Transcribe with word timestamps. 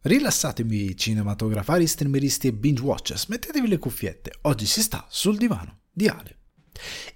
Rilassatevi 0.00 0.96
cinematografari, 0.96 1.84
streameristi 1.88 2.46
e 2.46 2.52
binge 2.52 2.82
watchers, 2.82 3.26
mettetevi 3.26 3.66
le 3.66 3.78
cuffiette, 3.78 4.30
oggi 4.42 4.64
si 4.64 4.80
sta 4.80 5.04
sul 5.10 5.36
divano 5.36 5.80
di 5.92 6.06
Ale. 6.06 6.36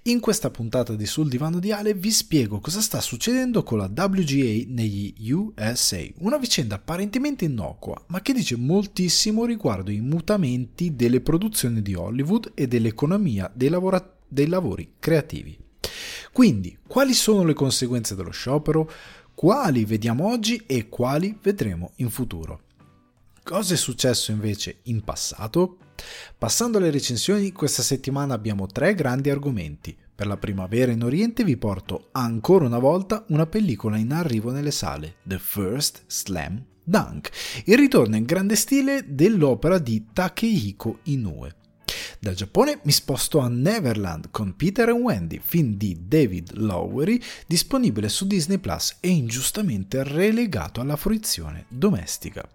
In 0.03 0.19
questa 0.19 0.49
puntata 0.49 0.93
di 0.93 1.05
Sul 1.05 1.29
divano 1.29 1.59
di 1.59 1.71
Ale 1.71 1.93
vi 1.93 2.11
spiego 2.11 2.59
cosa 2.59 2.81
sta 2.81 2.99
succedendo 2.99 3.63
con 3.63 3.77
la 3.77 3.85
WGA 3.85 4.65
negli 4.67 5.31
USA, 5.31 6.01
una 6.17 6.35
vicenda 6.35 6.75
apparentemente 6.75 7.45
innocua, 7.45 8.03
ma 8.07 8.21
che 8.21 8.33
dice 8.33 8.57
moltissimo 8.57 9.45
riguardo 9.45 9.89
i 9.89 10.01
mutamenti 10.01 10.93
delle 10.93 11.21
produzioni 11.21 11.81
di 11.81 11.95
Hollywood 11.95 12.51
e 12.53 12.67
dell'economia 12.67 13.49
dei, 13.55 13.69
lavora- 13.69 14.17
dei 14.27 14.47
lavori 14.47 14.95
creativi. 14.99 15.57
Quindi, 16.33 16.77
quali 16.85 17.13
sono 17.13 17.45
le 17.45 17.53
conseguenze 17.53 18.13
dello 18.13 18.31
sciopero? 18.31 18.91
Quali 19.33 19.85
vediamo 19.85 20.27
oggi 20.27 20.63
e 20.67 20.89
quali 20.89 21.37
vedremo 21.41 21.93
in 21.97 22.09
futuro? 22.09 22.63
Cosa 23.43 23.73
è 23.73 23.77
successo 23.77 24.31
invece 24.31 24.77
in 24.83 25.03
passato? 25.03 25.77
Passando 26.37 26.77
alle 26.77 26.89
recensioni, 26.91 27.51
questa 27.51 27.81
settimana 27.81 28.33
abbiamo 28.33 28.67
tre 28.67 28.95
grandi 28.95 29.29
argomenti. 29.29 29.95
Per 30.15 30.27
la 30.27 30.37
primavera 30.37 30.93
in 30.93 31.03
Oriente 31.03 31.43
vi 31.43 31.57
porto 31.57 32.07
ancora 32.13 32.65
una 32.65 32.79
volta 32.79 33.25
una 33.27 33.45
pellicola 33.45 33.97
in 33.97 34.13
arrivo 34.13 34.51
nelle 34.51 34.71
sale, 34.71 35.15
The 35.23 35.39
First 35.39 36.03
Slam 36.07 36.63
Dunk, 36.85 37.31
il 37.65 37.75
ritorno 37.75 38.15
in 38.15 38.23
grande 38.23 38.55
stile 38.55 39.03
dell'opera 39.09 39.77
di 39.77 40.05
Takehiko 40.13 40.99
Inoue. 41.03 41.55
Dal 42.21 42.35
Giappone 42.35 42.79
mi 42.83 42.93
sposto 42.93 43.39
a 43.39 43.49
Neverland 43.49 44.29
con 44.31 44.55
Peter 44.55 44.87
e 44.87 44.93
Wendy, 44.93 45.41
film 45.43 45.73
di 45.73 46.05
David 46.07 46.53
Lowery, 46.53 47.19
disponibile 47.45 48.07
su 48.07 48.25
Disney 48.25 48.59
Plus 48.59 48.95
e 49.01 49.09
ingiustamente 49.09 50.01
relegato 50.03 50.79
alla 50.79 50.95
fruizione 50.95 51.65
domestica. 51.67 52.47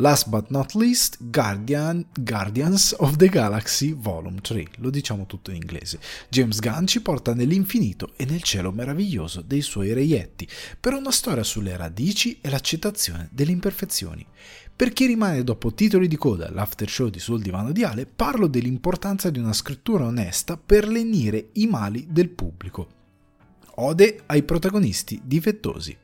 Last 0.00 0.28
but 0.28 0.50
not 0.50 0.74
least, 0.74 1.16
Guardian, 1.20 2.06
Guardians 2.14 2.94
of 2.98 3.16
the 3.16 3.28
Galaxy 3.28 3.92
Volume 3.92 4.40
3, 4.40 4.66
lo 4.76 4.90
diciamo 4.90 5.26
tutto 5.26 5.50
in 5.50 5.56
inglese. 5.56 5.98
James 6.28 6.60
Gunn 6.60 6.86
ci 6.86 7.02
porta 7.02 7.34
nell'infinito 7.34 8.12
e 8.16 8.24
nel 8.24 8.42
cielo 8.42 8.70
meraviglioso 8.70 9.40
dei 9.40 9.60
suoi 9.60 9.92
reietti, 9.92 10.48
per 10.78 10.92
una 10.92 11.10
storia 11.10 11.42
sulle 11.42 11.76
radici 11.76 12.38
e 12.40 12.48
l'accettazione 12.48 13.28
delle 13.32 13.50
imperfezioni. 13.50 14.24
Per 14.76 14.92
chi 14.92 15.06
rimane 15.06 15.42
dopo 15.42 15.74
titoli 15.74 16.06
di 16.06 16.16
coda 16.16 16.48
l'after 16.48 16.88
show 16.88 17.08
di 17.08 17.18
Sul 17.18 17.42
Divano 17.42 17.72
di 17.72 17.82
Ale, 17.82 18.06
parlo 18.06 18.46
dell'importanza 18.46 19.30
di 19.30 19.40
una 19.40 19.52
scrittura 19.52 20.04
onesta 20.04 20.56
per 20.56 20.86
lenire 20.86 21.48
i 21.54 21.66
mali 21.66 22.06
del 22.08 22.28
pubblico. 22.28 22.86
Ode 23.80 24.22
ai 24.26 24.44
protagonisti 24.44 25.20
difettosi. 25.24 25.96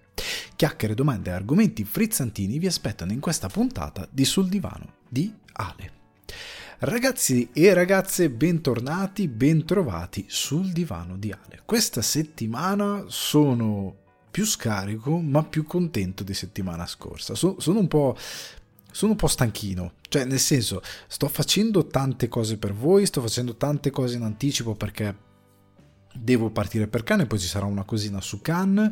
Chiacchiere, 0.57 0.95
domande 0.95 1.31
e 1.31 1.33
argomenti 1.33 1.85
frizzantini 1.85 2.59
vi 2.59 2.67
aspettano 2.67 3.13
in 3.13 3.21
questa 3.21 3.49
puntata 3.49 4.07
di 4.11 4.25
Sul 4.25 4.49
Divano 4.49 4.95
di 5.09 5.33
Ale. 5.53 6.03
Ragazzi 6.79 7.49
e 7.53 7.73
ragazze, 7.73 8.29
bentornati, 8.29 9.27
bentrovati 9.29 10.27
sul 10.29 10.71
divano 10.73 11.17
di 11.17 11.31
Ale. 11.31 11.63
Questa 11.65 12.03
settimana 12.03 13.05
sono 13.07 13.95
più 14.31 14.45
scarico, 14.45 15.19
ma 15.19 15.45
più 15.45 15.65
contento 15.65 16.25
di 16.25 16.35
settimana 16.35 16.87
scorsa. 16.87 17.35
So, 17.35 17.59
sono 17.59 17.79
un 17.79 17.89
po' 17.89 18.17
sono 18.91 19.13
un 19.13 19.17
po' 19.17 19.27
stanchino, 19.27 19.95
cioè 20.09 20.25
nel 20.25 20.39
senso 20.39 20.81
sto 21.09 21.27
facendo 21.29 21.87
tante 21.87 22.29
cose 22.29 22.59
per 22.59 22.75
voi, 22.75 23.07
sto 23.07 23.21
facendo 23.21 23.57
tante 23.57 23.91
cose 23.91 24.17
in 24.17 24.23
anticipo 24.23 24.75
perché 24.75 25.17
devo 26.15 26.51
partire 26.51 26.87
per 26.87 27.03
Cannes, 27.03 27.27
poi 27.27 27.41
ci 27.41 27.49
sarà 27.49 27.67
una 27.67 27.83
cosina 27.83 28.21
su 28.21 28.41
Cannes 28.41 28.91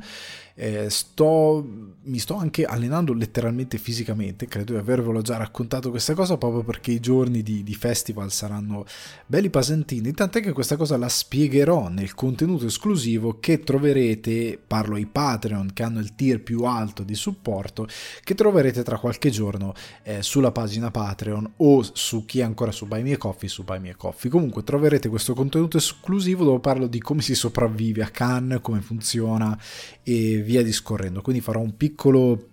eh, 0.55 0.91
sto, 0.91 1.67
mi 2.03 2.19
sto 2.19 2.37
anche 2.37 2.65
allenando 2.65 3.13
letteralmente 3.13 3.79
fisicamente, 3.79 4.47
credo 4.47 4.73
di 4.73 4.79
avervelo 4.79 5.23
già 5.23 5.37
raccontato 5.37 5.91
questa 5.91 6.15
cosa 6.15 6.37
proprio 6.37 6.63
perché 6.63 6.93
i 6.93 7.01
giorni 7.01 7.43
di, 7.43 7.63
di 7.63 7.75
festival 7.75 8.31
saranno 8.31 8.85
belli 9.27 9.51
pesantini, 9.51 10.13
tant'è 10.13 10.41
che 10.41 10.53
questa 10.53 10.77
cosa 10.77 10.97
la 10.97 11.09
spiegherò 11.09 11.89
nel 11.89 12.15
contenuto 12.15 12.67
esclusivo 12.67 13.39
che 13.41 13.61
troverete, 13.61 14.59
parlo 14.65 14.97
ai 14.97 15.07
Patreon 15.07 15.71
che 15.73 15.83
hanno 15.83 16.01
il 16.01 16.15
tier 16.15 16.43
più 16.43 16.65
alto 16.65 17.03
di 17.03 17.15
supporto, 17.15 17.87
che 18.23 18.35
troverete 18.35 18.83
tra 18.83 18.99
qualche 18.99 19.31
giorno 19.31 19.73
eh, 20.03 20.23
sulla 20.23 20.53
pagina 20.53 20.91
Patreon 20.91 21.53
o 21.57 21.83
su 21.93 22.25
chi 22.25 22.41
è 22.41 22.43
ancora 22.43 22.73
su 22.73 22.87
Buy 22.87 23.03
Me 23.03 23.17
Coffee, 23.17 23.49
su 23.49 23.65
Buy 23.65 23.79
Me 23.79 23.95
Coffee. 23.97 24.31
Comunque 24.31 24.63
troverete 24.63 25.09
questo 25.09 25.35
contenuto 25.35 25.77
esclusivo 25.77 26.45
dove 26.45 26.61
parlo 26.61 26.87
di 26.87 27.01
come 27.01 27.23
si 27.23 27.35
sopravvive 27.35 28.03
a 28.03 28.11
Cannes, 28.11 28.61
come 28.61 28.81
funziona 28.81 29.59
e 30.03 30.42
via 30.43 30.63
discorrendo. 30.63 31.23
Quindi 31.23 31.41
farò 31.41 31.61
un 31.61 31.77
piccolo 31.77 32.51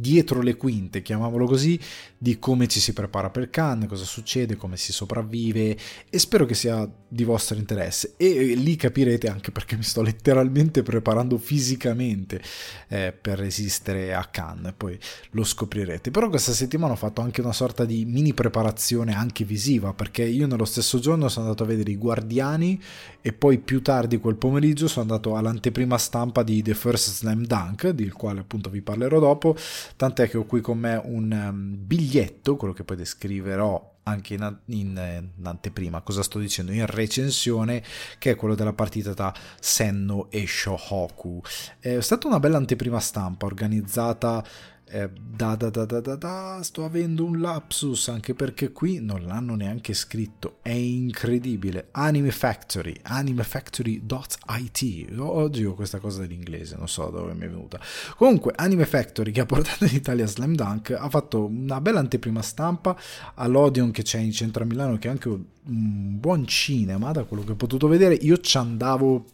dietro 0.00 0.42
le 0.42 0.56
quinte, 0.56 1.02
chiamiamolo 1.02 1.44
così, 1.44 1.78
di 2.16 2.38
come 2.38 2.68
ci 2.68 2.78
si 2.78 2.92
prepara 2.92 3.30
per 3.30 3.50
Cannes, 3.50 3.88
cosa 3.88 4.04
succede, 4.04 4.54
come 4.54 4.76
si 4.76 4.92
sopravvive 4.92 5.76
e 6.08 6.18
spero 6.20 6.46
che 6.46 6.54
sia 6.54 6.88
di 7.08 7.24
vostro 7.24 7.56
interesse 7.56 8.14
e 8.16 8.54
lì 8.54 8.76
capirete 8.76 9.28
anche 9.28 9.50
perché 9.50 9.76
mi 9.76 9.82
sto 9.82 10.02
letteralmente 10.02 10.84
preparando 10.84 11.36
fisicamente 11.36 12.40
eh, 12.86 13.12
per 13.12 13.38
resistere 13.38 14.14
a 14.14 14.24
Cannes, 14.24 14.74
poi 14.76 14.96
lo 15.30 15.42
scoprirete. 15.42 16.12
Però 16.12 16.28
questa 16.28 16.52
settimana 16.52 16.92
ho 16.92 16.96
fatto 16.96 17.20
anche 17.20 17.40
una 17.40 17.52
sorta 17.52 17.84
di 17.84 18.04
mini 18.04 18.34
preparazione 18.34 19.16
anche 19.16 19.42
visiva 19.42 19.94
perché 19.94 20.22
io 20.22 20.46
nello 20.46 20.64
stesso 20.64 21.00
giorno 21.00 21.28
sono 21.28 21.46
andato 21.46 21.64
a 21.64 21.66
vedere 21.66 21.90
i 21.90 21.96
Guardiani 21.96 22.80
e 23.20 23.32
poi 23.32 23.58
più 23.58 23.82
tardi 23.82 24.18
quel 24.18 24.36
pomeriggio 24.36 24.86
sono 24.86 25.02
andato 25.10 25.34
all'anteprima 25.34 25.98
stampa 25.98 26.44
di 26.44 26.62
The 26.62 26.74
First 26.74 27.10
Slam 27.14 27.44
Dunk, 27.44 27.88
del 27.88 28.12
quale 28.12 28.40
appunto 28.40 28.70
vi 28.70 28.80
parlerò 28.80 29.18
dopo 29.18 29.56
tant'è 29.96 30.28
che 30.28 30.36
ho 30.36 30.44
qui 30.44 30.60
con 30.60 30.78
me 30.78 31.00
un 31.02 31.30
um, 31.30 31.76
biglietto, 31.78 32.56
quello 32.56 32.74
che 32.74 32.84
poi 32.84 32.96
descriverò 32.96 33.96
anche 34.04 34.34
in, 34.34 34.58
in, 34.66 35.30
in, 35.36 35.46
anteprima, 35.46 36.00
cosa 36.00 36.22
sto 36.22 36.38
dicendo, 36.38 36.72
in 36.72 36.86
recensione, 36.86 37.82
che 38.18 38.30
è 38.30 38.34
quello 38.34 38.54
della 38.54 38.72
partita 38.72 39.12
tra 39.14 39.32
Senno 39.60 40.30
e 40.30 40.46
Shohoku. 40.46 41.40
È 41.78 42.00
stata 42.00 42.26
una 42.26 42.40
bella 42.40 42.56
anteprima 42.56 43.00
stampa 43.00 43.46
organizzata 43.46 44.44
eh, 44.90 45.10
da, 45.12 45.54
da, 45.54 45.70
da, 45.70 45.84
da, 45.84 46.16
da, 46.16 46.60
sto 46.62 46.84
avendo 46.84 47.24
un 47.24 47.40
lapsus 47.40 48.08
anche 48.08 48.34
perché 48.34 48.72
qui 48.72 49.00
non 49.00 49.24
l'hanno 49.24 49.54
neanche 49.54 49.94
scritto. 49.94 50.58
È 50.62 50.70
incredibile. 50.70 51.88
Anime 51.92 52.30
Factory, 52.30 52.94
animefactory.it. 53.02 55.18
Oggi 55.18 55.64
ho 55.64 55.74
questa 55.74 55.98
cosa 55.98 56.22
dell'inglese, 56.22 56.76
non 56.76 56.88
so 56.88 57.10
dove 57.10 57.34
mi 57.34 57.44
è 57.44 57.48
venuta. 57.48 57.80
Comunque, 58.16 58.52
Anime 58.56 58.86
Factory, 58.86 59.30
che 59.30 59.40
ha 59.40 59.46
portato 59.46 59.84
in 59.84 59.94
Italia 59.94 60.26
Slam 60.26 60.54
Dunk, 60.54 60.90
ha 60.90 61.08
fatto 61.08 61.46
una 61.46 61.80
bella 61.80 62.00
anteprima 62.00 62.42
stampa 62.42 62.96
all'Odeon 63.34 63.90
che 63.90 64.02
c'è 64.02 64.18
in 64.18 64.32
centro 64.32 64.62
a 64.62 64.66
Milano, 64.66 64.98
che 64.98 65.08
è 65.08 65.10
anche 65.10 65.28
un 65.28 66.18
buon 66.18 66.46
cinema, 66.46 67.12
da 67.12 67.24
quello 67.24 67.44
che 67.44 67.52
ho 67.52 67.56
potuto 67.56 67.88
vedere. 67.88 68.14
Io 68.14 68.38
ci 68.38 68.56
andavo 68.56 69.24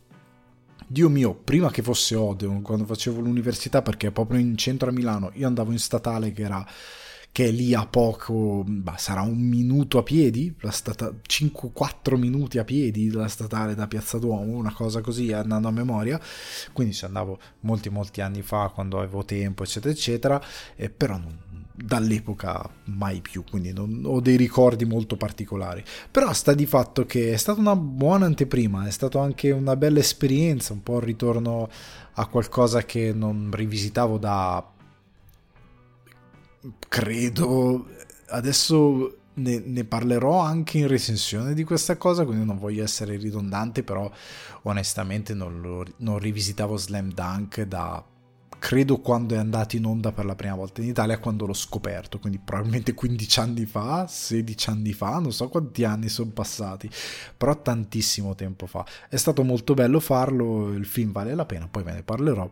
Dio 0.86 1.08
mio, 1.08 1.34
prima 1.34 1.70
che 1.70 1.82
fosse 1.82 2.14
Odeon, 2.14 2.62
quando 2.62 2.84
facevo 2.84 3.20
l'università, 3.20 3.82
perché 3.82 4.10
proprio 4.10 4.38
in 4.38 4.56
centro 4.56 4.90
a 4.90 4.92
Milano, 4.92 5.30
io 5.34 5.46
andavo 5.46 5.72
in 5.72 5.78
statale 5.78 6.32
che 6.32 6.42
era 6.42 6.66
che 7.34 7.46
è 7.46 7.50
lì 7.50 7.74
a 7.74 7.84
poco, 7.84 8.62
bah, 8.64 8.96
sarà 8.96 9.22
un 9.22 9.40
minuto 9.40 9.98
a 9.98 10.04
piedi, 10.04 10.54
la 10.60 10.70
stata, 10.70 11.12
5-4 11.26 12.16
minuti 12.16 12.58
a 12.58 12.64
piedi 12.64 13.10
la 13.10 13.26
statale 13.26 13.74
da 13.74 13.88
Piazza 13.88 14.18
Duomo, 14.18 14.52
una 14.52 14.72
cosa 14.72 15.00
così 15.00 15.32
andando 15.32 15.66
a 15.66 15.72
memoria, 15.72 16.20
quindi 16.72 16.94
ci 16.94 17.04
andavo 17.04 17.40
molti 17.62 17.88
molti 17.88 18.20
anni 18.20 18.42
fa 18.42 18.70
quando 18.72 18.98
avevo 18.98 19.24
tempo 19.24 19.64
eccetera 19.64 19.92
eccetera, 19.92 20.40
eh, 20.76 20.90
però 20.90 21.16
non, 21.18 21.36
dall'epoca 21.76 22.70
mai 22.84 23.20
più, 23.20 23.42
quindi 23.48 23.72
non 23.72 24.02
ho 24.04 24.20
dei 24.20 24.36
ricordi 24.36 24.84
molto 24.84 25.16
particolari. 25.16 25.82
Però 26.10 26.32
sta 26.32 26.54
di 26.54 26.66
fatto 26.66 27.04
che 27.04 27.32
è 27.32 27.36
stata 27.36 27.60
una 27.60 27.76
buona 27.76 28.26
anteprima, 28.26 28.86
è 28.86 28.90
stata 28.90 29.20
anche 29.20 29.50
una 29.50 29.76
bella 29.76 29.98
esperienza, 29.98 30.72
un 30.72 30.82
po' 30.82 30.98
il 30.98 31.02
ritorno 31.02 31.68
a 32.14 32.26
qualcosa 32.26 32.84
che 32.84 33.12
non 33.12 33.50
rivisitavo 33.52 34.18
da 34.18 34.68
credo 36.88 37.86
adesso 38.28 39.18
ne, 39.34 39.58
ne, 39.58 39.84
parlerò 39.84 40.38
anche 40.38 40.78
in 40.78 40.88
recensione 40.88 41.54
di 41.54 41.64
questa 41.64 41.96
cosa, 41.96 42.24
quindi 42.24 42.44
non 42.44 42.58
voglio 42.58 42.82
essere 42.82 43.16
ridondante, 43.16 43.82
però 43.82 44.10
onestamente 44.62 45.34
non, 45.34 45.60
lo, 45.60 45.84
non 45.98 46.18
rivisitavo 46.18 46.76
Slam 46.76 47.12
Dunk 47.12 47.62
da 47.62 48.04
credo 48.64 48.96
quando 49.00 49.34
è 49.34 49.36
andato 49.36 49.76
in 49.76 49.84
onda 49.84 50.10
per 50.10 50.24
la 50.24 50.34
prima 50.34 50.54
volta 50.54 50.80
in 50.80 50.88
Italia, 50.88 51.18
quando 51.18 51.44
l'ho 51.44 51.52
scoperto, 51.52 52.18
quindi 52.18 52.40
probabilmente 52.42 52.94
15 52.94 53.40
anni 53.40 53.66
fa, 53.66 54.06
16 54.08 54.70
anni 54.70 54.94
fa, 54.94 55.18
non 55.18 55.32
so 55.34 55.50
quanti 55.50 55.84
anni 55.84 56.08
sono 56.08 56.30
passati, 56.30 56.88
però 57.36 57.60
tantissimo 57.60 58.34
tempo 58.34 58.64
fa. 58.64 58.82
È 59.10 59.16
stato 59.16 59.44
molto 59.44 59.74
bello 59.74 60.00
farlo, 60.00 60.72
il 60.72 60.86
film 60.86 61.12
vale 61.12 61.34
la 61.34 61.44
pena, 61.44 61.68
poi 61.68 61.82
ve 61.82 61.92
ne 61.92 62.02
parlerò. 62.02 62.50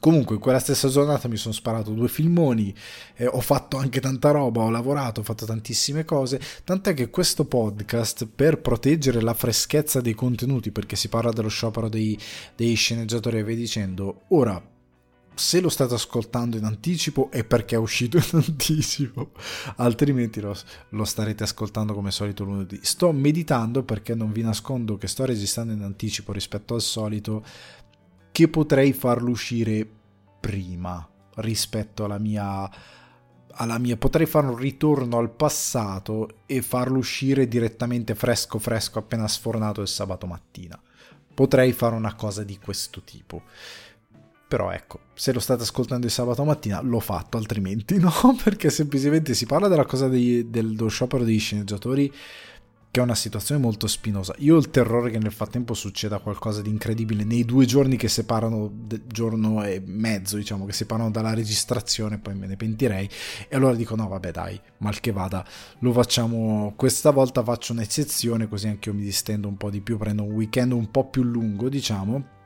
Comunque, 0.00 0.34
in 0.34 0.40
quella 0.40 0.58
stessa 0.58 0.88
giornata 0.88 1.28
mi 1.28 1.36
sono 1.36 1.54
sparato 1.54 1.92
due 1.92 2.08
filmoni, 2.08 2.74
eh, 3.14 3.28
ho 3.28 3.40
fatto 3.40 3.76
anche 3.76 4.00
tanta 4.00 4.32
roba, 4.32 4.62
ho 4.62 4.70
lavorato, 4.70 5.20
ho 5.20 5.22
fatto 5.22 5.46
tantissime 5.46 6.04
cose, 6.04 6.40
tant'è 6.64 6.94
che 6.94 7.10
questo 7.10 7.44
podcast, 7.44 8.26
per 8.26 8.60
proteggere 8.60 9.20
la 9.20 9.34
freschezza 9.34 10.00
dei 10.00 10.14
contenuti, 10.14 10.72
perché 10.72 10.96
si 10.96 11.08
parla 11.08 11.30
dello 11.30 11.46
sciopero 11.46 11.88
dei, 11.88 12.18
dei 12.56 12.74
sceneggiatori 12.74 13.38
e 13.38 13.44
via 13.44 13.54
dicendo, 13.54 14.22
ora 14.30 14.70
se 15.34 15.60
lo 15.60 15.68
state 15.68 15.94
ascoltando 15.94 16.56
in 16.56 16.64
anticipo 16.64 17.30
è 17.30 17.44
perché 17.44 17.74
è 17.74 17.78
uscito 17.78 18.16
in 18.18 18.28
anticipo, 18.32 19.32
altrimenti 19.76 20.40
lo, 20.40 20.56
lo, 20.90 21.04
starete 21.04 21.42
ascoltando 21.42 21.94
come 21.94 22.10
solito 22.10 22.44
lunedì. 22.44 22.78
Sto 22.82 23.12
meditando 23.12 23.82
perché 23.82 24.14
non 24.14 24.32
vi 24.32 24.42
nascondo 24.42 24.96
che 24.96 25.08
sto 25.08 25.24
registrando 25.24 25.72
in 25.72 25.82
anticipo 25.82 26.32
rispetto 26.32 26.74
al 26.74 26.82
solito, 26.82 27.44
che 28.30 28.48
potrei 28.48 28.92
farlo 28.92 29.30
uscire 29.30 29.88
prima 30.40 31.06
rispetto 31.36 32.04
alla 32.04 32.18
mia, 32.18 32.68
alla 33.52 33.78
mia. 33.78 33.96
Potrei 33.96 34.26
fare 34.26 34.46
un 34.46 34.56
ritorno 34.56 35.18
al 35.18 35.30
passato 35.30 36.40
e 36.46 36.62
farlo 36.62 36.98
uscire 36.98 37.48
direttamente 37.48 38.14
fresco 38.14 38.58
fresco 38.58 38.98
appena 38.98 39.28
sfornato 39.28 39.80
il 39.80 39.88
sabato 39.88 40.26
mattina. 40.26 40.80
Potrei 41.34 41.72
fare 41.72 41.94
una 41.94 42.14
cosa 42.14 42.42
di 42.42 42.58
questo 42.58 43.02
tipo 43.02 43.42
però 44.52 44.70
ecco, 44.70 45.00
se 45.14 45.32
lo 45.32 45.40
state 45.40 45.62
ascoltando 45.62 46.04
il 46.04 46.12
sabato 46.12 46.44
mattina 46.44 46.82
l'ho 46.82 47.00
fatto, 47.00 47.38
altrimenti 47.38 47.96
no, 47.98 48.12
perché 48.44 48.68
semplicemente 48.68 49.32
si 49.32 49.46
parla 49.46 49.66
della 49.66 49.86
cosa 49.86 50.08
dei, 50.08 50.50
dello 50.50 50.88
sciopero 50.88 51.24
degli 51.24 51.38
sceneggiatori 51.38 52.12
che 52.90 53.00
è 53.00 53.02
una 53.02 53.14
situazione 53.14 53.62
molto 53.62 53.86
spinosa. 53.86 54.34
Io 54.40 54.56
ho 54.56 54.58
il 54.58 54.68
terrore 54.68 55.10
che 55.10 55.18
nel 55.18 55.32
frattempo 55.32 55.72
succeda 55.72 56.18
qualcosa 56.18 56.60
di 56.60 56.68
incredibile 56.68 57.24
nei 57.24 57.46
due 57.46 57.64
giorni 57.64 57.96
che 57.96 58.08
separano, 58.08 58.70
giorno 59.06 59.64
e 59.64 59.82
mezzo, 59.82 60.36
diciamo, 60.36 60.66
che 60.66 60.74
separano 60.74 61.10
dalla 61.10 61.32
registrazione, 61.32 62.18
poi 62.18 62.34
me 62.34 62.46
ne 62.46 62.56
pentirei. 62.56 63.08
E 63.48 63.56
allora 63.56 63.74
dico: 63.74 63.96
no, 63.96 64.06
vabbè, 64.06 64.32
dai, 64.32 64.60
mal 64.80 65.00
che 65.00 65.12
vada, 65.12 65.42
lo 65.78 65.92
facciamo. 65.92 66.74
Questa 66.76 67.10
volta 67.10 67.42
faccio 67.42 67.72
un'eccezione, 67.72 68.46
così 68.46 68.68
anche 68.68 68.90
io 68.90 68.94
mi 68.94 69.02
distendo 69.02 69.48
un 69.48 69.56
po' 69.56 69.70
di 69.70 69.80
più. 69.80 69.96
Prendo 69.96 70.24
un 70.24 70.32
weekend 70.32 70.72
un 70.72 70.90
po' 70.90 71.08
più 71.08 71.22
lungo, 71.22 71.70
diciamo 71.70 72.40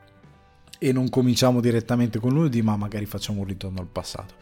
e 0.77 0.91
non 0.91 1.09
cominciamo 1.09 1.59
direttamente 1.59 2.19
con 2.19 2.33
lunedì, 2.33 2.61
ma 2.61 2.75
magari 2.75 3.05
facciamo 3.05 3.41
un 3.41 3.47
ritorno 3.47 3.79
al 3.79 3.87
passato. 3.87 4.35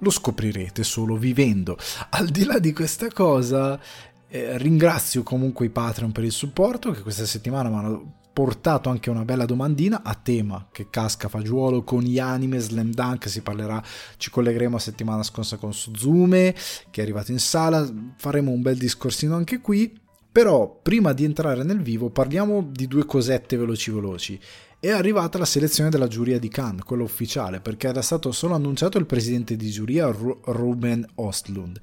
Lo 0.00 0.10
scoprirete 0.10 0.84
solo 0.84 1.16
vivendo. 1.16 1.78
Al 2.10 2.28
di 2.28 2.44
là 2.44 2.58
di 2.58 2.72
questa 2.72 3.08
cosa, 3.08 3.80
eh, 4.28 4.58
ringrazio 4.58 5.22
comunque 5.22 5.66
i 5.66 5.70
Patreon 5.70 6.12
per 6.12 6.24
il 6.24 6.32
supporto 6.32 6.90
che 6.90 7.02
questa 7.02 7.26
settimana 7.26 7.68
mi 7.68 7.76
hanno 7.76 8.12
portato 8.32 8.90
anche 8.90 9.08
una 9.08 9.24
bella 9.24 9.46
domandina 9.46 10.02
a 10.02 10.14
tema 10.14 10.68
che 10.70 10.90
casca 10.90 11.28
fagiolo 11.28 11.84
con 11.84 12.02
gli 12.02 12.18
anime 12.18 12.58
Slam 12.58 12.90
Dunk 12.90 13.30
si 13.30 13.40
parlerà 13.40 13.82
ci 14.18 14.28
collegheremo 14.28 14.76
a 14.76 14.78
settimana 14.78 15.22
scorsa 15.22 15.56
con 15.56 15.72
Suzume 15.72 16.54
che 16.90 17.00
è 17.00 17.02
arrivato 17.02 17.32
in 17.32 17.38
sala 17.38 17.90
faremo 18.16 18.50
un 18.50 18.60
bel 18.60 18.76
discorsino 18.76 19.34
anche 19.34 19.60
qui 19.62 19.98
però 20.30 20.80
prima 20.82 21.14
di 21.14 21.24
entrare 21.24 21.62
nel 21.62 21.80
vivo 21.80 22.10
parliamo 22.10 22.68
di 22.70 22.86
due 22.86 23.06
cosette 23.06 23.56
veloci 23.56 23.90
veloci 23.90 24.38
è 24.78 24.90
arrivata 24.90 25.38
la 25.38 25.44
selezione 25.44 25.88
della 25.88 26.06
giuria 26.06 26.38
di 26.38 26.48
Cannes, 26.48 26.84
quella 26.84 27.02
ufficiale, 27.02 27.60
perché 27.60 27.88
era 27.88 28.02
stato 28.02 28.30
solo 28.30 28.54
annunciato 28.54 28.98
il 28.98 29.06
presidente 29.06 29.56
di 29.56 29.70
giuria 29.70 30.06
Ruben 30.06 31.06
Ostlund. 31.14 31.80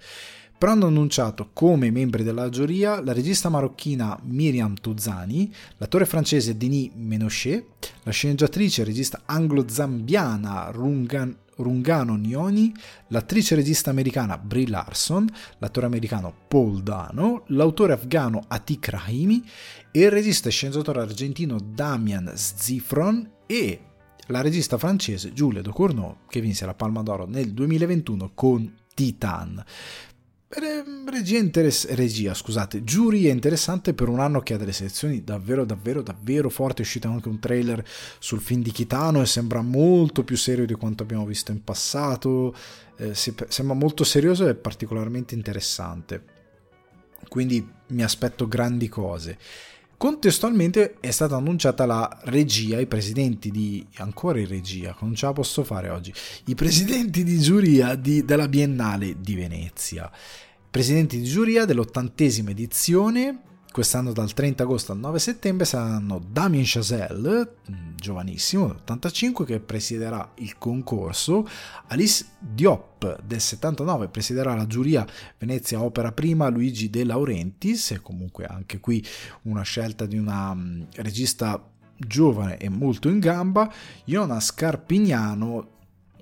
Però 0.57 0.72
hanno 0.72 0.86
annunciato 0.86 1.50
come 1.51 1.92
membri 1.92 2.24
della 2.24 2.48
giuria 2.50 3.01
la 3.01 3.12
regista 3.12 3.50
marocchina 3.50 4.18
Miriam 4.24 4.75
Tuzani, 4.75 5.54
l'attore 5.78 6.06
francese 6.06 6.56
Denis 6.56 6.92
Menochet, 6.94 7.66
la 8.04 8.12
sceneggiatrice 8.12 8.84
e 8.84 8.86
regista 8.86 9.24
anglo-zambiana 9.25 10.69
Rungan 10.72 11.36
Rungano 11.56 12.16
Nioni, 12.16 12.74
l'attrice 13.07 13.56
regista 13.56 13.90
americana 13.90 14.38
Brie 14.38 14.68
Larson, 14.68 15.30
l'attore 15.60 15.86
americano 15.86 16.34
Paul 16.48 16.81
Dano, 16.81 17.44
l'autore 17.48 17.94
afgano 17.94 18.44
Atik 18.48 18.88
Rahimi 18.88 19.44
e 19.44 19.82
il 19.95 20.10
regista 20.10 20.50
e 20.50 20.51
sceneggiatore 20.51 21.01
argentino 21.01 21.60
Damian 21.60 22.31
Zifron 22.36 23.30
e 23.45 23.80
la 24.28 24.42
regista 24.42 24.80
francese 24.80 25.34
Giulia 25.34 25.62
Ducournau 25.62 26.19
che 26.28 26.42
vinse 26.42 26.66
la 26.66 26.74
Palma 26.74 27.04
d'Oro 27.04 27.28
nel 27.28 27.54
2021 27.54 28.31
con 28.34 28.74
Titan. 28.95 29.63
Regia, 31.06 31.38
interess- 31.38 31.92
regia, 31.94 32.34
scusate, 32.34 32.84
giuria 32.84 33.31
interessante 33.31 33.94
per 33.94 34.07
un 34.07 34.19
anno 34.19 34.42
che 34.42 34.54
ha 34.54 34.57
delle 34.57 34.72
selezioni 34.72 35.24
davvero, 35.24 35.66
davvero, 35.66 36.01
davvero 36.01 36.50
forti. 36.50 36.81
È 36.81 36.86
uscito 36.86 37.07
anche 37.07 37.28
un 37.28 37.40
trailer 37.40 37.84
sul 38.19 38.40
film 38.40 38.62
di 38.62 38.72
Kitano 38.72 39.22
e 39.22 39.25
sembra 39.25 39.62
molto 39.62 40.24
più 40.24 40.38
serio 40.38 40.66
di 40.66 40.75
quanto 40.75 41.04
abbiamo 41.04 41.25
visto 41.25 41.51
in 41.51 41.63
passato. 41.63 42.56
Eh, 42.98 43.13
sembra 43.16 43.75
molto 43.75 44.04
serioso 44.04 44.48
e 44.48 44.54
particolarmente 44.54 45.34
interessante. 45.34 46.24
Quindi 47.28 47.68
mi 47.88 48.04
aspetto 48.04 48.48
grandi 48.48 48.88
cose. 48.90 49.38
Contestualmente 50.03 50.97
è 51.00 51.11
stata 51.11 51.38
annunciata 51.38 51.85
la 51.85 52.19
regia, 52.23 52.77
i 52.77 52.88
presidenti 52.88 53.50
di... 53.50 53.88
ancora 54.00 54.38
in 54.38 54.50
regia, 54.50 54.94
non 55.00 55.15
ce 55.15 55.27
la 55.27 55.31
posso 55.31 55.63
fare 55.63 55.88
oggi, 55.88 56.13
i 56.47 56.55
presidenti 56.55 57.23
di 57.23 57.39
giuria 57.39 57.95
di, 57.95 58.25
della 58.25 58.50
Biennale 58.50 59.15
di 59.21 59.33
Venezia. 59.33 60.11
Presidenti 60.69 61.19
di 61.19 61.23
giuria 61.23 61.63
dell'ottantesima 61.63 62.50
edizione 62.50 63.52
Quest'anno 63.73 64.13
dal 64.13 64.31
30 64.31 64.61
agosto 64.61 64.91
al 64.91 64.99
9 64.99 65.17
settembre 65.17 65.65
saranno 65.65 66.23
Damien 66.23 66.63
Chazelle, 66.63 67.55
mm, 67.71 67.95
giovanissimo, 67.95 68.65
85, 68.65 69.45
che 69.45 69.59
presiderà 69.59 70.33
il 70.35 70.59
concorso, 70.59 71.47
Alice 71.87 72.23
Diop 72.37 73.23
del 73.23 73.41
79 73.41 74.09
presiderà 74.09 74.53
la 74.53 74.67
giuria 74.67 75.03
Venezia 75.39 75.81
Opera 75.81 76.11
Prima, 76.11 76.49
Luigi 76.49 76.91
De 76.91 77.03
Laurentiis, 77.03 77.89
e 77.89 77.99
comunque 77.99 78.45
anche 78.45 78.79
qui 78.79 79.03
una 79.43 79.63
scelta 79.63 80.05
di 80.05 80.19
una 80.19 80.53
mm, 80.53 80.81
regista 80.97 81.59
giovane 81.97 82.57
e 82.57 82.69
molto 82.69 83.09
in 83.09 83.17
gamba, 83.17 83.73
Jonas 84.05 84.53
Carpignano 84.53 85.69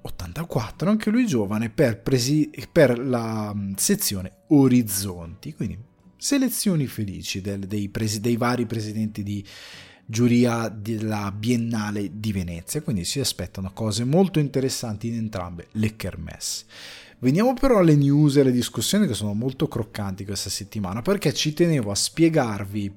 84, 0.03 0.89
anche 0.89 1.09
lui 1.09 1.27
giovane, 1.27 1.69
per, 1.69 2.00
presi- 2.00 2.50
per 2.71 2.98
la 2.98 3.51
mm, 3.53 3.74
sezione 3.75 4.44
Orizzonti, 4.48 5.53
quindi 5.53 5.89
selezioni 6.22 6.86
felici 6.86 7.42
del, 7.42 7.62
dei, 7.62 7.90
presi, 7.90 8.22
dei 8.22 8.38
vari 8.38 8.68
presidenti 8.68 9.24
di 9.24 9.44
giuria 10.06 10.70
della 10.70 11.32
Biennale 11.32 12.12
di 12.20 12.32
Venezia, 12.32 12.84
quindi 12.84 13.06
si 13.06 13.20
aspettano 13.20 13.72
cose 13.74 14.04
molto 14.04 14.38
interessanti 14.38 15.08
in 15.08 15.16
entrambe 15.16 15.70
le 15.72 15.96
kermesse. 15.96 16.66
Veniamo 17.18 17.54
però 17.54 17.80
alle 17.80 17.96
news 17.96 18.36
e 18.36 18.42
alle 18.42 18.52
discussioni 18.52 19.08
che 19.08 19.16
sono 19.16 19.34
molto 19.34 19.68
croccanti 19.68 20.24
questa 20.24 20.52
settimana 20.52 21.02
perché 21.02 21.34
ci 21.34 21.54
tenevo 21.54 21.90
a 21.90 21.96
spiegarvi 21.96 22.94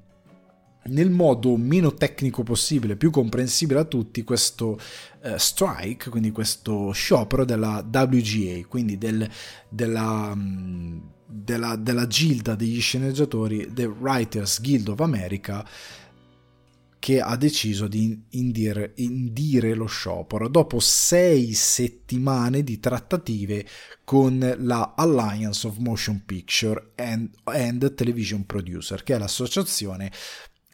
nel 0.87 1.11
modo 1.11 1.57
meno 1.57 1.95
tecnico 1.95 2.43
possibile, 2.43 2.97
più 2.97 3.11
comprensibile 3.11 3.81
a 3.81 3.85
tutti, 3.85 4.23
questo 4.23 4.79
uh, 5.23 5.37
strike, 5.37 6.11
quindi 6.11 6.31
questo 6.31 6.93
sciopero 6.93 7.45
della 7.45 7.87
WGA, 7.87 8.67
quindi 8.69 8.99
del, 8.99 9.29
della, 9.69 10.33
um, 10.35 11.01
della, 11.27 11.77
della 11.77 12.07
gilda 12.07 12.55
degli 12.55 12.81
sceneggiatori, 12.81 13.71
The 13.73 13.87
Writers 13.87 14.61
Guild 14.61 14.89
of 14.89 15.01
America, 15.01 15.67
che 17.05 17.21
ha 17.21 17.37
deciso 17.37 17.87
di 17.87 18.19
indire, 18.31 18.93
indire, 18.97 19.75
lo 19.75 19.85
sciopero. 19.85 20.49
Dopo 20.49 20.81
sei 20.81 21.53
settimane 21.53 22.63
di 22.63 22.81
trattative 22.81 23.67
con 24.05 24.39
la 24.61 24.95
Alliance 24.97 25.67
of 25.67 25.77
Motion 25.77 26.23
Picture 26.25 26.93
and, 26.95 27.29
and 27.45 27.93
Television 27.93 28.47
Producer, 28.47 29.03
che 29.03 29.17
è 29.17 29.19
l'associazione 29.19 30.11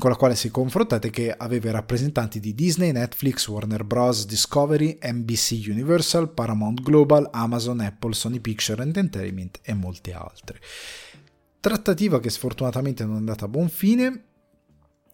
con 0.00 0.10
la 0.10 0.16
quale 0.16 0.34
si 0.34 0.48
è 0.48 0.50
confrontate 0.50 1.10
che 1.10 1.30
aveva 1.30 1.70
rappresentanti 1.70 2.40
di 2.40 2.54
Disney, 2.54 2.90
Netflix, 2.90 3.46
Warner 3.46 3.84
Bros., 3.84 4.26
Discovery, 4.26 4.98
NBC 5.00 5.66
Universal, 5.68 6.30
Paramount 6.30 6.80
Global, 6.80 7.28
Amazon, 7.30 7.80
Apple, 7.80 8.14
Sony 8.14 8.40
Picture 8.40 8.82
Entertainment 8.82 9.60
e 9.62 9.74
molte 9.74 10.12
altre. 10.12 10.58
Trattativa 11.60 12.18
che 12.18 12.30
sfortunatamente 12.30 13.04
non 13.04 13.16
è 13.16 13.18
andata 13.18 13.44
a 13.44 13.48
buon 13.48 13.68
fine 13.68 14.24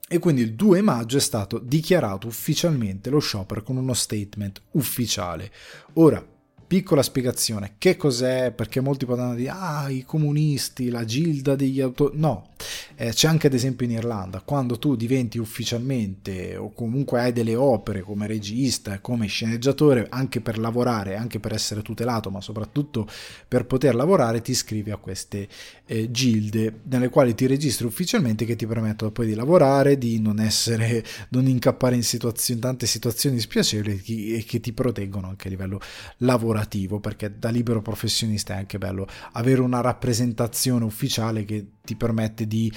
e 0.08 0.18
quindi 0.20 0.42
il 0.42 0.54
2 0.54 0.80
maggio 0.80 1.16
è 1.16 1.20
stato 1.20 1.58
dichiarato 1.58 2.28
ufficialmente 2.28 3.10
lo 3.10 3.18
sciopero 3.18 3.64
con 3.64 3.76
uno 3.76 3.92
statement 3.92 4.62
ufficiale. 4.70 5.50
Ora, 5.94 6.24
Piccola 6.66 7.02
spiegazione, 7.02 7.74
che 7.78 7.96
cos'è? 7.96 8.50
Perché 8.50 8.80
molti 8.80 9.06
potranno 9.06 9.36
dire, 9.36 9.50
ah, 9.50 9.88
i 9.88 10.02
comunisti, 10.02 10.88
la 10.88 11.04
gilda 11.04 11.54
degli 11.54 11.80
autori... 11.80 12.18
No, 12.18 12.48
eh, 12.96 13.10
c'è 13.10 13.28
anche 13.28 13.46
ad 13.46 13.52
esempio 13.52 13.86
in 13.86 13.92
Irlanda, 13.92 14.40
quando 14.40 14.78
tu 14.78 14.96
diventi 14.96 15.38
ufficialmente 15.38 16.56
o 16.56 16.72
comunque 16.72 17.20
hai 17.20 17.32
delle 17.32 17.54
opere 17.54 18.00
come 18.00 18.26
regista, 18.26 19.00
come 19.00 19.26
sceneggiatore, 19.26 20.06
anche 20.08 20.40
per 20.40 20.58
lavorare, 20.58 21.16
anche 21.16 21.38
per 21.38 21.52
essere 21.52 21.82
tutelato, 21.82 22.30
ma 22.30 22.40
soprattutto 22.40 23.06
per 23.46 23.66
poter 23.66 23.94
lavorare, 23.94 24.40
ti 24.40 24.52
iscrivi 24.52 24.90
a 24.90 24.96
queste 24.96 25.46
eh, 25.84 26.10
gilde 26.10 26.80
nelle 26.84 27.10
quali 27.10 27.34
ti 27.34 27.46
registri 27.46 27.86
ufficialmente 27.86 28.46
che 28.46 28.56
ti 28.56 28.66
permettono 28.66 29.10
poi 29.10 29.26
di 29.26 29.34
lavorare, 29.34 29.98
di 29.98 30.18
non 30.18 30.40
essere, 30.40 31.04
non 31.30 31.46
incappare 31.46 31.96
in, 31.96 32.02
situazioni, 32.02 32.60
tante 32.60 32.86
situazioni 32.86 33.38
spiacevoli 33.38 34.02
e 34.36 34.44
che 34.46 34.58
ti 34.60 34.72
proteggono 34.72 35.28
anche 35.28 35.48
a 35.48 35.50
livello 35.50 35.80
lavorativo, 36.18 36.98
perché 36.98 37.38
da 37.38 37.50
libero 37.50 37.82
professionista 37.82 38.54
è 38.54 38.56
anche 38.56 38.78
bello 38.78 39.06
avere 39.32 39.60
una 39.60 39.82
rappresentazione 39.82 40.84
ufficiale 40.84 41.44
che 41.44 41.66
ti 41.86 41.96
permette 41.96 42.46
di 42.46 42.70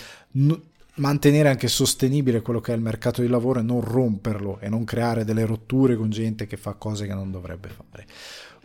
mantenere 0.95 1.49
anche 1.49 1.67
sostenibile 1.67 2.41
quello 2.41 2.61
che 2.61 2.71
è 2.71 2.75
il 2.75 2.81
mercato 2.81 3.19
del 3.21 3.29
lavoro 3.29 3.59
e 3.59 3.63
non 3.63 3.81
romperlo 3.81 4.59
e 4.59 4.69
non 4.69 4.85
creare 4.85 5.25
delle 5.25 5.45
rotture 5.45 5.97
con 5.97 6.09
gente 6.09 6.47
che 6.47 6.55
fa 6.55 6.73
cose 6.75 7.05
che 7.05 7.13
non 7.13 7.31
dovrebbe 7.31 7.67
fare. 7.69 8.05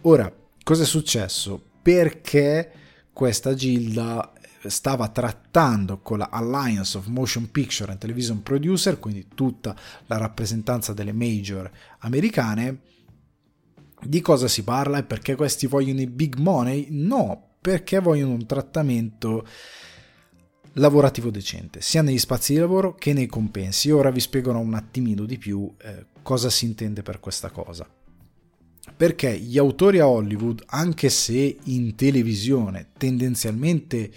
Ora, 0.03 0.33
cosa 0.63 0.83
è 0.83 0.87
successo? 0.87 1.61
Perché 1.83 2.71
questa 3.13 3.55
gilda 3.55 4.33
stava 4.67 5.09
trattando 5.09 5.99
con 6.01 6.19
la 6.19 6.29
Alliance 6.31 6.97
of 6.97 7.07
Motion 7.07 7.51
Picture 7.51 7.91
and 7.91 8.01
Television 8.01 8.43
Producer, 8.43 8.99
quindi 8.99 9.29
tutta 9.35 9.77
la 10.07 10.17
rappresentanza 10.17 10.93
delle 10.93 11.13
major 11.13 11.71
americane, 11.99 12.81
di 14.03 14.21
cosa 14.21 14.49
si 14.49 14.65
parla 14.65 14.99
e 14.99 15.05
perché 15.05 15.35
questi 15.35 15.67
vogliono 15.67 16.01
i 16.01 16.07
big 16.07 16.37
money? 16.37 16.89
No, 16.91 17.57
perché 17.61 18.01
vogliono 18.01 18.33
un 18.33 18.47
trattamento 18.47 19.47
lavorativo 20.75 21.31
decente, 21.31 21.81
sia 21.81 22.03
negli 22.03 22.19
spazi 22.19 22.55
di 22.55 22.59
lavoro 22.59 22.95
che 22.95 23.13
nei 23.13 23.27
compensi. 23.27 23.91
Ora 23.91 24.11
vi 24.11 24.21
spiegherò 24.21 24.59
un 24.59 24.75
attimino 24.75 25.25
di 25.25 25.39
più 25.39 25.73
eh, 25.83 26.07
cosa 26.23 26.51
si 26.51 26.65
intende 26.65 27.03
per 27.03 27.21
questa 27.21 27.51
cosa. 27.51 27.89
Perché 28.97 29.37
gli 29.39 29.59
autori 29.59 29.99
a 29.99 30.09
Hollywood, 30.09 30.63
anche 30.67 31.09
se 31.09 31.57
in 31.65 31.95
televisione 31.95 32.91
tendenzialmente 32.97 34.11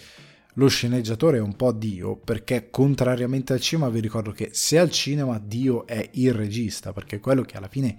lo 0.53 0.67
sceneggiatore 0.67 1.37
è 1.37 1.41
un 1.41 1.55
po' 1.55 1.71
Dio, 1.71 2.15
perché 2.15 2.69
contrariamente 2.69 3.53
al 3.53 3.61
cinema 3.61 3.89
vi 3.89 3.99
ricordo 3.99 4.31
che 4.31 4.49
se 4.53 4.77
al 4.79 4.89
cinema 4.89 5.39
Dio 5.39 5.85
è 5.85 6.09
il 6.13 6.33
regista, 6.33 6.93
perché 6.93 7.17
è 7.17 7.19
quello 7.19 7.43
che 7.43 7.57
alla 7.57 7.67
fine 7.67 7.97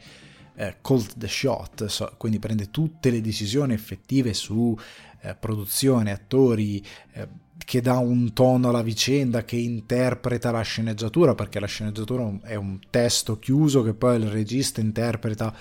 eh, 0.57 0.77
called 0.83 1.15
the 1.17 1.29
shot, 1.29 1.87
so, 1.87 2.13
quindi 2.19 2.41
prende 2.41 2.71
tutte 2.71 3.11
le 3.11 3.21
decisioni 3.21 3.75
effettive 3.75 4.35
su 4.35 4.77
eh, 5.23 5.37
produzione, 5.37 6.11
attori, 6.11 6.85
eh, 7.13 7.29
che 7.69 7.83
dà 7.83 7.99
un 7.99 8.33
tono 8.33 8.71
alla 8.71 8.81
vicenda, 8.81 9.45
che 9.45 9.57
interpreta 9.57 10.51
la 10.51 10.63
sceneggiatura, 10.63 11.35
perché 11.35 11.61
la 11.61 11.67
sceneggiatura 11.67 12.27
è 12.41 12.55
un 12.55 12.79
testo 12.89 13.39
chiuso 13.39 13.83
che 13.83 13.93
poi 13.93 14.17
il 14.17 14.31
regista 14.31 14.81
interpreta 14.81 15.55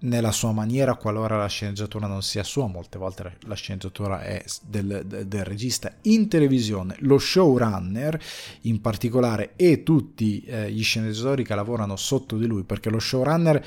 nella 0.00 0.30
sua 0.30 0.52
maniera 0.52 0.94
qualora 0.96 1.38
la 1.38 1.46
sceneggiatura 1.46 2.06
non 2.06 2.20
sia 2.20 2.42
sua, 2.42 2.66
molte 2.66 2.98
volte 2.98 3.38
la 3.46 3.54
sceneggiatura 3.54 4.20
è 4.20 4.44
del, 4.60 5.06
del, 5.06 5.44
regista 5.44 5.90
in 6.02 6.28
televisione, 6.28 6.96
lo 6.98 7.16
showrunner 7.16 8.20
in 8.62 8.82
particolare 8.82 9.54
e 9.56 9.82
tutti 9.82 10.42
eh, 10.42 10.70
gli 10.70 10.82
sceneggiatori 10.82 11.44
che 11.44 11.54
lavorano 11.54 11.96
sotto 11.96 12.36
di 12.36 12.44
lui, 12.44 12.64
perché 12.64 12.90
lo 12.90 12.98
showrunner 12.98 13.64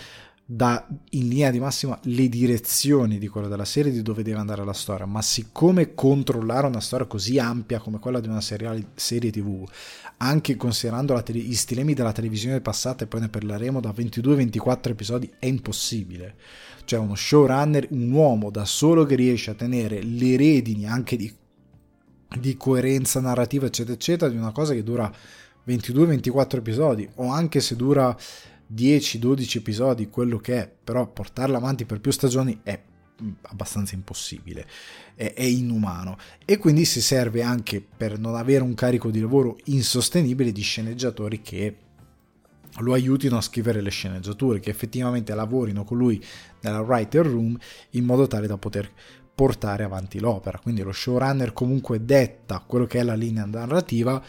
dà 0.50 0.88
in 1.10 1.28
linea 1.28 1.52
di 1.52 1.60
massima 1.60 2.00
le 2.04 2.30
direzioni 2.30 3.18
di 3.18 3.28
quella 3.28 3.50
della 3.50 3.66
serie 3.66 3.92
di 3.92 4.02
dove 4.02 4.24
deve 4.24 4.40
andare 4.40 4.64
la 4.64 4.72
storia. 4.72 5.06
Ma 5.06 5.22
siccome 5.22 5.94
controllare 5.94 6.68
una 6.68 6.80
storia 6.80 7.06
così 7.06 7.38
ampia 7.38 7.80
come 7.80 8.00
quella 8.00 8.22
di 8.22 8.30
una 8.30 8.40
seriale, 8.40 8.92
serie 8.96 9.30
tv 9.30 9.68
anche 10.20 10.56
considerando 10.56 11.22
tele, 11.22 11.40
gli 11.40 11.54
stilemi 11.54 11.94
della 11.94 12.14
televisione 12.14 12.62
passata 12.62 13.04
e 13.04 13.08
poi 13.08 13.22
ne 13.22 13.30
parleremo 13.30 13.82
da 13.82 13.92
22-24 13.92 14.90
episodi 14.90 15.32
è 15.38 15.46
impossibile. 15.48 16.36
Cioè 16.86 17.00
uno 17.00 17.16
showrunner 17.16 17.88
un 17.90 18.10
uomo 18.12 18.50
da 18.50 18.64
solo 18.64 19.04
che 19.06 19.16
riesce 19.16 19.52
a 19.52 19.56
tenere 19.56 20.02
le 20.02 20.38
redini 20.38 20.88
anche 20.88 21.18
di, 21.18 21.32
di 22.40 22.56
coerenza 22.56 23.20
narrativa 23.20 23.66
eccetera 23.66 23.94
eccetera 23.94 24.32
di 24.32 24.38
una 24.38 24.52
cosa 24.52 24.74
che 24.74 24.84
dura 24.84 25.12
22-24 25.68 26.56
episodi 26.56 27.08
o 27.16 27.30
anche 27.30 27.60
se 27.60 27.76
dura 27.76 28.16
10-12 28.74 29.58
episodi, 29.58 30.10
quello 30.10 30.38
che 30.38 30.58
è, 30.58 30.72
però 30.84 31.08
portarla 31.08 31.58
avanti 31.58 31.86
per 31.86 32.00
più 32.00 32.12
stagioni 32.12 32.60
è 32.64 32.80
mm, 33.22 33.32
abbastanza 33.44 33.96
impossibile, 33.96 34.66
è, 35.16 35.34
è, 35.34 35.44
inumano 35.44 36.18
e 36.46 36.58
quindi 36.58 36.86
si 36.86 37.02
serve 37.02 37.42
anche 37.42 37.82
per 37.82 38.20
non 38.20 38.36
avere 38.36 38.64
un 38.64 38.74
carico 38.74 39.10
di 39.10 39.20
lavoro 39.20 39.58
insostenibile 39.66 40.52
di 40.52 40.62
sceneggiatori 40.62 41.42
che 41.42 41.76
lo 42.80 42.94
aiutino 42.94 43.38
a 43.38 43.42
scrivere 43.42 43.82
le 43.82 43.90
sceneggiature, 43.90 44.60
che 44.60 44.70
effettivamente 44.70 45.34
lavorino 45.34 45.84
con 45.84 45.98
lui 45.98 46.24
nella 46.62 46.82
writer 46.82 47.26
room 47.26 47.58
in 47.92 48.04
modo 48.04 48.28
tale 48.28 48.48
da 48.48 48.58
poter 48.58 48.92
portare 49.34 49.84
avanti 49.84 50.20
l'opera. 50.20 50.60
Quindi 50.60 50.82
lo 50.82 50.92
showrunner 50.92 51.54
comunque 51.54 52.04
detta 52.04 52.64
quello 52.66 52.86
che 52.86 53.00
è 53.00 53.04
la 53.04 53.14
linea 53.14 53.46
narrativa 53.46 54.22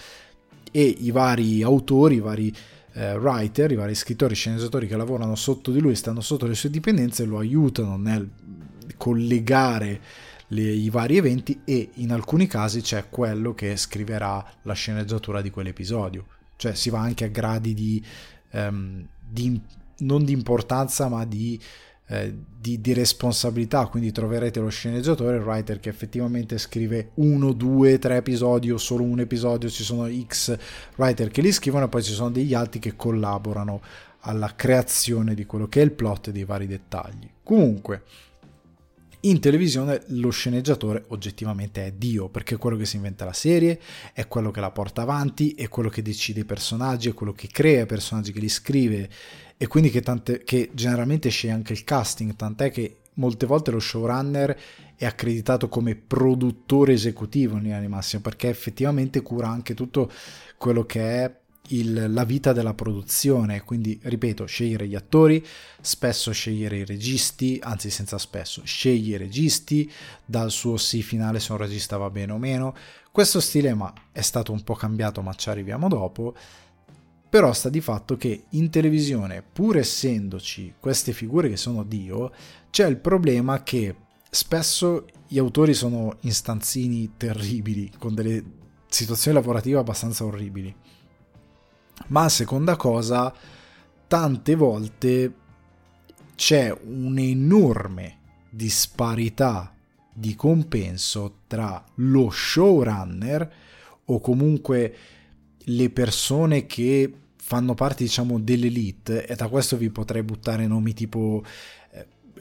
e 0.71 0.83
i 0.83 1.11
vari 1.11 1.62
autori, 1.62 2.16
i 2.16 2.21
vari 2.21 2.54
eh, 2.98 3.16
writer, 3.16 3.70
i 3.70 3.76
vari 3.76 3.94
scrittori, 3.94 4.34
sceneggiatori 4.34 4.88
che 4.88 4.96
lavorano 4.96 5.36
sotto 5.36 5.70
di 5.70 5.78
lui, 5.78 5.94
stanno 5.94 6.20
sotto 6.20 6.46
le 6.46 6.56
sue 6.56 6.68
dipendenze, 6.68 7.24
lo 7.24 7.38
aiutano 7.38 7.96
nel 7.96 8.28
collegare 8.96 10.00
le, 10.48 10.62
i 10.62 10.90
vari 10.90 11.16
eventi 11.16 11.60
e 11.64 11.90
in 11.94 12.10
alcuni 12.10 12.48
casi 12.48 12.80
c'è 12.80 13.08
quello 13.08 13.54
che 13.54 13.76
scriverà 13.76 14.44
la 14.62 14.72
sceneggiatura 14.72 15.40
di 15.40 15.50
quell'episodio. 15.50 16.26
Cioè 16.56 16.74
si 16.74 16.90
va 16.90 16.98
anche 16.98 17.24
a 17.24 17.28
gradi 17.28 17.72
di, 17.72 18.04
um, 18.50 19.06
di 19.30 19.60
non 19.98 20.24
di 20.24 20.32
importanza 20.32 21.08
ma 21.08 21.24
di 21.24 21.60
eh, 22.08 22.34
di, 22.60 22.80
di, 22.80 22.92
responsabilità, 22.92 23.86
quindi 23.86 24.10
troverete 24.12 24.60
lo 24.60 24.68
sceneggiatore, 24.68 25.36
il 25.36 25.42
writer 25.42 25.78
che 25.78 25.90
effettivamente 25.90 26.58
scrive 26.58 27.10
uno, 27.14 27.52
due, 27.52 27.98
tre 27.98 28.16
episodi 28.16 28.70
o 28.70 28.78
solo 28.78 29.04
un 29.04 29.20
episodio, 29.20 29.68
ci 29.68 29.84
sono 29.84 30.08
X 30.10 30.56
writer 30.96 31.30
che 31.30 31.42
li 31.42 31.52
scrivono 31.52 31.84
e 31.84 31.88
poi 31.88 32.02
ci 32.02 32.12
sono 32.12 32.30
degli 32.30 32.54
altri 32.54 32.80
che 32.80 32.96
collaborano 32.96 33.80
alla 34.20 34.54
creazione 34.56 35.34
di 35.34 35.46
quello 35.46 35.68
che 35.68 35.80
è 35.80 35.84
il 35.84 35.92
plot 35.92 36.28
e 36.28 36.32
dei 36.32 36.44
vari 36.44 36.66
dettagli. 36.66 37.28
Comunque, 37.42 38.02
in 39.20 39.40
televisione 39.40 40.02
lo 40.08 40.30
sceneggiatore 40.30 41.04
oggettivamente 41.08 41.84
è 41.84 41.92
Dio, 41.92 42.28
perché 42.28 42.54
è 42.54 42.58
quello 42.58 42.76
che 42.76 42.87
si 42.87 42.96
inventa 42.96 43.25
la 43.25 43.32
serie, 43.32 43.80
è 44.12 44.28
quello 44.28 44.50
che 44.50 44.60
la 44.60 44.70
porta 44.70 45.02
avanti, 45.02 45.54
è 45.54 45.68
quello 45.68 45.88
che 45.88 46.02
decide 46.02 46.40
i 46.40 46.44
personaggi, 46.44 47.08
è 47.08 47.14
quello 47.14 47.32
che 47.32 47.48
crea 47.48 47.82
i 47.82 47.87
personaggi, 47.87 48.32
che 48.32 48.40
li 48.40 48.48
scrive. 48.48 49.10
E 49.56 49.66
quindi 49.66 49.90
che, 49.90 50.02
tante, 50.02 50.44
che 50.44 50.70
generalmente 50.72 51.30
sceglie 51.30 51.54
anche 51.54 51.72
il 51.72 51.82
casting, 51.82 52.37
tant'è 52.37 52.70
che 52.70 52.98
molte 53.14 53.46
volte 53.46 53.70
lo 53.70 53.80
showrunner 53.80 54.56
è 54.94 55.04
accreditato 55.04 55.68
come 55.68 55.94
produttore 55.94 56.92
esecutivo 56.92 57.56
in 57.56 57.62
linea 57.62 57.80
di 57.80 57.88
massima 57.88 58.22
perché 58.22 58.48
effettivamente 58.48 59.22
cura 59.22 59.48
anche 59.48 59.75
tutto 59.75 60.10
quello 60.56 60.84
che 60.84 61.00
è 61.00 61.37
il, 61.68 62.12
la 62.12 62.25
vita 62.25 62.52
della 62.52 62.75
produzione. 62.75 63.62
Quindi 63.62 63.98
ripeto 64.02 64.44
scegliere 64.46 64.87
gli 64.87 64.94
attori 64.94 65.44
spesso 65.80 66.32
scegliere 66.32 66.78
i 66.78 66.84
registi 66.84 67.58
anzi 67.62 67.90
senza 67.90 68.18
spesso 68.18 68.62
sceglie 68.64 69.14
i 69.14 69.18
registi 69.18 69.90
dal 70.25 70.50
suo 70.50 70.76
sì 70.76 71.02
finale 71.02 71.40
se 71.40 71.52
un 71.52 71.58
regista 71.58 71.96
va 71.96 72.10
bene 72.10 72.32
o 72.32 72.38
meno. 72.38 72.75
Questo 73.10 73.40
stilema 73.40 73.92
è 74.12 74.20
stato 74.20 74.52
un 74.52 74.62
po' 74.62 74.75
cambiato 74.75 75.22
ma 75.22 75.34
ci 75.34 75.48
arriviamo 75.48 75.88
dopo. 75.88 76.34
Però 77.30 77.52
sta 77.52 77.68
di 77.68 77.82
fatto 77.82 78.16
che 78.16 78.44
in 78.50 78.70
televisione, 78.70 79.42
pur 79.42 79.76
essendoci 79.76 80.75
queste 80.80 81.12
figure 81.12 81.50
che 81.50 81.58
sono 81.58 81.82
Dio, 81.82 82.32
c'è 82.70 82.87
il 82.87 82.96
problema 82.96 83.62
che 83.62 83.94
spesso 84.30 85.04
gli 85.26 85.38
autori 85.38 85.75
sono 85.75 86.16
in 86.20 86.32
stanzini 86.32 87.12
terribili, 87.18 87.92
con 87.98 88.14
delle 88.14 88.42
situazioni 88.88 89.37
lavorative 89.37 89.78
abbastanza 89.78 90.25
orribili. 90.25 90.75
Ma 92.06 92.28
seconda 92.28 92.76
cosa, 92.76 93.32
tante 94.06 94.54
volte 94.54 95.34
c'è 96.34 96.74
un'enorme 96.84 98.16
disparità 98.50 99.74
di 100.12 100.34
compenso 100.34 101.40
tra 101.46 101.84
lo 101.96 102.30
showrunner 102.30 103.52
o 104.06 104.20
comunque 104.20 104.96
le 105.58 105.90
persone 105.90 106.66
che 106.66 107.12
fanno 107.36 107.74
parte 107.74 108.04
diciamo 108.04 108.38
dell'elite 108.38 109.26
e 109.26 109.34
da 109.34 109.48
questo 109.48 109.76
vi 109.76 109.90
potrei 109.90 110.22
buttare 110.22 110.66
nomi 110.66 110.92
tipo 110.92 111.42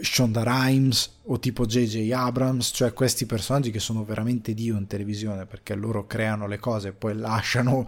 Shonda 0.01 0.43
Rhimes 0.43 1.19
o 1.23 1.39
tipo 1.39 1.65
JJ 1.65 2.11
Abrams, 2.11 2.71
cioè 2.73 2.93
questi 2.93 3.25
personaggi 3.25 3.71
che 3.71 3.79
sono 3.79 4.03
veramente 4.03 4.53
Dio 4.53 4.77
in 4.77 4.87
televisione 4.87 5.45
perché 5.45 5.75
loro 5.75 6.05
creano 6.05 6.47
le 6.47 6.57
cose 6.57 6.89
e 6.89 6.93
poi 6.93 7.15
lasciano 7.15 7.87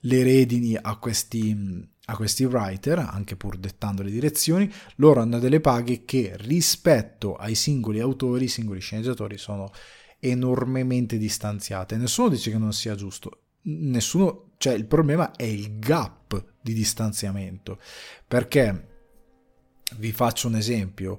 le 0.00 0.22
redini 0.22 0.76
a 0.80 0.96
questi, 0.96 1.86
a 2.06 2.16
questi 2.16 2.44
writer, 2.44 2.98
anche 2.98 3.36
pur 3.36 3.56
dettando 3.56 4.02
le 4.02 4.10
direzioni, 4.10 4.72
loro 4.96 5.20
hanno 5.20 5.38
delle 5.38 5.60
paghe 5.60 6.04
che 6.04 6.34
rispetto 6.38 7.34
ai 7.34 7.54
singoli 7.54 8.00
autori, 8.00 8.44
i 8.44 8.48
singoli 8.48 8.80
sceneggiatori 8.80 9.38
sono 9.38 9.70
enormemente 10.20 11.18
distanziate. 11.18 11.96
Nessuno 11.96 12.28
dice 12.28 12.50
che 12.50 12.58
non 12.58 12.72
sia 12.72 12.94
giusto, 12.94 13.42
nessuno, 13.62 14.52
cioè 14.58 14.74
il 14.74 14.86
problema 14.86 15.32
è 15.32 15.44
il 15.44 15.78
gap 15.78 16.44
di 16.60 16.72
distanziamento, 16.72 17.78
perché 18.26 18.86
vi 19.96 20.12
faccio 20.12 20.48
un 20.48 20.56
esempio, 20.56 21.18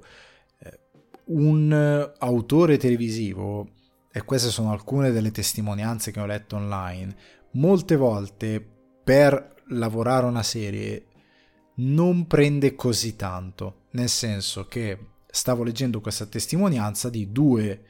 un 1.32 2.12
autore 2.18 2.76
televisivo, 2.76 3.68
e 4.12 4.22
queste 4.24 4.50
sono 4.50 4.72
alcune 4.72 5.12
delle 5.12 5.30
testimonianze 5.30 6.10
che 6.10 6.20
ho 6.20 6.26
letto 6.26 6.56
online, 6.56 7.16
molte 7.52 7.96
volte 7.96 8.64
per 9.04 9.62
lavorare 9.68 10.26
una 10.26 10.42
serie 10.42 11.06
non 11.76 12.26
prende 12.26 12.74
così 12.74 13.16
tanto, 13.16 13.86
nel 13.92 14.08
senso 14.08 14.66
che 14.66 14.98
stavo 15.30 15.62
leggendo 15.62 16.00
questa 16.00 16.26
testimonianza 16.26 17.08
di 17.08 17.30
due 17.30 17.80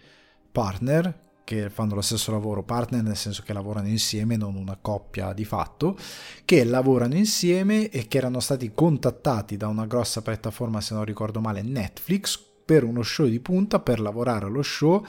partner 0.53 1.29
che 1.43 1.69
fanno 1.69 1.97
lo 1.97 2.01
stesso 2.01 2.31
lavoro, 2.31 2.63
partner 2.63 3.03
nel 3.03 3.17
senso 3.17 3.43
che 3.43 3.53
lavorano 3.53 3.89
insieme, 3.89 4.37
non 4.37 4.55
una 4.55 4.79
coppia 4.81 5.33
di 5.33 5.45
fatto, 5.45 5.97
che 6.45 6.63
lavorano 6.63 7.17
insieme 7.17 7.89
e 7.89 8.07
che 8.07 8.19
erano 8.19 8.39
stati 8.39 8.71
contattati 8.73 9.57
da 9.57 9.67
una 9.67 9.87
grossa 9.87 10.23
piattaforma, 10.23 10.81
se 10.81 10.95
non 10.95 11.05
ricordo 11.05 11.41
male, 11.41 11.63
Netflix, 11.63 12.50
per 12.71 12.85
uno 12.85 13.03
show 13.03 13.27
di 13.27 13.41
punta, 13.41 13.81
per 13.81 13.99
lavorare 13.99 14.47
allo 14.47 14.63
show 14.63 15.05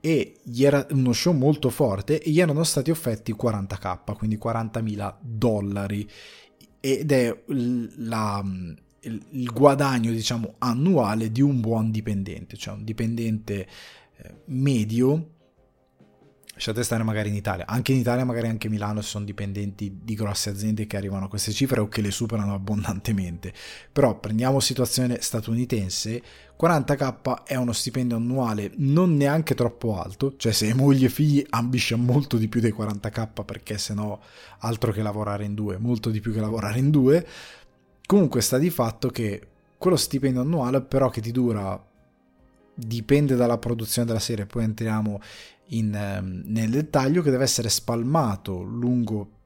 e 0.00 0.36
gli 0.42 0.64
era 0.64 0.86
uno 0.92 1.12
show 1.12 1.34
molto 1.34 1.68
forte 1.68 2.22
e 2.22 2.30
gli 2.30 2.40
erano 2.40 2.64
stati 2.64 2.90
offerti 2.90 3.34
40k, 3.34 4.16
quindi 4.16 4.38
40.000 4.42 5.16
dollari. 5.20 6.08
Ed 6.80 7.12
è 7.12 7.42
la, 7.46 8.42
il, 9.00 9.22
il, 9.32 9.52
guadagno 9.52 10.10
diciamo 10.12 10.54
annuale 10.56 11.30
di 11.30 11.42
un 11.42 11.60
buon 11.60 11.90
dipendente, 11.90 12.56
cioè 12.56 12.72
un 12.72 12.84
dipendente 12.84 13.68
eh, 14.16 14.34
medio 14.46 15.32
lasciate 16.60 16.82
stare 16.82 17.02
magari 17.02 17.30
in 17.30 17.36
Italia, 17.36 17.66
anche 17.66 17.92
in 17.92 17.98
Italia 17.98 18.22
magari 18.26 18.46
anche 18.46 18.68
Milano 18.68 19.00
sono 19.00 19.24
dipendenti 19.24 20.00
di 20.02 20.14
grosse 20.14 20.50
aziende 20.50 20.86
che 20.86 20.98
arrivano 20.98 21.24
a 21.24 21.28
queste 21.28 21.52
cifre 21.52 21.80
o 21.80 21.88
che 21.88 22.02
le 22.02 22.10
superano 22.10 22.52
abbondantemente, 22.54 23.54
però 23.90 24.20
prendiamo 24.20 24.60
situazione 24.60 25.22
statunitense, 25.22 26.22
40k 26.60 27.44
è 27.44 27.54
uno 27.54 27.72
stipendio 27.72 28.16
annuale 28.16 28.72
non 28.76 29.16
neanche 29.16 29.54
troppo 29.54 29.98
alto, 29.98 30.34
cioè 30.36 30.52
se 30.52 30.66
hai 30.66 30.74
moglie 30.74 31.06
e 31.06 31.08
figli 31.08 31.42
ambisce 31.48 31.96
molto 31.96 32.36
di 32.36 32.48
più 32.48 32.60
dei 32.60 32.74
40k 32.76 33.42
perché 33.46 33.78
se 33.78 33.94
no 33.94 34.20
altro 34.58 34.92
che 34.92 35.00
lavorare 35.00 35.44
in 35.44 35.54
due, 35.54 35.78
molto 35.78 36.10
di 36.10 36.20
più 36.20 36.34
che 36.34 36.40
lavorare 36.40 36.78
in 36.78 36.90
due, 36.90 37.26
comunque 38.04 38.42
sta 38.42 38.58
di 38.58 38.68
fatto 38.68 39.08
che 39.08 39.46
quello 39.78 39.96
stipendio 39.96 40.42
annuale 40.42 40.82
però 40.82 41.08
che 41.08 41.22
ti 41.22 41.32
dura 41.32 41.88
dipende 42.86 43.36
dalla 43.36 43.58
produzione 43.58 44.06
della 44.06 44.18
serie, 44.18 44.46
poi 44.46 44.64
entriamo 44.64 45.20
in, 45.66 45.94
ehm, 45.94 46.42
nel 46.46 46.70
dettaglio, 46.70 47.22
che 47.22 47.30
deve 47.30 47.44
essere 47.44 47.68
spalmato 47.68 48.62
lungo 48.62 49.38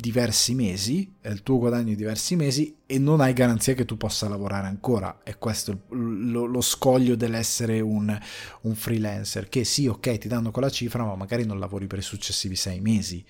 diversi 0.00 0.54
mesi, 0.54 1.16
è 1.20 1.28
il 1.28 1.42
tuo 1.42 1.58
guadagno 1.58 1.84
di 1.84 1.96
diversi 1.96 2.34
mesi 2.34 2.74
e 2.86 2.98
non 2.98 3.20
hai 3.20 3.32
garanzia 3.34 3.74
che 3.74 3.84
tu 3.84 3.96
possa 3.96 4.28
lavorare 4.28 4.66
ancora. 4.66 5.20
E 5.22 5.36
questo 5.36 5.82
lo, 5.90 6.46
lo 6.46 6.60
scoglio 6.60 7.14
dell'essere 7.14 7.80
un, 7.80 8.18
un, 8.62 8.74
freelancer, 8.74 9.48
che 9.48 9.64
sì, 9.64 9.86
ok, 9.86 10.18
ti 10.18 10.28
danno 10.28 10.50
quella 10.50 10.70
cifra, 10.70 11.04
ma 11.04 11.14
magari 11.14 11.44
non 11.44 11.58
lavori 11.58 11.86
per 11.86 11.98
i 11.98 12.02
successivi 12.02 12.56
sei 12.56 12.80
mesi 12.80 13.24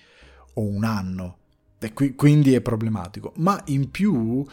o 0.53 0.61
un 0.61 0.83
anno. 0.83 1.37
Qui, 1.93 2.15
quindi 2.15 2.53
è 2.53 2.61
problematico. 2.61 3.33
Ma 3.37 3.61
in 3.65 3.91
più 3.91 4.45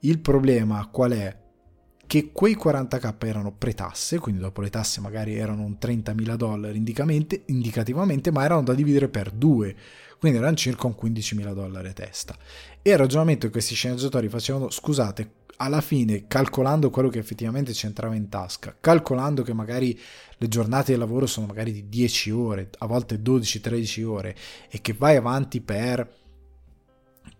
il 0.00 0.18
problema 0.18 0.86
qual 0.88 1.12
è? 1.12 1.40
Che 2.12 2.28
quei 2.30 2.58
40k 2.62 3.14
erano 3.26 3.54
pre-tasse, 3.56 4.18
quindi 4.18 4.42
dopo 4.42 4.60
le 4.60 4.68
tasse 4.68 5.00
magari 5.00 5.34
erano 5.34 5.62
un 5.62 5.78
30.000 5.80 6.34
dollari 6.34 6.76
indicativamente, 7.46 8.30
ma 8.30 8.44
erano 8.44 8.62
da 8.62 8.74
dividere 8.74 9.08
per 9.08 9.30
due, 9.30 9.74
quindi 10.18 10.36
erano 10.36 10.54
circa 10.54 10.88
un 10.88 10.94
15.000 11.02 11.54
dollari 11.54 11.88
a 11.88 11.92
testa. 11.94 12.36
E 12.82 12.90
il 12.90 12.98
ragionamento 12.98 13.46
che 13.46 13.52
questi 13.52 13.74
sceneggiatori 13.74 14.28
facevano, 14.28 14.68
scusate, 14.68 15.30
alla 15.56 15.80
fine, 15.80 16.26
calcolando 16.26 16.90
quello 16.90 17.08
che 17.08 17.18
effettivamente 17.18 17.72
c'entrava 17.72 18.14
in 18.14 18.28
tasca, 18.28 18.76
calcolando 18.78 19.42
che 19.42 19.54
magari 19.54 19.98
le 20.36 20.48
giornate 20.48 20.92
di 20.92 20.98
lavoro 20.98 21.24
sono 21.24 21.46
magari 21.46 21.72
di 21.72 21.88
10 21.88 22.30
ore, 22.30 22.68
a 22.76 22.86
volte 22.86 23.22
12-13 23.22 24.04
ore, 24.04 24.36
e 24.68 24.82
che 24.82 24.92
vai 24.92 25.16
avanti 25.16 25.62
per 25.62 26.20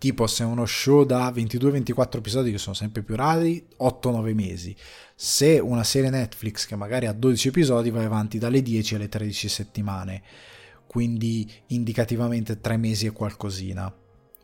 tipo 0.03 0.27
se 0.27 0.43
uno 0.43 0.67
show 0.67 1.05
da 1.05 1.31
22-24 1.31 2.17
episodi 2.17 2.51
che 2.51 2.59
sono 2.59 2.75
sempre 2.75 3.05
più 3.05 3.15
rari, 3.15 3.65
8-9 3.79 4.35
mesi. 4.35 4.75
Se 5.15 5.61
una 5.61 5.85
serie 5.85 6.11
Netflix 6.11 6.67
che 6.67 6.75
magari 6.75 7.07
ha 7.07 7.13
12 7.13 7.47
episodi 7.47 7.91
va 7.91 8.03
avanti 8.03 8.39
dalle 8.39 8.63
10 8.63 8.97
alle 8.97 9.09
13 9.09 9.49
settimane, 9.49 10.23
quindi 10.89 11.49
indicativamente 11.69 12.61
3 12.61 12.77
mesi 12.79 13.07
e 13.07 13.13
qualcosina. 13.13 13.95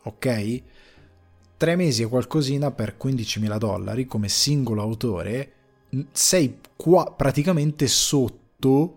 Ok? 0.03 0.63
3 1.57 1.75
mesi 1.75 2.03
e 2.03 2.07
qualcosina 2.07 2.71
per 2.71 2.95
15.000 2.97 3.57
dollari 3.57 4.05
come 4.05 4.29
singolo 4.29 4.81
autore, 4.81 5.51
sei 6.13 6.61
qua 6.77 7.11
praticamente 7.11 7.85
sotto 7.87 8.95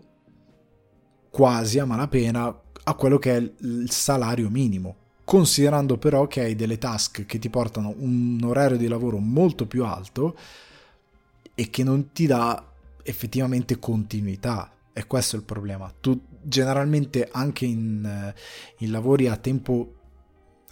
quasi 1.28 1.80
a 1.80 1.86
malapena 1.86 2.62
a 2.84 2.94
quello 2.94 3.18
che 3.18 3.36
è 3.36 3.52
il 3.62 3.90
salario 3.90 4.48
minimo 4.48 5.00
considerando 5.24 5.98
però 5.98 6.26
che 6.26 6.40
hai 6.40 6.54
delle 6.54 6.78
task 6.78 7.26
che 7.26 7.38
ti 7.38 7.48
portano 7.48 7.94
un 7.98 8.40
orario 8.42 8.76
di 8.76 8.88
lavoro 8.88 9.18
molto 9.18 9.66
più 9.66 9.84
alto 9.84 10.36
e 11.54 11.70
che 11.70 11.84
non 11.84 12.12
ti 12.12 12.26
dà 12.26 12.70
effettivamente 13.02 13.78
continuità. 13.78 14.70
E 14.92 15.06
questo 15.06 15.36
è 15.36 15.38
il 15.38 15.44
problema. 15.44 15.92
Tu 16.00 16.20
generalmente 16.42 17.28
anche 17.30 17.64
in, 17.64 18.34
in 18.78 18.90
lavori 18.90 19.26
a 19.28 19.36
tempo 19.36 19.94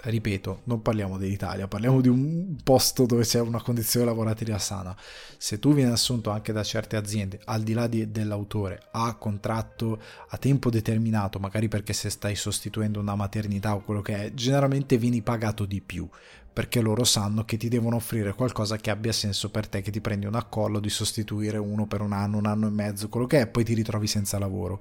ripeto, 0.04 0.62
non 0.64 0.82
parliamo 0.82 1.18
dell'Italia, 1.18 1.68
parliamo 1.68 2.00
di 2.00 2.08
un 2.08 2.56
posto 2.62 3.06
dove 3.06 3.24
c'è 3.24 3.40
una 3.40 3.62
condizione 3.62 4.06
lavorativa 4.06 4.58
sana. 4.58 4.96
Se 5.36 5.58
tu 5.58 5.74
vieni 5.74 5.90
assunto 5.90 6.30
anche 6.30 6.52
da 6.52 6.62
certe 6.62 6.96
aziende, 6.96 7.40
al 7.44 7.62
di 7.62 7.72
là 7.72 7.86
di, 7.86 8.10
dell'autore, 8.10 8.82
a 8.92 9.14
contratto 9.16 10.00
a 10.28 10.36
tempo 10.38 10.70
determinato, 10.70 11.38
magari 11.38 11.68
perché 11.68 11.92
se 11.92 12.08
stai 12.08 12.34
sostituendo 12.34 13.00
una 13.00 13.14
maternità 13.14 13.74
o 13.74 13.80
quello 13.80 14.00
che 14.00 14.24
è, 14.24 14.34
generalmente 14.34 14.96
vieni 14.96 15.22
pagato 15.22 15.66
di 15.66 15.80
più, 15.80 16.08
perché 16.52 16.80
loro 16.80 17.04
sanno 17.04 17.44
che 17.44 17.56
ti 17.56 17.68
devono 17.68 17.96
offrire 17.96 18.34
qualcosa 18.34 18.76
che 18.76 18.90
abbia 18.90 19.12
senso 19.12 19.50
per 19.50 19.68
te, 19.68 19.82
che 19.82 19.90
ti 19.90 20.00
prendi 20.00 20.26
un 20.26 20.34
accollo 20.34 20.80
di 20.80 20.90
sostituire 20.90 21.58
uno 21.58 21.86
per 21.86 22.00
un 22.00 22.12
anno, 22.12 22.38
un 22.38 22.46
anno 22.46 22.66
e 22.66 22.70
mezzo, 22.70 23.08
quello 23.08 23.26
che 23.26 23.40
è, 23.40 23.46
poi 23.46 23.64
ti 23.64 23.74
ritrovi 23.74 24.06
senza 24.06 24.38
lavoro. 24.38 24.80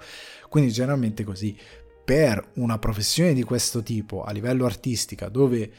Quindi 0.49 0.71
generalmente 0.71 1.23
così 1.23 1.55
per 2.09 2.43
una 2.55 2.79
professione 2.79 3.35
di 3.35 3.43
questo 3.43 3.83
tipo 3.83 4.23
a 4.23 4.31
livello 4.31 4.65
artistica 4.65 5.29
dove 5.29 5.71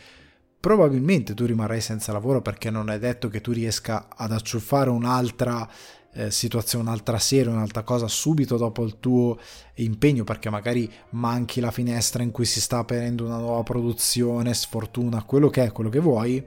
probabilmente 0.61 1.35
tu 1.35 1.45
rimarrai 1.45 1.81
senza 1.81 2.13
lavoro 2.13 2.41
perché 2.41 2.71
non 2.71 2.89
è 2.89 3.01
detto 3.01 3.27
che 3.27 3.41
tu 3.41 3.51
riesca 3.51 4.07
ad 4.09 4.31
acciuffare 4.31 4.91
un'altra 4.91 5.69
eh, 6.13 6.31
situazione, 6.31 6.85
un'altra 6.85 7.19
serie, 7.19 7.51
un'altra 7.51 7.83
cosa 7.83 8.07
subito 8.07 8.57
dopo 8.57 8.85
il 8.85 9.01
tuo 9.01 9.41
impegno 9.75 10.23
perché 10.23 10.51
magari 10.51 10.89
manchi 11.11 11.59
la 11.59 11.73
finestra 11.73 12.23
in 12.23 12.31
cui 12.31 12.45
si 12.45 12.61
sta 12.61 12.79
aprendo 12.79 13.25
una 13.25 13.39
nuova 13.39 13.65
produzione, 13.65 14.55
sfortuna, 14.55 15.25
quello 15.25 15.49
che 15.49 15.65
è, 15.65 15.73
quello 15.73 15.91
che 15.91 15.99
vuoi, 15.99 16.47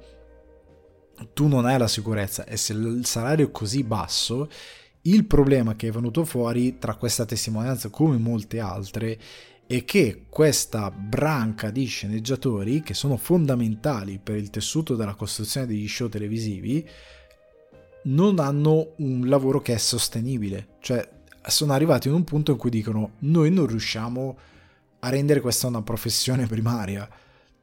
tu 1.34 1.48
non 1.48 1.65
hai 1.65 1.78
la 1.78 1.89
sicurezza. 1.89 2.46
E 2.46 2.56
se 2.56 2.72
il 2.72 3.06
salario 3.06 3.48
è 3.48 3.52
così 3.52 3.84
basso, 3.84 4.48
il 5.02 5.26
problema 5.26 5.76
che 5.76 5.89
è 5.89 5.91
venuto 5.91 6.24
fuori 6.24 6.78
tra 6.78 6.96
questa 6.96 7.26
testimonianza 7.26 7.89
come 7.89 8.15
molte 8.15 8.62
altre 8.62 9.19
e 9.74 9.86
che 9.86 10.26
questa 10.30 10.92
branca 10.92 11.72
di 11.72 11.86
sceneggiatori, 11.86 12.84
che 12.84 12.94
sono 12.94 13.18
fondamentali 13.18 14.20
per 14.22 14.36
il 14.36 14.52
tessuto 14.52 14.96
della 14.96 15.16
costruzione 15.16 15.66
degli 15.66 15.88
show 15.88 16.08
televisivi, 16.10 16.88
non 18.04 18.38
hanno 18.38 18.94
un 18.98 19.28
lavoro 19.28 19.62
che 19.62 19.74
è 19.74 19.78
sostenibile. 19.78 20.76
Cioè, 20.80 21.10
sono 21.48 21.74
arrivati 21.74 22.08
in 22.08 22.14
un 22.14 22.24
punto 22.24 22.52
in 22.52 22.58
cui 22.60 22.70
dicono: 22.70 23.14
Noi 23.22 23.50
non 23.50 23.66
riusciamo 23.66 24.38
a 25.00 25.10
rendere 25.10 25.42
questa 25.42 25.66
una 25.66 25.82
professione 25.82 26.46
primaria. 26.46 27.10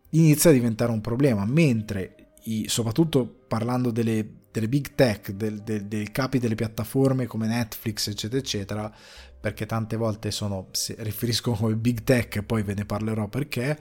Inizia 0.09 0.51
a 0.51 0.53
diventare 0.53 0.91
un 0.91 1.01
problema, 1.01 1.45
mentre 1.47 2.33
i, 2.47 2.65
soprattutto 2.67 3.25
parlando 3.47 3.93
delle, 3.93 4.29
delle 4.51 4.69
big 4.69 4.97
tech, 4.97 5.31
del, 5.31 5.63
del, 5.63 5.85
dei 5.85 6.11
capi 6.11 6.41
delle 6.41 6.57
piattaforme 6.57 7.27
come 7.27 7.47
Netflix, 7.47 8.09
eccetera, 8.09 8.41
eccetera, 8.41 8.95
perché 9.41 9.67
tante 9.67 9.97
volte 9.97 10.31
sono, 10.31 10.69
si 10.73 10.95
riferiscono 10.99 11.57
come 11.57 11.75
big 11.75 12.03
tech 12.03 12.43
poi 12.43 12.63
ve 12.63 12.75
ne 12.75 12.85
parlerò 12.85 13.27
perché, 13.29 13.79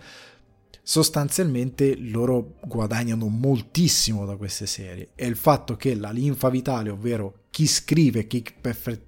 sostanzialmente 0.81 1.95
loro 1.97 2.55
guadagnano 2.63 3.27
moltissimo 3.27 4.25
da 4.25 4.37
queste 4.37 4.65
serie 4.65 5.09
e 5.13 5.27
il 5.27 5.35
fatto 5.35 5.75
che 5.75 5.93
la 5.95 6.11
linfa 6.11 6.49
vitale, 6.49 6.89
ovvero 6.89 7.43
chi 7.51 7.67
scrive, 7.67 8.25
chi 8.25 8.43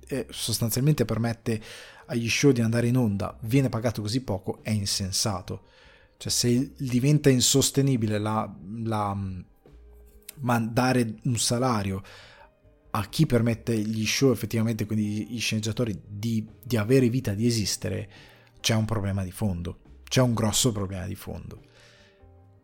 eh, 0.07 0.27
sostanzialmente 0.29 1.05
permette 1.05 1.61
agli 2.07 2.29
show 2.29 2.51
di 2.51 2.61
andare 2.61 2.87
in 2.87 2.97
onda, 2.97 3.35
viene 3.41 3.69
pagato 3.69 4.01
così 4.01 4.21
poco, 4.21 4.59
è 4.61 4.71
insensato. 4.71 5.63
Cioè 6.17 6.31
se 6.31 6.73
diventa 6.77 7.29
insostenibile 7.29 8.19
la, 8.19 8.53
la, 8.83 9.17
dare 10.69 11.15
un 11.23 11.37
salario 11.37 12.03
a 12.91 13.05
chi 13.05 13.25
permette 13.25 13.77
gli 13.77 14.05
show 14.05 14.31
effettivamente, 14.31 14.85
quindi 14.85 15.27
gli 15.29 15.39
sceneggiatori, 15.39 15.99
di, 16.07 16.45
di 16.63 16.77
avere 16.77 17.09
vita, 17.09 17.33
di 17.33 17.45
esistere, 17.45 18.09
c'è 18.59 18.75
un 18.75 18.85
problema 18.85 19.23
di 19.23 19.31
fondo. 19.31 19.79
C'è 20.03 20.21
un 20.21 20.33
grosso 20.33 20.71
problema 20.71 21.05
di 21.05 21.15
fondo. 21.15 21.61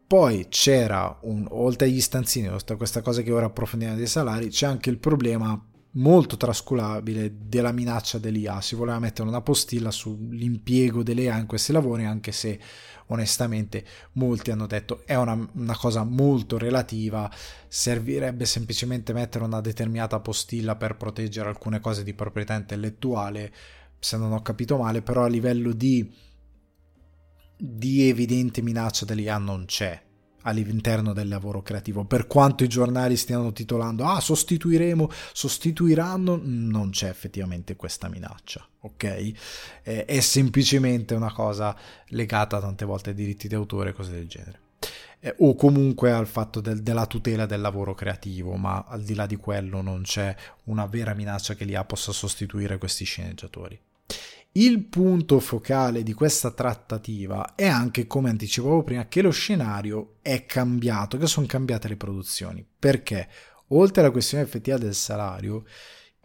Poi 0.06 0.48
c'era, 0.50 1.18
un, 1.24 1.46
oltre 1.50 1.88
agli 1.88 2.02
stanzini, 2.02 2.48
oltre 2.48 2.76
a 2.76 2.78
questa 2.78 3.02
cosa 3.02 3.22
che 3.22 3.32
ora 3.32 3.48
approfondiamo 3.48 3.96
dei 3.96 4.08
salari, 4.08 4.50
c'è 4.50 4.66
anche 4.66 4.90
il 4.90 5.00
problema 5.00 5.62
molto 5.92 6.38
trascurabile 6.38 7.34
della 7.38 7.72
minaccia 7.72 8.18
dell'IA. 8.18 8.62
Si 8.62 8.76
voleva 8.76 9.00
mettere 9.00 9.28
una 9.28 9.42
postilla 9.42 9.92
sull'impiego 9.92 11.04
dell'IA 11.04 11.38
in 11.38 11.46
questi 11.46 11.72
lavori, 11.72 12.06
anche 12.06 12.32
se 12.32 12.60
onestamente 13.08 13.86
molti 14.14 14.52
hanno 14.52 14.68
detto 14.68 15.04
è 15.06 15.16
una, 15.16 15.48
una 15.54 15.78
cosa 15.78 16.04
molto 16.04 16.58
relativa, 16.58 17.30
servirebbe 17.68 18.46
semplicemente 18.46 19.14
mettere 19.14 19.44
una 19.44 19.62
determinata 19.62 20.20
postilla 20.20 20.76
per 20.76 20.96
proteggere 20.96 21.50
alcune 21.50 21.80
cose 21.80 22.04
di 22.04 22.14
proprietà 22.14 22.56
intellettuale 22.56 23.54
se 24.00 24.18
non 24.18 24.32
ho 24.32 24.42
capito 24.42 24.78
male, 24.78 25.02
però 25.02 25.24
a 25.24 25.28
livello 25.28 25.74
di, 25.74 26.14
di 27.58 28.08
evidente 28.08 28.62
minaccia 28.62 29.06
dell'IA 29.06 29.38
non 29.38 29.66
c'è 29.66 30.06
all'interno 30.42 31.14
del 31.14 31.28
lavoro 31.28 31.62
creativo. 31.62 32.06
Per 32.06 32.28
quanto 32.28 32.64
i 32.64 32.68
giornali 32.68 33.18
stiano 33.18 33.52
titolando, 33.52 34.06
ah, 34.06 34.20
sostituiremo, 34.20 35.10
sostituiranno, 35.34 36.40
non 36.42 36.92
c'è 36.92 37.10
effettivamente 37.10 37.76
questa 37.76 38.10
minaccia, 38.10 38.66
ok? 38.82 39.04
Eh, 39.84 40.06
è 40.06 40.20
semplicemente 40.20 41.16
una 41.16 41.32
cosa 41.32 41.76
legata 42.08 42.60
tante 42.60 42.86
volte 42.86 43.10
ai 43.10 43.16
diritti 43.16 43.48
d'autore 43.48 43.90
e 43.90 43.94
cose 43.94 44.12
del 44.12 44.28
genere. 44.28 44.60
Eh, 45.20 45.34
o 45.40 45.56
comunque 45.56 46.12
al 46.12 46.28
fatto 46.28 46.62
del, 46.62 46.84
della 46.84 47.08
tutela 47.08 47.46
del 47.46 47.62
lavoro 47.62 47.96
creativo, 47.96 48.56
ma 48.56 48.86
al 48.88 49.04
di 49.04 49.16
là 49.16 49.26
di 49.26 49.36
quello 49.36 49.82
non 49.82 50.04
c'è 50.04 50.36
una 50.66 50.86
vera 50.86 51.14
minaccia 51.14 51.56
che 51.56 51.66
l'IA 51.66 51.84
possa 51.86 52.12
sostituire 52.12 52.78
questi 52.78 53.04
sceneggiatori. 53.04 53.80
Il 54.54 54.86
punto 54.86 55.40
focale 55.40 56.02
di 56.02 56.14
questa 56.14 56.52
trattativa 56.52 57.54
è 57.56 57.68
anche, 57.68 58.08
come 58.08 58.30
anticipavo 58.30 58.84
prima, 58.84 59.08
che 59.08 59.22
lo 59.22 59.30
scenario 59.30 60.16
è 60.22 60.46
cambiato, 60.46 61.18
che 61.18 61.28
sono 61.28 61.46
cambiate 61.46 61.88
le 61.88 61.98
produzioni. 61.98 62.66
Perché, 62.78 63.30
oltre 63.68 64.02
alla 64.02 64.12
questione 64.12 64.44
effettiva 64.44 64.78
del 64.78 64.96
salario, 64.96 65.64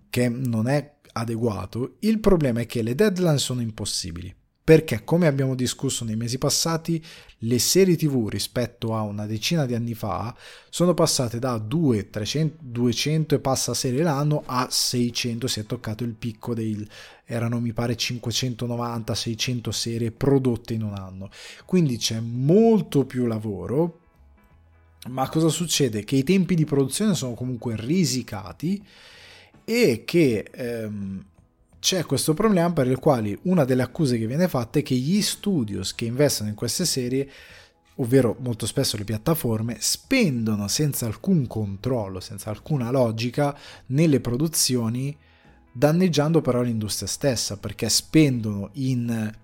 che 0.09 0.29
non 0.29 0.67
è 0.67 0.99
adeguato, 1.13 1.97
il 2.01 2.21
problema 2.21 2.61
è 2.61 2.67
che 2.67 2.83
le 2.83 2.95
deadline 2.95 3.39
sono 3.39 3.61
impossibili 3.61 4.35
perché 4.65 5.03
come 5.05 5.27
abbiamo 5.27 5.55
discusso 5.55 6.05
nei 6.05 6.17
mesi 6.17 6.39
passati 6.39 7.05
le 7.39 7.59
serie 7.59 7.97
tv 7.97 8.29
rispetto 8.29 8.95
a 8.95 9.03
una 9.03 9.27
decina 9.27 9.67
di 9.67 9.75
anni 9.75 9.95
fa 9.95 10.35
sono 10.71 10.95
passate 10.95 11.39
da 11.39 11.59
2, 11.59 12.11
300, 12.11 12.57
200 12.61 13.35
e 13.35 13.39
passa 13.41 13.75
serie 13.75 14.03
l'anno 14.03 14.45
a 14.47 14.69
600 14.71 15.47
si 15.49 15.61
è 15.61 15.67
toccato 15.67 16.05
il 16.05 16.15
picco 16.15 16.55
dei 16.55 16.89
erano 17.25 17.61
mi 17.61 17.73
pare 17.73 17.97
590 17.97 19.15
600 19.15 19.71
serie 19.73 20.11
prodotte 20.13 20.75
in 20.75 20.83
un 20.83 20.95
anno 20.95 21.31
quindi 21.65 21.97
c'è 21.97 22.21
molto 22.21 23.05
più 23.05 23.27
lavoro 23.27 23.99
ma 25.09 25.29
cosa 25.29 25.49
succede? 25.49 26.05
Che 26.05 26.15
i 26.15 26.23
tempi 26.23 26.55
di 26.55 26.65
produzione 26.65 27.15
sono 27.15 27.35
comunque 27.35 27.75
risicati 27.77 28.85
e 29.65 30.05
che 30.05 30.47
ehm, 30.53 31.25
c'è 31.83 32.07
questo 32.07 32.33
problema 32.33 32.73
per 32.73 32.87
il 32.87 33.01
quale 33.01 33.37
una 33.43 33.65
delle 33.65 33.83
accuse 33.83 34.17
che 34.17 34.29
viene 34.29 34.47
fatta 34.47 34.79
è 34.79 34.83
che 34.83 34.95
gli 34.95 35.21
studios 35.21 35.97
che 35.97 36.05
investono 36.05 36.49
in 36.49 36.55
queste 36.55 36.85
serie 36.85 37.29
ovvero 37.97 38.37
molto 38.39 38.67
spesso 38.67 38.97
le 38.97 39.03
piattaforme, 39.03 39.79
spendono 39.81 40.69
senza 40.69 41.07
alcun 41.07 41.49
controllo, 41.49 42.21
senza 42.21 42.51
alcuna 42.51 42.93
logica 42.93 43.57
nelle 43.87 44.21
produzioni, 44.21 45.15
danneggiando 45.73 46.41
però 46.41 46.63
l'industria 46.63 47.09
stessa, 47.09 47.57
perché 47.57 47.89
spendono 47.89 48.71
in 48.75 49.35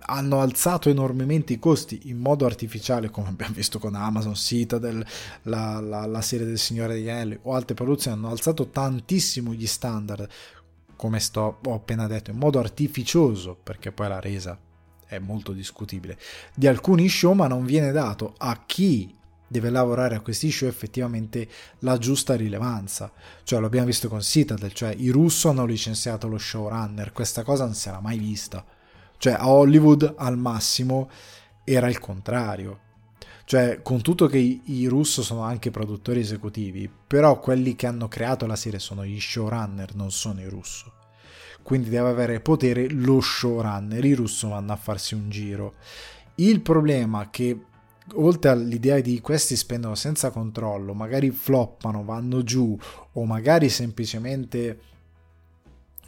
hanno 0.00 0.40
alzato 0.40 0.88
enormemente 0.88 1.52
i 1.52 1.58
costi 1.58 2.02
in 2.04 2.18
modo 2.18 2.46
artificiale, 2.46 3.10
come 3.10 3.28
abbiamo 3.28 3.54
visto 3.54 3.78
con 3.78 3.94
Amazon, 3.94 4.34
Citadel, 4.34 5.04
la, 5.42 5.80
la, 5.80 6.06
la 6.06 6.22
serie 6.22 6.46
del 6.46 6.58
Signore 6.58 6.94
degli 6.94 7.08
Anelli 7.08 7.38
o 7.42 7.54
altre 7.54 7.74
produzioni, 7.74 8.16
hanno 8.16 8.30
alzato 8.30 8.68
tantissimo 8.68 9.52
gli 9.52 9.66
standard 9.66 10.28
come 11.00 11.18
sto, 11.18 11.60
ho 11.64 11.72
appena 11.72 12.06
detto, 12.06 12.30
in 12.30 12.36
modo 12.36 12.58
artificioso, 12.58 13.56
perché 13.62 13.90
poi 13.90 14.06
la 14.06 14.20
resa 14.20 14.60
è 15.06 15.18
molto 15.18 15.52
discutibile, 15.52 16.18
di 16.54 16.66
alcuni 16.66 17.08
show, 17.08 17.32
ma 17.32 17.46
non 17.46 17.64
viene 17.64 17.90
dato 17.90 18.34
a 18.36 18.64
chi 18.66 19.16
deve 19.48 19.70
lavorare 19.70 20.16
a 20.16 20.20
questi 20.20 20.50
show 20.50 20.68
effettivamente 20.68 21.48
la 21.78 21.96
giusta 21.96 22.36
rilevanza. 22.36 23.10
Cioè, 23.44 23.60
l'abbiamo 23.60 23.86
visto 23.86 24.08
con 24.08 24.20
Citadel, 24.20 24.74
cioè 24.74 24.94
i 24.94 25.08
russo 25.08 25.48
hanno 25.48 25.64
licenziato 25.64 26.28
lo 26.28 26.36
showrunner, 26.36 27.12
questa 27.12 27.44
cosa 27.44 27.64
non 27.64 27.72
si 27.72 27.88
era 27.88 28.00
mai 28.00 28.18
vista. 28.18 28.62
Cioè, 29.16 29.32
a 29.32 29.48
Hollywood 29.48 30.16
al 30.18 30.36
massimo 30.36 31.08
era 31.64 31.88
il 31.88 31.98
contrario. 31.98 32.80
Cioè, 33.50 33.82
con 33.82 34.00
tutto 34.00 34.28
che 34.28 34.38
i, 34.38 34.60
i 34.66 34.86
russo 34.86 35.24
sono 35.24 35.42
anche 35.42 35.72
produttori 35.72 36.20
esecutivi, 36.20 36.88
però 37.04 37.40
quelli 37.40 37.74
che 37.74 37.88
hanno 37.88 38.06
creato 38.06 38.46
la 38.46 38.54
serie 38.54 38.78
sono 38.78 39.04
gli 39.04 39.18
showrunner, 39.18 39.96
non 39.96 40.12
sono 40.12 40.40
i 40.40 40.48
russo. 40.48 40.92
Quindi 41.60 41.88
deve 41.88 42.10
avere 42.10 42.38
potere 42.38 42.88
lo 42.88 43.20
showrunner, 43.20 44.04
i 44.04 44.12
russo 44.14 44.50
vanno 44.50 44.72
a 44.72 44.76
farsi 44.76 45.14
un 45.14 45.28
giro. 45.30 45.74
Il 46.36 46.60
problema 46.60 47.24
è 47.24 47.30
che 47.30 47.58
oltre 48.14 48.50
all'idea 48.50 49.00
di 49.00 49.20
questi 49.20 49.56
spendono 49.56 49.96
senza 49.96 50.30
controllo, 50.30 50.94
magari 50.94 51.32
floppano, 51.32 52.04
vanno 52.04 52.44
giù 52.44 52.78
o 53.14 53.24
magari 53.24 53.68
semplicemente 53.68 54.78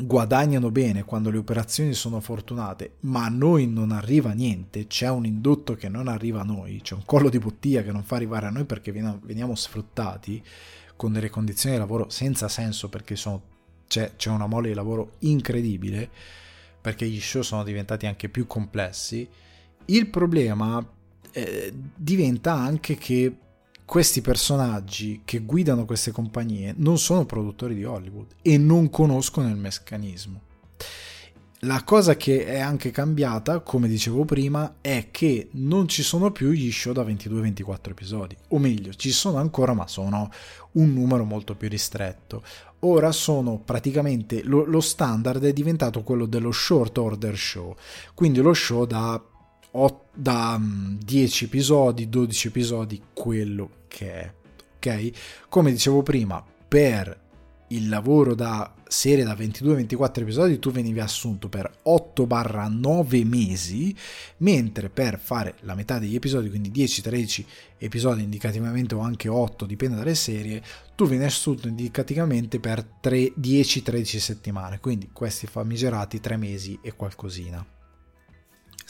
guadagnano 0.04 0.70
bene 0.70 1.04
quando 1.04 1.30
le 1.30 1.38
operazioni 1.38 1.92
sono 1.94 2.20
fortunate, 2.20 2.96
ma 3.00 3.24
a 3.24 3.28
noi 3.28 3.66
non 3.66 3.90
arriva 3.90 4.32
niente, 4.32 4.86
c'è 4.86 5.08
un 5.08 5.26
indotto 5.26 5.74
che 5.74 5.88
non 5.88 6.08
arriva 6.08 6.40
a 6.40 6.44
noi, 6.44 6.80
c'è 6.82 6.94
un 6.94 7.04
collo 7.04 7.28
di 7.28 7.38
bottiglia 7.38 7.82
che 7.82 7.92
non 7.92 8.02
fa 8.02 8.16
arrivare 8.16 8.46
a 8.46 8.50
noi 8.50 8.64
perché 8.64 8.92
veniamo 8.92 9.54
sfruttati 9.54 10.42
con 10.96 11.12
delle 11.12 11.30
condizioni 11.30 11.74
di 11.74 11.80
lavoro 11.80 12.08
senza 12.10 12.48
senso 12.48 12.88
perché 12.88 13.16
sono, 13.16 13.42
c'è, 13.88 14.12
c'è 14.16 14.30
una 14.30 14.46
mole 14.46 14.68
di 14.68 14.74
lavoro 14.74 15.16
incredibile, 15.20 16.10
perché 16.80 17.06
gli 17.06 17.20
show 17.20 17.42
sono 17.42 17.62
diventati 17.62 18.06
anche 18.06 18.28
più 18.28 18.46
complessi, 18.46 19.28
il 19.86 20.08
problema 20.08 20.84
eh, 21.32 21.72
diventa 21.94 22.52
anche 22.52 22.96
che 22.96 23.36
questi 23.92 24.22
personaggi 24.22 25.20
che 25.22 25.40
guidano 25.40 25.84
queste 25.84 26.12
compagnie 26.12 26.72
non 26.78 26.96
sono 26.96 27.26
produttori 27.26 27.74
di 27.74 27.84
Hollywood 27.84 28.36
e 28.40 28.56
non 28.56 28.88
conoscono 28.88 29.48
il 29.48 29.56
meccanismo. 29.56 30.40
La 31.58 31.82
cosa 31.84 32.16
che 32.16 32.46
è 32.46 32.58
anche 32.58 32.90
cambiata, 32.90 33.60
come 33.60 33.88
dicevo 33.88 34.24
prima, 34.24 34.76
è 34.80 35.08
che 35.10 35.50
non 35.52 35.88
ci 35.88 36.02
sono 36.02 36.30
più 36.32 36.52
gli 36.52 36.72
show 36.72 36.94
da 36.94 37.02
22-24 37.02 37.90
episodi, 37.90 38.34
o 38.48 38.58
meglio, 38.58 38.94
ci 38.94 39.10
sono 39.10 39.36
ancora, 39.36 39.74
ma 39.74 39.86
sono 39.86 40.30
un 40.72 40.94
numero 40.94 41.24
molto 41.24 41.54
più 41.54 41.68
ristretto. 41.68 42.42
Ora 42.84 43.12
sono 43.12 43.58
praticamente 43.58 44.42
lo, 44.42 44.64
lo 44.64 44.80
standard 44.80 45.44
è 45.44 45.52
diventato 45.52 46.02
quello 46.02 46.24
dello 46.24 46.50
short 46.50 46.96
order 46.96 47.36
show, 47.36 47.76
quindi 48.14 48.40
lo 48.40 48.54
show 48.54 48.86
da 48.86 49.22
da 50.14 50.60
10 50.60 51.44
mm, 51.44 51.46
episodi, 51.46 52.08
12 52.08 52.48
episodi, 52.48 53.02
quello 53.12 53.70
che 53.88 54.12
è. 54.12 54.32
Ok? 54.76 55.10
Come 55.48 55.70
dicevo 55.70 56.02
prima, 56.02 56.44
per 56.68 57.20
il 57.68 57.88
lavoro 57.88 58.34
da 58.34 58.74
serie 58.86 59.24
da 59.24 59.34
22-24 59.34 60.20
episodi 60.20 60.58
tu 60.58 60.70
venivi 60.70 61.00
assunto 61.00 61.48
per 61.48 61.78
8-9 61.86 63.26
mesi, 63.26 63.96
mentre 64.38 64.90
per 64.90 65.18
fare 65.18 65.54
la 65.60 65.74
metà 65.74 65.98
degli 65.98 66.14
episodi, 66.14 66.50
quindi 66.50 66.70
10-13 66.70 67.44
episodi 67.78 68.22
indicativamente 68.22 68.94
o 68.94 69.00
anche 69.00 69.28
8, 69.28 69.64
dipende 69.64 69.96
dalle 69.96 70.14
serie, 70.14 70.62
tu 70.94 71.06
vieni 71.06 71.24
assunto 71.24 71.68
indicativamente 71.68 72.60
per 72.60 72.86
10-13 73.02 74.18
settimane, 74.18 74.78
quindi 74.78 75.08
questi 75.10 75.46
famigerati 75.46 76.20
3 76.20 76.36
mesi 76.36 76.78
e 76.82 76.92
qualcosina 76.94 77.71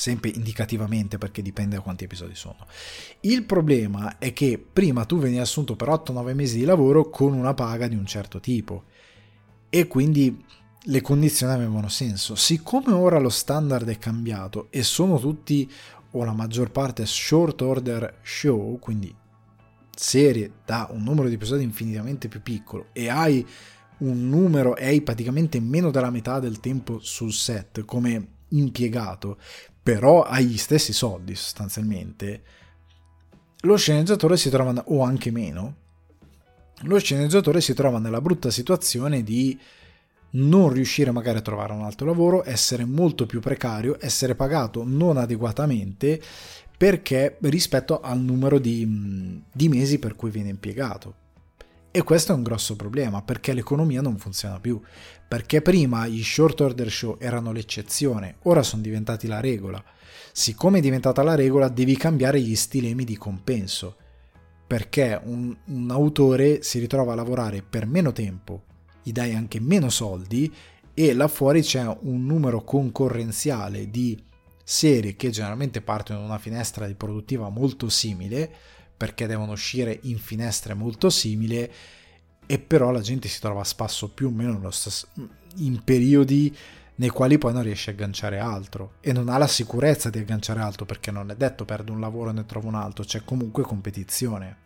sempre 0.02 0.30
indicativamente 0.30 1.16
perché 1.16 1.42
dipende 1.42 1.76
da 1.76 1.82
quanti 1.82 2.04
episodi 2.04 2.34
sono. 2.34 2.66
Il 3.20 3.44
problema 3.44 4.18
è 4.18 4.32
che 4.32 4.60
prima 4.72 5.04
tu 5.04 5.18
veni 5.18 5.38
assunto 5.38 5.76
per 5.76 5.88
8-9 5.88 6.34
mesi 6.34 6.58
di 6.58 6.64
lavoro 6.64 7.08
con 7.08 7.32
una 7.32 7.54
paga 7.54 7.86
di 7.86 7.94
un 7.94 8.04
certo 8.04 8.40
tipo 8.40 8.84
e 9.70 9.86
quindi 9.86 10.44
le 10.86 11.00
condizioni 11.00 11.52
avevano 11.52 11.88
senso. 11.88 12.34
Siccome 12.34 12.92
ora 12.92 13.20
lo 13.20 13.28
standard 13.28 13.88
è 13.88 13.98
cambiato 13.98 14.66
e 14.70 14.82
sono 14.82 15.20
tutti 15.20 15.70
o 16.10 16.24
la 16.24 16.32
maggior 16.32 16.72
parte 16.72 17.06
short 17.06 17.60
order 17.62 18.18
show, 18.22 18.78
quindi 18.80 19.14
serie 19.94 20.50
da 20.64 20.88
un 20.90 21.04
numero 21.04 21.28
di 21.28 21.34
episodi 21.34 21.62
infinitamente 21.62 22.26
più 22.26 22.42
piccolo 22.42 22.86
e 22.92 23.08
hai 23.08 23.46
un 23.98 24.28
numero 24.28 24.74
e 24.74 24.86
hai 24.86 25.00
praticamente 25.02 25.60
meno 25.60 25.92
della 25.92 26.10
metà 26.10 26.40
del 26.40 26.58
tempo 26.58 26.98
sul 26.98 27.32
set 27.32 27.84
come 27.84 28.40
impiegato, 28.52 29.38
però 29.82 30.22
hai 30.22 30.46
gli 30.46 30.58
stessi 30.58 30.92
soldi 30.92 31.34
sostanzialmente, 31.34 32.42
lo 33.62 33.76
sceneggiatore 33.76 34.36
si 34.36 34.50
trova, 34.50 34.82
o 34.86 35.02
anche 35.02 35.30
meno, 35.30 35.76
lo 36.82 36.98
sceneggiatore 36.98 37.60
si 37.60 37.74
trova 37.74 37.98
nella 37.98 38.20
brutta 38.20 38.50
situazione 38.50 39.22
di 39.22 39.58
non 40.34 40.70
riuscire 40.70 41.10
magari 41.10 41.38
a 41.38 41.42
trovare 41.42 41.72
un 41.72 41.82
altro 41.82 42.06
lavoro, 42.06 42.48
essere 42.48 42.84
molto 42.84 43.26
più 43.26 43.40
precario, 43.40 43.96
essere 44.00 44.34
pagato 44.34 44.82
non 44.84 45.16
adeguatamente 45.16 46.20
perché 46.76 47.36
rispetto 47.42 48.00
al 48.00 48.20
numero 48.20 48.58
di, 48.58 49.42
di 49.52 49.68
mesi 49.68 49.98
per 49.98 50.16
cui 50.16 50.30
viene 50.30 50.50
impiegato. 50.50 51.14
E 51.94 52.02
questo 52.04 52.32
è 52.32 52.34
un 52.34 52.42
grosso 52.42 52.74
problema 52.74 53.20
perché 53.20 53.52
l'economia 53.52 54.00
non 54.00 54.16
funziona 54.16 54.58
più. 54.58 54.80
Perché 55.28 55.60
prima 55.60 56.06
gli 56.06 56.22
short 56.22 56.62
order 56.62 56.90
show 56.90 57.16
erano 57.18 57.52
l'eccezione, 57.52 58.36
ora 58.44 58.62
sono 58.62 58.80
diventati 58.80 59.26
la 59.26 59.40
regola. 59.40 59.82
Siccome 60.32 60.78
è 60.78 60.80
diventata 60.80 61.22
la 61.22 61.34
regola, 61.34 61.68
devi 61.68 61.94
cambiare 61.98 62.40
gli 62.40 62.56
stilemi 62.56 63.04
di 63.04 63.18
compenso. 63.18 63.96
Perché 64.66 65.20
un, 65.22 65.54
un 65.66 65.90
autore 65.90 66.62
si 66.62 66.78
ritrova 66.78 67.12
a 67.12 67.16
lavorare 67.16 67.62
per 67.62 67.86
meno 67.86 68.12
tempo, 68.12 68.62
gli 69.02 69.12
dai 69.12 69.34
anche 69.34 69.60
meno 69.60 69.90
soldi 69.90 70.50
e 70.94 71.12
là 71.12 71.28
fuori 71.28 71.60
c'è 71.60 71.84
un 72.00 72.24
numero 72.24 72.64
concorrenziale 72.64 73.90
di 73.90 74.18
serie 74.64 75.14
che 75.14 75.28
generalmente 75.28 75.82
partono 75.82 76.20
in 76.20 76.24
una 76.24 76.38
finestra 76.38 76.86
di 76.86 76.94
produttiva 76.94 77.50
molto 77.50 77.90
simile 77.90 78.50
perché 79.02 79.26
devono 79.26 79.50
uscire 79.50 79.98
in 80.02 80.16
finestre 80.16 80.74
molto 80.74 81.10
simili 81.10 81.68
e 82.46 82.58
però 82.60 82.92
la 82.92 83.00
gente 83.00 83.26
si 83.26 83.40
trova 83.40 83.62
a 83.62 83.64
spasso 83.64 84.10
più 84.10 84.28
o 84.28 84.30
meno 84.30 84.70
stesso, 84.70 85.08
in 85.56 85.82
periodi 85.82 86.56
nei 86.94 87.08
quali 87.08 87.36
poi 87.36 87.52
non 87.52 87.64
riesce 87.64 87.90
a 87.90 87.94
agganciare 87.94 88.38
altro 88.38 88.92
e 89.00 89.12
non 89.12 89.28
ha 89.28 89.38
la 89.38 89.48
sicurezza 89.48 90.08
di 90.08 90.20
agganciare 90.20 90.60
altro 90.60 90.84
perché 90.84 91.10
non 91.10 91.32
è 91.32 91.34
detto 91.34 91.64
perdo 91.64 91.92
un 91.92 91.98
lavoro 91.98 92.30
e 92.30 92.34
ne 92.34 92.46
trovo 92.46 92.68
un 92.68 92.76
altro, 92.76 93.02
c'è 93.02 93.24
comunque 93.24 93.64
competizione. 93.64 94.56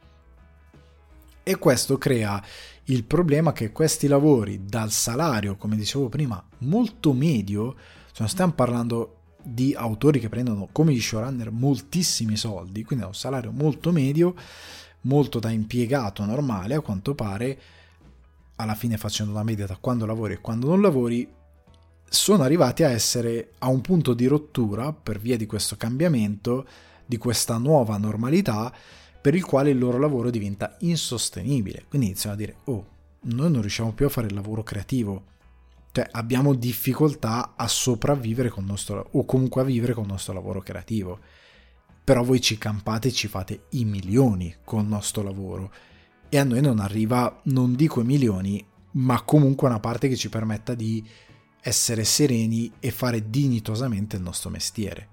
E 1.42 1.56
questo 1.56 1.96
crea 1.96 2.44
il 2.84 3.04
problema 3.04 3.54
che 3.54 3.72
questi 3.72 4.06
lavori 4.06 4.66
dal 4.66 4.90
salario, 4.90 5.56
come 5.56 5.76
dicevo 5.76 6.10
prima, 6.10 6.46
molto 6.58 7.14
medio, 7.14 7.74
cioè 8.12 8.28
stiamo 8.28 8.52
parlando 8.52 9.15
di 9.46 9.74
autori 9.74 10.18
che 10.18 10.28
prendono 10.28 10.68
come 10.72 10.92
gli 10.92 11.00
showrunner 11.00 11.52
moltissimi 11.52 12.36
soldi, 12.36 12.82
quindi 12.82 13.04
ha 13.04 13.08
un 13.08 13.14
salario 13.14 13.52
molto 13.52 13.92
medio, 13.92 14.34
molto 15.02 15.38
da 15.38 15.50
impiegato 15.50 16.24
normale, 16.24 16.74
a 16.74 16.80
quanto 16.80 17.14
pare, 17.14 17.60
alla 18.56 18.74
fine 18.74 18.96
facendo 18.96 19.32
una 19.32 19.44
media 19.44 19.66
da 19.66 19.76
quando 19.76 20.04
lavori 20.04 20.34
e 20.34 20.40
quando 20.40 20.66
non 20.66 20.80
lavori, 20.80 21.28
sono 22.08 22.42
arrivati 22.42 22.82
a 22.82 22.90
essere 22.90 23.52
a 23.58 23.68
un 23.68 23.80
punto 23.80 24.14
di 24.14 24.26
rottura 24.26 24.92
per 24.92 25.20
via 25.20 25.36
di 25.36 25.46
questo 25.46 25.76
cambiamento, 25.76 26.66
di 27.04 27.16
questa 27.16 27.56
nuova 27.56 27.96
normalità, 27.98 28.72
per 29.20 29.34
il 29.34 29.44
quale 29.44 29.70
il 29.70 29.78
loro 29.78 29.98
lavoro 29.98 30.30
diventa 30.30 30.76
insostenibile. 30.80 31.84
Quindi 31.88 32.08
iniziano 32.08 32.34
a 32.34 32.38
dire, 32.38 32.56
oh, 32.64 32.86
noi 33.22 33.50
non 33.50 33.60
riusciamo 33.60 33.92
più 33.92 34.06
a 34.06 34.08
fare 34.08 34.26
il 34.26 34.34
lavoro 34.34 34.62
creativo, 34.62 35.34
cioè 35.96 36.06
abbiamo 36.10 36.52
difficoltà 36.52 37.54
a 37.56 37.66
sopravvivere 37.66 38.50
con 38.50 38.64
il 38.64 38.68
nostro, 38.68 39.08
o 39.12 39.24
comunque 39.24 39.62
a 39.62 39.64
vivere 39.64 39.94
con 39.94 40.04
il 40.04 40.10
nostro 40.10 40.34
lavoro 40.34 40.60
creativo. 40.60 41.20
Però 42.04 42.22
voi 42.22 42.38
ci 42.42 42.58
campate 42.58 43.08
e 43.08 43.12
ci 43.12 43.28
fate 43.28 43.68
i 43.70 43.86
milioni 43.86 44.56
con 44.62 44.82
il 44.82 44.88
nostro 44.88 45.22
lavoro 45.22 45.72
e 46.28 46.36
a 46.36 46.44
noi 46.44 46.60
non 46.60 46.80
arriva, 46.80 47.40
non 47.44 47.74
dico 47.74 48.02
i 48.02 48.04
milioni, 48.04 48.62
ma 48.92 49.22
comunque 49.22 49.68
una 49.68 49.80
parte 49.80 50.08
che 50.08 50.16
ci 50.16 50.28
permetta 50.28 50.74
di 50.74 51.02
essere 51.62 52.04
sereni 52.04 52.70
e 52.78 52.90
fare 52.90 53.30
dignitosamente 53.30 54.16
il 54.16 54.22
nostro 54.22 54.50
mestiere. 54.50 55.08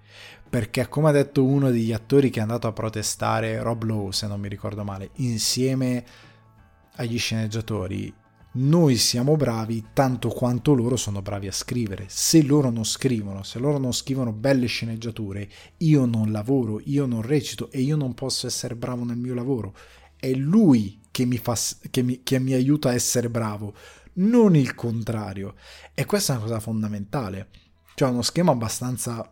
Perché, 0.49 0.89
come 0.89 1.07
ha 1.07 1.13
detto 1.13 1.45
uno 1.45 1.71
degli 1.71 1.93
attori 1.93 2.29
che 2.29 2.39
è 2.39 2.41
andato 2.41 2.67
a 2.67 2.73
protestare, 2.73 3.61
Rob 3.63 3.83
Lowe, 3.83 4.11
se 4.11 4.27
non 4.27 4.41
mi 4.41 4.49
ricordo 4.49 4.83
male, 4.83 5.11
insieme 5.15 6.03
agli 6.95 7.17
sceneggiatori, 7.17 8.13
noi 8.55 8.97
siamo 8.97 9.35
bravi 9.35 9.87
tanto 9.93 10.29
quanto 10.29 10.73
loro 10.73 10.95
sono 10.95 11.21
bravi 11.21 11.47
a 11.47 11.51
scrivere. 11.51 12.05
Se 12.07 12.43
loro 12.43 12.69
non 12.69 12.85
scrivono, 12.85 13.41
se 13.43 13.57
loro 13.57 13.79
non 13.79 13.93
scrivono 13.93 14.31
belle 14.31 14.67
sceneggiature, 14.67 15.49
io 15.77 16.05
non 16.05 16.31
lavoro, 16.31 16.79
io 16.83 17.05
non 17.05 17.21
recito 17.21 17.71
e 17.71 17.81
io 17.81 17.95
non 17.95 18.13
posso 18.13 18.45
essere 18.45 18.75
bravo 18.75 19.03
nel 19.03 19.17
mio 19.17 19.33
lavoro. 19.33 19.75
È 20.15 20.31
lui 20.31 21.01
che 21.09 21.25
mi, 21.25 21.37
fa, 21.37 21.57
che 21.89 22.03
mi, 22.03 22.21
che 22.21 22.39
mi 22.39 22.53
aiuta 22.53 22.89
a 22.89 22.93
essere 22.93 23.29
bravo 23.29 23.73
non 24.15 24.55
il 24.55 24.75
contrario. 24.75 25.55
E 25.93 26.05
questa 26.05 26.33
è 26.33 26.35
una 26.35 26.45
cosa 26.45 26.59
fondamentale. 26.59 27.49
Cioè 27.95 28.09
uno 28.09 28.21
schema 28.21 28.51
abbastanza 28.51 29.31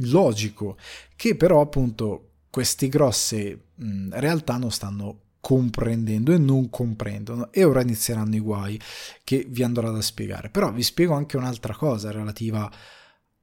logico, 0.00 0.76
che 1.16 1.36
però 1.36 1.60
appunto 1.60 2.30
queste 2.50 2.88
grosse 2.88 3.66
realtà 4.10 4.56
non 4.56 4.70
stanno 4.70 5.22
comprendendo 5.46 6.32
e 6.32 6.38
non 6.38 6.70
comprendono 6.70 7.52
e 7.52 7.62
ora 7.62 7.80
inizieranno 7.80 8.34
i 8.34 8.40
guai 8.40 8.80
che 9.22 9.46
vi 9.48 9.62
andrò 9.62 9.86
ad 9.86 9.98
spiegare. 10.00 10.50
Però 10.50 10.72
vi 10.72 10.82
spiego 10.82 11.14
anche 11.14 11.36
un'altra 11.36 11.72
cosa 11.72 12.10
relativa 12.10 12.68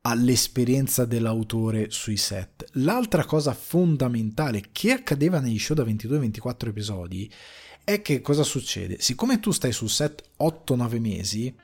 all'esperienza 0.01 1.05
dell'autore 1.05 1.91
sui 1.91 2.17
set. 2.17 2.65
L'altra 2.73 3.23
cosa 3.23 3.53
fondamentale 3.53 4.63
che 4.73 4.91
accadeva 4.91 5.39
negli 5.39 5.57
show 5.57 5.77
da 5.77 5.85
22-24 5.85 6.67
episodi 6.67 7.31
è 7.85 8.01
che 8.01 8.19
cosa 8.19 8.43
succede? 8.43 8.99
Siccome 8.99 9.39
tu 9.39 9.51
stai 9.51 9.71
sul 9.71 9.89
set 9.89 10.23
8-9 10.41 10.99
mesi, 10.99 11.55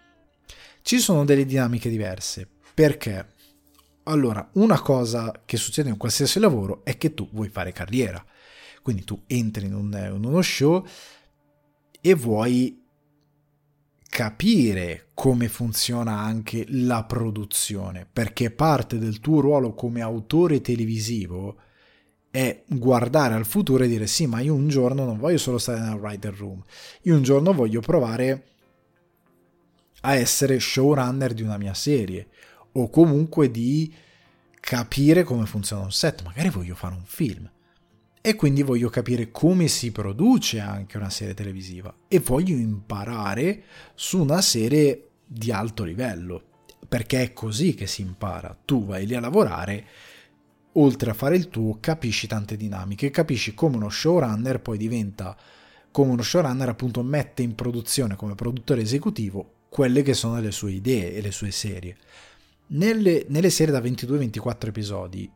ci 0.84 0.99
sono 0.99 1.25
delle 1.25 1.45
dinamiche 1.45 1.89
diverse. 1.89 2.47
Perché? 2.73 3.34
Allora, 4.04 4.49
una 4.54 4.80
cosa 4.80 5.41
che 5.45 5.58
succede 5.58 5.89
in 5.89 5.97
qualsiasi 5.97 6.39
lavoro 6.39 6.86
è 6.86 6.97
che 6.97 7.13
tu 7.13 7.28
vuoi 7.30 7.49
fare 7.49 7.73
carriera. 7.73 8.25
Quindi 8.82 9.04
tu 9.04 9.22
entri 9.28 9.65
in, 9.65 9.74
un, 9.74 10.12
in 10.15 10.24
uno 10.24 10.42
show 10.42 10.86
e 12.02 12.13
vuoi 12.13 12.80
capire 14.10 15.10
come 15.13 15.48
funziona 15.48 16.18
anche 16.18 16.65
la 16.70 17.04
produzione, 17.04 18.08
perché 18.12 18.50
parte 18.50 18.98
del 18.98 19.20
tuo 19.20 19.39
ruolo 19.39 19.74
come 19.74 20.02
autore 20.02 20.62
televisivo 20.62 21.58
è 22.32 22.63
guardare 22.68 23.36
al 23.36 23.46
futuro 23.46 23.84
e 23.84 23.88
dire 23.88 24.08
sì, 24.08 24.26
ma 24.26 24.39
io 24.39 24.56
un 24.56 24.68
giorno 24.68 25.06
non 25.06 25.20
voglio 25.20 25.38
solo 25.38 25.58
stare 25.60 25.80
nel 25.80 25.94
writer 25.94 26.34
room, 26.34 26.63
io 27.04 27.15
un 27.15 27.24
giorno 27.24 27.54
voglio 27.54 27.82
provare 27.82 28.46
a 30.02 30.15
essere 30.15 30.60
showrunner 30.60 31.34
di 31.34 31.44
una 31.44 31.58
mia 31.58 31.74
serie 31.74 32.28
o 32.74 32.89
comunque 32.89 33.52
di 33.52 33.94
capire 34.60 35.24
come 35.24 35.46
funziona 35.46 35.84
un 35.84 35.92
set, 35.92 36.24
magari 36.24 36.50
voglio 36.50 36.76
fare 36.76 36.96
un 36.96 37.06
film 37.06 37.50
e 38.21 38.36
quindi 38.36 38.63
voglio 38.63 38.89
capire 38.89 39.32
come 39.32 39.67
si 39.67 39.91
produce 39.91 40.60
anche 40.60 40.97
una 40.97 41.10
serie 41.10 41.34
televisiva 41.34 41.93
e 42.08 42.19
voglio 42.19 42.55
imparare 42.55 43.63
su 43.95 44.21
una 44.21 44.41
serie 44.41 45.10
di 45.25 45.51
alto 45.51 45.84
livello, 45.84 46.43
perché 46.88 47.21
è 47.21 47.34
così 47.34 47.75
che 47.75 47.88
si 47.88 48.01
impara. 48.01 48.58
Tu 48.65 48.86
vai 48.86 49.05
lì 49.05 49.15
a 49.15 49.19
lavorare, 49.19 49.86
oltre 50.73 51.12
a 51.12 51.13
fare 51.13 51.36
il 51.36 51.49
tuo, 51.49 51.77
capisci 51.79 52.27
tante 52.27 52.58
dinamiche, 52.58 53.10
capisci 53.10 53.53
come 53.53 53.77
uno 53.77 53.89
showrunner 53.89 54.60
poi 54.60 54.77
diventa 54.77 55.38
come 55.91 56.12
uno 56.12 56.21
showrunner 56.21 56.69
appunto 56.69 57.01
mette 57.01 57.41
in 57.41 57.55
produzione 57.55 58.15
come 58.15 58.36
produttore 58.36 58.82
esecutivo 58.82 59.53
quelle 59.69 60.01
che 60.01 60.13
sono 60.13 60.39
le 60.39 60.51
sue 60.51 60.71
idee 60.71 61.13
e 61.13 61.21
le 61.21 61.32
sue 61.32 61.51
serie. 61.51 61.95
Nelle, 62.67 63.25
nelle 63.29 63.49
serie 63.49 63.73
da 63.73 63.79
22-24 63.79 64.67
episodi 64.67 65.32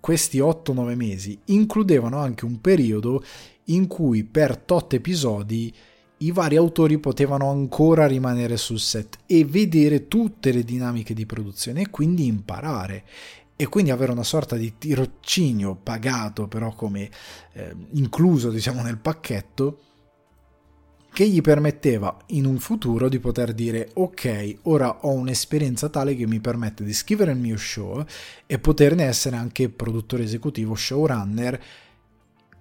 questi 0.00 0.38
8-9 0.38 0.94
mesi 0.94 1.38
includevano 1.46 2.18
anche 2.18 2.44
un 2.44 2.60
periodo 2.60 3.22
in 3.64 3.86
cui 3.86 4.24
per 4.24 4.56
tot 4.56 4.92
episodi 4.94 5.72
i 6.18 6.32
vari 6.32 6.56
autori 6.56 6.98
potevano 6.98 7.50
ancora 7.50 8.06
rimanere 8.06 8.56
sul 8.56 8.80
set 8.80 9.18
e 9.26 9.44
vedere 9.44 10.08
tutte 10.08 10.50
le 10.52 10.64
dinamiche 10.64 11.14
di 11.14 11.26
produzione 11.26 11.82
e 11.82 11.90
quindi 11.90 12.26
imparare. 12.26 13.04
E 13.54 13.66
quindi 13.66 13.90
avere 13.90 14.12
una 14.12 14.22
sorta 14.22 14.56
di 14.56 14.74
tirocinio 14.78 15.74
pagato 15.74 16.46
però 16.46 16.72
come 16.74 17.10
eh, 17.54 17.74
incluso 17.92 18.50
diciamo 18.50 18.82
nel 18.82 18.98
pacchetto 18.98 19.80
che 21.12 21.28
gli 21.28 21.40
permetteva 21.40 22.16
in 22.26 22.44
un 22.44 22.58
futuro 22.58 23.08
di 23.08 23.18
poter 23.18 23.52
dire 23.52 23.90
ok, 23.94 24.58
ora 24.62 24.98
ho 25.00 25.12
un'esperienza 25.12 25.88
tale 25.88 26.14
che 26.14 26.26
mi 26.26 26.40
permette 26.40 26.84
di 26.84 26.92
scrivere 26.92 27.32
il 27.32 27.38
mio 27.38 27.56
show 27.56 28.04
e 28.46 28.58
poterne 28.58 29.04
essere 29.04 29.36
anche 29.36 29.68
produttore 29.68 30.22
esecutivo, 30.22 30.74
showrunner, 30.74 31.62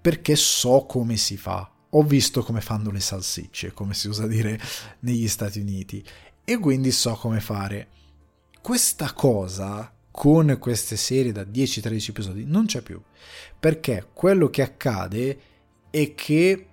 perché 0.02 0.36
so 0.36 0.86
come 0.88 1.18
si 1.18 1.38
fa. 1.38 1.72
Ho 1.92 2.04
visto 2.04 2.44
come 2.44 2.62
fanno 2.62 2.92
le 2.92 3.00
salsicce, 3.00 3.74
come 3.74 3.94
si 3.94 4.08
usa 4.08 4.28
dire 4.28 4.60
negli 5.02 5.28
Stati 5.28 5.60
Uniti, 5.60 6.04
e 6.44 6.58
quindi 6.58 6.92
so 6.92 7.14
come 7.14 7.40
fare. 7.40 7.88
Questa 8.62 9.14
cosa 9.14 9.94
con 10.12 10.58
queste 10.60 10.96
serie 10.98 11.32
da 11.32 11.44
10-13 11.44 12.10
episodi 12.10 12.44
non 12.46 12.66
c'è 12.66 12.82
più, 12.82 13.00
perché 13.60 14.08
quello 14.14 14.50
che 14.50 14.64
accade 14.64 15.40
è 15.90 16.16
che 16.16 16.67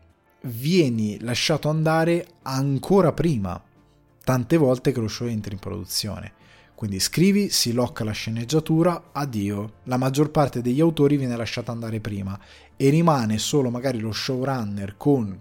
vieni 0.44 1.18
lasciato 1.20 1.68
andare 1.68 2.26
ancora 2.42 3.12
prima, 3.12 3.62
tante 4.22 4.56
volte 4.56 4.92
che 4.92 5.00
lo 5.00 5.08
show 5.08 5.26
entra 5.26 5.52
in 5.52 5.58
produzione. 5.58 6.32
Quindi 6.74 6.98
scrivi, 6.98 7.50
si 7.50 7.72
locca 7.72 8.04
la 8.04 8.12
sceneggiatura, 8.12 9.10
addio. 9.12 9.74
La 9.84 9.96
maggior 9.96 10.30
parte 10.30 10.60
degli 10.60 10.80
autori 10.80 11.16
viene 11.16 11.36
lasciata 11.36 11.72
andare 11.72 12.00
prima 12.00 12.38
e 12.76 12.88
rimane 12.90 13.38
solo 13.38 13.70
magari 13.70 14.00
lo 14.00 14.12
showrunner 14.12 14.96
con, 14.96 15.40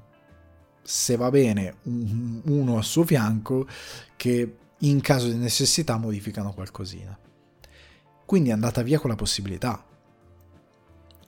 se 0.82 1.16
va 1.16 1.30
bene, 1.32 1.78
uno 1.84 2.78
a 2.78 2.84
suo 2.84 3.04
fianco 3.04 3.68
che 4.16 4.58
in 4.78 5.02
caso 5.02 5.28
di 5.28 5.38
necessità 5.38 5.98
modificano 5.98 6.54
qualcosina. 6.54 7.18
Quindi 8.26 8.50
è 8.50 8.54
andata 8.54 8.84
via 8.84 9.00
con 9.00 9.10
la 9.10 9.16
possibilità 9.16 9.84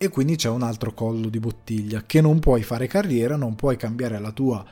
e 0.05 0.09
quindi 0.09 0.35
c'è 0.35 0.49
un 0.49 0.63
altro 0.63 0.93
collo 0.93 1.29
di 1.29 1.39
bottiglia 1.39 2.03
che 2.05 2.21
non 2.21 2.39
puoi 2.39 2.63
fare 2.63 2.87
carriera, 2.87 3.35
non 3.35 3.55
puoi 3.55 3.75
cambiare 3.77 4.19
la 4.19 4.31
tua 4.31 4.65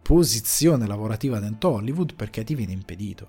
posizione 0.00 0.86
lavorativa 0.86 1.38
dentro 1.40 1.70
Hollywood 1.70 2.14
perché 2.14 2.44
ti 2.44 2.54
viene 2.54 2.72
impedito. 2.72 3.28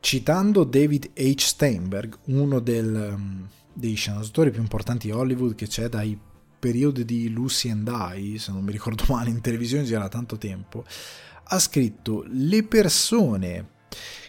Citando 0.00 0.64
David 0.64 1.10
H. 1.14 1.34
Steinberg, 1.38 2.18
uno 2.26 2.60
del, 2.60 3.14
um, 3.16 3.48
dei 3.72 3.94
sceneggiatori 3.94 4.50
più 4.50 4.60
importanti 4.60 5.08
di 5.08 5.12
Hollywood 5.12 5.54
che 5.54 5.66
c'è 5.66 5.88
dai 5.88 6.18
periodi 6.58 7.04
di 7.04 7.28
Lucy 7.30 7.70
and 7.70 7.88
I, 7.88 8.38
se 8.38 8.52
non 8.52 8.62
mi 8.62 8.72
ricordo 8.72 9.04
male, 9.12 9.30
in 9.30 9.40
televisione 9.40 9.84
già 9.84 9.98
da 9.98 10.08
tanto 10.08 10.38
tempo, 10.38 10.84
ha 11.44 11.58
scritto 11.58 12.24
le 12.28 12.62
persone 12.62 13.72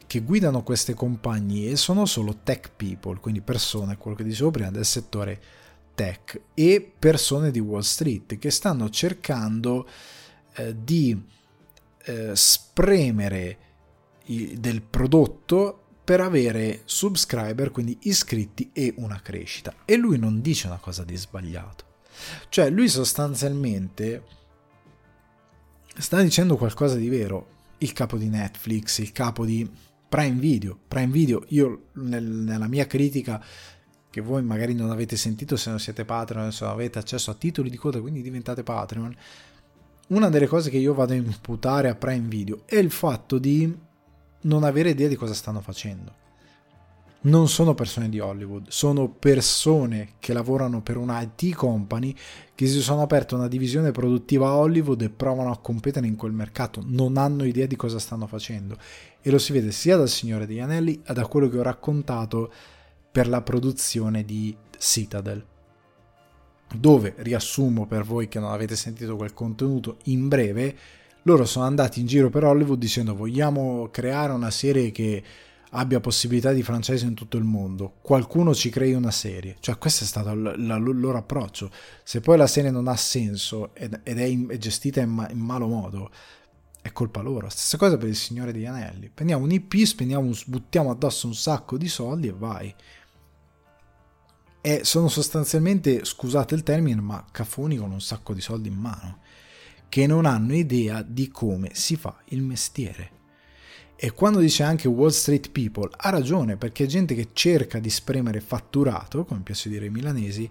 che 0.07 0.21
guidano 0.21 0.63
queste 0.63 0.93
compagnie 0.93 1.75
sono 1.75 2.05
solo 2.05 2.39
tech 2.43 2.71
people, 2.75 3.19
quindi 3.19 3.41
persone, 3.41 3.97
quello 3.97 4.15
che 4.15 4.23
dicevo 4.23 4.51
prima, 4.51 4.71
del 4.71 4.85
settore 4.85 5.41
tech 5.95 6.39
e 6.53 6.93
persone 6.97 7.49
di 7.49 7.59
Wall 7.59 7.81
Street 7.81 8.37
che 8.37 8.51
stanno 8.51 8.89
cercando 8.89 9.87
eh, 10.55 10.75
di 10.83 11.19
eh, 12.03 12.31
spremere 12.35 13.57
i, 14.25 14.59
del 14.59 14.81
prodotto 14.81 15.79
per 16.05 16.21
avere 16.21 16.81
subscriber, 16.85 17.71
quindi 17.71 17.97
iscritti 18.01 18.69
e 18.71 18.93
una 18.97 19.19
crescita. 19.21 19.73
E 19.85 19.95
lui 19.95 20.19
non 20.19 20.39
dice 20.39 20.67
una 20.67 20.77
cosa 20.77 21.03
di 21.03 21.15
sbagliato. 21.15 21.83
Cioè, 22.47 22.69
lui 22.69 22.87
sostanzialmente 22.87 24.23
sta 25.97 26.21
dicendo 26.21 26.57
qualcosa 26.57 26.95
di 26.95 27.09
vero. 27.09 27.53
Il 27.79 27.91
capo 27.91 28.17
di 28.17 28.29
Netflix, 28.29 28.99
il 28.99 29.11
capo 29.11 29.45
di 29.45 29.69
Prime 30.07 30.39
Video. 30.39 30.77
Prime 30.87 31.11
Video, 31.11 31.43
io 31.49 31.87
nel, 31.93 32.23
nella 32.23 32.67
mia 32.67 32.85
critica, 32.85 33.43
che 34.15 34.21
voi 34.21 34.41
magari 34.43 34.73
non 34.73 34.91
avete 34.91 35.17
sentito 35.17 35.57
se 35.57 35.69
non 35.69 35.77
siete 35.77 36.05
Patreon, 36.05 36.49
se 36.53 36.63
non 36.63 36.71
avete 36.71 36.99
accesso 36.99 37.31
a 37.31 37.33
titoli 37.33 37.69
di 37.69 37.75
coda, 37.75 37.99
quindi 37.99 38.21
diventate 38.21 38.63
Patreon. 38.63 39.13
Una 40.07 40.29
delle 40.29 40.47
cose 40.47 40.69
che 40.69 40.77
io 40.77 40.93
vado 40.93 41.11
a 41.11 41.17
imputare 41.17 41.89
a 41.89 41.95
Prime 41.95 42.29
Video 42.29 42.61
è 42.63 42.77
il 42.77 42.91
fatto 42.91 43.37
di 43.37 43.77
non 44.43 44.63
avere 44.63 44.91
idea 44.91 45.09
di 45.09 45.17
cosa 45.17 45.33
stanno 45.33 45.59
facendo. 45.59 46.13
Non 47.23 47.49
sono 47.49 47.73
persone 47.73 48.07
di 48.07 48.21
Hollywood, 48.21 48.69
sono 48.69 49.09
persone 49.09 50.13
che 50.19 50.31
lavorano 50.31 50.81
per 50.81 50.95
una 50.95 51.19
IT 51.19 51.53
company 51.53 52.15
che 52.55 52.67
si 52.67 52.79
sono 52.79 53.01
aperte 53.01 53.35
una 53.35 53.49
divisione 53.49 53.91
produttiva 53.91 54.47
a 54.47 54.55
Hollywood 54.55 55.01
e 55.01 55.09
provano 55.09 55.51
a 55.51 55.57
competere 55.57 56.07
in 56.07 56.15
quel 56.15 56.31
mercato, 56.31 56.81
non 56.85 57.17
hanno 57.17 57.43
idea 57.43 57.65
di 57.65 57.75
cosa 57.75 57.99
stanno 57.99 58.27
facendo. 58.27 58.77
E 59.21 59.29
lo 59.29 59.39
si 59.39 59.51
vede 59.51 59.73
sia 59.73 59.97
dal 59.97 60.07
Signore 60.07 60.45
degli 60.45 60.61
Anelli 60.61 61.01
da 61.05 61.27
quello 61.27 61.49
che 61.49 61.57
ho 61.57 61.63
raccontato 61.63 62.49
per 63.15 63.29
la 63.29 63.41
produzione 63.41 64.25
di 64.25 64.53
Citadel 64.77 65.41
dove 66.75 67.13
riassumo 67.19 67.85
per 67.85 68.03
voi 68.03 68.27
che 68.27 68.39
non 68.39 68.51
avete 68.51 68.75
sentito 68.75 69.15
quel 69.15 69.33
contenuto 69.33 69.99
in 70.05 70.27
breve 70.27 70.75
loro 71.21 71.45
sono 71.45 71.63
andati 71.63 72.01
in 72.01 72.07
giro 72.07 72.29
per 72.29 72.43
Hollywood 72.43 72.77
dicendo 72.77 73.15
vogliamo 73.15 73.87
creare 73.89 74.33
una 74.33 74.51
serie 74.51 74.91
che 74.91 75.23
abbia 75.69 76.01
possibilità 76.01 76.51
di 76.51 76.61
franchise 76.61 77.05
in 77.05 77.13
tutto 77.13 77.37
il 77.37 77.45
mondo, 77.45 77.95
qualcuno 78.01 78.53
ci 78.53 78.69
crei 78.69 78.93
una 78.93 79.11
serie. 79.11 79.57
Cioè, 79.59 79.77
questo 79.77 80.05
è 80.05 80.07
stato 80.07 80.31
il 80.31 80.55
loro 80.55 81.17
approccio. 81.17 81.69
Se 82.01 82.21
poi 82.21 82.37
la 82.37 82.47
serie 82.47 82.71
non 82.71 82.87
ha 82.87 82.95
senso 82.95 83.75
ed, 83.75 83.99
è, 84.03 84.21
in, 84.21 84.47
è, 84.49 84.57
gestita 84.57 85.01
in, 85.01 85.09
ma, 85.09 85.29
in, 85.29 85.39
malo 85.39 85.67
modo, 85.67 86.11
è 86.81 86.93
colpa 86.93 87.21
loro. 87.21 87.49
Stessa 87.49 87.75
cosa 87.75 87.97
per 87.97 88.07
il 88.07 88.15
Signore 88.15 88.53
degli 88.53 88.65
Anelli. 88.65 89.11
Prendiamo 89.13 89.43
un 89.43 89.51
IP, 89.51 89.83
spendiamo, 89.83 90.31
buttiamo 90.45 90.91
addosso 90.91 91.27
un 91.27 91.35
sacco 91.35 91.77
di 91.77 91.89
soldi 91.89 92.27
e 92.29 92.33
vai. 92.33 92.73
E 94.67 94.83
sono 94.83 95.09
sostanzialmente, 95.09 96.03
scusate 96.03 96.55
il 96.55 96.63
termine, 96.63 96.99
ma 96.99 97.23
cafoni 97.31 97.77
con 97.77 97.91
un 97.91 98.01
sacco 98.01 98.33
di 98.33 98.41
soldi 98.41 98.67
in 98.67 98.73
mano, 98.73 99.19
che 99.89 100.07
non 100.07 100.25
hanno 100.25 100.55
idea 100.55 101.03
di 101.03 101.27
come 101.27 101.69
si 101.73 101.95
fa 101.95 102.17
il 102.29 102.41
mestiere. 102.41 103.11
E 103.95 104.09
quando 104.13 104.39
dice 104.39 104.63
anche 104.63 104.87
Wall 104.87 105.09
Street 105.09 105.51
People, 105.51 105.91
ha 105.95 106.09
ragione 106.09 106.57
perché 106.57 106.85
è 106.85 106.87
gente 106.87 107.13
che 107.13 107.27
cerca 107.33 107.77
di 107.77 107.91
spremere 107.91 108.39
fatturato, 108.39 109.23
come 109.23 109.41
piace 109.41 109.69
dire 109.69 109.85
i 109.85 109.91
milanesi, 109.91 110.49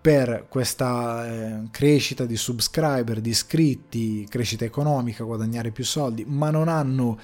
per 0.00 0.46
questa 0.48 1.28
eh, 1.28 1.68
crescita 1.70 2.26
di 2.26 2.36
subscriber, 2.36 3.20
di 3.20 3.30
iscritti, 3.30 4.26
crescita 4.28 4.64
economica, 4.64 5.22
guadagnare 5.22 5.70
più 5.70 5.84
soldi, 5.84 6.24
ma 6.26 6.50
non 6.50 6.66
hanno 6.66 7.20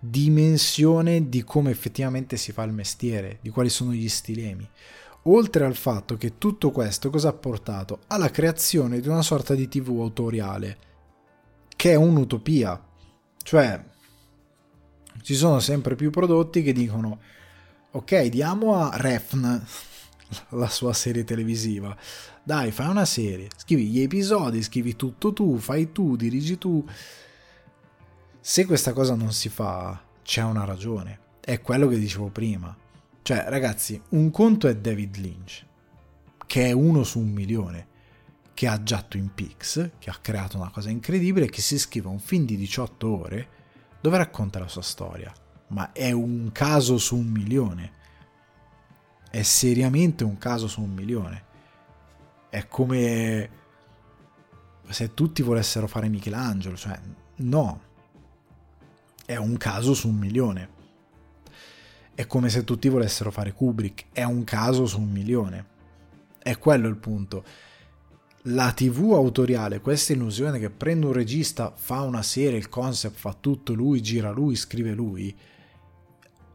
dimensione 0.00 1.28
di 1.28 1.44
come 1.44 1.70
effettivamente 1.70 2.36
si 2.36 2.50
fa 2.50 2.64
il 2.64 2.72
mestiere, 2.72 3.38
di 3.42 3.50
quali 3.50 3.68
sono 3.68 3.92
gli 3.92 4.08
stilemi. 4.08 4.68
Oltre 5.26 5.64
al 5.64 5.74
fatto 5.74 6.16
che 6.16 6.38
tutto 6.38 6.70
questo 6.70 7.10
cosa 7.10 7.28
ha 7.28 7.32
portato? 7.32 8.00
Alla 8.08 8.30
creazione 8.30 9.00
di 9.00 9.08
una 9.08 9.22
sorta 9.22 9.54
di 9.54 9.68
TV 9.68 9.88
autoriale, 10.00 10.78
che 11.74 11.92
è 11.92 11.94
un'utopia. 11.94 12.82
Cioè, 13.42 13.82
ci 15.22 15.34
sono 15.34 15.60
sempre 15.60 15.94
più 15.94 16.10
prodotti 16.10 16.62
che 16.62 16.72
dicono 16.72 17.18
ok 17.92 18.24
diamo 18.26 18.76
a 18.76 18.90
Refn 18.94 19.64
la 20.50 20.68
sua 20.68 20.92
serie 20.92 21.24
televisiva 21.24 21.96
dai 22.42 22.70
fai 22.70 22.88
una 22.88 23.04
serie 23.04 23.48
scrivi 23.56 23.86
gli 23.86 24.00
episodi 24.00 24.62
scrivi 24.62 24.96
tutto 24.96 25.32
tu 25.32 25.58
fai 25.58 25.92
tu 25.92 26.16
dirigi 26.16 26.58
tu 26.58 26.84
se 28.40 28.66
questa 28.66 28.92
cosa 28.92 29.14
non 29.14 29.32
si 29.32 29.48
fa 29.48 30.02
c'è 30.22 30.42
una 30.42 30.64
ragione 30.64 31.20
è 31.40 31.60
quello 31.60 31.86
che 31.88 31.98
dicevo 31.98 32.28
prima 32.28 32.76
cioè 33.24 33.46
ragazzi 33.48 34.00
un 34.10 34.30
conto 34.30 34.68
è 34.68 34.76
David 34.76 35.16
Lynch 35.16 35.66
che 36.46 36.66
è 36.66 36.70
uno 36.72 37.02
su 37.02 37.18
un 37.18 37.30
milione 37.32 37.88
che 38.54 38.68
ha 38.68 38.80
già 38.80 39.02
Twin 39.02 39.34
Peaks 39.34 39.90
che 39.98 40.10
ha 40.10 40.18
creato 40.20 40.56
una 40.56 40.70
cosa 40.70 40.90
incredibile 40.90 41.48
che 41.48 41.60
si 41.60 41.76
scrive 41.76 42.06
un 42.06 42.20
film 42.20 42.44
di 42.44 42.56
18 42.56 43.08
ore 43.08 43.48
dove 44.04 44.18
racconta 44.18 44.58
la 44.58 44.68
sua 44.68 44.82
storia, 44.82 45.32
ma 45.68 45.92
è 45.92 46.10
un 46.10 46.50
caso 46.52 46.98
su 46.98 47.16
un 47.16 47.24
milione. 47.24 47.92
È 49.30 49.40
seriamente 49.40 50.24
un 50.24 50.36
caso 50.36 50.68
su 50.68 50.82
un 50.82 50.92
milione. 50.92 51.44
È 52.50 52.68
come 52.68 53.50
se 54.90 55.14
tutti 55.14 55.40
volessero 55.40 55.86
fare 55.86 56.10
Michelangelo, 56.10 56.76
cioè 56.76 57.00
no. 57.36 57.80
È 59.24 59.36
un 59.36 59.56
caso 59.56 59.94
su 59.94 60.08
un 60.08 60.16
milione. 60.16 60.68
È 62.14 62.26
come 62.26 62.48
se 62.48 62.64
tutti 62.64 62.88
volessero 62.88 63.30
fare 63.30 63.52
Kubrick, 63.52 64.06
è 64.12 64.22
un 64.22 64.44
caso 64.44 64.86
su 64.86 65.00
un 65.00 65.10
milione. 65.10 65.66
È 66.38 66.58
quello 66.58 66.88
il 66.88 66.96
punto 66.96 67.44
la 68.48 68.72
TV 68.72 69.12
autoriale, 69.14 69.80
questa 69.80 70.12
illusione 70.12 70.58
che 70.58 70.68
prende 70.68 71.06
un 71.06 71.12
regista, 71.12 71.72
fa 71.74 72.02
una 72.02 72.22
serie, 72.22 72.58
il 72.58 72.68
concept 72.68 73.16
fa 73.16 73.34
tutto 73.38 73.72
lui, 73.72 74.02
gira 74.02 74.30
lui, 74.30 74.54
scrive 74.54 74.92
lui. 74.92 75.34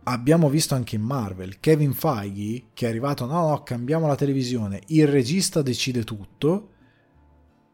Abbiamo 0.04 0.50
visto 0.50 0.76
anche 0.76 0.96
in 0.96 1.02
Marvel, 1.02 1.60
Kevin 1.60 1.94
Feige 1.94 2.66
che 2.74 2.86
è 2.86 2.90
arrivato, 2.90 3.26
no, 3.26 3.50
no, 3.50 3.64
cambiamo 3.64 4.06
la 4.06 4.16
televisione, 4.16 4.82
il 4.88 5.08
regista 5.08 5.62
decide 5.62 6.04
tutto, 6.04 6.70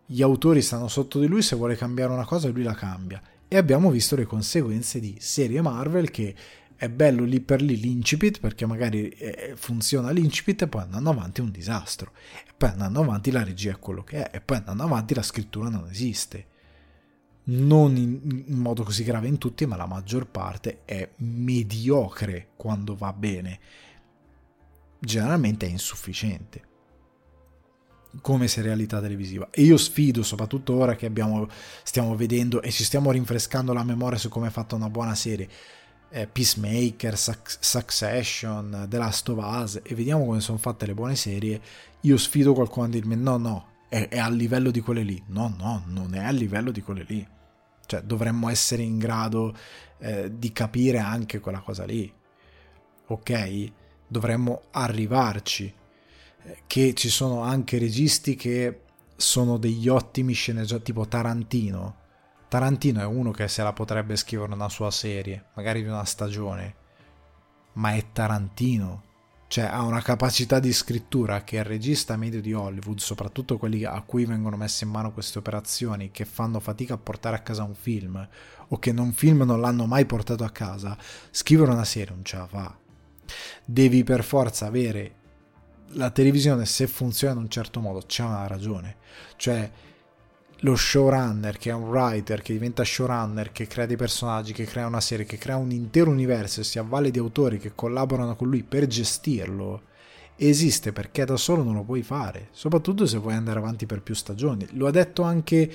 gli 0.05 0.21
autori 0.21 0.61
stanno 0.61 0.87
sotto 0.87 1.19
di 1.19 1.27
lui, 1.27 1.41
se 1.41 1.55
vuole 1.55 1.75
cambiare 1.75 2.13
una 2.13 2.25
cosa 2.25 2.47
lui 2.49 2.63
la 2.63 2.73
cambia. 2.73 3.21
E 3.47 3.57
abbiamo 3.57 3.91
visto 3.91 4.15
le 4.15 4.25
conseguenze 4.25 4.99
di 4.99 5.17
serie 5.19 5.61
Marvel 5.61 6.09
che 6.09 6.33
è 6.77 6.89
bello 6.89 7.23
lì 7.23 7.39
per 7.39 7.61
lì 7.61 7.79
l'incipit 7.79 8.39
perché 8.39 8.65
magari 8.65 9.07
eh, 9.09 9.53
funziona 9.55 10.11
l'incipit 10.11 10.63
e 10.63 10.67
poi 10.67 10.81
andando 10.81 11.09
avanti 11.09 11.39
è 11.39 11.43
un 11.43 11.51
disastro. 11.51 12.11
E 12.45 12.51
poi 12.55 12.69
andando 12.69 13.01
avanti 13.01 13.31
la 13.31 13.43
regia 13.43 13.71
è 13.71 13.79
quello 13.79 14.03
che 14.03 14.29
è 14.29 14.37
e 14.37 14.41
poi 14.41 14.57
andando 14.57 14.83
avanti 14.83 15.13
la 15.13 15.23
scrittura 15.23 15.69
non 15.69 15.87
esiste. 15.89 16.47
Non 17.47 17.95
in, 17.95 18.43
in 18.47 18.57
modo 18.57 18.83
così 18.83 19.03
grave 19.03 19.27
in 19.27 19.37
tutti 19.37 19.65
ma 19.65 19.75
la 19.75 19.85
maggior 19.85 20.27
parte 20.27 20.81
è 20.83 21.09
mediocre 21.17 22.49
quando 22.57 22.95
va 22.95 23.13
bene. 23.13 23.59
Generalmente 24.99 25.65
è 25.65 25.69
insufficiente. 25.69 26.73
Come 28.21 28.47
serialità 28.47 28.99
televisiva. 29.01 29.47
E 29.51 29.61
io 29.61 29.77
sfido 29.77 30.23
soprattutto 30.23 30.73
ora 30.73 30.95
che 30.95 31.05
abbiamo, 31.05 31.47
stiamo 31.83 32.15
vedendo 32.15 32.61
e 32.61 32.71
ci 32.71 32.83
stiamo 32.83 33.11
rinfrescando 33.11 33.71
la 33.71 33.83
memoria 33.83 34.17
su 34.17 34.27
come 34.27 34.47
è 34.47 34.51
fatta 34.51 34.75
una 34.75 34.89
buona 34.89 35.15
serie 35.15 35.49
eh, 36.09 36.27
Peacemaker, 36.27 37.17
Succession, 37.17 38.85
The 38.87 38.97
Last 38.97 39.29
of 39.29 39.37
Us 39.43 39.81
e 39.83 39.95
vediamo 39.95 40.25
come 40.25 40.39
sono 40.39 40.57
fatte 40.57 40.85
le 40.85 40.93
buone 40.93 41.15
serie, 41.15 41.61
io 42.01 42.17
sfido 42.17 42.53
qualcuno 42.53 42.85
a 42.85 42.89
dirmi 42.89 43.15
no, 43.15 43.37
no, 43.37 43.67
è, 43.89 44.07
è 44.07 44.19
a 44.19 44.29
livello 44.29 44.71
di 44.71 44.81
quelle 44.81 45.03
lì. 45.03 45.21
No, 45.27 45.53
no, 45.57 45.83
non 45.87 46.13
è 46.15 46.23
a 46.23 46.31
livello 46.31 46.71
di 46.71 46.81
quelle 46.81 47.05
lì. 47.07 47.27
Cioè 47.85 48.01
dovremmo 48.01 48.49
essere 48.49 48.81
in 48.81 48.97
grado 48.97 49.55
eh, 49.99 50.31
di 50.37 50.51
capire 50.51 50.99
anche 50.99 51.39
quella 51.39 51.59
cosa 51.59 51.85
lì. 51.85 52.11
Ok? 53.07 53.71
Dovremmo 54.07 54.63
arrivarci. 54.71 55.73
Eh, 56.43 56.57
che 56.67 56.93
ci 56.93 57.09
sono 57.09 57.41
anche 57.41 57.77
registi 57.77 58.35
che 58.35 58.81
sono 59.15 59.57
degli 59.57 59.87
ottimi 59.87 60.33
sceneggiatori, 60.33 60.83
tipo 60.83 61.07
Tarantino 61.07 62.03
Tarantino 62.47 63.01
è 63.01 63.05
uno 63.05 63.31
che 63.31 63.47
se 63.47 63.63
la 63.63 63.73
potrebbe 63.73 64.15
scrivere 64.15 64.53
una 64.53 64.69
sua 64.69 64.91
serie, 64.91 65.45
magari 65.55 65.81
di 65.81 65.87
una 65.87 66.05
stagione, 66.05 66.75
ma 67.73 67.93
è 67.93 68.11
Tarantino. 68.11 69.03
Cioè 69.47 69.65
ha 69.65 69.83
una 69.83 70.01
capacità 70.01 70.59
di 70.59 70.73
scrittura 70.73 71.43
che 71.43 71.57
il 71.57 71.63
regista 71.63 72.17
medio 72.17 72.41
di 72.41 72.53
Hollywood, 72.53 72.99
soprattutto 72.99 73.57
quelli 73.57 73.83
a 73.83 74.01
cui 74.01 74.25
vengono 74.25 74.57
messe 74.57 74.85
in 74.85 74.91
mano 74.91 75.11
queste 75.11 75.37
operazioni, 75.37 76.11
che 76.11 76.25
fanno 76.25 76.59
fatica 76.59 76.95
a 76.95 76.97
portare 76.97 77.35
a 77.35 77.41
casa 77.41 77.63
un 77.63 77.75
film, 77.75 78.27
o 78.67 78.79
che 78.79 78.89
un 78.89 79.13
film 79.13 79.43
non 79.43 79.61
l'hanno 79.61 79.85
mai 79.85 80.05
portato 80.05 80.43
a 80.43 80.49
casa, 80.49 80.97
scrivere 81.29 81.71
una 81.71 81.85
serie 81.85 82.13
non 82.13 82.25
ce 82.25 82.37
la 82.37 82.47
fa. 82.47 82.77
Devi 83.63 84.03
per 84.03 84.23
forza 84.23 84.65
avere 84.65 85.15
la 85.89 86.09
televisione, 86.09 86.65
se 86.65 86.87
funziona 86.87 87.33
in 87.35 87.41
un 87.41 87.49
certo 87.49 87.79
modo, 87.79 88.01
c'è 88.05 88.23
una 88.23 88.47
ragione. 88.47 88.97
Cioè 89.35 89.71
lo 90.59 90.75
showrunner 90.75 91.57
che 91.57 91.69
è 91.69 91.73
un 91.73 91.89
writer, 91.89 92.41
che 92.41 92.53
diventa 92.53 92.83
showrunner, 92.83 93.51
che 93.51 93.67
crea 93.67 93.85
dei 93.85 93.97
personaggi, 93.97 94.53
che 94.53 94.65
crea 94.65 94.87
una 94.87 95.01
serie, 95.01 95.25
che 95.25 95.37
crea 95.37 95.57
un 95.57 95.71
intero 95.71 96.09
universo 96.09 96.61
e 96.61 96.63
si 96.63 96.79
avvale 96.79 97.11
di 97.11 97.19
autori 97.19 97.57
che 97.57 97.73
collaborano 97.75 98.35
con 98.35 98.49
lui 98.49 98.63
per 98.63 98.87
gestirlo, 98.87 99.81
esiste 100.37 100.91
perché 100.91 101.25
da 101.25 101.37
solo 101.37 101.63
non 101.63 101.75
lo 101.75 101.83
puoi 101.83 102.03
fare, 102.03 102.49
soprattutto 102.51 103.05
se 103.05 103.17
vuoi 103.17 103.33
andare 103.33 103.59
avanti 103.59 103.85
per 103.85 104.01
più 104.01 104.15
stagioni. 104.15 104.65
Lo 104.71 104.87
ha 104.87 104.91
detto 104.91 105.23
anche 105.23 105.71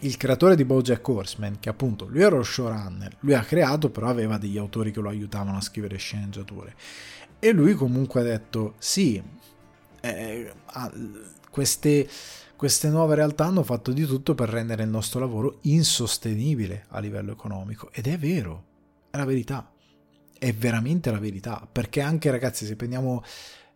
il 0.00 0.16
creatore 0.16 0.56
di 0.56 0.64
Bojack 0.64 1.06
Horseman, 1.06 1.58
che 1.60 1.68
appunto 1.68 2.06
lui 2.06 2.22
era 2.22 2.36
lo 2.36 2.42
showrunner, 2.42 3.16
lui 3.20 3.34
ha 3.34 3.42
creato 3.42 3.90
però 3.90 4.08
aveva 4.08 4.38
degli 4.38 4.58
autori 4.58 4.90
che 4.90 5.00
lo 5.00 5.08
aiutavano 5.08 5.58
a 5.58 5.62
scrivere 5.62 5.96
sceneggiature. 5.96 6.74
E 7.38 7.52
lui 7.52 7.74
comunque 7.74 8.20
ha 8.20 8.24
detto 8.24 8.74
sì, 8.78 9.22
eh, 10.00 10.52
queste 11.50 12.08
queste 12.64 12.88
nuove 12.88 13.14
realtà 13.14 13.44
hanno 13.44 13.62
fatto 13.62 13.92
di 13.92 14.06
tutto 14.06 14.34
per 14.34 14.48
rendere 14.48 14.84
il 14.84 14.88
nostro 14.88 15.20
lavoro 15.20 15.58
insostenibile 15.64 16.86
a 16.88 16.98
livello 16.98 17.30
economico 17.30 17.92
ed 17.92 18.06
è 18.06 18.16
vero, 18.16 18.64
è 19.10 19.18
la 19.18 19.26
verità, 19.26 19.70
è 20.38 20.50
veramente 20.54 21.10
la 21.10 21.18
verità, 21.18 21.68
perché 21.70 22.00
anche 22.00 22.30
ragazzi 22.30 22.64
se 22.64 22.74
prendiamo 22.74 23.22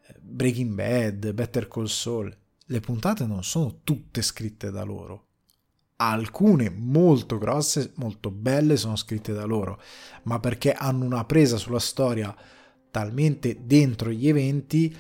eh, 0.07 0.15
Breaking 0.19 0.73
Bad, 0.73 1.33
Better 1.35 1.69
Call 1.69 1.85
Saul, 1.85 2.35
le 2.65 2.81
puntate 2.81 3.27
non 3.27 3.45
sono 3.45 3.81
tutte 3.85 4.23
scritte 4.23 4.71
da 4.71 4.85
loro, 4.85 5.27
alcune 5.97 6.71
molto 6.71 7.37
grosse, 7.37 7.93
molto 7.97 8.31
belle 8.31 8.79
sono 8.79 8.97
scritte 8.97 9.35
da 9.35 9.45
loro, 9.45 9.83
ma 10.23 10.41
perché 10.41 10.73
hanno 10.73 11.05
una 11.05 11.27
presa 11.27 11.59
sulla 11.59 11.79
storia 11.79 12.35
talmente 12.91 13.67
dentro 13.67 14.11
gli 14.11 14.29
eventi 14.29 14.97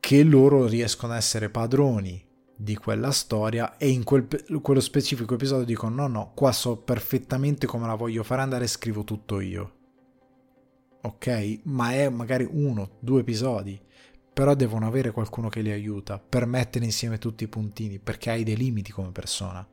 che 0.00 0.22
loro 0.22 0.66
riescono 0.66 1.12
a 1.12 1.16
essere 1.16 1.50
padroni 1.50 2.28
di 2.62 2.76
quella 2.76 3.10
storia 3.10 3.78
e 3.78 3.88
in 3.88 4.04
quel, 4.04 4.28
quello 4.60 4.80
specifico 4.80 5.32
episodio 5.32 5.64
dico 5.64 5.88
no 5.88 6.08
no 6.08 6.32
qua 6.34 6.52
so 6.52 6.76
perfettamente 6.76 7.66
come 7.66 7.86
la 7.86 7.94
voglio 7.94 8.22
fare 8.22 8.42
andare 8.42 8.64
e 8.64 8.68
scrivo 8.68 9.02
tutto 9.02 9.40
io. 9.40 9.76
Ok? 11.02 11.60
Ma 11.64 11.92
è 11.92 12.10
magari 12.10 12.46
uno 12.50 12.98
due 13.00 13.20
episodi. 13.20 13.80
Però 14.32 14.54
devono 14.54 14.86
avere 14.86 15.10
qualcuno 15.10 15.48
che 15.48 15.62
li 15.62 15.70
aiuta 15.70 16.18
per 16.18 16.44
mettere 16.44 16.84
insieme 16.84 17.16
tutti 17.16 17.44
i 17.44 17.48
puntini 17.48 17.98
perché 17.98 18.30
hai 18.30 18.44
dei 18.44 18.56
limiti 18.56 18.92
come 18.92 19.10
persona. 19.10 19.66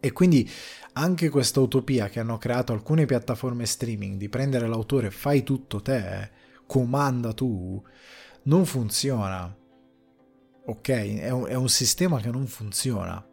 E 0.00 0.12
quindi 0.12 0.48
anche 0.94 1.28
questa 1.28 1.60
utopia 1.60 2.08
che 2.08 2.18
hanno 2.18 2.38
creato 2.38 2.72
alcune 2.72 3.06
piattaforme 3.06 3.66
streaming 3.66 4.18
di 4.18 4.28
prendere 4.28 4.66
l'autore 4.66 5.10
fai 5.12 5.44
tutto 5.44 5.80
te 5.80 6.30
comanda 6.66 7.32
tu 7.32 7.82
non 8.42 8.66
funziona 8.66 9.56
ok? 10.66 10.88
È 10.88 11.30
un, 11.30 11.46
è 11.46 11.54
un 11.54 11.68
sistema 11.68 12.20
che 12.20 12.30
non 12.30 12.46
funziona. 12.46 13.24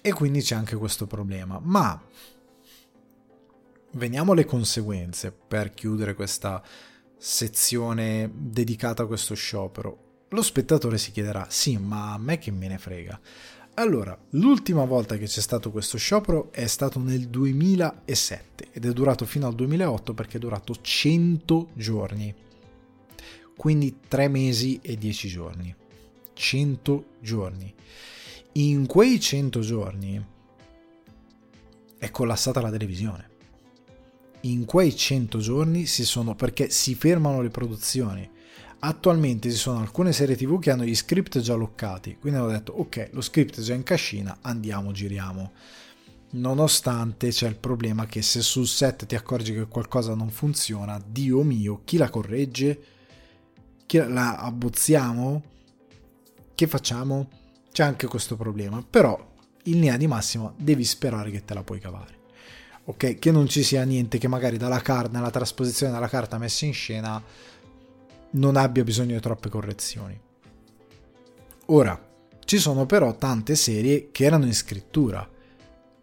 E 0.00 0.12
quindi 0.12 0.40
c'è 0.40 0.54
anche 0.54 0.76
questo 0.76 1.06
problema. 1.06 1.60
Ma 1.62 2.00
veniamo 3.92 4.32
alle 4.32 4.44
conseguenze 4.44 5.32
per 5.32 5.72
chiudere 5.74 6.14
questa 6.14 6.62
sezione 7.16 8.30
dedicata 8.34 9.04
a 9.04 9.06
questo 9.06 9.34
sciopero. 9.34 10.24
Lo 10.30 10.42
spettatore 10.42 10.98
si 10.98 11.12
chiederà: 11.12 11.46
sì, 11.48 11.76
ma 11.76 12.14
a 12.14 12.18
me 12.18 12.38
che 12.38 12.50
me 12.50 12.68
ne 12.68 12.78
frega? 12.78 13.20
Allora, 13.74 14.18
l'ultima 14.30 14.84
volta 14.84 15.16
che 15.16 15.24
c'è 15.24 15.40
stato 15.40 15.70
questo 15.70 15.96
sciopero 15.96 16.52
è 16.52 16.66
stato 16.66 16.98
nel 16.98 17.28
2007 17.28 18.68
ed 18.70 18.84
è 18.84 18.92
durato 18.92 19.24
fino 19.24 19.46
al 19.46 19.54
2008 19.54 20.12
perché 20.12 20.36
è 20.36 20.40
durato 20.40 20.74
100 20.78 21.70
giorni, 21.72 22.34
quindi 23.56 24.00
3 24.06 24.28
mesi 24.28 24.78
e 24.82 24.96
10 24.98 25.28
giorni. 25.28 25.74
100 26.34 27.04
giorni. 27.20 27.74
In 28.52 28.86
quei 28.86 29.18
100 29.18 29.60
giorni 29.60 30.26
è 31.98 32.10
collassata 32.10 32.60
la 32.60 32.70
televisione. 32.70 33.30
In 34.42 34.64
quei 34.64 34.94
100 34.96 35.38
giorni 35.38 35.86
si 35.86 36.04
sono 36.04 36.34
perché 36.34 36.68
si 36.68 36.94
fermano 36.94 37.42
le 37.42 37.50
produzioni. 37.50 38.28
Attualmente 38.80 39.48
ci 39.50 39.56
sono 39.56 39.78
alcune 39.78 40.12
serie 40.12 40.34
TV 40.34 40.58
che 40.58 40.72
hanno 40.72 40.84
gli 40.84 40.96
script 40.96 41.38
già 41.38 41.54
loccati, 41.54 42.16
quindi 42.18 42.40
hanno 42.40 42.50
detto 42.50 42.72
ok, 42.72 43.10
lo 43.12 43.20
script 43.20 43.60
è 43.60 43.62
già 43.62 43.74
in 43.74 43.84
cascina, 43.84 44.38
andiamo, 44.40 44.90
giriamo. 44.90 45.52
Nonostante 46.30 47.28
c'è 47.28 47.46
il 47.46 47.56
problema 47.56 48.06
che 48.06 48.22
se 48.22 48.40
sul 48.40 48.66
set 48.66 49.06
ti 49.06 49.14
accorgi 49.14 49.54
che 49.54 49.68
qualcosa 49.68 50.14
non 50.14 50.30
funziona, 50.30 51.00
Dio 51.06 51.42
mio, 51.44 51.82
chi 51.84 51.96
la 51.96 52.10
corregge? 52.10 52.82
Chi 53.86 53.98
la 53.98 54.38
abbozziamo? 54.38 55.42
Che 56.54 56.66
facciamo? 56.66 57.28
C'è 57.72 57.82
anche 57.82 58.06
questo 58.06 58.36
problema, 58.36 58.84
però 58.88 59.30
in 59.64 59.74
linea 59.74 59.96
di 59.96 60.06
massima 60.06 60.52
devi 60.56 60.84
sperare 60.84 61.30
che 61.30 61.44
te 61.44 61.54
la 61.54 61.62
puoi 61.62 61.78
cavare. 61.78 62.20
Ok, 62.84 63.18
che 63.18 63.30
non 63.30 63.46
ci 63.46 63.62
sia 63.62 63.84
niente 63.84 64.18
che 64.18 64.28
magari 64.28 64.56
dalla 64.56 64.80
carta, 64.80 65.16
nella 65.16 65.30
trasposizione 65.30 65.92
della 65.92 66.08
carta 66.08 66.38
messa 66.38 66.64
in 66.64 66.72
scena 66.72 67.22
non 68.30 68.56
abbia 68.56 68.82
bisogno 68.82 69.14
di 69.14 69.20
troppe 69.20 69.48
correzioni. 69.48 70.18
Ora, 71.66 72.10
ci 72.44 72.58
sono 72.58 72.86
però 72.86 73.16
tante 73.16 73.54
serie 73.54 74.10
che 74.10 74.24
erano 74.24 74.46
in 74.46 74.54
scrittura 74.54 75.28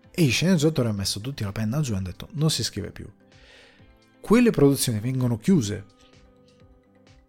e 0.10 0.24
i 0.24 0.30
sceneggiatori 0.30 0.88
hanno 0.88 0.98
messo 0.98 1.20
tutti 1.20 1.44
la 1.44 1.52
penna 1.52 1.82
giù 1.82 1.94
e 1.94 1.96
hanno 1.98 2.06
detto 2.06 2.30
non 2.32 2.50
si 2.50 2.64
scrive 2.64 2.92
più. 2.92 3.08
Quelle 4.22 4.52
produzioni 4.52 5.00
vengono 5.00 5.38
chiuse 5.38 5.86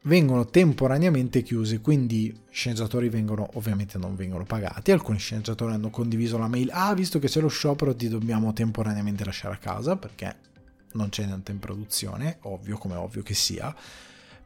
vengono 0.03 0.47
temporaneamente 0.47 1.43
chiusi, 1.43 1.81
quindi 1.81 2.35
sceneggiatori 2.51 3.09
vengono, 3.09 3.49
ovviamente 3.55 3.99
non 3.99 4.15
vengono 4.15 4.45
pagati, 4.45 4.93
alcuni 4.93 5.19
sceneggiatori 5.19 5.75
hanno 5.75 5.91
condiviso 5.91 6.39
la 6.39 6.49
mail, 6.49 6.71
ah 6.73 6.95
visto 6.95 7.19
che 7.19 7.29
c'è 7.29 7.41
lo 7.41 7.49
sciopero 7.49 7.95
ti 7.95 8.09
dobbiamo 8.09 8.53
temporaneamente 8.53 9.25
lasciare 9.25 9.55
a 9.55 9.59
casa 9.59 9.97
perché 9.97 10.49
non 10.93 11.11
c'è 11.11 11.27
niente 11.27 11.53
in 11.53 11.59
produzione, 11.59 12.39
ovvio 12.43 12.79
come 12.79 12.95
ovvio 12.97 13.23
che 13.23 13.35
sia, 13.35 13.75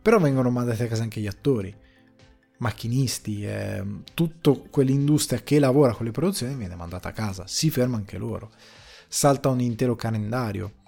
però 0.03 0.19
vengono 0.19 0.51
mandati 0.51 0.83
a 0.83 0.89
casa 0.89 1.03
anche 1.03 1.21
gli 1.21 1.27
attori, 1.27 1.75
macchinisti, 2.59 3.47
eh, 3.47 3.85
tutta 4.13 4.53
quell'industria 4.71 5.41
che 5.43 5.59
lavora 5.59 5.95
con 5.95 6.05
le 6.05 6.13
produzioni 6.13 6.55
viene 6.55 6.75
mandata 6.75 7.09
a 7.09 7.13
casa, 7.13 7.47
si 7.47 7.71
ferma 7.71 7.97
anche 7.97 8.19
loro, 8.19 8.51
salta 9.07 9.49
un 9.49 9.61
intero 9.61 9.95
calendario 9.95 10.83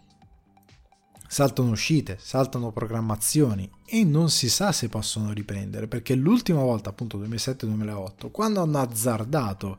saltano 1.28 1.70
uscite, 1.70 2.18
saltano 2.20 2.72
programmazioni 2.72 3.70
e 3.84 4.04
non 4.04 4.30
si 4.30 4.48
sa 4.48 4.72
se 4.72 4.88
possono 4.88 5.32
riprendere 5.32 5.86
perché 5.86 6.14
l'ultima 6.14 6.60
volta, 6.60 6.90
appunto 6.90 7.18
2007-2008, 7.18 8.30
quando 8.30 8.60
hanno 8.60 8.78
azzardato 8.78 9.78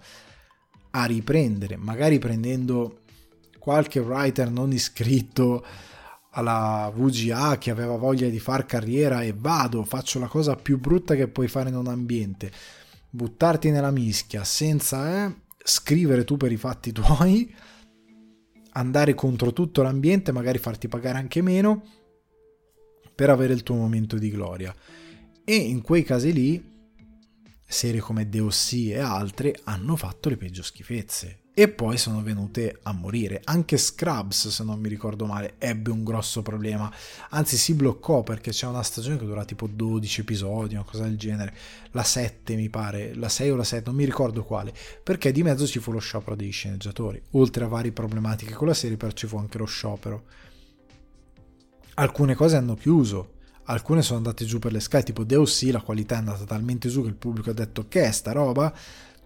a 0.91 1.05
riprendere, 1.05 1.77
magari 1.77 2.19
prendendo 2.19 3.01
qualche 3.59 3.99
writer 3.99 4.49
non 4.49 4.71
iscritto 4.71 5.65
alla 6.31 6.91
VGA 6.93 7.57
che 7.57 7.71
aveva 7.71 7.97
voglia 7.97 8.29
di 8.29 8.39
far 8.39 8.65
carriera 8.65 9.23
e 9.23 9.33
vado, 9.35 9.83
faccio 9.83 10.19
la 10.19 10.27
cosa 10.27 10.55
più 10.55 10.79
brutta 10.79 11.15
che 11.15 11.27
puoi 11.27 11.47
fare 11.47 11.69
in 11.69 11.75
un 11.75 11.87
ambiente, 11.87 12.51
buttarti 13.09 13.71
nella 13.71 13.91
mischia 13.91 14.43
senza 14.43 15.25
eh, 15.25 15.35
scrivere 15.63 16.23
tu 16.23 16.37
per 16.37 16.51
i 16.51 16.57
fatti 16.57 16.91
tuoi 16.91 17.53
andare 18.77 19.13
contro 19.13 19.53
tutto 19.53 19.81
l'ambiente, 19.81 20.31
magari 20.31 20.57
farti 20.57 20.87
pagare 20.87 21.17
anche 21.17 21.41
meno 21.41 21.83
per 23.13 23.29
avere 23.29 23.53
il 23.53 23.63
tuo 23.63 23.75
momento 23.75 24.17
di 24.17 24.29
gloria. 24.29 24.73
E 25.43 25.55
in 25.55 25.81
quei 25.81 26.03
casi 26.03 26.31
lì, 26.31 26.75
serie 27.65 27.99
come 27.99 28.29
Deossi 28.29 28.91
e 28.91 28.99
altre 28.99 29.59
hanno 29.63 29.95
fatto 29.95 30.29
le 30.29 30.37
peggio 30.37 30.63
schifezze 30.63 31.45
e 31.59 31.69
poi 31.69 31.97
sono 31.97 32.21
venute 32.21 32.77
a 32.83 32.91
morire. 32.91 33.41
Anche 33.43 33.77
Scrubs, 33.77 34.49
se 34.49 34.63
non 34.63 34.79
mi 34.79 34.89
ricordo 34.89 35.25
male, 35.25 35.55
ebbe 35.57 35.89
un 35.89 36.03
grosso 36.03 36.43
problema. 36.43 36.93
Anzi, 37.29 37.57
si 37.57 37.73
bloccò 37.73 38.21
perché 38.21 38.51
c'è 38.51 38.67
una 38.67 38.83
stagione 38.83 39.17
che 39.17 39.25
dura 39.25 39.43
tipo 39.43 39.65
12 39.65 40.21
episodi, 40.21 40.75
una 40.75 40.83
cosa 40.83 41.05
del 41.05 41.17
genere. 41.17 41.51
La 41.93 42.03
7, 42.03 42.55
mi 42.55 42.69
pare, 42.69 43.15
la 43.15 43.27
6 43.27 43.49
o 43.49 43.55
la 43.55 43.63
7, 43.63 43.85
non 43.87 43.95
mi 43.95 44.05
ricordo 44.05 44.43
quale. 44.43 44.71
Perché 45.01 45.31
di 45.31 45.41
mezzo 45.41 45.65
ci 45.65 45.79
fu 45.79 45.91
lo 45.91 45.97
sciopero 45.97 46.35
dei 46.35 46.51
sceneggiatori. 46.51 47.19
Oltre 47.31 47.65
a 47.65 47.67
varie 47.67 47.91
problematiche 47.91 48.53
con 48.53 48.67
la 48.67 48.75
serie, 48.75 48.95
però 48.95 49.11
ci 49.13 49.25
fu 49.25 49.37
anche 49.37 49.57
lo 49.57 49.65
sciopero. 49.65 50.25
Alcune 51.95 52.35
cose 52.35 52.55
hanno 52.55 52.75
chiuso. 52.75 53.31
Alcune 53.63 54.03
sono 54.03 54.17
andate 54.17 54.45
giù 54.45 54.59
per 54.59 54.71
le 54.71 54.79
scale, 54.79 55.03
tipo 55.03 55.23
Deus 55.23 55.67
la 55.71 55.81
qualità 55.81 56.15
è 56.15 56.19
andata 56.19 56.43
talmente 56.45 56.87
giù 56.87 57.01
che 57.01 57.09
il 57.09 57.15
pubblico 57.15 57.49
ha 57.49 57.53
detto 57.53 57.87
che 57.89 58.03
è 58.03 58.11
sta 58.11 58.31
roba, 58.31 58.71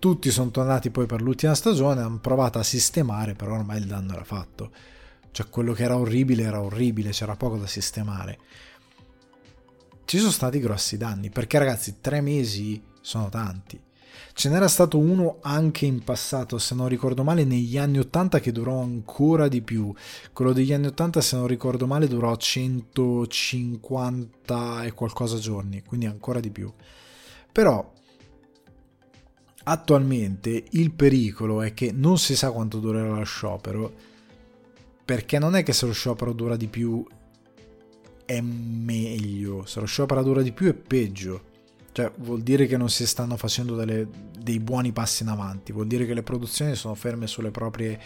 tutti 0.02 0.32
sono 0.32 0.50
tornati 0.50 0.90
poi 0.90 1.06
per 1.06 1.22
l'ultima 1.22 1.54
stagione, 1.54 2.02
hanno 2.02 2.18
provato 2.18 2.58
a 2.58 2.64
sistemare, 2.64 3.36
però 3.36 3.54
ormai 3.54 3.78
il 3.78 3.86
danno 3.86 4.14
era 4.14 4.24
fatto. 4.24 4.72
Cioè 5.30 5.48
quello 5.48 5.74
che 5.74 5.84
era 5.84 5.96
orribile 5.96 6.42
era 6.42 6.60
orribile, 6.60 7.12
c'era 7.12 7.36
poco 7.36 7.58
da 7.58 7.68
sistemare. 7.68 8.40
Ci 10.04 10.18
sono 10.18 10.32
stati 10.32 10.60
grossi 10.60 10.98
danni, 10.98 11.30
perché 11.30 11.60
ragazzi, 11.60 11.98
tre 12.02 12.20
mesi 12.20 12.82
sono 13.00 13.30
tanti. 13.30 13.80
Ce 14.34 14.50
n'era 14.50 14.68
stato 14.68 14.98
uno 14.98 15.38
anche 15.42 15.86
in 15.86 16.04
passato, 16.04 16.58
se 16.58 16.74
non 16.74 16.88
ricordo 16.88 17.24
male, 17.24 17.44
negli 17.44 17.78
anni 17.78 18.00
80 18.00 18.40
che 18.40 18.52
durò 18.52 18.82
ancora 18.82 19.48
di 19.48 19.62
più. 19.62 19.94
Quello 20.34 20.52
degli 20.52 20.74
anni 20.74 20.88
80, 20.88 21.22
se 21.22 21.36
non 21.36 21.46
ricordo 21.46 21.86
male, 21.86 22.08
durò 22.08 22.36
150 22.36 24.84
e 24.84 24.94
qualcosa 24.94 25.38
giorni, 25.38 25.84
quindi 25.84 26.08
ancora 26.08 26.40
di 26.40 26.50
più. 26.50 26.74
Però 27.52 28.00
attualmente 29.64 30.66
il 30.72 30.92
pericolo 30.92 31.62
è 31.62 31.74
che 31.74 31.92
non 31.92 32.18
si 32.18 32.36
sa 32.36 32.52
quanto 32.52 32.80
durerà 32.80 33.16
lo 33.16 33.24
sciopero, 33.24 33.94
perché 35.04 35.40
non 35.40 35.56
è 35.56 35.64
che 35.64 35.74
se 35.74 35.86
lo 35.86 35.94
sciopero 35.94 36.34
dura 36.34 36.56
di 36.56 36.68
più 36.68 37.06
è 38.26 38.40
meglio, 38.40 39.66
se 39.66 39.80
lo 39.80 39.86
sciopero 39.86 40.24
dura 40.24 40.42
di 40.42 40.52
più 40.52 40.68
è 40.68 40.74
peggio. 40.74 41.50
Cioè, 41.92 42.10
vuol 42.20 42.42
dire 42.42 42.68
che 42.68 42.78
non 42.78 42.90
si 42.90 43.06
stanno 43.06 43.36
facendo 43.36 43.76
delle, 43.76 44.08
dei 44.40 44.60
buoni 44.60 44.94
passi 44.94 45.24
in 45.24 45.30
avanti, 45.30 45.74
vuol 45.74 45.88
dire 45.88 46.06
che 46.06 46.14
le 46.14 46.24
produzioni 46.24 46.76
sono 46.76 46.96
ferme 46.96 47.28
sulle 47.28 47.52
proprie 47.52 48.00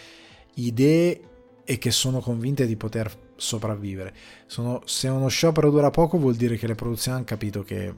idee 0.56 1.22
e 1.64 1.78
che 1.78 1.92
sono 1.92 2.20
convinte 2.20 2.66
di 2.66 2.76
poter 2.76 3.12
sopravvivere. 3.36 4.14
Sono, 4.48 4.82
se 4.86 5.08
uno 5.08 5.28
sciopero 5.28 5.70
dura 5.70 5.92
poco, 5.92 6.18
vuol 6.18 6.36
dire 6.36 6.58
che 6.58 6.66
le 6.66 6.76
produzioni 6.76 7.18
hanno 7.18 7.26
capito 7.26 7.62
che, 7.62 7.94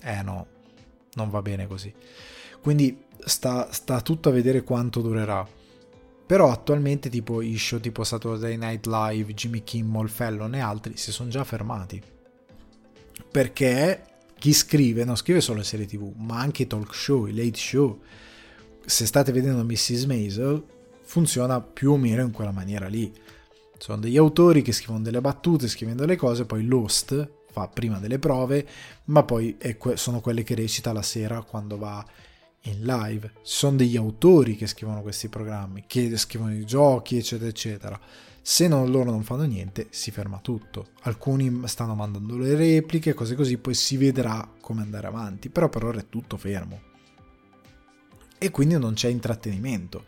eh 0.00 0.22
no, 0.22 0.46
non 1.14 1.30
va 1.30 1.42
bene 1.42 1.66
così. 1.66 1.92
Quindi 2.62 2.96
sta, 3.24 3.72
sta 3.72 4.00
tutto 4.00 4.28
a 4.28 4.32
vedere 4.32 4.62
quanto 4.62 5.00
durerà. 5.00 5.46
Però 6.24 6.50
attualmente 6.50 7.10
tipo 7.10 7.42
i 7.42 7.58
show 7.58 7.80
tipo 7.80 8.04
Saturday 8.04 8.56
Night 8.56 8.86
Live, 8.86 9.34
Jimmy 9.34 9.64
Kimmel, 9.64 10.08
Fallon 10.08 10.54
e 10.54 10.60
altri 10.60 10.96
si 10.96 11.10
sono 11.10 11.28
già 11.28 11.42
fermati. 11.42 12.00
Perché 13.30 14.04
chi 14.38 14.52
scrive 14.52 15.04
non 15.04 15.16
scrive 15.16 15.40
solo 15.40 15.62
serie 15.62 15.86
tv, 15.86 16.12
ma 16.16 16.38
anche 16.38 16.62
i 16.62 16.66
talk 16.66 16.94
show, 16.94 17.26
i 17.26 17.34
late 17.34 17.58
show. 17.58 18.00
Se 18.84 19.06
state 19.06 19.32
vedendo 19.32 19.64
Mrs. 19.64 20.04
Maisel, 20.04 20.64
funziona 21.02 21.60
più 21.60 21.92
o 21.92 21.96
meno 21.96 22.22
in 22.22 22.30
quella 22.30 22.52
maniera 22.52 22.86
lì. 22.86 23.12
Sono 23.76 23.98
degli 23.98 24.16
autori 24.16 24.62
che 24.62 24.72
scrivono 24.72 25.02
delle 25.02 25.20
battute, 25.20 25.66
scrivono 25.66 25.98
delle 25.98 26.16
cose, 26.16 26.46
poi 26.46 26.64
l'host 26.64 27.30
fa 27.50 27.68
prima 27.68 27.98
delle 27.98 28.18
prove, 28.18 28.66
ma 29.06 29.24
poi 29.24 29.58
sono 29.94 30.20
quelle 30.20 30.42
che 30.42 30.54
recita 30.54 30.92
la 30.92 31.02
sera 31.02 31.42
quando 31.42 31.76
va 31.76 32.04
in 32.62 32.82
live. 32.84 33.32
Sono 33.42 33.76
degli 33.76 33.96
autori 33.96 34.56
che 34.56 34.66
scrivono 34.66 35.02
questi 35.02 35.28
programmi, 35.28 35.84
che 35.86 36.16
scrivono 36.16 36.54
i 36.54 36.64
giochi, 36.64 37.16
eccetera, 37.16 37.48
eccetera. 37.48 38.00
Se 38.40 38.66
non, 38.66 38.90
loro 38.90 39.10
non 39.10 39.22
fanno 39.22 39.44
niente, 39.44 39.86
si 39.90 40.10
ferma 40.10 40.40
tutto. 40.40 40.88
Alcuni 41.02 41.62
stanno 41.66 41.94
mandando 41.94 42.36
le 42.36 42.54
repliche, 42.54 43.14
cose 43.14 43.34
così, 43.34 43.56
poi 43.58 43.74
si 43.74 43.96
vedrà 43.96 44.48
come 44.60 44.82
andare 44.82 45.06
avanti. 45.06 45.48
Però 45.48 45.68
per 45.68 45.84
ora 45.84 46.00
è 46.00 46.08
tutto 46.08 46.36
fermo. 46.36 46.90
E 48.38 48.50
quindi 48.50 48.76
non 48.76 48.94
c'è 48.94 49.08
intrattenimento. 49.08 50.04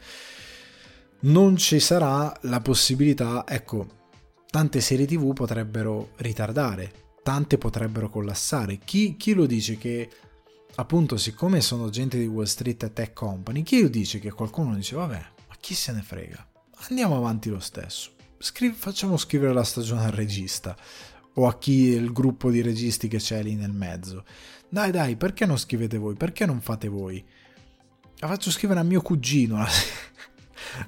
Non 1.21 1.57
ci 1.57 1.79
sarà 1.79 2.37
la 2.43 2.61
possibilità, 2.61 3.45
ecco, 3.47 4.03
tante 4.51 4.81
serie 4.81 5.07
tv 5.07 5.33
potrebbero 5.33 6.11
ritardare, 6.17 6.93
tante 7.23 7.57
potrebbero 7.57 8.11
collassare. 8.11 8.79
Chi, 8.79 9.17
chi 9.17 9.33
lo 9.33 9.47
dice 9.47 9.79
che 9.79 10.11
appunto, 10.77 11.17
siccome 11.17 11.61
sono 11.61 11.91
gente 11.91 12.19
di 12.19 12.27
Wall 12.27 12.45
Street 12.45 12.83
e 12.83 12.93
Tech 12.93 13.13
Company, 13.13 13.63
chi 13.63 13.83
lo 13.83 13.89
dice 13.89 14.19
che 14.19 14.33
qualcuno 14.33 14.75
dice, 14.75 14.97
vabbè, 14.97 15.27
ma 15.49 15.55
chi 15.61 15.75
se 15.75 15.93
ne 15.93 16.03
frega? 16.03 16.47
Andiamo 16.89 17.17
avanti 17.17 17.49
lo 17.49 17.61
stesso. 17.61 18.11
Scri- 18.39 18.73
facciamo 18.73 19.17
scrivere 19.17 19.53
la 19.53 19.65
stagione 19.65 20.05
al 20.05 20.13
regista 20.13 20.77
o 21.35 21.47
a 21.47 21.59
chi 21.59 21.89
il 21.89 22.13
gruppo 22.13 22.51
di 22.51 22.61
registi 22.61 23.09
che 23.09 23.19
c'è 23.19 23.43
lì 23.43 23.55
nel 23.55 23.73
mezzo. 23.73 24.25
Dai, 24.69 24.91
dai, 24.91 25.17
perché 25.17 25.47
non 25.47 25.57
scrivete 25.57 25.99
voi? 25.99 26.15
Perché 26.15 26.47
non 26.47 26.61
fate 26.61 26.89
voi? 26.89 27.25
La 28.19 28.29
faccio 28.29 28.51
scrivere 28.51 28.81
a 28.81 28.85
mio 28.85 29.03
cugino 29.03 29.57
la, 29.57 29.69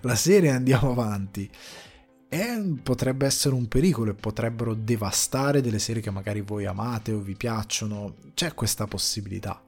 la 0.03 0.15
serie 0.15 0.51
andiamo 0.51 0.91
avanti. 0.91 1.49
E 2.29 2.75
potrebbe 2.83 3.25
essere 3.25 3.55
un 3.55 3.69
pericolo 3.69 4.11
e 4.11 4.15
potrebbero 4.15 4.75
devastare 4.75 5.61
delle 5.61 5.79
serie 5.79 6.03
che 6.03 6.11
magari 6.11 6.41
voi 6.41 6.67
amate 6.67 7.13
o 7.13 7.21
vi 7.21 7.35
piacciono. 7.35 8.17
C'è 8.35 8.53
questa 8.53 8.87
possibilità 8.87 9.66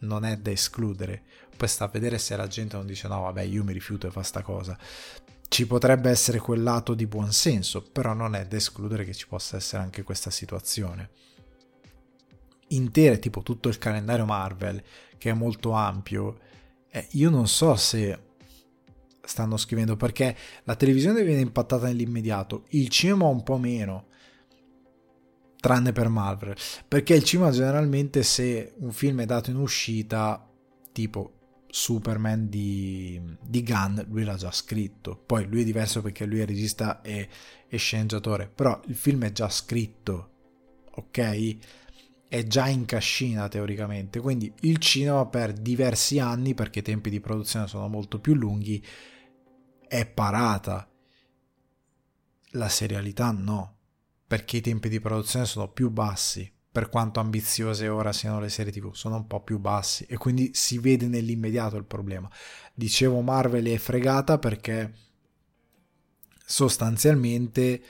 non 0.00 0.24
è 0.24 0.36
da 0.36 0.50
escludere. 0.50 1.22
Poi 1.56 1.68
sta 1.68 1.84
a 1.84 1.88
vedere 1.88 2.18
se 2.18 2.36
la 2.36 2.46
gente 2.46 2.76
non 2.76 2.86
dice 2.86 3.08
no, 3.08 3.20
vabbè, 3.22 3.42
io 3.42 3.64
mi 3.64 3.72
rifiuto 3.72 4.06
e 4.06 4.10
fa 4.10 4.22
sta 4.22 4.42
cosa. 4.42 4.78
Ci 5.48 5.66
potrebbe 5.66 6.10
essere 6.10 6.38
quel 6.38 6.62
lato 6.62 6.94
di 6.94 7.06
buonsenso, 7.06 7.82
però 7.82 8.12
non 8.14 8.34
è 8.34 8.46
da 8.46 8.56
escludere 8.56 9.04
che 9.04 9.14
ci 9.14 9.26
possa 9.26 9.56
essere 9.56 9.82
anche 9.82 10.02
questa 10.02 10.30
situazione. 10.30 11.10
Intere, 12.68 13.18
tipo 13.18 13.42
tutto 13.42 13.68
il 13.68 13.78
calendario 13.78 14.24
Marvel, 14.24 14.82
che 15.18 15.30
è 15.30 15.34
molto 15.34 15.72
ampio, 15.72 16.38
eh, 16.88 17.06
io 17.12 17.30
non 17.30 17.48
so 17.48 17.74
se 17.76 18.28
stanno 19.22 19.56
scrivendo 19.56 19.96
perché 19.96 20.36
la 20.64 20.76
televisione 20.76 21.24
viene 21.24 21.40
impattata 21.40 21.86
nell'immediato, 21.86 22.64
il 22.70 22.88
cinema 22.88 23.26
un 23.26 23.42
po' 23.42 23.58
meno 23.58 24.06
tranne 25.60 25.92
per 25.92 26.08
Marvel, 26.08 26.56
perché 26.88 27.14
il 27.14 27.22
cinema 27.22 27.50
generalmente 27.50 28.22
se 28.22 28.74
un 28.78 28.92
film 28.92 29.20
è 29.20 29.26
dato 29.26 29.50
in 29.50 29.56
uscita, 29.56 30.48
tipo 30.92 31.34
Superman 31.68 32.48
di, 32.48 33.20
di 33.40 33.62
Gunn, 33.62 34.00
lui 34.08 34.24
l'ha 34.24 34.34
già 34.34 34.50
scritto, 34.50 35.16
poi 35.16 35.46
lui 35.46 35.60
è 35.60 35.64
diverso 35.64 36.02
perché 36.02 36.24
lui 36.24 36.40
è 36.40 36.46
regista 36.46 37.00
e, 37.02 37.28
e 37.68 37.76
sceneggiatore, 37.76 38.48
però 38.48 38.80
il 38.86 38.96
film 38.96 39.24
è 39.24 39.32
già 39.32 39.48
scritto, 39.48 40.30
ok? 40.92 41.56
È 42.26 42.44
già 42.44 42.68
in 42.68 42.86
cascina 42.86 43.48
teoricamente, 43.48 44.20
quindi 44.20 44.52
il 44.60 44.78
cinema 44.78 45.26
per 45.26 45.52
diversi 45.52 46.18
anni, 46.18 46.54
perché 46.54 46.78
i 46.78 46.82
tempi 46.82 47.10
di 47.10 47.20
produzione 47.20 47.66
sono 47.66 47.88
molto 47.88 48.18
più 48.18 48.34
lunghi, 48.34 48.84
è 49.86 50.06
parata. 50.06 50.88
La 52.54 52.68
serialità 52.68 53.30
no 53.30 53.79
perché 54.30 54.58
i 54.58 54.60
tempi 54.60 54.88
di 54.88 55.00
produzione 55.00 55.44
sono 55.44 55.66
più 55.72 55.90
bassi, 55.90 56.48
per 56.70 56.88
quanto 56.88 57.18
ambiziose 57.18 57.88
ora 57.88 58.12
siano 58.12 58.38
le 58.38 58.48
serie 58.48 58.70
TV, 58.70 58.92
sono 58.92 59.16
un 59.16 59.26
po' 59.26 59.40
più 59.40 59.58
bassi 59.58 60.04
e 60.08 60.16
quindi 60.18 60.52
si 60.54 60.78
vede 60.78 61.08
nell'immediato 61.08 61.76
il 61.76 61.84
problema. 61.84 62.30
Dicevo 62.72 63.22
Marvel 63.22 63.66
è 63.66 63.76
fregata 63.76 64.38
perché 64.38 64.94
sostanzialmente 66.46 67.82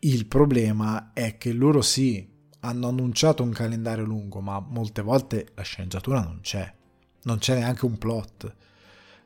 il 0.00 0.26
problema 0.26 1.12
è 1.12 1.38
che 1.38 1.52
loro 1.52 1.82
sì, 1.82 2.28
hanno 2.58 2.88
annunciato 2.88 3.44
un 3.44 3.52
calendario 3.52 4.04
lungo, 4.04 4.40
ma 4.40 4.58
molte 4.58 5.02
volte 5.02 5.52
la 5.54 5.62
sceneggiatura 5.62 6.20
non 6.20 6.40
c'è, 6.42 6.74
non 7.22 7.38
c'è 7.38 7.54
neanche 7.54 7.84
un 7.84 7.96
plot. 7.96 8.56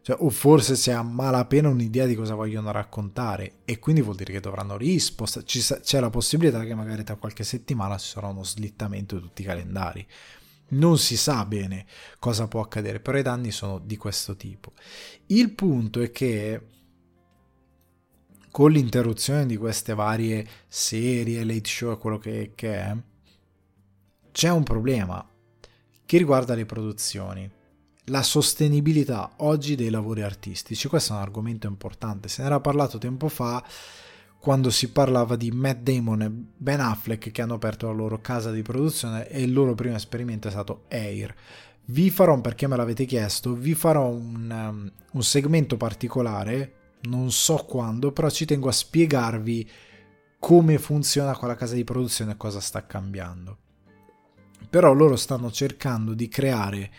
Cioè, 0.08 0.16
o 0.20 0.30
forse 0.30 0.74
si 0.74 0.90
ha 0.90 1.02
malapena 1.02 1.68
un'idea 1.68 2.06
di 2.06 2.14
cosa 2.14 2.34
vogliono 2.34 2.70
raccontare 2.70 3.56
e 3.66 3.78
quindi 3.78 4.00
vuol 4.00 4.16
dire 4.16 4.32
che 4.32 4.40
dovranno 4.40 4.78
rispostare. 4.78 5.44
c'è 5.44 6.00
la 6.00 6.08
possibilità 6.08 6.64
che 6.64 6.74
magari 6.74 7.04
tra 7.04 7.16
qualche 7.16 7.44
settimana 7.44 7.98
ci 7.98 8.08
sarà 8.08 8.28
uno 8.28 8.42
slittamento 8.42 9.16
di 9.16 9.20
tutti 9.20 9.42
i 9.42 9.44
calendari. 9.44 10.06
Non 10.68 10.96
si 10.96 11.14
sa 11.18 11.44
bene 11.44 11.84
cosa 12.18 12.48
può 12.48 12.62
accadere, 12.62 13.00
però 13.00 13.18
i 13.18 13.22
danni 13.22 13.50
sono 13.50 13.78
di 13.78 13.98
questo 13.98 14.34
tipo. 14.34 14.72
Il 15.26 15.50
punto 15.50 16.00
è 16.00 16.10
che 16.10 16.62
con 18.50 18.70
l'interruzione 18.70 19.44
di 19.44 19.58
queste 19.58 19.92
varie 19.92 20.48
serie, 20.68 21.44
late 21.44 21.68
show 21.68 21.92
e 21.92 21.98
quello 21.98 22.16
che, 22.16 22.52
che 22.54 22.74
è, 22.76 22.96
c'è 24.32 24.48
un 24.48 24.62
problema 24.62 25.22
che 26.06 26.16
riguarda 26.16 26.54
le 26.54 26.64
produzioni 26.64 27.56
la 28.08 28.22
sostenibilità 28.22 29.32
oggi 29.38 29.74
dei 29.74 29.90
lavori 29.90 30.22
artistici. 30.22 30.88
Questo 30.88 31.12
è 31.12 31.16
un 31.16 31.22
argomento 31.22 31.66
importante, 31.66 32.28
se 32.28 32.42
ne 32.42 32.48
era 32.48 32.60
parlato 32.60 32.98
tempo 32.98 33.28
fa 33.28 33.62
quando 34.40 34.70
si 34.70 34.90
parlava 34.90 35.36
di 35.36 35.50
Matt 35.50 35.80
Damon 35.80 36.22
e 36.22 36.30
Ben 36.30 36.80
Affleck 36.80 37.30
che 37.30 37.42
hanno 37.42 37.54
aperto 37.54 37.86
la 37.86 37.92
loro 37.92 38.20
casa 38.20 38.50
di 38.50 38.62
produzione 38.62 39.28
e 39.28 39.42
il 39.42 39.52
loro 39.52 39.74
primo 39.74 39.96
esperimento 39.96 40.48
è 40.48 40.50
stato 40.50 40.84
Air. 40.88 41.34
Vi 41.86 42.10
farò, 42.10 42.40
perché 42.40 42.66
me 42.66 42.76
l'avete 42.76 43.04
chiesto, 43.04 43.54
vi 43.54 43.74
farò 43.74 44.08
un, 44.08 44.50
um, 44.50 44.92
un 45.12 45.22
segmento 45.22 45.76
particolare, 45.76 46.74
non 47.02 47.32
so 47.32 47.56
quando, 47.56 48.12
però 48.12 48.30
ci 48.30 48.44
tengo 48.44 48.68
a 48.68 48.72
spiegarvi 48.72 49.68
come 50.38 50.78
funziona 50.78 51.36
quella 51.36 51.56
casa 51.56 51.74
di 51.74 51.84
produzione 51.84 52.32
e 52.32 52.36
cosa 52.36 52.60
sta 52.60 52.86
cambiando. 52.86 53.56
Però 54.70 54.92
loro 54.92 55.16
stanno 55.16 55.50
cercando 55.50 56.14
di 56.14 56.28
creare 56.28 56.90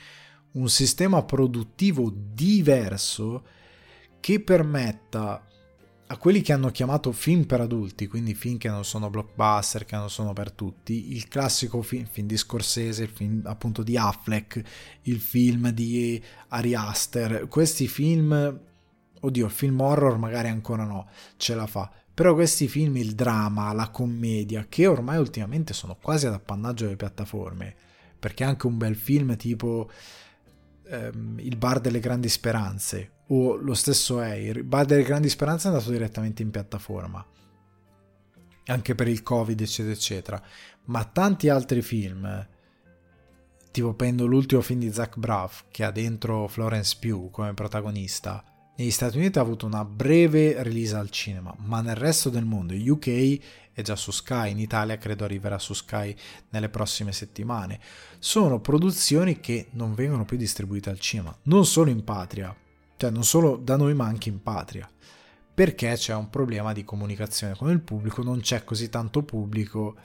un 0.54 0.70
sistema 0.70 1.24
produttivo 1.24 2.12
diverso 2.14 3.44
che 4.20 4.40
permetta 4.40 5.44
a 6.12 6.18
quelli 6.18 6.42
che 6.42 6.54
hanno 6.54 6.72
chiamato 6.72 7.12
film 7.12 7.44
per 7.44 7.62
adulti, 7.62 8.08
quindi 8.08 8.34
film 8.34 8.58
che 8.58 8.68
non 8.68 8.84
sono 8.84 9.12
blockbuster, 9.12 9.86
che 9.86 9.96
non 9.96 10.10
sono 10.10 10.34
per 10.34 10.52
tutti, 10.52 11.14
il 11.14 11.28
classico 11.28 11.84
film, 11.84 12.06
film 12.06 12.26
di 12.26 12.36
Scorsese, 12.36 13.04
il 13.04 13.10
film 13.10 13.44
appunto 13.46 13.84
di 13.84 13.96
Affleck, 13.96 14.60
il 15.04 15.20
film 15.20 15.70
di 15.70 16.20
Ari 16.48 16.74
Aster, 16.74 17.48
questi 17.48 17.88
film, 17.88 18.60
oddio, 19.20 19.46
il 19.46 19.52
film 19.52 19.80
horror 19.80 20.18
magari 20.18 20.48
ancora 20.48 20.84
no, 20.84 21.10
ce 21.38 21.54
la 21.54 21.68
fa, 21.68 21.92
però 22.12 22.34
questi 22.34 22.68
film, 22.68 22.98
il 22.98 23.14
dramma, 23.14 23.72
la 23.72 23.90
commedia, 23.90 24.66
che 24.68 24.88
ormai 24.88 25.20
ultimamente 25.20 25.76
sono 25.76 25.96
quasi 25.96 26.26
ad 26.26 26.34
appannaggio 26.34 26.86
delle 26.86 26.96
piattaforme, 26.96 27.76
perché 28.18 28.44
anche 28.44 28.66
un 28.66 28.78
bel 28.80 28.96
film 28.96 29.38
tipo 29.38 29.92
ehm, 30.90 31.40
il 31.40 31.56
Bar 31.58 31.80
delle 31.80 32.00
Grandi 32.00 32.30
Speranze 32.30 33.12
o 33.28 33.56
lo 33.56 33.74
stesso 33.74 34.20
Air. 34.20 34.58
Il 34.58 34.64
Bar 34.64 34.86
delle 34.86 35.04
Grandi 35.04 35.30
Speranze 35.30 35.68
è 35.68 35.72
andato 35.72 35.92
direttamente 35.92 36.42
in 36.42 36.52
piattaforma, 36.52 37.26
anche 38.66 38.96
per 38.96 39.08
il 39.08 39.24
Covid, 39.24 39.60
eccetera, 39.60 39.94
eccetera. 39.94 40.44
Ma 40.86 41.06
tanti 41.06 41.50
altri 41.50 41.82
film 41.82 42.48
tipo 43.72 43.94
prendo 43.94 44.26
l'ultimo 44.26 44.62
film 44.62 44.80
di 44.80 44.92
Zach 44.92 45.18
Braff 45.18 45.66
che 45.70 45.84
ha 45.84 45.92
dentro 45.92 46.48
Florence 46.48 46.98
Pugh 47.00 47.30
come 47.30 47.54
protagonista, 47.54 48.44
negli 48.80 48.92
Stati 48.92 49.18
Uniti 49.18 49.38
ha 49.38 49.42
avuto 49.42 49.66
una 49.66 49.84
breve 49.84 50.64
release 50.64 50.96
al 50.96 51.10
cinema, 51.10 51.54
ma 51.66 51.82
nel 51.82 51.98
resto 51.98 52.30
del 52.30 52.46
mondo, 52.46 52.74
UK 52.74 53.40
è 53.74 53.82
già 53.82 53.98
su 53.98 54.12
Sky, 54.12 54.52
in 54.52 54.60
Italia 54.60 54.98
credo 54.98 55.26
arriverà 55.26 55.60
su 55.60 55.74
Sky 55.74 56.16
nelle 56.52 56.70
prossime 56.70 57.12
settimane. 57.12 57.78
Sono 58.20 58.62
produzioni 58.62 59.42
che 59.42 59.68
non 59.72 59.94
vengono 59.94 60.24
più 60.24 60.38
distribuite 60.38 60.90
al 60.90 60.98
cinema, 60.98 61.38
non 61.44 61.66
solo 61.66 61.90
in 61.90 62.06
patria, 62.06 62.56
cioè 62.96 63.10
non 63.10 63.26
solo 63.26 63.58
da 63.58 63.76
noi 63.76 63.94
ma 63.94 64.06
anche 64.06 64.30
in 64.30 64.42
patria, 64.42 64.90
perché 65.54 65.96
c'è 65.96 66.16
un 66.16 66.30
problema 66.30 66.72
di 66.72 66.86
comunicazione 66.86 67.58
con 67.58 67.72
il 67.72 67.82
pubblico, 67.82 68.24
non 68.24 68.40
c'è 68.40 68.64
così 68.64 68.88
tanto 68.88 69.24
pubblico 69.24 69.98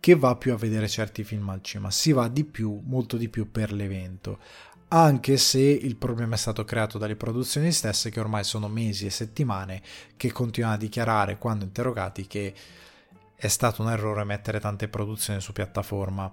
che 0.00 0.16
va 0.16 0.36
più 0.36 0.52
a 0.52 0.56
vedere 0.56 0.86
certi 0.86 1.24
film 1.24 1.48
al 1.48 1.62
cinema, 1.62 1.90
si 1.90 2.12
va 2.12 2.28
di 2.28 2.44
più, 2.44 2.78
molto 2.84 3.16
di 3.16 3.30
più 3.30 3.50
per 3.50 3.72
l'evento 3.72 4.38
anche 4.94 5.38
se 5.38 5.58
il 5.58 5.96
problema 5.96 6.34
è 6.34 6.38
stato 6.38 6.64
creato 6.64 6.98
dalle 6.98 7.16
produzioni 7.16 7.72
stesse 7.72 8.10
che 8.10 8.20
ormai 8.20 8.44
sono 8.44 8.68
mesi 8.68 9.06
e 9.06 9.10
settimane 9.10 9.80
che 10.18 10.30
continuano 10.30 10.74
a 10.74 10.78
dichiarare 10.78 11.38
quando 11.38 11.64
interrogati 11.64 12.26
che 12.26 12.54
è 13.34 13.48
stato 13.48 13.80
un 13.80 13.90
errore 13.90 14.22
mettere 14.24 14.60
tante 14.60 14.88
produzioni 14.88 15.40
su 15.40 15.52
piattaforma 15.52 16.30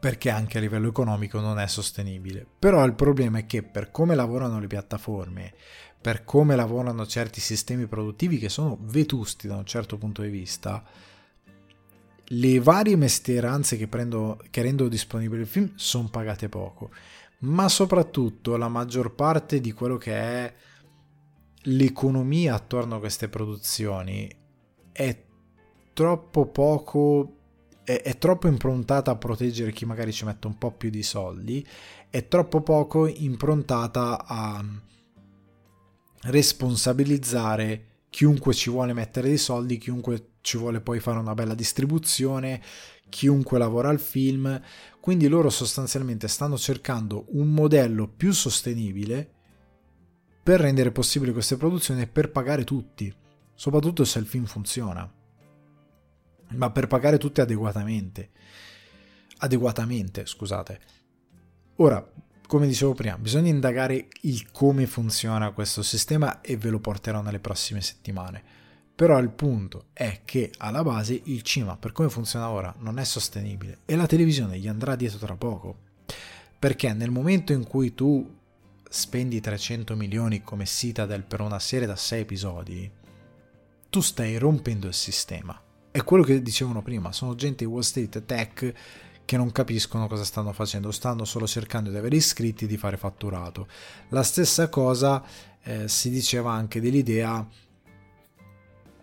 perché 0.00 0.30
anche 0.30 0.56
a 0.56 0.62
livello 0.62 0.88
economico 0.88 1.40
non 1.40 1.58
è 1.58 1.66
sostenibile. 1.66 2.46
Però 2.58 2.82
il 2.86 2.94
problema 2.94 3.36
è 3.36 3.44
che 3.44 3.62
per 3.62 3.90
come 3.90 4.14
lavorano 4.14 4.58
le 4.58 4.66
piattaforme, 4.66 5.52
per 6.00 6.24
come 6.24 6.56
lavorano 6.56 7.06
certi 7.06 7.38
sistemi 7.38 7.86
produttivi 7.86 8.38
che 8.38 8.48
sono 8.48 8.78
vetusti 8.80 9.46
da 9.46 9.56
un 9.56 9.66
certo 9.66 9.98
punto 9.98 10.22
di 10.22 10.30
vista, 10.30 10.82
le 12.28 12.60
varie 12.60 12.96
mestieranze 12.96 13.76
che, 13.76 13.88
prendo, 13.88 14.38
che 14.50 14.62
rendono 14.62 14.88
disponibile 14.88 15.42
il 15.42 15.46
film 15.46 15.72
sono 15.74 16.08
pagate 16.08 16.48
poco, 16.48 16.90
ma 17.40 17.68
soprattutto 17.68 18.56
la 18.56 18.68
maggior 18.68 19.14
parte 19.14 19.60
di 19.60 19.72
quello 19.72 19.96
che 19.96 20.14
è 20.14 20.54
l'economia 21.66 22.54
attorno 22.54 22.96
a 22.96 22.98
queste 22.98 23.28
produzioni 23.28 24.30
è 24.92 25.22
troppo 25.92 26.46
poco 26.46 27.36
è, 27.84 28.00
è, 28.02 28.16
troppo 28.16 28.48
improntata 28.48 29.10
a 29.10 29.16
proteggere 29.16 29.72
chi 29.72 29.84
magari 29.84 30.12
ci 30.12 30.24
mette 30.24 30.46
un 30.46 30.56
po' 30.56 30.72
più 30.72 30.90
di 30.90 31.02
soldi, 31.02 31.66
è 32.08 32.26
troppo 32.28 32.62
poco 32.62 33.06
improntata 33.06 34.24
a 34.26 34.64
responsabilizzare 36.22 37.86
chiunque 38.08 38.54
ci 38.54 38.70
vuole 38.70 38.94
mettere 38.94 39.28
dei 39.28 39.36
soldi, 39.36 39.76
chiunque 39.76 40.28
ci 40.44 40.58
vuole 40.58 40.82
poi 40.82 41.00
fare 41.00 41.18
una 41.18 41.32
bella 41.32 41.54
distribuzione, 41.54 42.60
chiunque 43.08 43.58
lavora 43.58 43.88
al 43.88 43.98
film, 43.98 44.60
quindi 45.00 45.26
loro 45.26 45.48
sostanzialmente 45.48 46.28
stanno 46.28 46.58
cercando 46.58 47.24
un 47.30 47.48
modello 47.48 48.06
più 48.06 48.30
sostenibile 48.32 49.30
per 50.42 50.60
rendere 50.60 50.92
possibile 50.92 51.32
queste 51.32 51.56
produzioni 51.56 52.02
e 52.02 52.06
per 52.06 52.30
pagare 52.30 52.64
tutti, 52.64 53.12
soprattutto 53.54 54.04
se 54.04 54.18
il 54.18 54.26
film 54.26 54.44
funziona 54.44 55.10
ma 56.56 56.70
per 56.70 56.86
pagare 56.86 57.18
tutti 57.18 57.40
adeguatamente. 57.40 58.30
Adeguatamente, 59.38 60.26
scusate. 60.26 60.80
Ora, 61.76 62.06
come 62.46 62.66
dicevo 62.66 62.94
prima, 62.94 63.18
bisogna 63.18 63.48
indagare 63.48 64.08
il 64.22 64.50
come 64.52 64.86
funziona 64.86 65.52
questo 65.52 65.82
sistema 65.82 66.40
e 66.40 66.56
ve 66.56 66.70
lo 66.70 66.78
porterò 66.78 67.20
nelle 67.20 67.40
prossime 67.40 67.80
settimane. 67.80 68.62
Però 68.94 69.18
il 69.18 69.30
punto 69.30 69.86
è 69.92 70.20
che 70.24 70.52
alla 70.58 70.82
base 70.82 71.20
il 71.24 71.42
cinema, 71.42 71.76
per 71.76 71.92
come 71.92 72.08
funziona 72.08 72.48
ora, 72.50 72.74
non 72.78 72.98
è 72.98 73.04
sostenibile 73.04 73.78
e 73.84 73.96
la 73.96 74.06
televisione 74.06 74.58
gli 74.58 74.68
andrà 74.68 74.94
dietro 74.94 75.18
tra 75.18 75.36
poco. 75.36 75.76
Perché 76.58 76.92
nel 76.92 77.10
momento 77.10 77.52
in 77.52 77.66
cui 77.66 77.94
tu 77.94 78.32
spendi 78.88 79.40
300 79.40 79.96
milioni 79.96 80.42
come 80.42 80.66
Citadel 80.66 81.24
per 81.24 81.40
una 81.40 81.58
serie 81.58 81.86
da 81.86 81.96
6 81.96 82.20
episodi, 82.20 82.90
tu 83.90 84.00
stai 84.00 84.38
rompendo 84.38 84.86
il 84.86 84.94
sistema 84.94 85.60
è 85.94 86.02
quello 86.02 86.24
che 86.24 86.42
dicevano 86.42 86.82
prima, 86.82 87.12
sono 87.12 87.36
gente 87.36 87.64
di 87.64 87.70
Wall 87.70 87.82
Street 87.82 88.24
Tech 88.24 88.74
che 89.24 89.36
non 89.36 89.52
capiscono 89.52 90.08
cosa 90.08 90.24
stanno 90.24 90.52
facendo, 90.52 90.90
stanno 90.90 91.24
solo 91.24 91.46
cercando 91.46 91.88
di 91.88 91.96
avere 91.96 92.16
iscritti 92.16 92.64
e 92.64 92.66
di 92.66 92.76
fare 92.76 92.96
fatturato. 92.96 93.68
La 94.08 94.24
stessa 94.24 94.68
cosa 94.68 95.22
eh, 95.62 95.86
si 95.86 96.10
diceva 96.10 96.50
anche 96.50 96.80
dell'idea 96.80 97.46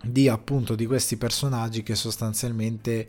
di 0.03 0.27
appunto 0.27 0.75
di 0.75 0.85
questi 0.85 1.17
personaggi 1.17 1.83
che 1.83 1.95
sostanzialmente 1.95 3.07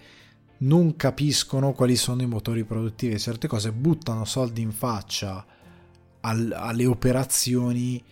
non 0.59 0.95
capiscono 0.97 1.73
quali 1.73 1.97
sono 1.97 2.23
i 2.23 2.27
motori 2.27 2.65
produttivi 2.65 3.19
certe 3.19 3.49
cose 3.49 3.73
buttano 3.73 4.25
soldi 4.25 4.61
in 4.61 4.71
faccia 4.71 5.45
al, 6.21 6.53
alle 6.55 6.87
operazioni 6.87 8.03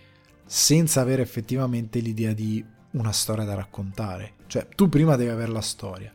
senza 0.44 1.00
avere 1.00 1.22
effettivamente 1.22 2.00
l'idea 2.00 2.32
di 2.32 2.64
una 2.92 3.12
storia 3.12 3.44
da 3.44 3.54
raccontare. 3.54 4.34
Cioè, 4.46 4.66
tu 4.74 4.88
prima 4.88 5.14
devi 5.14 5.30
avere 5.30 5.52
la 5.52 5.60
storia, 5.60 6.12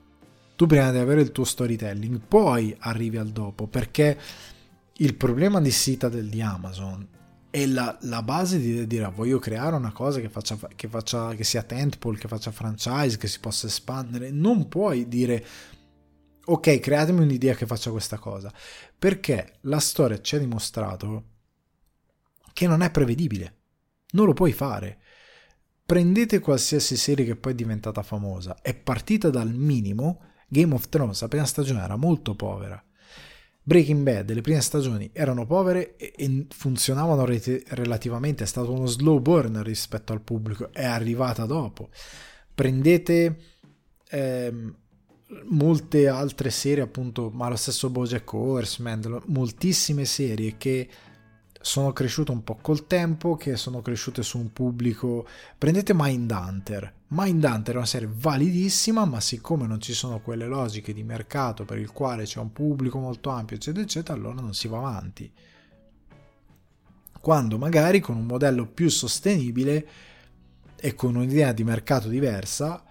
tu 0.55 0.65
prima 0.65 0.87
devi 0.87 0.99
avere 0.99 1.21
il 1.21 1.31
tuo 1.31 1.45
storytelling, 1.45 2.19
poi 2.19 2.75
arrivi 2.79 3.15
al 3.15 3.29
dopo, 3.29 3.67
perché 3.67 4.19
il 4.97 5.15
problema 5.15 5.61
di 5.61 5.71
Citadel 5.71 6.27
di 6.27 6.41
Amazon 6.41 7.07
è 7.55 7.65
la, 7.67 7.97
la 8.01 8.21
base 8.21 8.59
di 8.59 8.85
dire 8.85 9.09
voglio 9.15 9.39
creare 9.39 9.77
una 9.77 9.93
cosa 9.93 10.19
che, 10.19 10.27
faccia, 10.27 10.57
che, 10.75 10.89
faccia, 10.89 11.33
che 11.35 11.45
sia 11.45 11.63
tentpole, 11.63 12.17
che 12.17 12.27
faccia 12.27 12.51
franchise, 12.51 13.17
che 13.17 13.29
si 13.29 13.39
possa 13.39 13.67
espandere. 13.67 14.29
Non 14.29 14.67
puoi 14.67 15.07
dire 15.07 15.45
ok, 16.43 16.79
createmi 16.79 17.21
un'idea 17.21 17.55
che 17.55 17.65
faccia 17.65 17.91
questa 17.91 18.17
cosa, 18.17 18.53
perché 18.99 19.59
la 19.61 19.79
storia 19.79 20.19
ci 20.19 20.35
ha 20.35 20.39
dimostrato 20.39 21.23
che 22.51 22.67
non 22.67 22.81
è 22.81 22.91
prevedibile. 22.91 23.59
Non 24.11 24.25
lo 24.25 24.33
puoi 24.33 24.51
fare. 24.51 24.99
Prendete 25.85 26.39
qualsiasi 26.39 26.97
serie 26.97 27.23
che 27.23 27.37
poi 27.37 27.53
è 27.53 27.55
diventata 27.55 28.03
famosa, 28.03 28.57
è 28.61 28.75
partita 28.75 29.29
dal 29.29 29.53
minimo, 29.53 30.23
Game 30.49 30.73
of 30.73 30.89
Thrones 30.89 31.21
la 31.21 31.29
prima 31.29 31.45
stagione 31.45 31.81
era 31.81 31.95
molto 31.95 32.35
povera, 32.35 32.84
Breaking 33.67 34.03
Bad 34.03 34.31
le 34.31 34.41
prime 34.41 34.61
stagioni 34.61 35.09
erano 35.11 35.47
povere 35.47 35.95
e, 35.97 36.45
funzionavano 36.49 37.25
re- 37.25 37.63
relativamente, 37.69 38.43
è 38.43 38.47
stato 38.47 38.71
uno 38.71 38.85
slow 38.85 39.19
burn 39.19 39.63
rispetto 39.63 40.13
al 40.13 40.21
pubblico, 40.21 40.69
è 40.71 40.85
arrivata 40.85 41.45
dopo. 41.45 41.89
Prendete 42.53 43.39
ehm, 44.07 44.75
molte 45.45 46.07
altre 46.07 46.51
serie 46.51 46.83
appunto, 46.83 47.31
ma 47.33 47.49
lo 47.49 47.55
stesso 47.55 47.89
Bojack 47.89 48.31
Horseman, 48.33 49.23
moltissime 49.25 50.05
serie 50.05 50.57
che 50.57 50.87
sono 51.59 51.91
cresciute 51.91 52.29
un 52.29 52.43
po' 52.43 52.59
col 52.61 52.85
tempo, 52.85 53.35
che 53.35 53.55
sono 53.55 53.81
cresciute 53.81 54.21
su 54.21 54.37
un 54.37 54.53
pubblico... 54.53 55.27
Prendete 55.57 55.93
Mindhunter. 55.95 56.93
Mindhunter 57.07 57.75
è 57.75 57.77
una 57.77 57.85
serie 57.85 58.09
validissima, 58.11 59.05
ma 59.05 59.19
siccome 59.19 59.67
non 59.67 59.79
ci 59.79 59.93
sono 59.93 60.19
quelle 60.21 60.47
logiche 60.47 60.93
di 60.93 61.03
mercato 61.03 61.63
per 61.63 61.77
il 61.77 61.91
quale 61.91 62.23
c'è 62.23 62.39
un 62.39 62.51
pubblico 62.51 62.97
molto 62.97 63.29
ampio, 63.29 63.55
eccetera, 63.55 63.83
eccetera, 63.83 64.17
allora 64.17 64.41
non 64.41 64.53
si 64.53 64.67
va 64.67 64.77
avanti. 64.77 65.31
Quando 67.19 67.57
magari 67.57 67.99
con 67.99 68.17
un 68.17 68.25
modello 68.25 68.67
più 68.67 68.89
sostenibile 68.89 69.87
e 70.75 70.95
con 70.95 71.15
un'idea 71.15 71.51
di 71.51 71.63
mercato 71.63 72.07
diversa, 72.07 72.83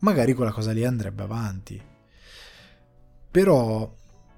magari 0.00 0.34
quella 0.34 0.52
cosa 0.52 0.72
lì 0.72 0.84
andrebbe 0.84 1.22
avanti. 1.22 1.80
Però 3.30 3.92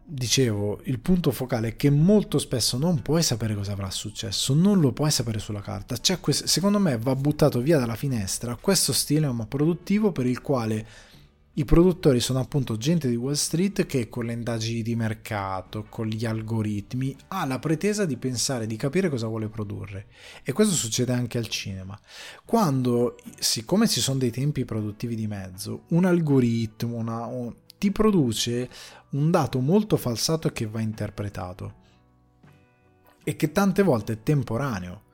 dicevo, 0.08 0.80
il 0.84 1.00
punto 1.00 1.32
focale 1.32 1.68
è 1.68 1.76
che 1.76 1.90
molto 1.90 2.38
spesso 2.38 2.78
non 2.78 3.02
puoi 3.02 3.22
sapere 3.22 3.54
cosa 3.54 3.72
avrà 3.72 3.90
successo, 3.90 4.54
non 4.54 4.80
lo 4.80 4.92
puoi 4.92 5.10
sapere 5.10 5.40
sulla 5.40 5.60
carta. 5.60 5.96
Questo, 6.20 6.46
secondo 6.46 6.78
me 6.78 6.96
va 6.96 7.16
buttato 7.16 7.60
via 7.60 7.78
dalla 7.78 7.96
finestra 7.96 8.56
questo 8.56 8.92
stilema 8.92 9.46
produttivo 9.46 10.12
per 10.12 10.26
il 10.26 10.40
quale 10.40 10.86
i 11.58 11.64
produttori 11.64 12.20
sono 12.20 12.38
appunto 12.38 12.76
gente 12.76 13.08
di 13.08 13.16
Wall 13.16 13.32
Street 13.32 13.86
che 13.86 14.10
con 14.10 14.26
le 14.26 14.34
indagini 14.34 14.82
di 14.82 14.94
mercato, 14.94 15.86
con 15.88 16.06
gli 16.06 16.26
algoritmi, 16.26 17.16
ha 17.28 17.46
la 17.46 17.58
pretesa 17.58 18.04
di 18.04 18.18
pensare, 18.18 18.66
di 18.66 18.76
capire 18.76 19.08
cosa 19.08 19.26
vuole 19.26 19.48
produrre. 19.48 20.06
E 20.42 20.52
questo 20.52 20.74
succede 20.74 21.14
anche 21.14 21.38
al 21.38 21.48
cinema. 21.48 21.98
Quando, 22.44 23.16
siccome 23.38 23.88
ci 23.88 24.00
sono 24.00 24.18
dei 24.18 24.30
tempi 24.30 24.66
produttivi 24.66 25.14
di 25.14 25.26
mezzo, 25.26 25.84
un 25.88 26.04
algoritmo, 26.04 26.94
una, 26.94 27.24
un, 27.24 27.54
ti 27.86 27.92
produce 27.92 28.68
un 29.10 29.30
dato 29.30 29.60
molto 29.60 29.96
falsato 29.96 30.50
che 30.50 30.66
va 30.66 30.80
interpretato 30.80 31.84
e 33.22 33.36
che 33.36 33.52
tante 33.52 33.82
volte 33.82 34.14
è 34.14 34.22
temporaneo. 34.22 35.04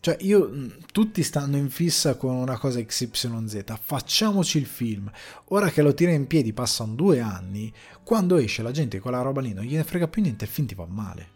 Cioè, 0.00 0.16
io, 0.20 0.48
mm, 0.48 0.68
tutti 0.92 1.22
stanno 1.22 1.56
in 1.56 1.68
fissa 1.68 2.16
con 2.16 2.34
una 2.34 2.58
cosa 2.58 2.82
XYZ, 2.82 3.64
facciamoci 3.80 4.58
il 4.58 4.66
film. 4.66 5.10
Ora 5.46 5.68
che 5.68 5.82
lo 5.82 5.92
tira 5.92 6.12
in 6.12 6.26
piedi 6.26 6.52
passano 6.52 6.94
due 6.94 7.20
anni, 7.20 7.72
quando 8.02 8.36
esce 8.36 8.62
la 8.62 8.70
gente 8.70 8.98
con 8.98 9.12
la 9.12 9.20
roba 9.20 9.40
lì 9.40 9.52
non 9.52 9.64
gliene 9.64 9.84
frega 9.84 10.08
più 10.08 10.22
niente 10.22 10.44
e 10.44 10.48
il 10.48 10.52
film 10.52 10.66
ti 10.66 10.74
va 10.74 10.86
male. 10.86 11.34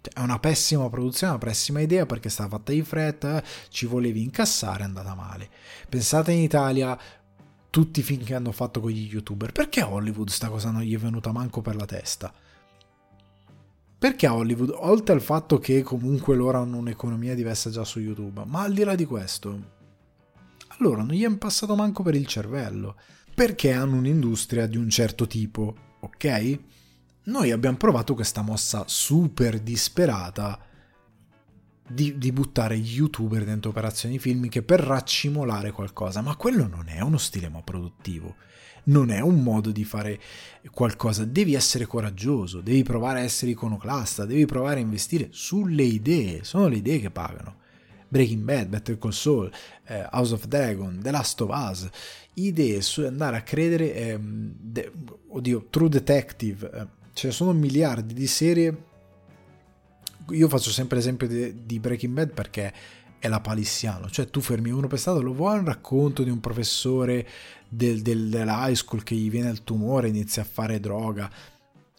Cioè, 0.00 0.14
è 0.14 0.20
una 0.20 0.38
pessima 0.38 0.88
produzione, 0.88 1.34
una 1.34 1.44
pessima 1.44 1.80
idea 1.80 2.06
perché 2.06 2.28
è 2.28 2.30
stata 2.30 2.50
fatta 2.50 2.72
di 2.72 2.82
fretta, 2.82 3.42
ci 3.68 3.86
volevi 3.86 4.22
incassare, 4.22 4.82
è 4.82 4.86
andata 4.86 5.14
male. 5.14 5.48
Pensate 5.88 6.32
in 6.32 6.40
Italia, 6.40 6.98
tutti 7.78 8.00
i 8.00 8.02
film 8.02 8.24
che 8.24 8.34
hanno 8.34 8.50
fatto 8.50 8.80
con 8.80 8.90
gli 8.90 9.08
youtuber. 9.08 9.52
Perché 9.52 9.82
Hollywood 9.82 10.30
sta 10.30 10.48
cosa 10.48 10.72
non 10.72 10.82
gli 10.82 10.92
è 10.92 10.98
venuta 10.98 11.30
manco 11.30 11.60
per 11.60 11.76
la 11.76 11.84
testa? 11.84 12.34
Perché 13.96 14.26
Hollywood, 14.26 14.72
oltre 14.74 15.14
al 15.14 15.20
fatto 15.20 15.58
che 15.58 15.82
comunque 15.82 16.34
loro 16.34 16.60
hanno 16.60 16.76
un'economia 16.76 17.36
diversa 17.36 17.70
già 17.70 17.84
su 17.84 18.00
YouTube, 18.00 18.42
ma 18.46 18.62
al 18.62 18.72
di 18.72 18.82
là 18.82 18.96
di 18.96 19.04
questo, 19.04 19.76
allora 20.78 21.02
non 21.02 21.14
gli 21.14 21.22
è 21.22 21.36
passato 21.36 21.76
manco 21.76 22.02
per 22.02 22.16
il 22.16 22.26
cervello, 22.26 22.96
perché 23.32 23.72
hanno 23.72 23.94
un'industria 23.94 24.66
di 24.66 24.76
un 24.76 24.90
certo 24.90 25.28
tipo, 25.28 25.76
ok? 26.00 26.58
Noi 27.26 27.52
abbiamo 27.52 27.76
provato 27.76 28.14
questa 28.14 28.42
mossa 28.42 28.82
super 28.88 29.60
disperata 29.60 30.58
di, 31.88 32.18
di, 32.18 32.32
buttare 32.32 32.74
youtuber 32.74 33.44
dentro 33.44 33.70
operazioni 33.70 34.18
filmiche 34.18 34.62
per 34.62 34.80
raccimolare 34.80 35.70
qualcosa, 35.70 36.20
ma 36.20 36.36
quello 36.36 36.66
non 36.66 36.88
è 36.88 37.00
uno 37.00 37.18
stile 37.18 37.48
ma 37.48 37.62
produttivo, 37.62 38.36
non 38.84 39.10
è 39.10 39.20
un 39.20 39.42
modo 39.42 39.70
di 39.70 39.84
fare 39.84 40.20
qualcosa, 40.70 41.24
devi 41.24 41.54
essere 41.54 41.86
coraggioso, 41.86 42.60
devi 42.60 42.82
provare 42.82 43.20
a 43.20 43.24
essere 43.24 43.52
iconoclasta, 43.52 44.24
devi 44.24 44.46
provare 44.46 44.76
a 44.76 44.82
investire 44.82 45.28
sulle 45.30 45.84
idee, 45.84 46.44
sono 46.44 46.68
le 46.68 46.76
idee 46.76 47.00
che 47.00 47.10
pagano. 47.10 47.56
Breaking 48.10 48.42
Bad, 48.42 48.68
Better 48.68 48.96
Call 48.96 49.10
Saul, 49.10 49.50
eh, 49.86 50.08
House 50.12 50.32
of 50.32 50.46
Dragon, 50.46 50.98
The 51.02 51.10
Last 51.10 51.40
of 51.42 51.50
Us, 51.52 51.88
idee 52.34 52.80
su 52.80 53.02
andare 53.02 53.36
a 53.36 53.42
credere, 53.42 53.94
eh, 53.94 54.18
de, 54.18 54.90
oddio, 55.28 55.66
True 55.68 55.90
Detective, 55.90 56.70
eh, 56.72 56.86
ce 57.12 57.26
ne 57.26 57.32
sono 57.32 57.52
miliardi 57.52 58.14
di 58.14 58.26
serie 58.26 58.86
io 60.30 60.48
faccio 60.48 60.70
sempre 60.70 60.96
l'esempio 60.96 61.26
di, 61.26 61.64
di 61.64 61.78
Breaking 61.78 62.14
Bad 62.14 62.32
perché 62.32 62.72
è 63.18 63.28
la 63.28 63.40
palissiano, 63.40 64.08
cioè 64.08 64.30
tu 64.30 64.40
fermi 64.40 64.70
uno 64.70 64.86
per 64.86 64.98
stato, 64.98 65.20
lo 65.20 65.32
vuoi 65.32 65.58
un 65.58 65.64
racconto 65.64 66.22
di 66.22 66.30
un 66.30 66.40
professore 66.40 67.26
del, 67.68 68.00
del, 68.00 68.28
della 68.28 68.68
high 68.68 68.76
school 68.76 69.02
che 69.02 69.14
gli 69.14 69.28
viene 69.28 69.50
il 69.50 69.64
tumore 69.64 70.08
inizia 70.08 70.42
a 70.42 70.46
fare 70.46 70.78
droga. 70.78 71.28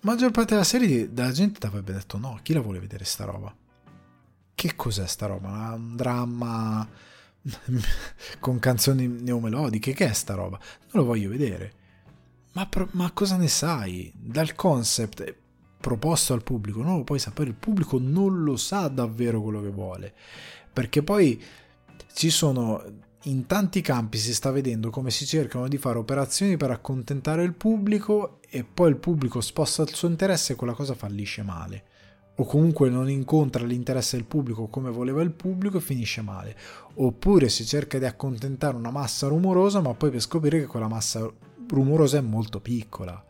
La 0.02 0.12
maggior 0.12 0.32
parte 0.32 0.52
della 0.54 0.64
serie 0.64 1.12
della 1.12 1.32
gente 1.32 1.60
ti 1.60 1.66
avrebbe 1.66 1.92
detto 1.92 2.18
no, 2.18 2.40
chi 2.42 2.54
la 2.54 2.62
vuole 2.62 2.80
vedere 2.80 3.04
sta 3.04 3.26
roba? 3.26 3.54
Che 4.56 4.76
cos'è 4.76 5.06
sta 5.08 5.26
roba? 5.26 5.74
Un 5.76 5.96
dramma 5.98 6.88
con 8.40 8.60
canzoni 8.60 9.08
neomelodiche? 9.08 9.94
Che 9.94 10.10
è 10.10 10.14
sta 10.14 10.36
roba? 10.36 10.58
Non 10.58 11.04
lo 11.04 11.06
voglio 11.06 11.30
vedere. 11.30 11.74
Ma, 12.54 12.68
ma 12.92 13.12
cosa 13.12 13.36
ne 13.36 13.50
sai? 13.50 14.12
Dal 14.16 14.56
concept 14.56 15.36
proposto 15.80 16.34
al 16.34 16.44
pubblico, 16.44 16.82
non 16.82 16.98
lo 16.98 17.04
puoi 17.04 17.20
sapere, 17.20 17.50
il 17.50 17.56
pubblico 17.56 17.98
non 18.00 18.44
lo 18.44 18.58
sa 18.58 18.88
davvero 18.88 19.42
quello 19.42 19.62
che 19.62 19.70
vuole, 19.70 20.14
perché 20.72 21.04
poi 21.04 21.42
ci 22.14 22.30
sono 22.30 22.84
in 23.24 23.46
tanti 23.46 23.82
campi 23.82 24.18
si 24.18 24.34
sta 24.34 24.50
vedendo 24.50 24.90
come 24.90 25.12
si 25.12 25.26
cercano 25.26 25.68
di 25.68 25.78
fare 25.78 25.98
operazioni 25.98 26.56
per 26.56 26.72
accontentare 26.72 27.44
il 27.44 27.54
pubblico 27.54 28.40
e 28.50 28.64
poi 28.64 28.90
il 28.90 28.98
pubblico 28.98 29.42
sposta 29.42 29.82
il 29.82 29.94
suo 29.94 30.08
interesse 30.08 30.54
e 30.54 30.56
quella 30.56 30.74
cosa 30.74 30.94
fallisce 30.94 31.44
male. 31.44 31.84
O 32.36 32.46
comunque 32.46 32.90
non 32.90 33.10
incontra 33.10 33.66
l'interesse 33.66 34.16
del 34.16 34.26
pubblico 34.26 34.68
come 34.68 34.90
voleva 34.90 35.22
il 35.22 35.32
pubblico 35.32 35.78
e 35.78 35.82
finisce 35.82 36.22
male. 36.22 36.56
Oppure 36.96 37.50
si 37.50 37.66
cerca 37.66 38.00
di 38.00 38.06
accontentare 38.06 38.78
una 38.78 38.92
massa 38.92 39.28
rumorosa 39.28 39.82
ma 39.82 39.94
poi 39.94 40.12
per 40.12 40.22
scoprire 40.22 40.62
che 40.62 40.68
quella 40.68 40.88
massa 40.88 41.30
rumorosa 41.68 42.20
è 42.20 42.22
molto 42.22 42.62
piccola 42.62 43.22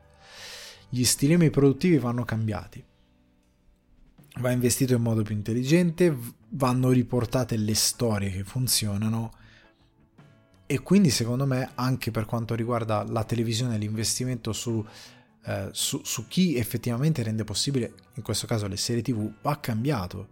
gli 0.89 1.03
stilemi 1.03 1.49
produttivi 1.49 1.97
vanno 1.97 2.25
cambiati. 2.25 2.83
Va 4.39 4.51
investito 4.51 4.93
in 4.93 5.01
modo 5.01 5.21
più 5.21 5.35
intelligente, 5.35 6.15
vanno 6.49 6.89
riportate 6.89 7.57
le 7.57 7.75
storie 7.75 8.31
che 8.31 8.43
funzionano 8.43 9.33
e 10.65 10.79
quindi 10.81 11.09
secondo 11.09 11.45
me 11.45 11.71
anche 11.75 12.11
per 12.11 12.25
quanto 12.25 12.53
riguarda 12.53 13.03
la 13.03 13.23
televisione 13.23 13.77
l'investimento 13.77 14.53
su, 14.53 14.85
eh, 15.45 15.69
su, 15.71 16.01
su 16.03 16.27
chi 16.27 16.57
effettivamente 16.57 17.23
rende 17.23 17.43
possibile, 17.43 17.93
in 18.13 18.23
questo 18.23 18.45
caso 18.45 18.67
le 18.67 18.77
serie 18.77 19.01
tv, 19.01 19.31
va 19.41 19.59
cambiato. 19.59 20.27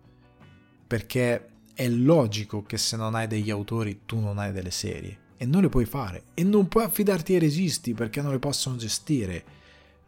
Perché 0.86 1.49
è 1.74 1.89
logico 1.89 2.64
che 2.64 2.78
se 2.78 2.95
non 2.97 3.16
hai 3.16 3.28
degli 3.28 3.49
autori 3.49 4.01
tu 4.05 4.20
non 4.20 4.38
hai 4.38 4.51
delle 4.51 4.72
serie. 4.72 5.18
E 5.38 5.45
non 5.45 5.64
le 5.64 5.70
puoi 5.70 5.86
fare. 5.86 6.26
E 6.36 6.43
non 6.43 6.68
puoi 6.68 6.84
affidarti 6.84 7.34
ai 7.34 7.39
registi 7.39 7.93
perché 7.93 8.22
non 8.22 8.32
le 8.32 8.39
possono 8.39 8.76
gestire 8.78 9.43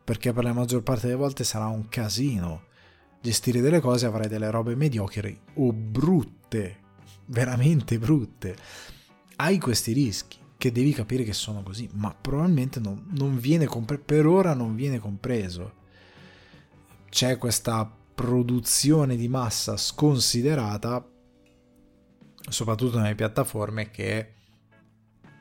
perché 0.09 0.33
per 0.33 0.43
la 0.43 0.53
maggior 0.53 0.81
parte 0.81 1.05
delle 1.05 1.19
volte 1.19 1.43
sarà 1.43 1.67
un 1.67 1.87
casino 1.87 2.63
gestire 3.21 3.61
delle 3.61 3.79
cose, 3.79 4.07
avrai 4.07 4.27
delle 4.27 4.49
robe 4.49 4.73
mediocri 4.73 5.39
o 5.57 5.71
brutte, 5.71 6.79
veramente 7.27 7.99
brutte. 7.99 8.55
Hai 9.35 9.59
questi 9.59 9.93
rischi 9.93 10.39
che 10.57 10.71
devi 10.71 10.93
capire 10.93 11.23
che 11.23 11.33
sono 11.33 11.61
così, 11.61 11.87
ma 11.93 12.11
probabilmente 12.19 12.79
non, 12.79 13.05
non 13.11 13.37
viene 13.37 13.67
compreso, 13.67 14.01
per 14.03 14.25
ora 14.25 14.55
non 14.55 14.73
viene 14.73 14.97
compreso. 14.97 15.73
C'è 17.07 17.37
questa 17.37 17.87
produzione 18.15 19.15
di 19.15 19.27
massa 19.27 19.77
sconsiderata, 19.77 21.07
soprattutto 22.49 22.97
nelle 22.97 23.13
piattaforme, 23.13 23.91
che 23.91 24.33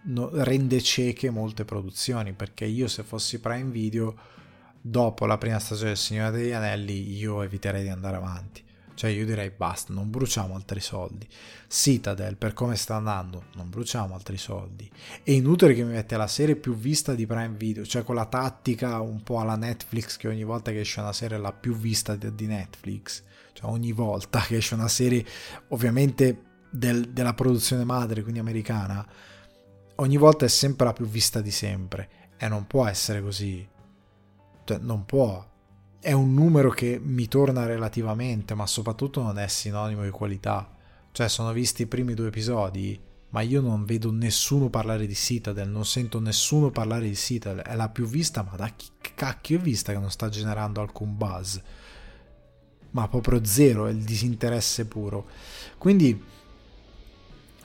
rende 0.04 0.82
cieche 0.82 1.30
molte 1.30 1.64
produzioni, 1.64 2.34
perché 2.34 2.66
io 2.66 2.86
se 2.86 3.02
fossi 3.02 3.40
Prime 3.40 3.70
Video 3.70 4.36
dopo 4.80 5.26
la 5.26 5.38
prima 5.38 5.58
stagione 5.58 5.88
del 5.88 5.96
Signore 5.96 6.30
degli 6.36 6.52
Anelli 6.52 7.16
io 7.16 7.42
eviterei 7.42 7.82
di 7.82 7.88
andare 7.88 8.16
avanti. 8.16 8.66
Cioè 8.98 9.10
io 9.10 9.24
direi 9.24 9.50
basta, 9.50 9.92
non 9.92 10.10
bruciamo 10.10 10.56
altri 10.56 10.80
soldi. 10.80 11.24
Citadel, 11.68 12.36
per 12.36 12.52
come 12.52 12.74
sta 12.74 12.96
andando, 12.96 13.44
non 13.54 13.70
bruciamo 13.70 14.12
altri 14.12 14.36
soldi. 14.36 14.90
È 15.22 15.30
inutile 15.30 15.72
che 15.72 15.84
mi 15.84 15.92
mette 15.92 16.16
la 16.16 16.26
serie 16.26 16.56
più 16.56 16.74
vista 16.74 17.14
di 17.14 17.24
Prime 17.24 17.54
Video, 17.56 17.86
cioè 17.86 18.02
con 18.02 18.16
la 18.16 18.26
tattica 18.26 19.00
un 19.00 19.22
po' 19.22 19.38
alla 19.38 19.54
Netflix 19.54 20.16
che 20.16 20.26
ogni 20.26 20.42
volta 20.42 20.72
che 20.72 20.80
esce 20.80 20.98
una 20.98 21.12
serie 21.12 21.36
è 21.36 21.40
la 21.40 21.52
più 21.52 21.76
vista 21.76 22.16
di 22.16 22.46
Netflix. 22.46 23.22
Cioè 23.52 23.70
ogni 23.70 23.92
volta 23.92 24.40
che 24.40 24.56
esce 24.56 24.74
una 24.74 24.88
serie, 24.88 25.24
ovviamente 25.68 26.42
del, 26.68 27.12
della 27.12 27.34
produzione 27.34 27.84
madre, 27.84 28.22
quindi 28.22 28.40
americana, 28.40 29.06
ogni 29.94 30.16
volta 30.16 30.44
è 30.44 30.48
sempre 30.48 30.86
la 30.86 30.92
più 30.92 31.06
vista 31.06 31.40
di 31.40 31.52
sempre. 31.52 32.08
E 32.36 32.48
non 32.48 32.66
può 32.66 32.84
essere 32.84 33.22
così 33.22 33.64
cioè, 34.68 34.78
non 34.78 35.06
può. 35.06 35.46
È 35.98 36.12
un 36.12 36.34
numero 36.34 36.70
che 36.70 37.00
mi 37.02 37.26
torna 37.26 37.64
relativamente, 37.64 38.54
ma 38.54 38.66
soprattutto 38.66 39.22
non 39.22 39.38
è 39.38 39.48
sinonimo 39.48 40.02
di 40.02 40.10
qualità. 40.10 40.70
Cioè, 41.10 41.28
sono 41.28 41.52
visti 41.52 41.82
i 41.82 41.86
primi 41.86 42.12
due 42.12 42.28
episodi, 42.28 43.00
ma 43.30 43.40
io 43.40 43.62
non 43.62 43.84
vedo 43.86 44.12
nessuno 44.12 44.68
parlare 44.68 45.06
di 45.06 45.14
Citadel, 45.14 45.68
non 45.68 45.86
sento 45.86 46.20
nessuno 46.20 46.70
parlare 46.70 47.08
di 47.08 47.16
Citadel. 47.16 47.64
È 47.64 47.74
la 47.74 47.88
più 47.88 48.06
vista, 48.06 48.42
ma 48.42 48.56
da 48.56 48.68
chi 48.68 48.88
cacchio 49.14 49.58
è 49.58 49.60
vista 49.60 49.92
che 49.92 49.98
non 49.98 50.10
sta 50.10 50.28
generando 50.28 50.82
alcun 50.82 51.16
buzz? 51.16 51.58
Ma 52.90 53.08
proprio 53.08 53.44
zero, 53.44 53.86
è 53.86 53.90
il 53.90 54.04
disinteresse 54.04 54.86
puro. 54.86 55.26
Quindi 55.78 56.22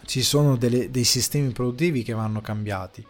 ci 0.05 0.21
sono 0.21 0.55
delle, 0.55 0.89
dei 0.89 1.03
sistemi 1.03 1.51
produttivi 1.51 2.03
che 2.03 2.13
vanno 2.13 2.41
cambiati. 2.41 3.05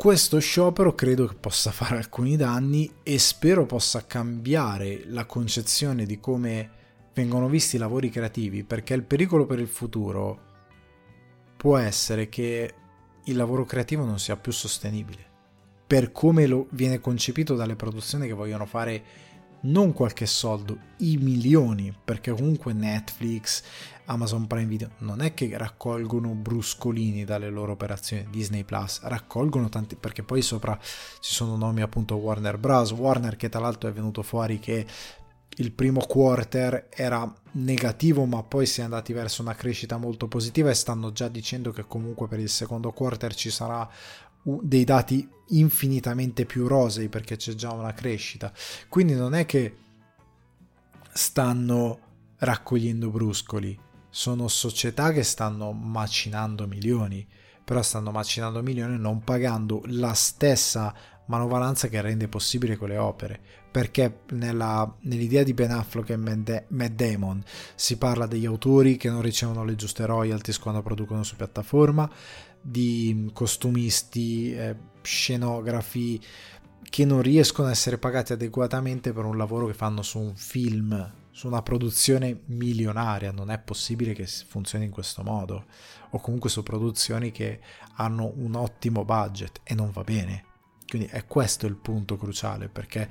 Questo 0.00 0.38
sciopero 0.38 0.94
credo 0.94 1.26
che 1.26 1.34
possa 1.34 1.70
fare 1.70 1.98
alcuni 1.98 2.34
danni 2.34 2.90
e 3.02 3.18
spero 3.18 3.66
possa 3.66 4.06
cambiare 4.06 5.02
la 5.08 5.26
concezione 5.26 6.06
di 6.06 6.18
come 6.18 6.70
vengono 7.12 7.50
visti 7.50 7.76
i 7.76 7.78
lavori 7.78 8.08
creativi, 8.08 8.64
perché 8.64 8.94
il 8.94 9.02
pericolo 9.02 9.44
per 9.44 9.58
il 9.58 9.68
futuro 9.68 10.40
può 11.54 11.76
essere 11.76 12.30
che 12.30 12.74
il 13.24 13.36
lavoro 13.36 13.66
creativo 13.66 14.06
non 14.06 14.18
sia 14.18 14.38
più 14.38 14.52
sostenibile, 14.52 15.22
per 15.86 16.12
come 16.12 16.46
lo 16.46 16.68
viene 16.70 16.98
concepito 16.98 17.54
dalle 17.54 17.76
produzioni 17.76 18.26
che 18.26 18.32
vogliono 18.32 18.64
fare 18.64 19.04
non 19.64 19.92
qualche 19.92 20.24
soldo, 20.24 20.78
i 21.00 21.18
milioni, 21.18 21.94
perché 22.02 22.30
comunque 22.30 22.72
Netflix, 22.72 23.62
Amazon 24.10 24.48
Prime 24.48 24.66
Video 24.66 24.90
non 24.98 25.20
è 25.20 25.34
che 25.34 25.56
raccolgono 25.56 26.30
bruscolini 26.30 27.24
dalle 27.24 27.48
loro 27.48 27.72
operazioni, 27.72 28.26
Disney 28.28 28.64
Plus, 28.64 29.00
raccolgono 29.02 29.68
tanti, 29.68 29.94
perché 29.94 30.24
poi 30.24 30.42
sopra 30.42 30.76
ci 30.82 31.32
sono 31.32 31.56
nomi 31.56 31.80
appunto 31.80 32.16
Warner 32.16 32.58
Bros. 32.58 32.90
Warner 32.90 33.36
che 33.36 33.48
tra 33.48 33.60
l'altro 33.60 33.88
è 33.88 33.92
venuto 33.92 34.22
fuori 34.22 34.58
che 34.58 34.84
il 35.56 35.72
primo 35.72 36.00
quarter 36.00 36.88
era 36.90 37.32
negativo 37.52 38.24
ma 38.24 38.42
poi 38.42 38.66
si 38.66 38.80
è 38.80 38.84
andati 38.84 39.12
verso 39.12 39.42
una 39.42 39.54
crescita 39.54 39.96
molto 39.96 40.26
positiva 40.26 40.70
e 40.70 40.74
stanno 40.74 41.12
già 41.12 41.28
dicendo 41.28 41.70
che 41.70 41.84
comunque 41.86 42.26
per 42.28 42.40
il 42.40 42.48
secondo 42.48 42.92
quarter 42.92 43.34
ci 43.34 43.50
sarà 43.50 43.88
dei 44.42 44.84
dati 44.84 45.28
infinitamente 45.48 46.46
più 46.46 46.66
rosei 46.66 47.08
perché 47.08 47.36
c'è 47.36 47.54
già 47.54 47.72
una 47.72 47.92
crescita. 47.92 48.52
Quindi 48.88 49.14
non 49.14 49.34
è 49.34 49.46
che 49.46 49.76
stanno 51.12 51.98
raccogliendo 52.38 53.10
bruscoli, 53.10 53.78
sono 54.10 54.48
società 54.48 55.12
che 55.12 55.22
stanno 55.22 55.72
macinando 55.72 56.66
milioni, 56.66 57.26
però 57.64 57.82
stanno 57.82 58.10
macinando 58.10 58.62
milioni 58.62 58.98
non 58.98 59.22
pagando 59.22 59.82
la 59.86 60.12
stessa 60.12 60.92
manovalanza 61.26 61.88
che 61.88 62.00
rende 62.00 62.28
possibile 62.28 62.76
quelle 62.76 62.98
opere. 62.98 63.40
Perché 63.70 64.22
nella, 64.30 64.92
nell'idea 65.02 65.44
di 65.44 65.54
Ben 65.54 65.70
Affleck 65.70 66.10
e 66.10 66.16
Matt 66.16 66.92
Damon 66.92 67.40
si 67.76 67.96
parla 67.96 68.26
degli 68.26 68.44
autori 68.44 68.96
che 68.96 69.08
non 69.08 69.22
ricevono 69.22 69.64
le 69.64 69.76
giuste 69.76 70.04
royalties 70.06 70.58
quando 70.58 70.82
producono 70.82 71.22
su 71.22 71.36
piattaforma 71.36 72.10
di 72.60 73.30
costumisti, 73.32 74.52
eh, 74.52 74.76
scenografi, 75.02 76.20
che 76.82 77.04
non 77.04 77.22
riescono 77.22 77.68
a 77.68 77.70
essere 77.70 77.98
pagati 77.98 78.32
adeguatamente 78.32 79.12
per 79.12 79.24
un 79.24 79.36
lavoro 79.36 79.66
che 79.66 79.74
fanno 79.74 80.02
su 80.02 80.18
un 80.18 80.34
film, 80.34 81.12
su 81.30 81.46
una 81.46 81.62
produzione 81.62 82.40
milionaria. 82.46 83.32
Non 83.32 83.50
è 83.50 83.58
possibile 83.58 84.12
che 84.12 84.26
funzioni 84.26 84.84
in 84.84 84.90
questo 84.90 85.22
modo. 85.22 85.66
O 86.10 86.20
comunque 86.20 86.50
su 86.50 86.62
produzioni 86.62 87.30
che 87.30 87.60
hanno 87.96 88.32
un 88.36 88.54
ottimo 88.54 89.04
budget 89.04 89.60
e 89.62 89.74
non 89.74 89.90
va 89.90 90.02
bene. 90.02 90.44
Quindi 90.88 91.08
è 91.08 91.24
questo 91.26 91.66
il 91.66 91.76
punto 91.76 92.16
cruciale 92.16 92.68
perché 92.68 93.08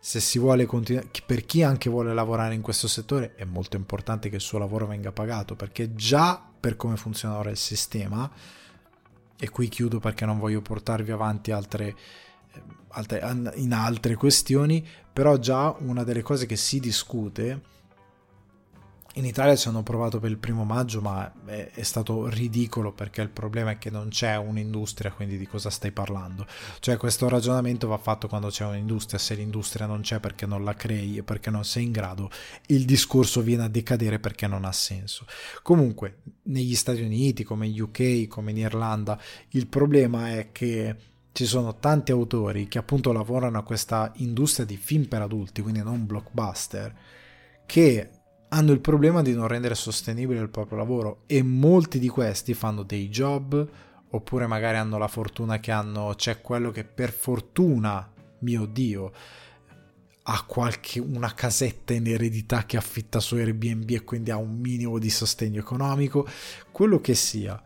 se 0.00 0.18
si 0.18 0.38
vuole 0.38 0.64
continuare, 0.66 1.08
per 1.26 1.44
chi 1.44 1.62
anche 1.62 1.90
vuole 1.90 2.14
lavorare 2.14 2.54
in 2.54 2.62
questo 2.62 2.88
settore 2.88 3.34
è 3.34 3.44
molto 3.44 3.76
importante 3.76 4.30
che 4.30 4.36
il 4.36 4.40
suo 4.40 4.58
lavoro 4.58 4.86
venga 4.86 5.12
pagato 5.12 5.54
perché 5.54 5.94
già 5.94 6.42
per 6.58 6.76
come 6.76 6.96
funziona 6.96 7.36
ora 7.36 7.50
il 7.50 7.56
sistema, 7.56 8.30
e 9.38 9.48
qui 9.48 9.68
chiudo 9.68 9.98
perché 10.00 10.26
non 10.26 10.38
voglio 10.38 10.60
portarvi 10.60 11.10
avanti 11.10 11.50
altre 11.50 11.96
in 13.54 13.72
altre 13.72 14.14
questioni, 14.16 14.86
però 15.12 15.36
già 15.38 15.74
una 15.78 16.04
delle 16.04 16.22
cose 16.22 16.46
che 16.46 16.56
si 16.56 16.80
discute 16.80 17.68
in 19.14 19.24
Italia 19.24 19.56
ci 19.56 19.66
hanno 19.66 19.82
provato 19.82 20.20
per 20.20 20.30
il 20.30 20.38
primo 20.38 20.64
maggio, 20.64 21.00
ma 21.00 21.32
è, 21.44 21.70
è, 21.74 21.82
stato 21.82 22.28
ridicolo 22.28 22.92
perché 22.92 23.22
il 23.22 23.28
problema 23.28 23.72
è 23.72 23.78
che 23.78 23.90
non 23.90 24.08
c'è 24.08 24.36
un'industria, 24.36 25.10
quindi 25.10 25.36
di 25.36 25.48
cosa 25.48 25.68
stai 25.68 25.90
parlando? 25.90 26.46
Cioè 26.78 26.96
questo 26.96 27.28
ragionamento 27.28 27.88
va 27.88 27.98
fatto 27.98 28.28
quando 28.28 28.48
c'è 28.48 28.64
un'industria, 28.64 29.18
se 29.18 29.34
l'industria 29.34 29.86
non 29.86 30.02
c'è 30.02 30.20
perché 30.20 30.46
non 30.46 30.62
la 30.62 30.74
crei 30.74 31.18
e 31.18 31.22
perché 31.24 31.50
non 31.50 31.64
sei 31.64 31.84
in 31.84 31.90
grado, 31.90 32.30
il 32.66 32.84
discorso 32.84 33.40
viene 33.40 33.64
a 33.64 33.68
decadere 33.68 34.20
perché 34.20 34.46
non 34.46 34.64
ha 34.64 34.72
senso. 34.72 35.26
Comunque, 35.62 36.20
negli 36.44 36.76
Stati 36.76 37.02
Uniti, 37.02 37.42
come 37.42 37.66
in 37.66 37.80
UK, 37.80 38.28
come 38.28 38.52
in 38.52 38.58
Irlanda, 38.58 39.20
il 39.50 39.66
problema 39.66 40.30
è 40.30 40.52
che 40.52 41.09
ci 41.32 41.46
sono 41.46 41.76
tanti 41.78 42.12
autori 42.12 42.68
che 42.68 42.78
appunto 42.78 43.12
lavorano 43.12 43.58
a 43.58 43.62
questa 43.62 44.12
industria 44.16 44.66
di 44.66 44.76
film 44.76 45.04
per 45.04 45.22
adulti, 45.22 45.62
quindi 45.62 45.82
non 45.82 46.06
blockbuster, 46.06 46.94
che 47.66 48.10
hanno 48.48 48.72
il 48.72 48.80
problema 48.80 49.22
di 49.22 49.32
non 49.32 49.46
rendere 49.46 49.74
sostenibile 49.74 50.40
il 50.40 50.48
proprio 50.48 50.78
lavoro. 50.78 51.22
E 51.26 51.42
molti 51.42 51.98
di 51.98 52.08
questi 52.08 52.54
fanno 52.54 52.82
dei 52.82 53.08
job 53.08 53.68
oppure 54.12 54.46
magari 54.46 54.76
hanno 54.76 54.98
la 54.98 55.06
fortuna 55.06 55.60
che 55.60 55.70
hanno 55.70 56.14
c'è 56.16 56.40
quello 56.40 56.72
che 56.72 56.82
per 56.82 57.12
fortuna 57.12 58.10
mio 58.40 58.66
dio 58.66 59.12
ha 60.22 60.44
qualche 60.44 60.98
una 60.98 61.32
casetta 61.32 61.92
in 61.92 62.06
eredità 62.06 62.64
che 62.66 62.76
affitta 62.76 63.20
su 63.20 63.36
Airbnb 63.36 63.88
e 63.90 64.04
quindi 64.04 64.30
ha 64.30 64.36
un 64.36 64.58
minimo 64.58 64.98
di 64.98 65.10
sostegno 65.10 65.60
economico. 65.60 66.26
Quello 66.70 67.00
che 67.00 67.14
sia 67.14 67.60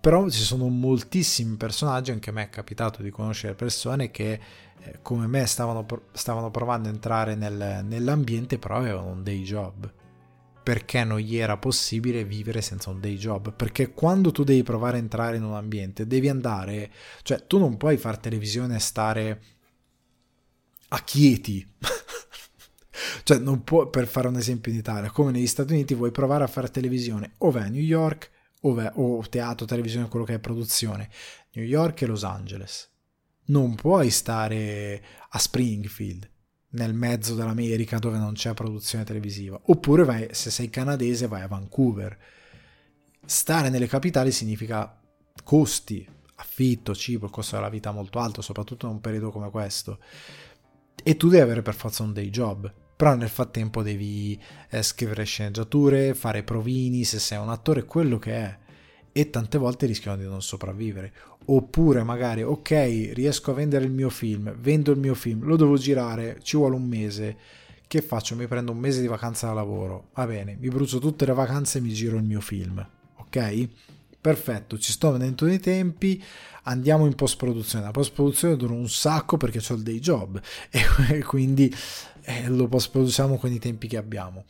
però 0.00 0.28
ci 0.30 0.40
sono 0.40 0.68
moltissimi 0.68 1.56
personaggi, 1.56 2.10
anche 2.10 2.30
a 2.30 2.32
me 2.32 2.44
è 2.44 2.48
capitato 2.48 3.02
di 3.02 3.10
conoscere 3.10 3.54
persone 3.54 4.10
che 4.10 4.40
eh, 4.82 4.98
come 5.02 5.26
me 5.26 5.44
stavano, 5.44 5.86
stavano, 6.12 6.50
provando 6.50 6.88
a 6.88 6.92
entrare 6.92 7.34
nel, 7.34 7.84
nell'ambiente, 7.84 8.58
però 8.58 8.76
avevano 8.76 9.10
un 9.10 9.22
day 9.22 9.42
job. 9.42 9.92
Perché 10.62 11.04
non 11.04 11.18
gli 11.18 11.36
era 11.36 11.56
possibile 11.58 12.24
vivere 12.24 12.62
senza 12.62 12.90
un 12.90 13.00
day 13.00 13.16
job? 13.16 13.52
Perché 13.52 13.92
quando 13.92 14.30
tu 14.30 14.42
devi 14.42 14.62
provare 14.62 14.96
a 14.96 15.00
entrare 15.00 15.36
in 15.36 15.42
un 15.42 15.54
ambiente, 15.54 16.06
devi 16.06 16.28
andare, 16.28 16.90
cioè 17.22 17.46
tu 17.46 17.58
non 17.58 17.76
puoi 17.76 17.98
fare 17.98 18.20
televisione 18.20 18.76
e 18.76 18.78
stare 18.78 19.42
a 20.88 20.98
Chieti. 21.02 21.66
cioè, 23.22 23.38
non 23.38 23.64
può, 23.64 23.88
per 23.88 24.06
fare 24.06 24.28
un 24.28 24.36
esempio 24.36 24.72
in 24.72 24.78
Italia, 24.78 25.10
come 25.10 25.30
negli 25.30 25.46
Stati 25.46 25.72
Uniti, 25.72 25.94
vuoi 25.94 26.10
provare 26.10 26.44
a 26.44 26.48
fare 26.48 26.70
televisione 26.70 27.34
o 27.38 27.50
vai 27.50 27.64
a 27.64 27.68
New 27.68 27.82
York 27.82 28.30
o 28.62 29.24
teatro, 29.28 29.66
televisione, 29.66 30.08
quello 30.08 30.24
che 30.24 30.34
è 30.34 30.38
produzione, 30.38 31.08
New 31.52 31.64
York 31.64 32.02
e 32.02 32.06
Los 32.06 32.24
Angeles. 32.24 32.88
Non 33.46 33.74
puoi 33.74 34.10
stare 34.10 35.02
a 35.30 35.38
Springfield, 35.38 36.28
nel 36.70 36.94
mezzo 36.94 37.34
dell'America 37.34 37.98
dove 37.98 38.18
non 38.18 38.34
c'è 38.34 38.54
produzione 38.54 39.04
televisiva. 39.04 39.60
Oppure 39.66 40.04
vai, 40.04 40.28
se 40.32 40.50
sei 40.50 40.70
canadese 40.70 41.26
vai 41.26 41.42
a 41.42 41.48
Vancouver. 41.48 42.16
Stare 43.24 43.70
nelle 43.70 43.86
capitali 43.86 44.30
significa 44.30 45.00
costi, 45.42 46.06
affitto, 46.36 46.94
cibo, 46.94 47.26
il 47.26 47.32
costo 47.32 47.56
della 47.56 47.68
vita 47.68 47.90
molto 47.90 48.18
alto, 48.18 48.42
soprattutto 48.42 48.86
in 48.86 48.92
un 48.92 49.00
periodo 49.00 49.30
come 49.30 49.50
questo. 49.50 49.98
E 51.02 51.16
tu 51.16 51.28
devi 51.28 51.42
avere 51.42 51.62
per 51.62 51.74
forza 51.74 52.02
un 52.02 52.12
day 52.12 52.30
job 52.30 52.72
però 53.00 53.14
nel 53.14 53.30
frattempo 53.30 53.82
devi 53.82 54.38
eh, 54.68 54.82
scrivere 54.82 55.24
sceneggiature, 55.24 56.12
fare 56.12 56.42
provini, 56.42 57.04
se 57.04 57.18
sei 57.18 57.38
un 57.38 57.48
attore, 57.48 57.86
quello 57.86 58.18
che 58.18 58.32
è. 58.34 58.58
E 59.10 59.30
tante 59.30 59.56
volte 59.56 59.86
rischiano 59.86 60.18
di 60.18 60.24
non 60.24 60.42
sopravvivere. 60.42 61.10
Oppure 61.46 62.02
magari, 62.02 62.42
ok, 62.42 63.12
riesco 63.14 63.52
a 63.52 63.54
vendere 63.54 63.86
il 63.86 63.90
mio 63.90 64.10
film, 64.10 64.54
vendo 64.58 64.92
il 64.92 64.98
mio 64.98 65.14
film, 65.14 65.46
lo 65.46 65.56
devo 65.56 65.78
girare, 65.78 66.40
ci 66.42 66.58
vuole 66.58 66.74
un 66.74 66.86
mese. 66.86 67.36
Che 67.86 68.02
faccio? 68.02 68.36
Mi 68.36 68.46
prendo 68.46 68.72
un 68.72 68.78
mese 68.78 69.00
di 69.00 69.06
vacanza 69.06 69.46
da 69.46 69.54
lavoro. 69.54 70.08
Va 70.12 70.26
bene, 70.26 70.58
mi 70.60 70.68
brucio 70.68 70.98
tutte 70.98 71.24
le 71.24 71.32
vacanze 71.32 71.78
e 71.78 71.80
mi 71.80 71.94
giro 71.94 72.18
il 72.18 72.24
mio 72.24 72.42
film. 72.42 72.86
Ok? 73.16 73.68
Perfetto, 74.20 74.78
ci 74.78 74.92
sto 74.92 75.12
venendo 75.12 75.46
dei 75.46 75.58
tempi, 75.58 76.22
andiamo 76.64 77.06
in 77.06 77.14
post 77.14 77.38
produzione. 77.38 77.86
La 77.86 77.90
post 77.92 78.12
produzione 78.12 78.56
dura 78.56 78.74
un 78.74 78.90
sacco 78.90 79.38
perché 79.38 79.62
ho 79.66 79.74
il 79.74 79.82
day 79.82 79.98
job 79.98 80.38
e 80.68 81.24
quindi 81.24 81.74
eh, 82.30 82.48
lo 82.48 82.68
post 82.68 82.90
produciamo 82.90 83.36
con 83.38 83.50
i 83.50 83.58
tempi 83.58 83.88
che 83.88 83.96
abbiamo. 83.96 84.44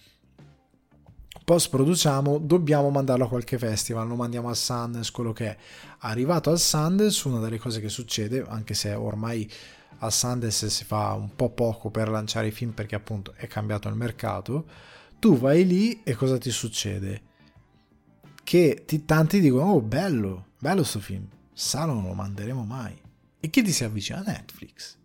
Post 1.45 1.70
produciamo, 1.70 2.39
dobbiamo 2.39 2.91
mandarlo 2.91 3.24
a 3.24 3.28
qualche 3.28 3.59
festival, 3.59 4.07
lo 4.07 4.14
mandiamo 4.14 4.49
al 4.49 4.57
Sundance, 4.57 5.11
quello 5.11 5.33
che 5.33 5.47
è. 5.47 5.57
Arrivato 6.01 6.51
al 6.51 6.59
Sundance, 6.59 7.26
una 7.26 7.41
delle 7.41 7.59
cose 7.59 7.81
che 7.81 7.89
succede, 7.89 8.45
anche 8.47 8.74
se 8.74 8.93
ormai 8.95 9.51
al 9.99 10.12
Sundance 10.12 10.70
si 10.70 10.85
fa 10.85 11.14
un 11.14 11.35
po' 11.35 11.51
poco 11.51 11.91
per 11.91 12.09
lanciare 12.09 12.49
i 12.49 12.53
film 12.53 12.72
perché 12.72 12.95
appunto 12.95 13.33
è 13.35 13.47
cambiato 13.47 13.89
il 13.89 13.97
mercato, 13.97 14.66
tu 15.18 15.39
vai 15.39 15.66
lì 15.66 16.03
e 16.05 16.14
cosa 16.14 16.39
ti 16.39 16.51
succede? 16.51 17.22
Che 18.45 18.85
ti, 18.87 19.05
tanti 19.05 19.41
dicono, 19.41 19.72
oh 19.72 19.81
bello, 19.81 20.47
bello 20.59 20.85
sto 20.85 21.01
film, 21.01 21.26
sa 21.53 21.85
non 21.85 22.03
lo 22.05 22.12
manderemo 22.12 22.64
mai. 22.64 22.97
E 23.41 23.49
chi 23.49 23.62
ti 23.62 23.72
si 23.72 23.85
avvicina? 23.85 24.18
a 24.18 24.22
Netflix 24.22 24.99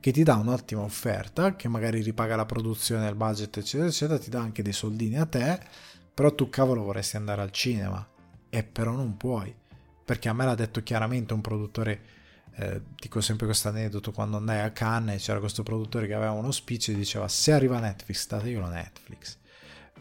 che 0.00 0.12
ti 0.12 0.22
dà 0.22 0.36
un'ottima 0.36 0.80
offerta, 0.80 1.54
che 1.54 1.68
magari 1.68 2.00
ripaga 2.00 2.34
la 2.34 2.46
produzione, 2.46 3.06
il 3.06 3.14
budget, 3.14 3.58
eccetera, 3.58 3.88
eccetera, 3.88 4.18
ti 4.18 4.30
dà 4.30 4.40
anche 4.40 4.62
dei 4.62 4.72
soldini 4.72 5.18
a 5.18 5.26
te, 5.26 5.60
però 6.12 6.34
tu 6.34 6.48
cavolo 6.48 6.82
vorresti 6.82 7.16
andare 7.16 7.42
al 7.42 7.50
cinema, 7.50 8.06
e 8.48 8.62
però 8.64 8.92
non 8.92 9.18
puoi, 9.18 9.54
perché 10.02 10.30
a 10.30 10.32
me 10.32 10.46
l'ha 10.46 10.54
detto 10.54 10.82
chiaramente 10.82 11.34
un 11.34 11.42
produttore, 11.42 12.00
eh, 12.54 12.80
dico 12.98 13.20
sempre 13.20 13.44
questo 13.44 13.68
aneddoto, 13.68 14.10
quando 14.10 14.38
andai 14.38 14.60
a 14.60 14.70
Cannes 14.70 15.22
c'era 15.22 15.38
questo 15.38 15.62
produttore 15.62 16.06
che 16.06 16.14
aveva 16.14 16.32
uno 16.32 16.50
speech 16.50 16.88
e 16.88 16.94
diceva 16.94 17.28
se 17.28 17.52
arriva 17.52 17.78
Netflix, 17.78 18.26
dateglielo 18.26 18.68
Netflix. 18.68 19.36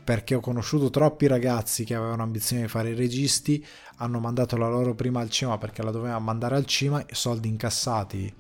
Perché 0.01 0.33
ho 0.33 0.39
conosciuto 0.39 0.89
troppi 0.89 1.27
ragazzi 1.27 1.83
che 1.83 1.93
avevano 1.93 2.23
ambizione 2.23 2.63
di 2.63 2.67
fare 2.69 2.89
i 2.89 2.95
registi, 2.95 3.63
hanno 3.97 4.19
mandato 4.19 4.57
la 4.57 4.67
loro 4.67 4.95
prima 4.95 5.19
al 5.19 5.29
cinema 5.29 5.57
perché 5.59 5.83
la 5.83 5.91
dovevano 5.91 6.21
mandare 6.21 6.55
al 6.55 6.65
cinema, 6.65 7.05
soldi 7.11 7.49
incassati 7.49 8.33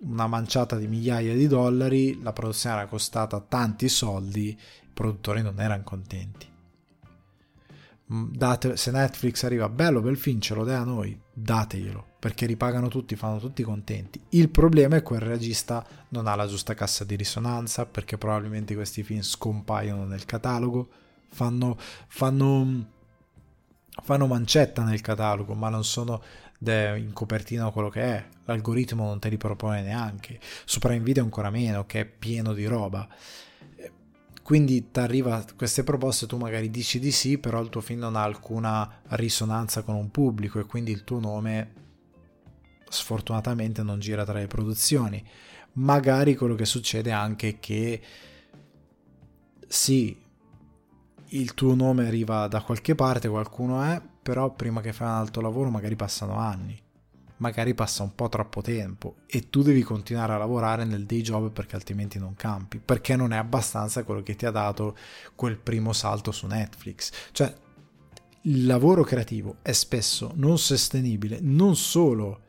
una 0.00 0.26
manciata 0.26 0.76
di 0.76 0.86
migliaia 0.86 1.34
di 1.34 1.46
dollari, 1.46 2.20
la 2.22 2.32
produzione 2.32 2.76
era 2.76 2.86
costata 2.86 3.40
tanti 3.40 3.88
soldi, 3.88 4.48
i 4.48 4.58
produttori 4.92 5.42
non 5.42 5.60
erano 5.60 5.82
contenti. 5.82 6.48
Mm, 8.12 8.32
date, 8.32 8.76
se 8.76 8.90
Netflix 8.90 9.44
arriva 9.44 9.68
bello 9.68 10.00
bel 10.00 10.16
film 10.16 10.40
ce 10.40 10.54
lo 10.54 10.64
dai 10.64 10.74
a 10.74 10.82
noi 10.82 11.16
dateglielo 11.32 12.06
perché 12.18 12.44
ripagano 12.44 12.88
tutti 12.88 13.14
fanno 13.14 13.38
tutti 13.38 13.62
contenti 13.62 14.20
il 14.30 14.48
problema 14.48 14.96
è 14.96 14.98
che 14.98 15.04
quel 15.04 15.20
regista 15.20 15.86
non 16.08 16.26
ha 16.26 16.34
la 16.34 16.48
giusta 16.48 16.74
cassa 16.74 17.04
di 17.04 17.14
risonanza 17.14 17.86
perché 17.86 18.18
probabilmente 18.18 18.74
questi 18.74 19.04
film 19.04 19.20
scompaiono 19.20 20.06
nel 20.06 20.24
catalogo 20.24 20.88
fanno, 21.28 21.78
fanno, 22.08 22.86
fanno 24.02 24.26
mancetta 24.26 24.82
nel 24.82 25.00
catalogo 25.00 25.54
ma 25.54 25.68
non 25.68 25.84
sono 25.84 26.20
in 26.62 27.10
copertina 27.12 27.70
quello 27.70 27.88
che 27.88 28.02
è, 28.02 28.26
l'algoritmo 28.44 29.06
non 29.06 29.18
te 29.18 29.28
li 29.28 29.36
propone 29.36 29.82
neanche, 29.82 30.38
su 30.64 30.78
Prime 30.78 31.00
Video 31.00 31.22
ancora 31.22 31.50
meno, 31.50 31.86
che 31.86 32.00
è 32.00 32.04
pieno 32.04 32.52
di 32.52 32.66
roba. 32.66 33.08
Quindi 34.42 34.90
ti 34.90 34.98
arriva 34.98 35.44
queste 35.56 35.84
proposte, 35.84 36.26
tu 36.26 36.36
magari 36.36 36.70
dici 36.70 36.98
di 36.98 37.12
sì, 37.12 37.38
però 37.38 37.60
il 37.62 37.68
tuo 37.68 37.80
film 37.80 38.00
non 38.00 38.16
ha 38.16 38.22
alcuna 38.22 39.00
risonanza 39.10 39.82
con 39.82 39.94
un 39.94 40.10
pubblico 40.10 40.58
e 40.58 40.66
quindi 40.66 40.90
il 40.90 41.04
tuo 41.04 41.20
nome 41.20 41.74
sfortunatamente 42.88 43.82
non 43.82 44.00
gira 44.00 44.24
tra 44.24 44.38
le 44.38 44.48
produzioni. 44.48 45.24
Magari 45.74 46.34
quello 46.34 46.56
che 46.56 46.64
succede 46.64 47.12
anche 47.12 47.48
è 47.48 47.60
che 47.60 48.02
sì, 49.68 50.18
il 51.28 51.54
tuo 51.54 51.74
nome 51.76 52.08
arriva 52.08 52.48
da 52.48 52.60
qualche 52.62 52.96
parte, 52.96 53.28
qualcuno 53.28 53.80
è, 53.82 54.02
però 54.22 54.52
prima 54.52 54.80
che 54.80 54.92
fai 54.92 55.08
un 55.08 55.14
altro 55.14 55.42
lavoro 55.42 55.70
magari 55.70 55.96
passano 55.96 56.36
anni, 56.36 56.78
magari 57.38 57.74
passa 57.74 58.02
un 58.02 58.14
po' 58.14 58.28
troppo 58.28 58.60
tempo 58.60 59.16
e 59.26 59.48
tu 59.48 59.62
devi 59.62 59.82
continuare 59.82 60.34
a 60.34 60.38
lavorare 60.38 60.84
nel 60.84 61.06
day 61.06 61.22
job 61.22 61.50
perché 61.50 61.74
altrimenti 61.74 62.18
non 62.18 62.34
campi, 62.34 62.78
perché 62.78 63.16
non 63.16 63.32
è 63.32 63.36
abbastanza 63.36 64.04
quello 64.04 64.22
che 64.22 64.36
ti 64.36 64.46
ha 64.46 64.50
dato 64.50 64.96
quel 65.34 65.56
primo 65.58 65.92
salto 65.92 66.32
su 66.32 66.46
Netflix. 66.46 67.10
Cioè, 67.32 67.54
il 68.42 68.66
lavoro 68.66 69.02
creativo 69.04 69.56
è 69.62 69.72
spesso 69.72 70.32
non 70.34 70.58
sostenibile, 70.58 71.38
non 71.40 71.76
solo 71.76 72.40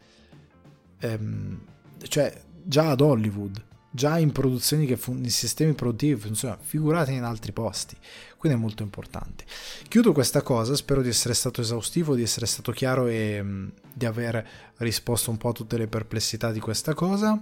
ehm, 0.99 1.59
cioè 2.07 2.41
già 2.63 2.91
ad 2.91 3.01
Hollywood, 3.01 3.63
già 3.91 4.17
in 4.17 4.31
produzioni 4.31 4.85
che 4.85 4.95
fun- 4.95 5.23
in 5.23 5.29
sistemi 5.29 5.73
produttivi 5.73 6.19
funzionano, 6.19 6.61
figurate 6.63 7.11
in 7.11 7.23
altri 7.23 7.51
posti. 7.51 7.95
Quindi 8.37 8.57
è 8.57 8.61
molto 8.61 8.81
importante. 8.81 9.45
Chiudo 9.87 10.13
questa 10.13 10.41
cosa, 10.41 10.75
spero 10.75 11.01
di 11.01 11.09
essere 11.09 11.33
stato 11.33 11.61
esaustivo, 11.61 12.15
di 12.15 12.23
essere 12.23 12.47
stato 12.47 12.71
chiaro 12.71 13.05
e 13.07 13.41
mh, 13.43 13.71
di 13.93 14.05
aver 14.05 14.47
risposto 14.77 15.29
un 15.29 15.37
po' 15.37 15.49
a 15.49 15.53
tutte 15.53 15.77
le 15.77 15.87
perplessità 15.87 16.51
di 16.51 16.59
questa 16.59 16.93
cosa. 16.93 17.39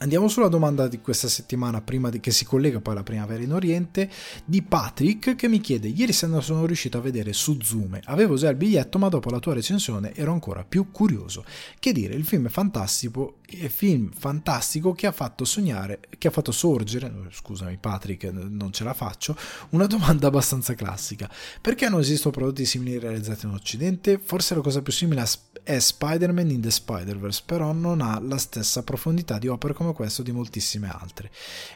Andiamo 0.00 0.28
sulla 0.28 0.46
domanda 0.46 0.86
di 0.86 1.00
questa 1.00 1.26
settimana, 1.26 1.80
prima 1.80 2.08
di, 2.08 2.20
che 2.20 2.30
si 2.30 2.44
collega 2.44 2.80
poi 2.80 2.94
alla 2.94 3.02
primavera 3.02 3.42
in 3.42 3.52
Oriente, 3.52 4.08
di 4.44 4.62
Patrick 4.62 5.34
che 5.34 5.48
mi 5.48 5.60
chiede: 5.60 5.88
Ieri 5.88 6.12
sera 6.12 6.40
sono 6.40 6.66
riuscito 6.66 6.98
a 6.98 7.00
vedere 7.00 7.32
su 7.32 7.58
Zoom. 7.60 7.98
Avevo 8.04 8.36
già 8.36 8.48
il 8.48 8.56
biglietto, 8.56 8.98
ma 8.98 9.08
dopo 9.08 9.28
la 9.30 9.40
tua 9.40 9.54
recensione 9.54 10.14
ero 10.14 10.32
ancora 10.32 10.64
più 10.64 10.92
curioso. 10.92 11.44
Che 11.80 11.92
dire, 11.92 12.14
il 12.14 12.24
film 12.24 12.46
è 12.46 12.48
fantastico, 12.48 13.38
è 13.44 13.66
film 13.66 14.10
fantastico 14.16 14.92
che 14.92 15.08
ha 15.08 15.12
fatto 15.12 15.44
sognare, 15.44 15.98
che 16.16 16.28
ha 16.28 16.30
fatto 16.30 16.52
sorgere, 16.52 17.12
scusami 17.30 17.76
Patrick, 17.78 18.30
non 18.30 18.72
ce 18.72 18.84
la 18.84 18.94
faccio, 18.94 19.36
una 19.70 19.86
domanda 19.86 20.28
abbastanza 20.28 20.74
classica. 20.74 21.28
Perché 21.60 21.88
non 21.88 21.98
esistono 21.98 22.32
prodotti 22.32 22.64
simili 22.64 23.00
realizzati 23.00 23.46
in 23.46 23.52
Occidente? 23.52 24.20
Forse 24.22 24.54
la 24.54 24.60
cosa 24.60 24.80
più 24.80 24.92
simile 24.92 25.24
è 25.64 25.78
Spider-Man 25.78 26.50
in 26.50 26.60
the 26.60 26.70
Spider-Verse, 26.70 27.42
però 27.44 27.72
non 27.72 28.00
ha 28.00 28.20
la 28.20 28.38
stessa 28.38 28.82
profondità 28.82 29.38
di 29.38 29.48
opere 29.48 29.74
come 29.74 29.87
come 29.88 29.94
questo 29.94 30.22
di 30.22 30.32
moltissime 30.32 30.88
altre. 30.88 31.30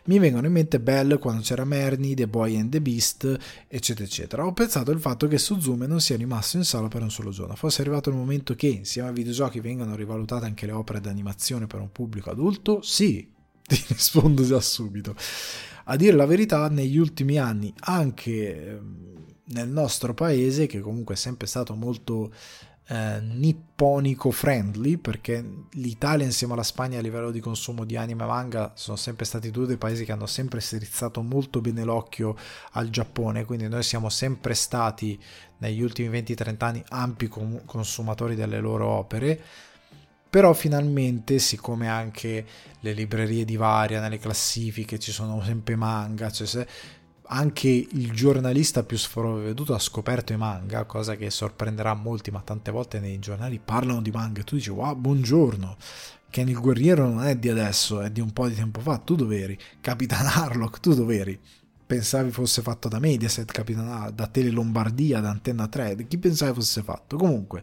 Mi 0.05 0.19
vengono 0.19 0.47
in 0.47 0.53
mente 0.53 0.81
Bell 0.81 1.19
quando 1.19 1.43
c'era 1.43 1.65
Merny, 1.65 2.15
The 2.15 2.29
Boy 2.29 2.59
and 2.59 2.71
the 2.71 2.81
Beast, 2.81 3.39
eccetera, 3.69 4.05
eccetera. 4.05 4.47
Ho 4.47 4.53
pensato 4.53 4.91
al 4.91 5.01
fatto 5.01 5.27
che 5.27 5.39
Suzume 5.39 5.87
non 5.87 6.01
sia 6.01 6.17
rimasto 6.17 6.57
in 6.57 6.65
sala 6.65 6.89
per 6.89 7.03
un 7.03 7.11
solo 7.11 7.31
giorno. 7.31 7.55
Fosse 7.55 7.81
arrivato 7.81 8.11
il 8.11 8.17
momento 8.17 8.55
che 8.55 8.69
insieme 8.69 9.09
ai 9.09 9.15
videogiochi 9.15 9.61
vengano 9.61 9.95
rivalutate 9.95 10.47
anche 10.47 10.67
le 10.67 10.73
opere 10.73 11.01
d'animazione 11.01 11.67
per 11.67 11.81
un 11.81 11.91
pubblico 11.91 12.31
adulto? 12.31 12.81
Sì, 12.83 13.29
ti 13.67 13.83
rispondo 13.89 14.45
già 14.45 14.61
subito. 14.61 15.15
A 15.85 15.97
dire 15.97 16.17
la 16.17 16.27
verità, 16.27 16.69
negli 16.69 16.97
ultimi 16.97 17.39
anni, 17.39 17.73
anche 17.81 18.67
ehm, 18.69 19.11
nel 19.47 19.69
nostro 19.69 20.15
paese, 20.15 20.67
che 20.67 20.81
comunque 20.81 21.15
è 21.15 21.19
sempre 21.19 21.47
stato 21.47 21.75
molto 21.75 22.33
eh, 22.89 23.21
nipponico 23.21 24.31
friendly 24.31 24.97
perché 24.97 25.45
l'Italia 25.73 26.27
insieme 26.27 26.55
alla 26.55 26.63
Spagna 26.63 26.99
a 26.99 27.03
livello 27.03 27.31
di 27.31 27.41
consumo 27.41 27.85
di 27.85 27.97
anime 27.97 28.25
e 28.25 28.27
manga 28.27 28.73
sono 28.75 28.97
sempre 28.97 29.25
stati 29.25 29.51
due 29.51 29.67
dei 29.67 29.77
paesi 29.77 30.05
che 30.05 30.13
hanno 30.13 30.27
sempre 30.27 30.61
strizzato 30.61 31.23
molto 31.23 31.61
bene 31.61 31.85
l'occhio 31.85 32.37
al 32.73 32.91
Giappone 32.91 33.45
quindi 33.45 33.69
noi 33.69 33.83
siamo 33.83 34.09
sempre 34.09 34.55
stati 34.55 35.19
negli 35.59 35.81
ultimi 35.81 36.09
20-30 36.21 36.57
anni 36.65 36.85
ampi 36.89 37.29
consumatori 37.29 38.35
delle 38.35 38.59
loro 38.61 38.89
opere. 38.89 39.41
Però 40.29 40.53
finalmente 40.55 41.39
siccome 41.39 41.89
anche 41.89 42.47
le 42.81 42.93
librerie 42.93 43.45
di 43.45 43.57
varia 43.57 44.01
nelle 44.01 44.19
classifiche 44.19 44.99
ci 44.99 45.13
sono 45.13 45.43
sempre 45.45 45.77
manga 45.77 46.31
cioè 46.31 46.47
se, 46.47 46.67
anche 47.25 47.69
il 47.69 48.13
giornalista 48.13 48.83
più 48.83 48.97
sprovveduto 48.97 49.75
ha 49.75 49.79
scoperto 49.79 50.33
i 50.33 50.37
manga, 50.37 50.85
cosa 50.85 51.17
che 51.17 51.31
sorprenderà 51.31 51.95
molti, 51.95 52.31
ma 52.31 52.41
tante 52.41 52.71
volte 52.71 53.01
nei 53.01 53.19
giornali 53.19 53.59
parlano 53.59 54.03
di 54.03 54.11
manga 54.11 54.43
tu 54.43 54.57
dici 54.57 54.71
wow, 54.71 54.95
buongiorno, 54.95 55.77
Ken 56.33 56.49
il 56.49 56.59
guerriero 56.59 57.07
non 57.07 57.25
è 57.25 57.37
di 57.37 57.51
adesso, 57.51 58.01
è 58.01 58.11
di 58.11 58.21
un 58.21 58.33
po' 58.33 58.49
di 58.49 58.55
tempo 58.55 58.81
fa, 58.81 58.97
tu 58.97 59.15
dov'eri? 59.15 59.59
Capitan 59.81 60.27
Harlock, 60.27 60.81
tu 60.81 60.95
dov'eri? 60.95 61.39
Pensavi 61.85 62.31
fosse 62.31 62.63
fatto 62.63 62.89
da 62.89 62.99
Mediaset, 62.99 63.53
Capitan 63.53 64.11
da 64.15 64.27
Tele 64.29 64.49
Lombardia, 64.49 65.21
da 65.21 65.29
Antenna 65.29 65.69
3, 65.69 66.07
chi 66.07 66.17
pensavi 66.17 66.55
fosse 66.55 66.83
fatto? 66.83 67.19
Comunque, 67.19 67.63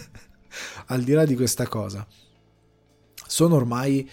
al 0.86 1.02
di 1.02 1.12
là 1.12 1.24
di 1.24 1.34
questa 1.34 1.66
cosa, 1.66 2.06
sono 3.26 3.56
ormai 3.56 4.08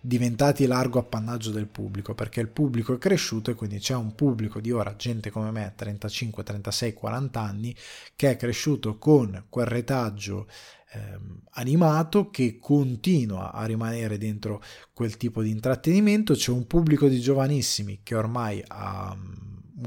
diventati 0.00 0.66
largo 0.66 0.98
appannaggio 0.98 1.50
del 1.50 1.66
pubblico 1.66 2.14
perché 2.14 2.40
il 2.40 2.48
pubblico 2.48 2.94
è 2.94 2.98
cresciuto 2.98 3.50
e 3.50 3.54
quindi 3.54 3.78
c'è 3.78 3.94
un 3.94 4.14
pubblico 4.14 4.60
di 4.60 4.70
ora, 4.70 4.94
gente 4.96 5.30
come 5.30 5.50
me, 5.50 5.72
35, 5.74 6.42
36, 6.42 6.92
40 6.92 7.40
anni, 7.40 7.76
che 8.14 8.30
è 8.30 8.36
cresciuto 8.36 8.98
con 8.98 9.44
quel 9.48 9.66
retaggio 9.66 10.46
ehm, 10.92 11.42
animato 11.52 12.30
che 12.30 12.58
continua 12.58 13.52
a 13.52 13.64
rimanere 13.64 14.18
dentro 14.18 14.62
quel 14.92 15.16
tipo 15.16 15.42
di 15.42 15.50
intrattenimento. 15.50 16.34
C'è 16.34 16.50
un 16.50 16.66
pubblico 16.66 17.08
di 17.08 17.20
giovanissimi 17.20 18.00
che 18.02 18.14
ormai 18.14 18.62
ha 18.66 19.16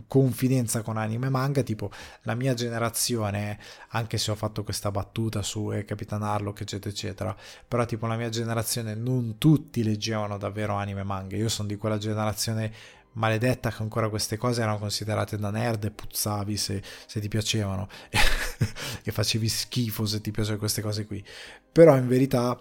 confidenza 0.08 0.82
con 0.82 0.98
anime 0.98 1.30
manga, 1.30 1.62
tipo 1.64 1.92
la 2.24 2.36
mia 2.36 2.54
generazione, 2.54 3.60
anche 3.90 4.18
se 4.18 4.32
ho 4.32 4.36
fatto 4.36 4.64
questa 4.64 4.92
battuta 4.92 5.42
su 5.42 5.72
eh, 5.72 5.86
Capitan 5.86 6.24
Harlock, 6.24 6.62
eccetera, 6.62 6.90
eccetera, 6.90 7.36
però 7.68 7.86
tipo 7.86 8.08
la 8.08 8.16
mia 8.16 8.30
generazione 8.30 8.96
non 8.96 9.38
tutti 9.38 9.84
leggevano 9.84 10.38
davvero 10.38 10.76
anime 10.76 11.04
manga, 11.04 11.36
io 11.36 11.50
sono 11.50 11.68
di 11.68 11.78
quella 11.78 11.98
generazione 11.98 12.72
maledetta 13.14 13.72
che 13.72 13.82
ancora 13.82 14.10
queste 14.10 14.38
cose 14.38 14.62
erano 14.62 14.78
considerate 14.78 15.38
da 15.38 15.50
nerd 15.50 15.84
e 15.84 15.92
puzzavi 15.92 16.56
se, 16.56 16.82
se 17.06 17.20
ti 17.20 17.28
piacevano 17.28 17.90
e 19.04 19.12
facevi 19.12 19.50
schifo 19.50 20.06
se 20.06 20.22
ti 20.22 20.32
piacevano 20.32 20.60
queste 20.60 20.82
cose 20.82 21.06
qui, 21.06 21.24
però 21.72 21.98
in 21.98 22.08
verità 22.08 22.60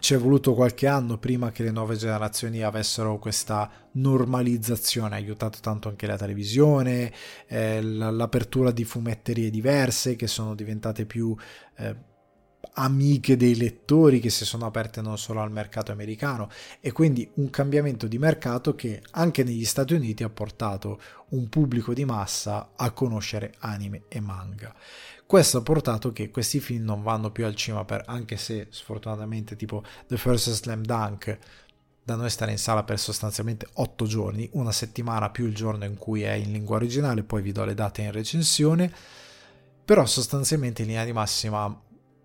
ci 0.00 0.14
è 0.14 0.18
voluto 0.18 0.54
qualche 0.54 0.86
anno 0.86 1.18
prima 1.18 1.50
che 1.50 1.62
le 1.62 1.70
nuove 1.70 1.96
generazioni 1.96 2.62
avessero 2.62 3.18
questa 3.18 3.70
normalizzazione, 3.92 5.14
ha 5.14 5.18
aiutato 5.18 5.58
tanto 5.60 5.88
anche 5.88 6.06
la 6.06 6.16
televisione, 6.16 7.12
eh, 7.46 7.80
l'apertura 7.82 8.70
di 8.70 8.84
fumetterie 8.84 9.50
diverse 9.50 10.16
che 10.16 10.26
sono 10.26 10.54
diventate 10.54 11.06
più 11.06 11.34
eh, 11.76 12.12
amiche 12.74 13.36
dei 13.36 13.56
lettori 13.56 14.20
che 14.20 14.30
si 14.30 14.44
sono 14.44 14.66
aperte 14.66 15.00
non 15.00 15.18
solo 15.18 15.40
al 15.40 15.52
mercato 15.52 15.92
americano 15.92 16.48
e 16.80 16.92
quindi 16.92 17.30
un 17.34 17.50
cambiamento 17.50 18.06
di 18.06 18.18
mercato 18.18 18.74
che 18.74 19.02
anche 19.12 19.44
negli 19.44 19.64
Stati 19.64 19.94
Uniti 19.94 20.22
ha 20.22 20.30
portato 20.30 21.00
un 21.30 21.48
pubblico 21.48 21.92
di 21.92 22.04
massa 22.04 22.72
a 22.76 22.90
conoscere 22.90 23.54
anime 23.58 24.04
e 24.08 24.20
manga. 24.20 24.74
Questo 25.34 25.58
ha 25.58 25.62
portato 25.62 26.12
che 26.12 26.30
questi 26.30 26.60
film 26.60 26.84
non 26.84 27.02
vanno 27.02 27.32
più 27.32 27.44
al 27.44 27.56
cinema 27.56 27.84
per, 27.84 28.04
anche 28.06 28.36
se 28.36 28.68
sfortunatamente 28.70 29.56
tipo 29.56 29.82
The 30.06 30.16
First 30.16 30.52
Slam 30.52 30.82
Dunk 30.82 31.36
da 32.04 32.14
noi 32.14 32.30
stare 32.30 32.52
in 32.52 32.58
sala 32.58 32.84
per 32.84 33.00
sostanzialmente 33.00 33.66
8 33.72 34.06
giorni, 34.06 34.48
una 34.52 34.70
settimana 34.70 35.30
più 35.30 35.46
il 35.46 35.54
giorno 35.56 35.86
in 35.86 35.96
cui 35.96 36.22
è 36.22 36.34
in 36.34 36.52
lingua 36.52 36.76
originale, 36.76 37.24
poi 37.24 37.42
vi 37.42 37.50
do 37.50 37.64
le 37.64 37.74
date 37.74 38.02
in 38.02 38.12
recensione, 38.12 38.94
però 39.84 40.06
sostanzialmente 40.06 40.82
in 40.82 40.88
linea 40.88 41.04
di 41.04 41.12
massima 41.12 41.82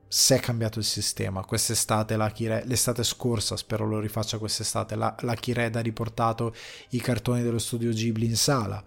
si 0.08 0.34
è 0.36 0.40
cambiato 0.40 0.78
il 0.78 0.86
sistema. 0.86 1.44
Quest'estate, 1.44 2.16
la 2.16 2.30
Kire, 2.30 2.62
l'estate 2.68 3.04
scorsa, 3.04 3.58
spero 3.58 3.88
lo 3.88 3.98
rifaccia 3.98 4.38
quest'estate, 4.38 4.94
la, 4.96 5.16
la 5.22 5.34
Kired 5.34 5.76
ha 5.76 5.82
riportato 5.82 6.54
i 6.90 7.02
cartoni 7.02 7.42
dello 7.42 7.58
studio 7.58 7.90
Ghibli 7.90 8.28
in 8.28 8.38
sala 8.38 8.84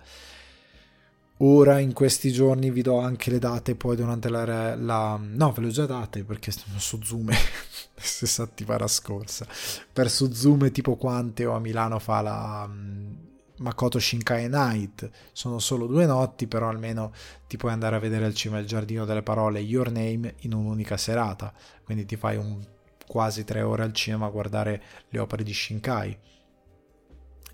Ora 1.44 1.80
in 1.80 1.92
questi 1.92 2.30
giorni 2.30 2.70
vi 2.70 2.82
do 2.82 3.00
anche 3.00 3.28
le 3.30 3.40
date 3.40 3.74
poi 3.74 3.96
durante 3.96 4.28
la... 4.28 4.76
la 4.76 5.20
no, 5.20 5.50
ve 5.50 5.60
le 5.60 5.66
ho 5.66 5.70
già 5.70 5.86
date 5.86 6.22
perché 6.22 6.52
sono 6.52 6.78
su 6.78 7.02
Zoom 7.02 7.30
stessa 7.96 8.44
settimana 8.44 8.86
scorsa. 8.86 9.44
Per 9.92 10.08
su 10.08 10.32
Zoom 10.32 10.70
tipo 10.70 10.94
Quanteo 10.94 11.52
a 11.52 11.58
Milano 11.58 11.98
fa 11.98 12.20
la 12.20 12.64
um, 12.68 13.16
Makoto 13.56 13.98
Shinkai 13.98 14.48
Night. 14.48 15.10
Sono 15.32 15.58
solo 15.58 15.86
due 15.86 16.06
notti, 16.06 16.46
però 16.46 16.68
almeno 16.68 17.12
ti 17.48 17.56
puoi 17.56 17.72
andare 17.72 17.96
a 17.96 17.98
vedere 17.98 18.24
al 18.24 18.34
cima 18.34 18.60
il 18.60 18.66
giardino 18.66 19.04
delle 19.04 19.22
parole 19.22 19.58
Your 19.58 19.90
Name 19.90 20.36
in 20.42 20.54
un'unica 20.54 20.96
serata. 20.96 21.52
Quindi 21.82 22.06
ti 22.06 22.14
fai 22.14 22.36
un, 22.36 22.64
quasi 23.04 23.42
tre 23.42 23.62
ore 23.62 23.82
al 23.82 23.92
cinema 23.92 24.26
a 24.26 24.30
guardare 24.30 24.80
le 25.08 25.18
opere 25.18 25.42
di 25.42 25.52
Shinkai 25.52 26.18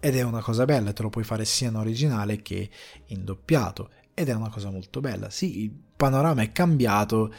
ed 0.00 0.16
è 0.16 0.22
una 0.22 0.42
cosa 0.42 0.64
bella, 0.64 0.92
te 0.92 1.02
lo 1.02 1.10
puoi 1.10 1.24
fare 1.24 1.44
sia 1.44 1.68
in 1.68 1.76
originale 1.76 2.40
che 2.42 2.70
in 3.06 3.24
doppiato. 3.24 3.90
Ed 4.14 4.28
è 4.28 4.34
una 4.34 4.50
cosa 4.50 4.70
molto 4.70 5.00
bella. 5.00 5.30
Sì, 5.30 5.62
il 5.62 5.72
panorama 5.96 6.42
è 6.42 6.52
cambiato 6.52 7.32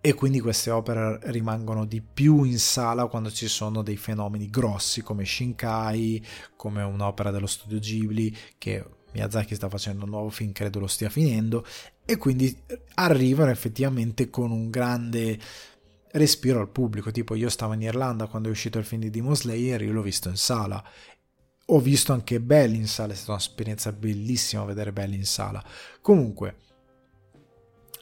e 0.00 0.14
quindi 0.14 0.40
queste 0.40 0.70
opere 0.70 1.18
rimangono 1.24 1.84
di 1.84 2.00
più 2.00 2.44
in 2.44 2.58
sala 2.58 3.06
quando 3.06 3.30
ci 3.30 3.48
sono 3.48 3.82
dei 3.82 3.96
fenomeni 3.96 4.48
grossi 4.48 5.02
come 5.02 5.24
Shinkai, 5.24 6.24
come 6.54 6.82
un'opera 6.82 7.30
dello 7.30 7.46
studio 7.46 7.78
Ghibli 7.78 8.34
che 8.58 8.84
Miyazaki 9.12 9.54
sta 9.54 9.68
facendo 9.68 10.04
un 10.04 10.10
nuovo 10.10 10.28
film, 10.28 10.52
credo 10.52 10.80
lo 10.80 10.86
stia 10.86 11.08
finendo. 11.08 11.64
E 12.04 12.16
quindi 12.16 12.56
arrivano 12.94 13.50
effettivamente 13.50 14.30
con 14.30 14.50
un 14.50 14.70
grande 14.70 15.38
respiro 16.12 16.60
al 16.60 16.70
pubblico, 16.70 17.10
tipo 17.10 17.34
io 17.34 17.50
stavo 17.50 17.74
in 17.74 17.82
Irlanda 17.82 18.26
quando 18.26 18.48
è 18.48 18.50
uscito 18.50 18.78
il 18.78 18.84
film 18.84 19.02
di 19.02 19.10
Demon 19.10 19.36
Slayer, 19.36 19.82
io 19.82 19.92
l'ho 19.92 20.02
visto 20.02 20.28
in 20.28 20.36
sala 20.36 20.82
ho 21.70 21.80
visto 21.80 22.12
anche 22.12 22.40
Belli 22.40 22.76
in 22.76 22.86
sala, 22.86 23.12
è 23.12 23.16
stata 23.16 23.32
un'esperienza 23.32 23.92
bellissima 23.92 24.64
vedere 24.64 24.92
Belli 24.92 25.16
in 25.16 25.26
sala. 25.26 25.62
Comunque, 26.00 26.56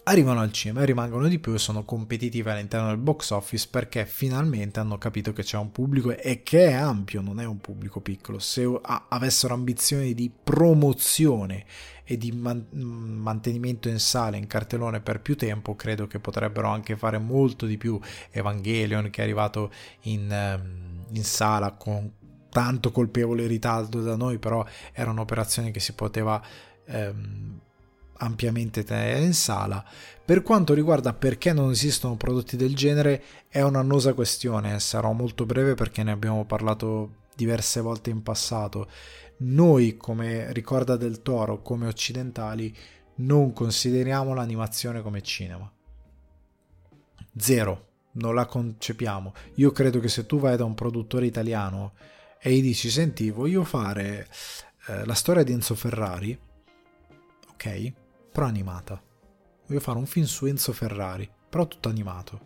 arrivano 0.04 0.40
al 0.40 0.52
cinema 0.52 0.82
e 0.82 0.84
rimangono 0.84 1.26
di 1.26 1.40
più 1.40 1.52
e 1.52 1.58
sono 1.58 1.84
competitive 1.84 2.52
all'interno 2.52 2.88
del 2.88 2.98
box 2.98 3.30
office 3.30 3.66
perché 3.68 4.06
finalmente 4.06 4.78
hanno 4.78 4.98
capito 4.98 5.32
che 5.32 5.42
c'è 5.42 5.56
un 5.56 5.72
pubblico 5.72 6.16
e 6.16 6.44
che 6.44 6.68
è 6.68 6.72
ampio, 6.74 7.20
non 7.20 7.40
è 7.40 7.44
un 7.44 7.58
pubblico 7.58 8.00
piccolo. 8.00 8.38
Se 8.38 8.64
avessero 9.08 9.54
ambizioni 9.54 10.14
di 10.14 10.30
promozione 10.30 11.64
e 12.04 12.16
di 12.16 12.30
man- 12.30 12.68
mantenimento 12.70 13.88
in 13.88 13.98
sala, 13.98 14.36
in 14.36 14.46
cartellone 14.46 15.00
per 15.00 15.20
più 15.20 15.34
tempo, 15.34 15.74
credo 15.74 16.06
che 16.06 16.20
potrebbero 16.20 16.68
anche 16.68 16.96
fare 16.96 17.18
molto 17.18 17.66
di 17.66 17.76
più. 17.76 17.98
Evangelion 18.30 19.10
che 19.10 19.22
è 19.22 19.24
arrivato 19.24 19.72
in, 20.02 20.30
ehm, 20.30 21.06
in 21.14 21.24
sala 21.24 21.72
con 21.72 22.12
tanto 22.56 22.90
colpevole 22.90 23.46
ritardo 23.46 24.00
da 24.00 24.16
noi, 24.16 24.38
però 24.38 24.64
era 24.94 25.10
un'operazione 25.10 25.70
che 25.70 25.78
si 25.78 25.92
poteva 25.92 26.42
ehm, 26.86 27.60
ampiamente 28.14 28.82
tenere 28.82 29.20
in 29.20 29.34
sala. 29.34 29.84
Per 30.24 30.40
quanto 30.40 30.72
riguarda 30.72 31.12
perché 31.12 31.52
non 31.52 31.70
esistono 31.70 32.16
prodotti 32.16 32.56
del 32.56 32.74
genere, 32.74 33.22
è 33.48 33.60
un'annosa 33.60 34.14
questione, 34.14 34.80
sarò 34.80 35.12
molto 35.12 35.44
breve 35.44 35.74
perché 35.74 36.02
ne 36.02 36.12
abbiamo 36.12 36.46
parlato 36.46 37.24
diverse 37.34 37.82
volte 37.82 38.08
in 38.08 38.22
passato. 38.22 38.88
Noi, 39.40 39.98
come 39.98 40.50
ricorda 40.54 40.96
del 40.96 41.20
Toro, 41.20 41.60
come 41.60 41.86
occidentali, 41.86 42.74
non 43.16 43.52
consideriamo 43.52 44.32
l'animazione 44.32 45.02
come 45.02 45.20
cinema. 45.20 45.70
Zero, 47.36 47.88
non 48.12 48.34
la 48.34 48.46
concepiamo. 48.46 49.34
Io 49.56 49.72
credo 49.72 50.00
che 50.00 50.08
se 50.08 50.24
tu 50.24 50.38
vai 50.38 50.56
da 50.56 50.64
un 50.64 50.72
produttore 50.72 51.26
italiano 51.26 51.92
e 52.46 52.52
gli 52.52 52.62
dici, 52.62 52.90
senti, 52.90 53.28
voglio 53.30 53.64
fare 53.64 54.28
eh, 54.86 55.04
la 55.04 55.14
storia 55.14 55.42
di 55.42 55.50
Enzo 55.50 55.74
Ferrari, 55.74 56.38
ok? 57.50 57.92
però 58.30 58.46
animata. 58.46 59.02
Voglio 59.66 59.80
fare 59.80 59.98
un 59.98 60.06
film 60.06 60.26
su 60.26 60.46
Enzo 60.46 60.72
Ferrari, 60.72 61.28
però 61.48 61.66
tutto 61.66 61.88
animato. 61.88 62.40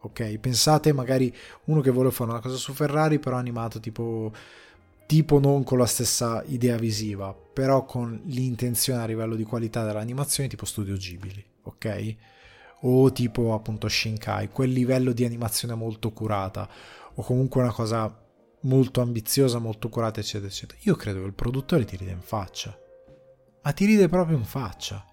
Ok? 0.00 0.38
Pensate 0.38 0.94
magari 0.94 1.30
uno 1.64 1.82
che 1.82 1.90
vuole 1.90 2.10
fare 2.10 2.30
una 2.30 2.40
cosa 2.40 2.56
su 2.56 2.72
Ferrari, 2.72 3.18
però 3.18 3.36
animato 3.36 3.78
tipo 3.78 4.32
tipo 5.04 5.38
non 5.38 5.64
con 5.64 5.76
la 5.76 5.84
stessa 5.84 6.42
idea 6.46 6.78
visiva, 6.78 7.34
però 7.34 7.84
con 7.84 8.22
l'intenzione 8.24 9.02
a 9.02 9.06
livello 9.06 9.34
di 9.34 9.44
qualità 9.44 9.84
dell'animazione 9.84 10.48
tipo 10.48 10.64
Studio 10.64 10.96
Ghibli, 10.96 11.44
ok? 11.64 12.16
O 12.84 13.12
tipo 13.12 13.52
appunto 13.52 13.86
Shinkai, 13.86 14.48
quel 14.48 14.70
livello 14.70 15.12
di 15.12 15.26
animazione 15.26 15.74
molto 15.74 16.10
curata, 16.10 16.66
o 17.14 17.22
comunque 17.22 17.60
una 17.60 17.72
cosa 17.72 18.21
molto 18.62 19.00
ambiziosa, 19.00 19.58
molto 19.58 19.88
curata, 19.88 20.20
eccetera, 20.20 20.48
eccetera. 20.48 20.78
Io 20.82 20.94
credo 20.96 21.20
che 21.20 21.26
il 21.26 21.34
produttore 21.34 21.84
ti 21.84 21.96
ride 21.96 22.10
in 22.10 22.20
faccia, 22.20 22.76
ma 23.62 23.72
ti 23.72 23.84
ride 23.84 24.08
proprio 24.08 24.36
in 24.36 24.44
faccia 24.44 25.04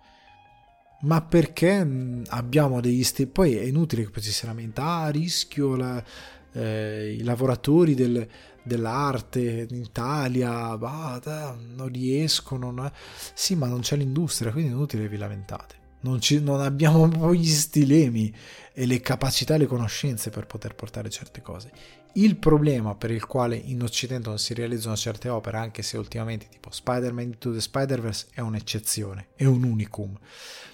ma 1.02 1.22
perché 1.22 1.84
mm, 1.84 2.24
abbiamo 2.28 2.82
degli 2.82 3.04
step 3.04 3.30
poi 3.30 3.56
è 3.56 3.62
inutile 3.64 4.04
che 4.04 4.10
poi 4.10 4.22
ci 4.22 4.32
si 4.32 4.46
lamenta 4.46 4.84
ah 4.84 5.10
rischio 5.10 5.76
la, 5.76 6.04
eh, 6.52 7.16
i 7.18 7.24
lavoratori 7.24 7.96
del, 7.96 8.28
dell'arte 8.64 9.68
in 9.70 9.78
Italia 9.78 10.78
bah, 10.78 11.56
non 11.76 11.88
riescono 11.88 12.72
no? 12.72 12.92
sì 13.34 13.56
ma 13.56 13.68
non 13.68 13.80
c'è 13.80 13.96
l'industria 13.96 14.52
quindi 14.52 14.72
è 14.72 14.74
inutile 14.74 15.04
che 15.04 15.10
vi 15.10 15.18
lamentate 15.18 15.78
non, 16.02 16.20
ci, 16.20 16.42
non 16.42 16.62
abbiamo 16.62 17.08
poi 17.08 17.40
gli 17.40 17.48
stilemi 17.48 18.34
e 18.74 18.86
le 18.86 19.00
capacità 19.00 19.56
e 19.56 19.60
le 19.60 19.68
conoscenze 19.68 20.30
per 20.30 20.48
poter 20.48 20.76
portare 20.76 21.10
certe 21.10 21.42
cose 21.42 21.72
il 22.14 22.38
problema 22.38 22.96
per 22.96 23.12
il 23.12 23.26
quale 23.26 23.56
in 23.56 23.84
Occidente 23.84 24.30
non 24.30 24.40
si 24.40 24.54
realizzano 24.56 24.96
certe 24.96 25.30
opere, 25.30 25.58
anche 25.58 25.84
se 25.84 25.98
ultimamente 25.98 26.48
tipo 26.50 26.72
Spider-Man 26.72 27.26
Into 27.26 27.54
the 27.54 27.62
Spider-Verse 27.62 28.28
è 28.32 28.42
un'eccezione, 28.42 29.30
è 29.36 29.46
un 29.46 29.64
unicum. 29.64 30.18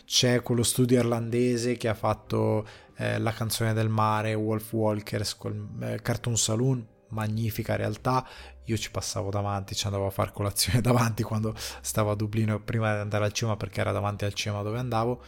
C'è 0.06 0.42
quello 0.42 0.64
studio 0.64 0.98
irlandese 0.98 1.76
che 1.76 1.90
ha 1.90 1.94
fatto 1.94 2.66
eh, 2.96 3.20
La 3.20 3.34
canzone 3.34 3.74
del 3.74 3.90
mare, 3.90 4.34
Wolf 4.34 4.72
Walkers, 4.72 5.36
col, 5.36 5.68
eh, 5.82 6.02
Cartoon 6.02 6.38
Saloon, 6.38 6.88
magnifica 7.10 7.76
realtà. 7.76 8.26
Io 8.66 8.78
ci 8.78 8.90
passavo 8.90 9.30
davanti, 9.30 9.76
ci 9.76 9.86
andavo 9.88 10.08
a 10.08 10.12
fare 10.12 10.32
colazione 10.32 10.80
davanti 10.82 11.22
quando 11.24 11.54
stavo 11.82 12.12
a 12.12 12.16
Dublino 12.16 12.62
prima 12.62 12.94
di 12.94 13.02
andare 13.02 13.26
al 13.26 13.34
cinema 13.34 13.58
perché 13.58 13.82
era 13.82 13.92
davanti 13.92 14.24
al 14.24 14.34
cinema 14.34 14.62
dove 14.62 14.80
andavo 14.80 15.24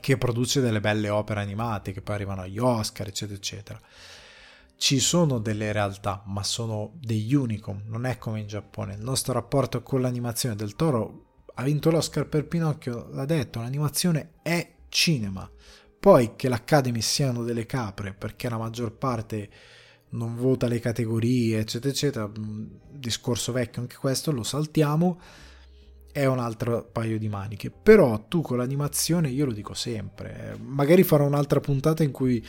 che 0.00 0.18
produce 0.18 0.60
delle 0.60 0.80
belle 0.80 1.08
opere 1.08 1.40
animate 1.40 1.92
che 1.92 2.02
poi 2.02 2.14
arrivano 2.14 2.42
agli 2.42 2.58
Oscar, 2.58 3.08
eccetera, 3.08 3.36
eccetera 3.36 3.80
ci 4.78 5.00
sono 5.00 5.40
delle 5.40 5.72
realtà, 5.72 6.22
ma 6.26 6.44
sono 6.44 6.92
degli 7.00 7.34
unicum, 7.34 7.82
non 7.86 8.06
è 8.06 8.16
come 8.16 8.40
in 8.40 8.46
Giappone. 8.46 8.94
Il 8.94 9.02
nostro 9.02 9.32
rapporto 9.32 9.82
con 9.82 10.00
l'animazione 10.00 10.54
del 10.54 10.76
Toro 10.76 11.24
ha 11.54 11.62
vinto 11.64 11.90
l'Oscar 11.90 12.28
per 12.28 12.46
Pinocchio, 12.46 13.08
l'ha 13.10 13.24
detto, 13.24 13.58
l'animazione 13.58 14.34
è 14.40 14.76
cinema. 14.88 15.50
Poi 15.98 16.36
che 16.36 16.48
l'Academy 16.48 17.00
siano 17.00 17.42
delle 17.42 17.66
capre, 17.66 18.14
perché 18.14 18.48
la 18.48 18.56
maggior 18.56 18.92
parte 18.92 19.50
non 20.10 20.36
vota 20.36 20.68
le 20.68 20.78
categorie, 20.78 21.58
eccetera, 21.58 21.92
eccetera, 21.92 22.30
discorso 22.88 23.50
vecchio 23.50 23.82
anche 23.82 23.96
questo, 23.96 24.30
lo 24.30 24.44
saltiamo, 24.44 25.20
è 26.12 26.24
un 26.24 26.38
altro 26.38 26.84
paio 26.84 27.18
di 27.18 27.28
maniche. 27.28 27.72
Però 27.72 28.28
tu 28.28 28.42
con 28.42 28.58
l'animazione, 28.58 29.28
io 29.28 29.46
lo 29.46 29.52
dico 29.52 29.74
sempre, 29.74 30.56
magari 30.62 31.02
farò 31.02 31.26
un'altra 31.26 31.58
puntata 31.58 32.04
in 32.04 32.12
cui 32.12 32.46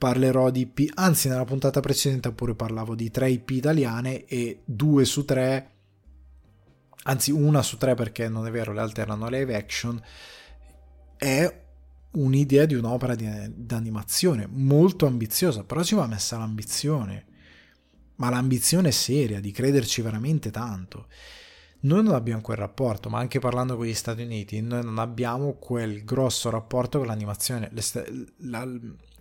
parlerò 0.00 0.48
di 0.48 0.60
IP, 0.60 0.92
anzi 0.94 1.28
nella 1.28 1.44
puntata 1.44 1.80
precedente 1.80 2.32
pure 2.32 2.54
parlavo 2.54 2.94
di 2.94 3.10
3 3.10 3.32
IP 3.32 3.50
italiane 3.50 4.24
e 4.24 4.62
2 4.64 5.04
su 5.04 5.26
3, 5.26 5.70
anzi 7.02 7.30
una 7.32 7.60
su 7.60 7.76
3 7.76 7.94
perché 7.96 8.26
non 8.26 8.46
è 8.46 8.50
vero, 8.50 8.72
le 8.72 8.80
altre 8.80 9.02
erano 9.02 9.28
live 9.28 9.54
action, 9.54 10.02
è 11.18 11.64
un'idea 12.12 12.64
di 12.64 12.76
un'opera 12.76 13.14
di, 13.14 13.28
di 13.54 13.74
animazione 13.74 14.48
molto 14.50 15.04
ambiziosa, 15.04 15.64
però 15.64 15.82
ci 15.82 15.94
va 15.94 16.06
messa 16.06 16.38
l'ambizione, 16.38 17.26
ma 18.14 18.30
l'ambizione 18.30 18.92
seria, 18.92 19.38
di 19.38 19.50
crederci 19.50 20.00
veramente 20.00 20.50
tanto. 20.50 21.08
Noi 21.80 22.02
non 22.02 22.14
abbiamo 22.14 22.40
quel 22.40 22.56
rapporto, 22.56 23.10
ma 23.10 23.18
anche 23.18 23.38
parlando 23.38 23.76
con 23.76 23.84
gli 23.84 23.92
Stati 23.92 24.22
Uniti, 24.22 24.62
noi 24.62 24.82
non 24.82 24.96
abbiamo 24.96 25.56
quel 25.58 26.04
grosso 26.04 26.48
rapporto 26.48 26.96
con 26.96 27.06
l'animazione. 27.06 27.70
La, 28.38 28.66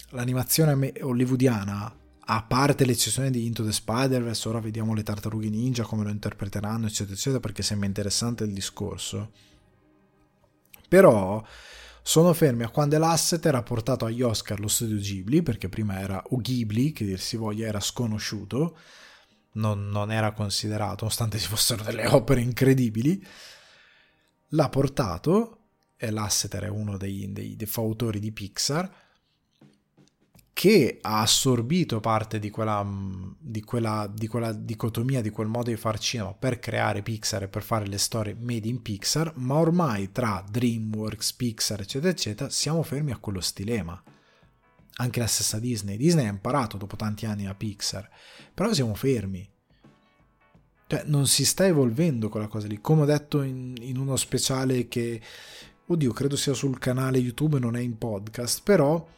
l'animazione 0.10 0.93
hollywoodiana, 1.01 1.95
a 2.32 2.43
parte 2.43 2.86
l'eccezione 2.86 3.32
di 3.32 3.45
Into 3.45 3.64
the 3.64 3.72
Spider-Verse, 3.72 4.47
ora 4.47 4.60
vediamo 4.60 4.93
le 4.93 5.03
tartarughe 5.03 5.49
ninja 5.49 5.84
come 5.84 6.03
lo 6.03 6.10
interpreteranno, 6.10 6.86
eccetera, 6.86 7.16
eccetera, 7.16 7.39
perché 7.39 7.64
sembra 7.64 7.88
interessante 7.88 8.43
il 8.43 8.53
discorso. 8.53 9.32
Però 10.88 11.43
sono 12.01 12.34
fermi 12.34 12.64
a 12.64 12.70
quando 12.70 12.97
l'asset 12.97 13.45
era 13.45 13.64
portato 13.64 14.05
agli 14.05 14.22
Oscar 14.22 14.60
lo 14.60 14.68
studio 14.68 14.97
Ghibli, 14.97 15.41
perché 15.41 15.70
prima 15.70 15.99
era 15.99 16.22
o 16.30 16.38
Ghibli, 16.38 16.91
che 16.91 17.05
dir 17.05 17.20
si 17.20 17.36
voglia 17.36 17.68
era 17.68 17.80
sconosciuto, 17.80 18.78
non, 19.53 19.89
non 19.89 20.12
era 20.12 20.32
considerato, 20.34 20.97
nonostante 21.01 21.39
ci 21.39 21.47
fossero 21.47 21.84
delle 21.84 22.07
opere 22.07 22.41
incredibili, 22.41 23.26
l'ha 24.49 24.70
portato, 24.70 25.55
e 25.97 26.12
l'Asseter 26.12 26.64
è 26.64 26.70
uno 26.70 26.97
dei, 26.97 27.32
dei, 27.32 27.55
dei 27.55 27.68
fautori 27.68 28.20
di 28.20 28.32
Pixar, 28.32 29.07
che 30.60 30.97
ha 31.03 31.22
assorbito 31.22 32.01
parte 32.01 32.38
di 32.38 32.49
quella, 32.49 32.84
mm, 32.84 33.32
di, 33.39 33.64
quella, 33.64 34.12
di 34.14 34.28
quella, 34.28 34.51
dicotomia, 34.51 35.22
di 35.22 35.30
quel 35.30 35.47
modo 35.47 35.70
di 35.70 35.78
far 35.78 35.97
cinema 35.97 36.34
per 36.34 36.60
creare 36.60 37.01
Pixar 37.01 37.43
e 37.43 37.47
per 37.47 37.64
fare 37.64 37.88
le 37.88 37.97
storie 37.97 38.36
made 38.38 38.68
in 38.68 38.82
Pixar, 38.82 39.32
ma 39.38 39.55
ormai 39.55 40.12
tra 40.12 40.43
DreamWorks, 40.45 41.32
Pixar, 41.32 41.80
eccetera, 41.80 42.12
eccetera, 42.12 42.49
siamo 42.49 42.84
fermi 42.84 43.12
a 43.12 43.18
quello 43.20 43.39
stilema. 43.39 44.03
Anche 44.95 45.20
la 45.22 45.28
stessa 45.28 45.60
Disney. 45.60 45.95
Disney 45.95 46.26
ha 46.26 46.30
imparato 46.30 46.76
dopo 46.76 46.98
tanti 46.98 47.26
anni 47.26 47.48
a 47.48 47.56
Pixar, 47.56 48.10
però 48.53 48.73
siamo 48.73 48.95
fermi. 48.95 49.49
Cioè, 50.88 51.03
non 51.06 51.26
si 51.27 51.45
sta 51.45 51.68
evolvendo 51.68 52.27
quella 52.27 52.48
cosa 52.48 52.68
lì. 52.68 52.81
Come 52.81 53.03
ho 53.03 53.06
detto 53.06 53.44
in, 53.44 53.76
in 53.80 53.95
uno 53.95 54.18
speciale 54.18 54.90
che, 54.90 55.22
oddio, 55.86 56.11
credo 56.11 56.36
sia 56.36 56.53
sul 56.53 56.80
canale 56.80 57.18
YouTube, 57.18 57.60
non 57.60 57.77
è 57.77 57.80
in 57.80 57.98
podcast, 57.98 58.61
però 58.61 59.18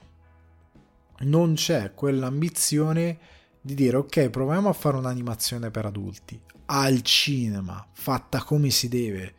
non 1.22 1.54
c'è 1.56 1.94
quell'ambizione 1.94 3.20
di 3.62 3.74
dire 3.76 3.98
ok 3.98 4.30
proviamo 4.30 4.70
a 4.70 4.74
fare 4.74 4.98
un'animazione 4.98 5.70
per 5.70 5.86
adulti 5.86 6.42
al 6.74 7.02
cinema 7.02 7.86
fatta 7.92 8.42
come 8.44 8.70
si 8.70 8.88
deve. 8.88 9.34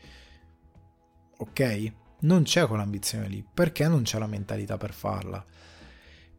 Ok? 1.38 1.92
Non 2.20 2.42
c'è 2.42 2.66
quell'ambizione 2.66 3.26
lì. 3.26 3.44
Perché 3.52 3.88
non 3.88 4.02
c'è 4.02 4.18
la 4.18 4.26
mentalità 4.26 4.76
per 4.76 4.92
farla? 4.92 5.44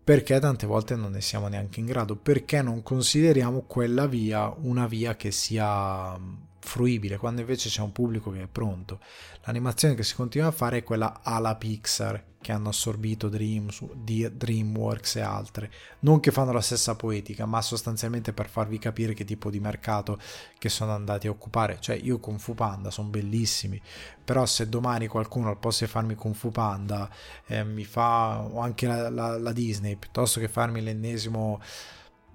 Perché 0.03 0.39
tante 0.39 0.67
volte 0.67 0.95
non 0.95 1.11
ne 1.11 1.21
siamo 1.21 1.47
neanche 1.47 1.79
in 1.79 1.87
grado? 1.87 2.15
Perché 2.15 2.61
non 2.61 2.83
consideriamo 2.83 3.61
quella 3.61 4.05
via 4.05 4.53
una 4.61 4.85
via 4.85 5.15
che 5.15 5.31
sia 5.31 6.17
fruibile, 6.63 7.17
quando 7.17 7.41
invece 7.41 7.69
c'è 7.69 7.81
un 7.81 7.91
pubblico 7.91 8.31
che 8.31 8.43
è 8.43 8.47
pronto. 8.47 8.99
L'animazione 9.43 9.95
che 9.95 10.03
si 10.03 10.15
continua 10.15 10.47
a 10.47 10.51
fare 10.51 10.77
è 10.77 10.83
quella 10.83 11.19
alla 11.21 11.55
Pixar, 11.55 12.23
che 12.39 12.51
hanno 12.51 12.69
assorbito 12.69 13.29
Dreams, 13.29 13.83
DreamWorks 13.83 15.17
e 15.17 15.21
altre. 15.21 15.71
Non 15.99 16.19
che 16.19 16.31
fanno 16.31 16.53
la 16.53 16.61
stessa 16.61 16.95
poetica, 16.95 17.45
ma 17.45 17.61
sostanzialmente 17.61 18.33
per 18.33 18.49
farvi 18.49 18.79
capire 18.79 19.13
che 19.13 19.25
tipo 19.25 19.49
di 19.49 19.59
mercato 19.59 20.17
che 20.57 20.69
sono 20.69 20.93
andati 20.93 21.27
a 21.27 21.31
occupare. 21.31 21.77
Cioè, 21.79 21.95
io 21.95 22.19
Kung 22.19 22.39
Fu 22.39 22.53
Panda 22.53 22.89
sono 22.89 23.09
bellissimi, 23.09 23.79
però 24.23 24.45
se 24.45 24.69
domani 24.69 25.07
qualcuno 25.07 25.49
al 25.49 25.59
posto 25.59 25.83
di 25.83 25.91
farmi 25.91 26.15
Kung 26.15 26.35
Fu 26.35 26.49
Panda 26.49 27.09
eh, 27.45 27.63
mi 27.63 27.83
fa, 27.83 28.39
o 28.41 28.59
anche 28.59 28.87
la, 28.87 29.09
la, 29.09 29.37
la 29.37 29.51
Disney, 29.51 29.97
piuttosto 29.97 30.39
che 30.39 30.47
farmi 30.47 30.81
l'ennesimo 30.81 31.61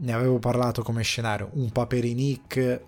ne 0.01 0.13
avevo 0.13 0.39
parlato 0.39 0.83
come 0.83 1.03
scenario, 1.03 1.51
un 1.55 1.73
Paperinik 1.73 2.87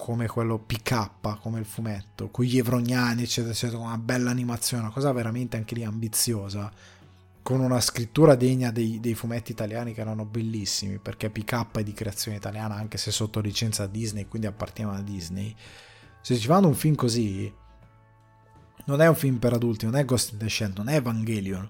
come 0.00 0.26
quello 0.26 0.58
PK, 0.58 1.38
come 1.40 1.58
il 1.58 1.66
fumetto, 1.66 2.30
con 2.30 2.46
gli 2.46 2.56
evrognani, 2.56 3.22
eccetera, 3.22 3.52
eccetera, 3.52 3.78
una 3.78 3.98
bella 3.98 4.30
animazione, 4.30 4.82
una 4.82 4.92
cosa 4.92 5.12
veramente 5.12 5.58
anche 5.58 5.74
lì 5.74 5.84
ambiziosa, 5.84 6.72
con 7.42 7.60
una 7.60 7.80
scrittura 7.80 8.34
degna 8.34 8.70
dei, 8.70 8.98
dei 8.98 9.14
fumetti 9.14 9.52
italiani 9.52 9.92
che 9.92 10.00
erano 10.00 10.24
bellissimi, 10.24 10.96
perché 10.96 11.28
PK 11.28 11.72
è 11.72 11.82
di 11.82 11.92
creazione 11.92 12.38
italiana, 12.38 12.76
anche 12.76 12.96
se 12.96 13.10
sotto 13.10 13.40
licenza 13.40 13.86
Disney, 13.86 14.26
quindi 14.26 14.48
appartiene 14.48 14.96
a 14.96 15.02
Disney. 15.02 15.54
Se 16.22 16.34
ci 16.38 16.46
fanno 16.46 16.68
un 16.68 16.74
film 16.74 16.94
così, 16.94 17.52
non 18.86 19.02
è 19.02 19.06
un 19.06 19.14
film 19.14 19.36
per 19.36 19.52
adulti, 19.52 19.84
non 19.84 19.96
è 19.96 20.04
Ghost 20.06 20.32
in 20.32 20.38
the 20.38 20.48
Shell, 20.48 20.72
non 20.76 20.88
è 20.88 20.96
Evangelion, 20.96 21.68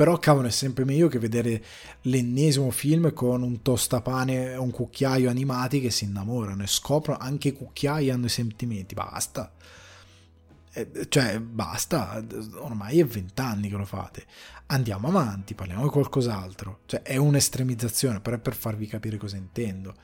però 0.00 0.18
cavolo 0.18 0.46
è 0.46 0.50
sempre 0.50 0.86
meglio 0.86 1.08
che 1.08 1.18
vedere 1.18 1.62
l'ennesimo 2.04 2.70
film 2.70 3.12
con 3.12 3.42
un 3.42 3.60
tostapane 3.60 4.52
e 4.52 4.56
un 4.56 4.70
cucchiaio 4.70 5.28
animati 5.28 5.78
che 5.78 5.90
si 5.90 6.04
innamorano 6.04 6.62
e 6.62 6.66
scoprono 6.66 7.18
anche 7.18 7.48
i 7.48 7.52
cucchiai 7.52 8.08
hanno 8.08 8.24
i 8.24 8.30
sentimenti. 8.30 8.94
Basta. 8.94 9.52
Eh, 10.72 11.06
cioè 11.06 11.38
basta. 11.38 12.24
Ormai 12.60 12.98
è 12.98 13.04
vent'anni 13.04 13.68
che 13.68 13.76
lo 13.76 13.84
fate. 13.84 14.24
Andiamo 14.68 15.08
avanti 15.08 15.54
parliamo 15.54 15.82
di 15.82 15.90
qualcos'altro. 15.90 16.80
Cioè 16.86 17.02
è 17.02 17.18
un'estremizzazione 17.18 18.20
però 18.20 18.36
è 18.36 18.40
per 18.40 18.54
farvi 18.54 18.86
capire 18.86 19.18
cosa 19.18 19.36
intendo. 19.36 19.96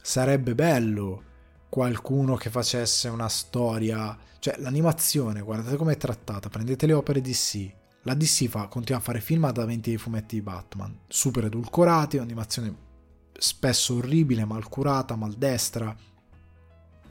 Sarebbe 0.00 0.54
bello 0.54 1.22
qualcuno 1.68 2.36
che 2.36 2.48
facesse 2.48 3.08
una 3.08 3.28
storia. 3.28 4.16
Cioè 4.38 4.56
l'animazione 4.56 5.42
guardate 5.42 5.76
come 5.76 5.92
è 5.92 5.96
trattata. 5.98 6.48
Prendete 6.48 6.86
le 6.86 6.94
opere 6.94 7.20
DC 7.20 7.80
la 8.02 8.14
DC 8.14 8.48
fa, 8.48 8.66
continua 8.66 9.00
a 9.00 9.04
fare 9.04 9.20
film 9.20 9.44
adattamenti 9.44 9.90
dei 9.90 9.98
fumetti 9.98 10.36
di 10.36 10.42
Batman, 10.42 11.00
super 11.06 11.44
edulcorati, 11.44 12.18
animazione 12.18 12.90
spesso 13.32 13.96
orribile, 13.96 14.44
mal 14.44 14.68
curata, 14.68 15.14
maldestra, 15.14 15.94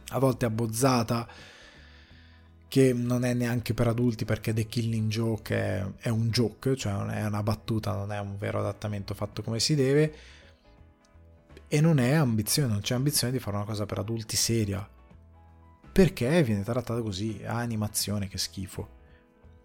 a 0.10 0.20
volte 0.20 0.46
abbozzata, 0.46 1.28
che 2.68 2.94
non 2.94 3.24
è 3.24 3.34
neanche 3.34 3.74
per 3.74 3.88
adulti 3.88 4.26
perché 4.26 4.54
The 4.54 4.66
Killing 4.66 5.10
Joke 5.10 5.56
è, 5.56 5.86
è 5.98 6.10
un 6.10 6.30
joke, 6.30 6.76
cioè 6.76 6.94
è 6.94 7.26
una 7.26 7.44
battuta, 7.44 7.94
non 7.94 8.12
è 8.12 8.20
un 8.20 8.38
vero 8.38 8.60
adattamento 8.60 9.14
fatto 9.14 9.42
come 9.42 9.60
si 9.60 9.76
deve, 9.76 10.16
e 11.68 11.80
non 11.80 12.00
è 12.00 12.12
ambizione, 12.12 12.70
non 12.70 12.82
c'è 12.82 12.96
ambizione 12.96 13.32
di 13.32 13.40
fare 13.40 13.56
una 13.56 13.66
cosa 13.66 13.86
per 13.86 14.00
adulti 14.00 14.36
seria, 14.36 14.86
perché 15.92 16.44
viene 16.44 16.64
trattata 16.64 17.02
così, 17.02 17.42
a 17.46 17.56
animazione, 17.56 18.28
che 18.28 18.38
schifo 18.38 19.00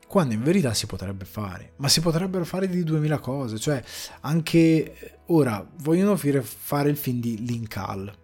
quando 0.06 0.34
in 0.34 0.42
verità 0.42 0.72
si 0.72 0.86
potrebbe 0.86 1.24
fare, 1.24 1.72
ma 1.76 1.88
si 1.88 2.00
potrebbero 2.00 2.44
fare 2.44 2.68
di 2.68 2.84
2000 2.84 3.18
cose, 3.18 3.58
cioè 3.58 3.82
anche 4.20 5.20
ora 5.26 5.66
vogliono 5.78 6.16
fare 6.16 6.88
il 6.88 6.96
film 6.96 7.20
di 7.20 7.44
Linkal, 7.44 8.14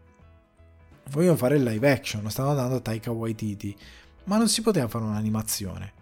vogliono 1.11 1.37
fare 1.37 1.57
il 1.57 1.65
live 1.65 1.91
action, 1.91 2.31
stanno 2.31 2.51
andando 2.51 2.77
a 2.77 2.81
Taika 2.81 3.11
Waititi, 3.11 3.77
ma 4.25 4.37
non 4.37 4.49
si 4.49 4.63
poteva 4.63 4.87
fare 4.87 5.05
un'animazione. 5.05 5.93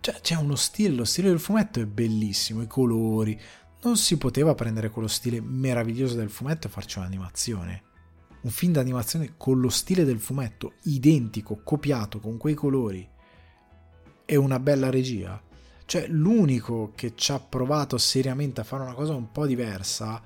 Cioè 0.00 0.20
c'è 0.20 0.34
uno 0.34 0.56
stile, 0.56 0.94
lo 0.94 1.04
stile 1.04 1.28
del 1.28 1.40
fumetto 1.40 1.80
è 1.80 1.86
bellissimo, 1.86 2.60
i 2.60 2.66
colori, 2.66 3.40
non 3.82 3.96
si 3.96 4.18
poteva 4.18 4.54
prendere 4.54 4.90
quello 4.90 5.08
stile 5.08 5.40
meraviglioso 5.40 6.16
del 6.16 6.30
fumetto 6.30 6.66
e 6.66 6.70
farci 6.70 6.98
un'animazione. 6.98 7.82
Un 8.42 8.50
film 8.50 8.72
d'animazione 8.72 9.34
con 9.38 9.60
lo 9.60 9.70
stile 9.70 10.04
del 10.04 10.20
fumetto, 10.20 10.74
identico, 10.82 11.60
copiato, 11.62 12.18
con 12.18 12.36
quei 12.36 12.54
colori 12.54 13.12
e 14.24 14.36
una 14.36 14.58
bella 14.58 14.90
regia. 14.90 15.40
Cioè, 15.86 16.06
l'unico 16.08 16.92
che 16.94 17.12
ci 17.14 17.32
ha 17.32 17.38
provato 17.38 17.98
seriamente 17.98 18.60
a 18.60 18.64
fare 18.64 18.82
una 18.82 18.94
cosa 18.94 19.14
un 19.14 19.30
po' 19.30 19.46
diversa, 19.46 20.22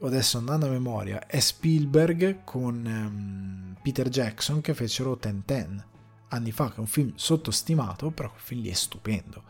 adesso 0.00 0.38
andando 0.38 0.66
a 0.66 0.70
memoria, 0.70 1.26
è 1.26 1.40
Spielberg 1.40 2.42
con 2.44 2.84
um, 2.84 3.76
Peter 3.82 4.08
Jackson 4.08 4.60
che 4.60 4.74
fecero 4.74 5.16
Ten 5.16 5.44
Ten 5.44 5.84
anni 6.28 6.52
fa, 6.52 6.70
che 6.70 6.76
è 6.76 6.80
un 6.80 6.86
film 6.86 7.12
sottostimato, 7.14 8.10
però 8.10 8.30
quel 8.30 8.40
film 8.40 8.62
lì 8.62 8.70
è 8.70 8.74
stupendo 8.74 9.42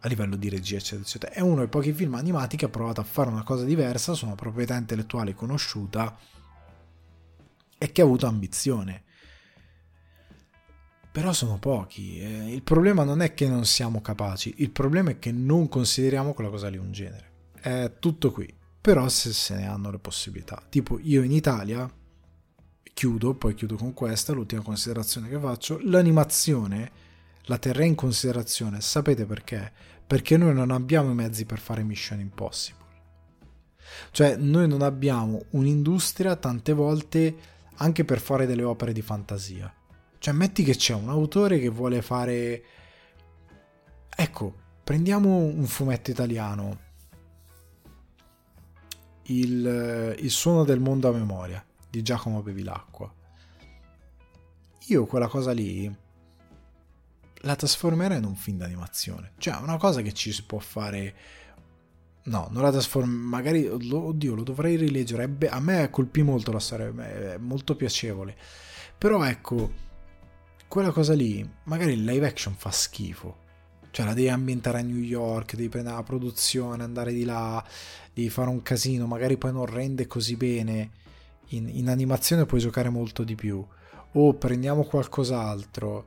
a 0.00 0.08
livello 0.08 0.36
di 0.36 0.48
regia, 0.48 0.76
eccetera, 0.76 1.02
eccetera. 1.02 1.32
È 1.32 1.40
uno 1.40 1.56
dei 1.56 1.68
pochi 1.68 1.92
film 1.92 2.14
animati 2.14 2.56
che 2.56 2.66
ha 2.66 2.70
provato 2.70 3.00
a 3.00 3.04
fare 3.04 3.30
una 3.30 3.42
cosa 3.42 3.64
diversa 3.64 4.14
su 4.14 4.26
una 4.26 4.34
proprietà 4.34 4.76
intellettuale 4.76 5.34
conosciuta 5.34 6.16
e 7.78 7.92
che 7.92 8.00
ha 8.00 8.04
avuto 8.04 8.26
ambizione 8.26 9.03
però 11.14 11.32
sono 11.32 11.58
pochi. 11.58 12.18
Eh, 12.18 12.52
il 12.52 12.64
problema 12.64 13.04
non 13.04 13.22
è 13.22 13.34
che 13.34 13.46
non 13.48 13.64
siamo 13.66 14.00
capaci, 14.00 14.52
il 14.56 14.72
problema 14.72 15.10
è 15.10 15.20
che 15.20 15.30
non 15.30 15.68
consideriamo 15.68 16.34
quella 16.34 16.50
cosa 16.50 16.68
lì 16.68 16.76
un 16.76 16.90
genere. 16.90 17.30
È 17.52 17.92
tutto 18.00 18.32
qui. 18.32 18.52
Però 18.80 19.08
se 19.08 19.32
se 19.32 19.54
ne 19.54 19.68
hanno 19.68 19.92
le 19.92 20.00
possibilità. 20.00 20.60
Tipo 20.68 20.98
io 21.00 21.22
in 21.22 21.30
Italia, 21.30 21.88
chiudo, 22.92 23.34
poi 23.34 23.54
chiudo 23.54 23.76
con 23.76 23.94
questa, 23.94 24.32
l'ultima 24.32 24.62
considerazione 24.62 25.28
che 25.28 25.38
faccio, 25.38 25.78
l'animazione 25.84 26.90
la 27.42 27.58
terrei 27.58 27.86
in 27.86 27.94
considerazione, 27.94 28.80
sapete 28.80 29.24
perché? 29.24 29.70
Perché 30.04 30.36
noi 30.36 30.52
non 30.52 30.72
abbiamo 30.72 31.12
i 31.12 31.14
mezzi 31.14 31.44
per 31.44 31.60
fare 31.60 31.84
Mission 31.84 32.18
Impossible. 32.18 32.86
Cioè 34.10 34.34
noi 34.34 34.66
non 34.66 34.82
abbiamo 34.82 35.44
un'industria 35.50 36.34
tante 36.34 36.72
volte 36.72 37.36
anche 37.76 38.04
per 38.04 38.18
fare 38.18 38.46
delle 38.46 38.64
opere 38.64 38.92
di 38.92 39.00
fantasia 39.00 39.72
cioè, 40.24 40.32
metti 40.32 40.62
che 40.62 40.74
c'è 40.74 40.94
un 40.94 41.10
autore 41.10 41.58
che 41.58 41.68
vuole 41.68 42.00
fare... 42.00 42.64
Ecco, 44.16 44.54
prendiamo 44.82 45.36
un 45.36 45.66
fumetto 45.66 46.10
italiano. 46.10 46.78
Il, 49.24 50.16
il 50.18 50.30
suono 50.30 50.64
del 50.64 50.80
mondo 50.80 51.10
a 51.10 51.12
memoria 51.12 51.62
di 51.90 52.00
Giacomo 52.00 52.40
Bevilacqua. 52.40 53.12
Io 54.86 55.04
quella 55.04 55.28
cosa 55.28 55.52
lì 55.52 55.94
la 57.42 57.54
trasformerei 57.54 58.16
in 58.16 58.24
un 58.24 58.34
film 58.34 58.56
d'animazione. 58.56 59.32
Cioè, 59.36 59.56
una 59.56 59.76
cosa 59.76 60.00
che 60.00 60.14
ci 60.14 60.32
si 60.32 60.42
può 60.44 60.58
fare. 60.58 61.14
No, 62.22 62.48
non 62.50 62.62
la 62.62 62.70
trasformo. 62.70 63.14
Magari, 63.14 63.66
oddio, 63.66 64.34
lo 64.34 64.42
dovrei 64.42 64.76
rileggere. 64.76 65.36
A 65.50 65.60
me 65.60 65.90
colpì 65.90 66.22
molto 66.22 66.50
la 66.50 66.60
storia, 66.60 66.86
è 67.34 67.36
molto 67.36 67.76
piacevole. 67.76 68.34
Però 68.96 69.22
ecco, 69.22 69.82
quella 70.68 70.90
cosa 70.90 71.14
lì, 71.14 71.48
magari 71.64 71.92
il 71.92 72.04
live 72.04 72.26
action 72.26 72.54
fa 72.54 72.70
schifo. 72.70 73.42
Cioè 73.90 74.06
la 74.06 74.12
devi 74.12 74.28
ambientare 74.28 74.78
a 74.80 74.82
New 74.82 74.98
York, 74.98 75.54
devi 75.54 75.68
prendere 75.68 75.94
la 75.94 76.02
produzione, 76.02 76.82
andare 76.82 77.12
di 77.12 77.24
là, 77.24 77.64
devi 78.12 78.28
fare 78.28 78.48
un 78.48 78.60
casino, 78.60 79.06
magari 79.06 79.36
poi 79.36 79.52
non 79.52 79.66
rende 79.66 80.08
così 80.08 80.34
bene. 80.34 80.90
In, 81.50 81.68
in 81.68 81.88
animazione 81.88 82.44
puoi 82.44 82.58
giocare 82.58 82.88
molto 82.88 83.22
di 83.22 83.36
più. 83.36 83.64
O 84.12 84.34
prendiamo 84.34 84.82
qualcos'altro. 84.82 86.06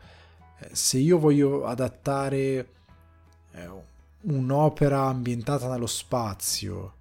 Eh, 0.59 0.69
se 0.73 0.97
io 0.97 1.17
voglio 1.17 1.65
adattare 1.65 2.69
eh, 3.53 3.69
un'opera 4.23 5.03
ambientata 5.03 5.69
nello 5.69 5.87
spazio, 5.87 6.93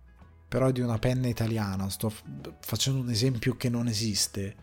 però 0.47 0.71
di 0.71 0.83
una 0.83 0.99
penna 0.99 1.27
italiana, 1.27 1.89
sto 1.89 2.13
facendo 2.61 3.01
un 3.01 3.11
esempio 3.11 3.57
che 3.57 3.69
non 3.69 3.89
esiste. 3.89 4.55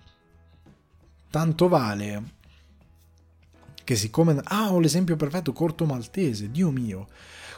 Tanto 1.30 1.68
vale 1.68 2.42
che 3.84 3.96
siccome... 3.96 4.40
Ah, 4.46 4.72
ho 4.72 4.80
l'esempio 4.80 5.16
perfetto, 5.16 5.54
Corto 5.54 5.86
Maltese, 5.86 6.52
Dio 6.52 6.72
mio. 6.72 7.08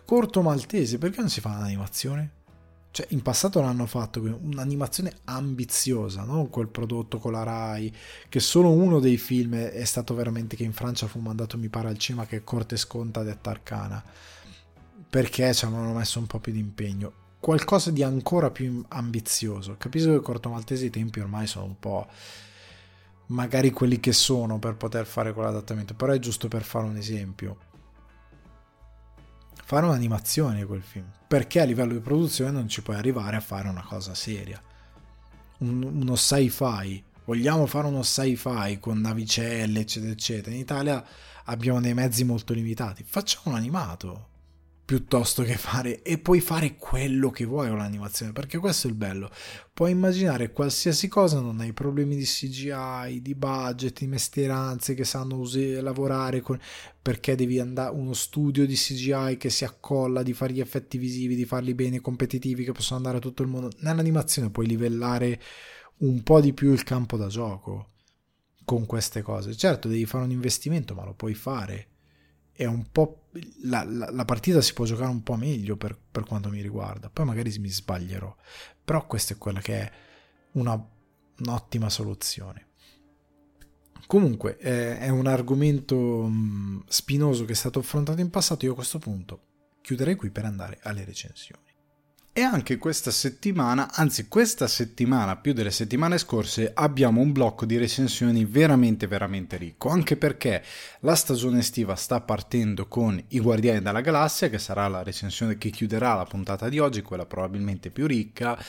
Corto 0.06 0.42
Maltese, 0.42 0.98
perché 0.98 1.20
non 1.20 1.30
si 1.30 1.42
fa 1.42 1.50
un'animazione? 1.50 2.32
Cioè, 2.96 3.08
in 3.10 3.22
passato 3.22 3.60
l'hanno 3.60 3.86
fatto 3.88 4.22
un'animazione 4.22 5.12
ambiziosa, 5.26 6.24
no? 6.24 6.46
Quel 6.46 6.70
prodotto 6.70 7.18
con 7.18 7.34
la 7.34 7.44
Rai, 7.44 7.94
che 8.30 8.40
solo 8.40 8.72
uno 8.72 9.02
dei 9.02 9.18
film 9.18 9.56
è 9.56 9.84
stato 9.84 10.14
veramente 10.16 10.56
che 10.56 10.64
in 10.64 10.72
Francia 10.72 11.06
fu 11.06 11.20
mandato, 11.20 11.58
mi 11.58 11.68
pare, 11.68 11.90
al 11.90 11.98
cinema, 11.98 12.26
che 12.26 12.38
è 12.38 12.44
Corte 12.46 12.78
Sconta 12.78 13.22
di 13.22 13.30
Attarcana. 13.32 14.02
Perché 15.10 15.54
ci 15.54 15.66
avevano 15.66 15.94
messo 15.94 16.20
un 16.20 16.28
po' 16.28 16.40
più 16.40 16.54
di 16.54 16.60
impegno. 16.60 17.12
Qualcosa 17.40 17.92
di 17.92 18.02
ancora 18.02 18.50
più 18.50 18.82
ambizioso. 18.88 19.76
Capisco 19.78 20.12
che 20.12 20.22
Corto 20.22 20.50
Maltese 20.50 20.86
i 20.86 20.90
tempi 20.90 21.20
ormai 21.20 21.48
sono 21.48 21.66
un 21.66 21.78
po' 21.78 22.08
magari 23.28 23.72
quelli 23.72 24.00
che 24.00 24.14
sono 24.14 24.60
per 24.60 24.76
poter 24.76 25.06
fare 25.06 25.34
quell'adattamento, 25.34 25.94
però 25.94 26.14
è 26.14 26.20
giusto 26.20 26.48
per 26.48 26.64
fare 26.64 26.86
un 26.86 26.98
esempio. 26.98 27.58
Fare 29.64 29.86
un'animazione 29.86 30.66
quel 30.66 30.84
film, 30.84 31.10
perché 31.28 31.60
a 31.60 31.64
livello 31.64 31.94
di 31.94 32.00
produzione 32.00 32.52
non 32.52 32.68
ci 32.68 32.84
puoi 32.84 32.98
arrivare 32.98 33.36
a 33.36 33.42
fare 33.42 33.68
una 33.68 33.84
cosa 33.84 34.14
seria. 34.14 34.62
Un, 35.60 35.82
uno 35.82 36.16
sci-fi 36.16 37.04
vogliamo 37.26 37.66
fare 37.66 37.88
uno 37.88 38.04
sci-fi 38.04 38.78
con 38.80 39.00
navicelle, 39.00 39.80
eccetera, 39.80 40.12
eccetera, 40.12 40.56
in 40.56 40.62
Italia 40.62 41.04
abbiamo 41.46 41.82
dei 41.82 41.94
mezzi 41.94 42.24
molto 42.24 42.54
limitati, 42.54 43.04
facciamo 43.04 43.56
un 43.56 43.56
animato 43.56 44.34
piuttosto 44.86 45.42
che 45.42 45.56
fare 45.56 46.04
e 46.04 46.20
puoi 46.20 46.40
fare 46.40 46.76
quello 46.76 47.32
che 47.32 47.44
vuoi 47.46 47.70
con 47.70 47.78
l'animazione 47.78 48.32
perché 48.34 48.60
questo 48.60 48.86
è 48.86 48.92
il 48.92 48.96
bello. 48.96 49.32
Puoi 49.74 49.90
immaginare 49.90 50.52
qualsiasi 50.52 51.08
cosa 51.08 51.40
non 51.40 51.60
hai 51.60 51.74
problemi 51.74 52.16
di 52.16 52.24
CGI 52.24 53.20
di 53.20 53.34
budget 53.34 53.98
di 54.00 54.08
mestieranze 54.08 54.94
che 54.94 55.04
sanno 55.04 55.38
us- 55.38 55.82
lavorare 55.82 56.42
con 56.42 56.60
perché 57.02 57.36
devi 57.36 57.60
andare 57.60 57.96
uno 57.96 58.14
studio 58.14 58.68
di 58.68 58.76
CGI 58.76 59.38
che 59.38 59.50
si 59.50 59.66
accolla 59.66 60.22
di 60.22 60.34
fare 60.34 60.54
gli 60.54 60.60
effetti 60.60 61.00
visivi 61.00 61.36
di 61.36 61.46
farli 61.46 61.74
bene 61.74 62.00
competitivi 62.00 62.64
che 62.64 62.72
possono 62.72 62.98
andare 62.98 63.18
a 63.18 63.22
tutto 63.22 63.42
il 63.42 63.48
mondo. 63.48 63.72
Nell'animazione 63.80 64.52
puoi 64.52 64.68
livellare 64.68 65.42
un 65.98 66.22
po' 66.22 66.40
di 66.40 66.54
più 66.54 66.72
il 66.72 66.84
campo 66.84 67.18
da 67.18 67.28
gioco 67.28 67.94
con 68.64 68.86
queste 68.86 69.24
cose. 69.24 69.56
Certo 69.56 69.88
devi 69.88 70.06
fare 70.06 70.26
un 70.26 70.32
investimento 70.32 70.94
ma 70.94 71.04
lo 71.04 71.16
puoi 71.16 71.34
fare. 71.34 71.88
È 72.52 72.66
un 72.66 72.86
po' 72.92 73.25
la, 73.64 73.84
la, 73.84 74.10
la, 74.12 74.26
partita 74.26 74.62
si 74.62 74.74
può 74.74 74.86
giocare 74.86 75.10
un 75.10 75.24
po' 75.24 75.36
meglio 75.36 75.76
per, 75.78 75.98
per, 76.12 76.24
quanto 76.24 76.50
mi 76.50 76.62
riguarda. 76.62 77.10
Poi 77.10 77.26
magari 77.26 77.58
mi 77.60 77.70
sbaglierò, 77.70 78.34
però 78.84 79.06
questa 79.06 79.34
è 79.34 79.38
quella 79.38 79.60
che 79.60 79.80
è 79.80 79.92
una, 80.54 80.74
un'ottima 81.40 81.90
soluzione. 81.90 82.68
Comunque 84.08 84.58
eh, 84.60 85.00
è 85.00 85.10
un 85.10 85.28
argomento 85.28 85.96
mh, 85.96 86.34
mm, 86.34 86.80
spinoso 86.88 87.46
che 87.46 87.54
è 87.54 87.56
stato 87.56 87.80
affrontato 87.80 88.22
in 88.22 88.30
passato. 88.30 88.66
Io 88.66 88.74
a 88.74 88.76
questo 88.76 89.00
punto 89.00 89.42
chiuderei 89.82 90.16
qui 90.16 90.30
per 90.30 90.46
andare 90.46 90.80
alle 90.84 91.04
recensioni. 91.04 91.65
E 92.38 92.42
anche 92.42 92.76
questa 92.76 93.12
settimana, 93.12 93.94
anzi 93.94 94.28
questa 94.28 94.68
settimana 94.68 95.38
più 95.38 95.54
delle 95.54 95.72
settimane 95.72 96.18
scorse, 96.18 96.70
abbiamo 96.74 97.22
un 97.22 97.32
blocco 97.32 97.66
di 97.66 97.78
recensioni 97.78 98.44
veramente 98.44 99.08
veramente 99.08 99.56
ricco, 99.56 99.88
anche 99.88 100.18
perché 100.18 100.62
la 101.00 101.16
stagione 101.16 101.60
estiva 101.60 101.96
sta 101.96 102.20
partendo 102.20 102.90
con 102.90 103.24
I 103.30 103.40
Guardiani 103.40 103.80
della 103.80 104.02
Galassia, 104.02 104.50
che 104.50 104.60
sarà 104.60 104.86
la 104.90 105.02
recensione 105.02 105.58
che 105.58 105.70
chiuderà 105.70 106.14
la 106.14 106.26
puntata 106.26 106.68
di 106.68 106.78
oggi, 106.78 107.02
quella 107.02 107.26
probabilmente 107.26 107.90
più 107.90 108.06
ricca, 108.06 108.62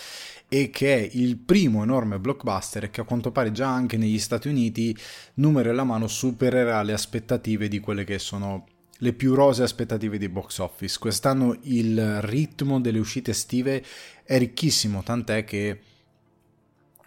e 0.48 0.70
che 0.70 0.94
è 0.94 1.10
il 1.14 1.36
primo 1.36 1.82
enorme 1.82 2.20
blockbuster 2.20 2.88
che 2.88 3.01
a 3.01 3.05
quanto 3.05 3.32
pare 3.32 3.51
già 3.51 3.66
anche 3.66 3.97
negli 3.97 4.20
Stati 4.20 4.47
Uniti, 4.47 4.97
numero 5.34 5.70
alla 5.70 5.82
mano, 5.82 6.06
supererà 6.06 6.84
le 6.84 6.93
aspettative 6.93 7.66
di 7.66 7.80
quelle 7.80 8.05
che 8.05 8.20
sono 8.20 8.64
le 8.98 9.12
più 9.12 9.35
rose 9.35 9.62
aspettative 9.62 10.18
di 10.18 10.28
box 10.28 10.59
office. 10.59 10.98
Quest'anno 10.98 11.56
il 11.62 12.20
ritmo 12.23 12.81
delle 12.81 12.98
uscite 12.98 13.32
estive 13.32 13.85
è 14.23 14.39
ricchissimo, 14.39 15.02
tant'è 15.02 15.44
che 15.44 15.81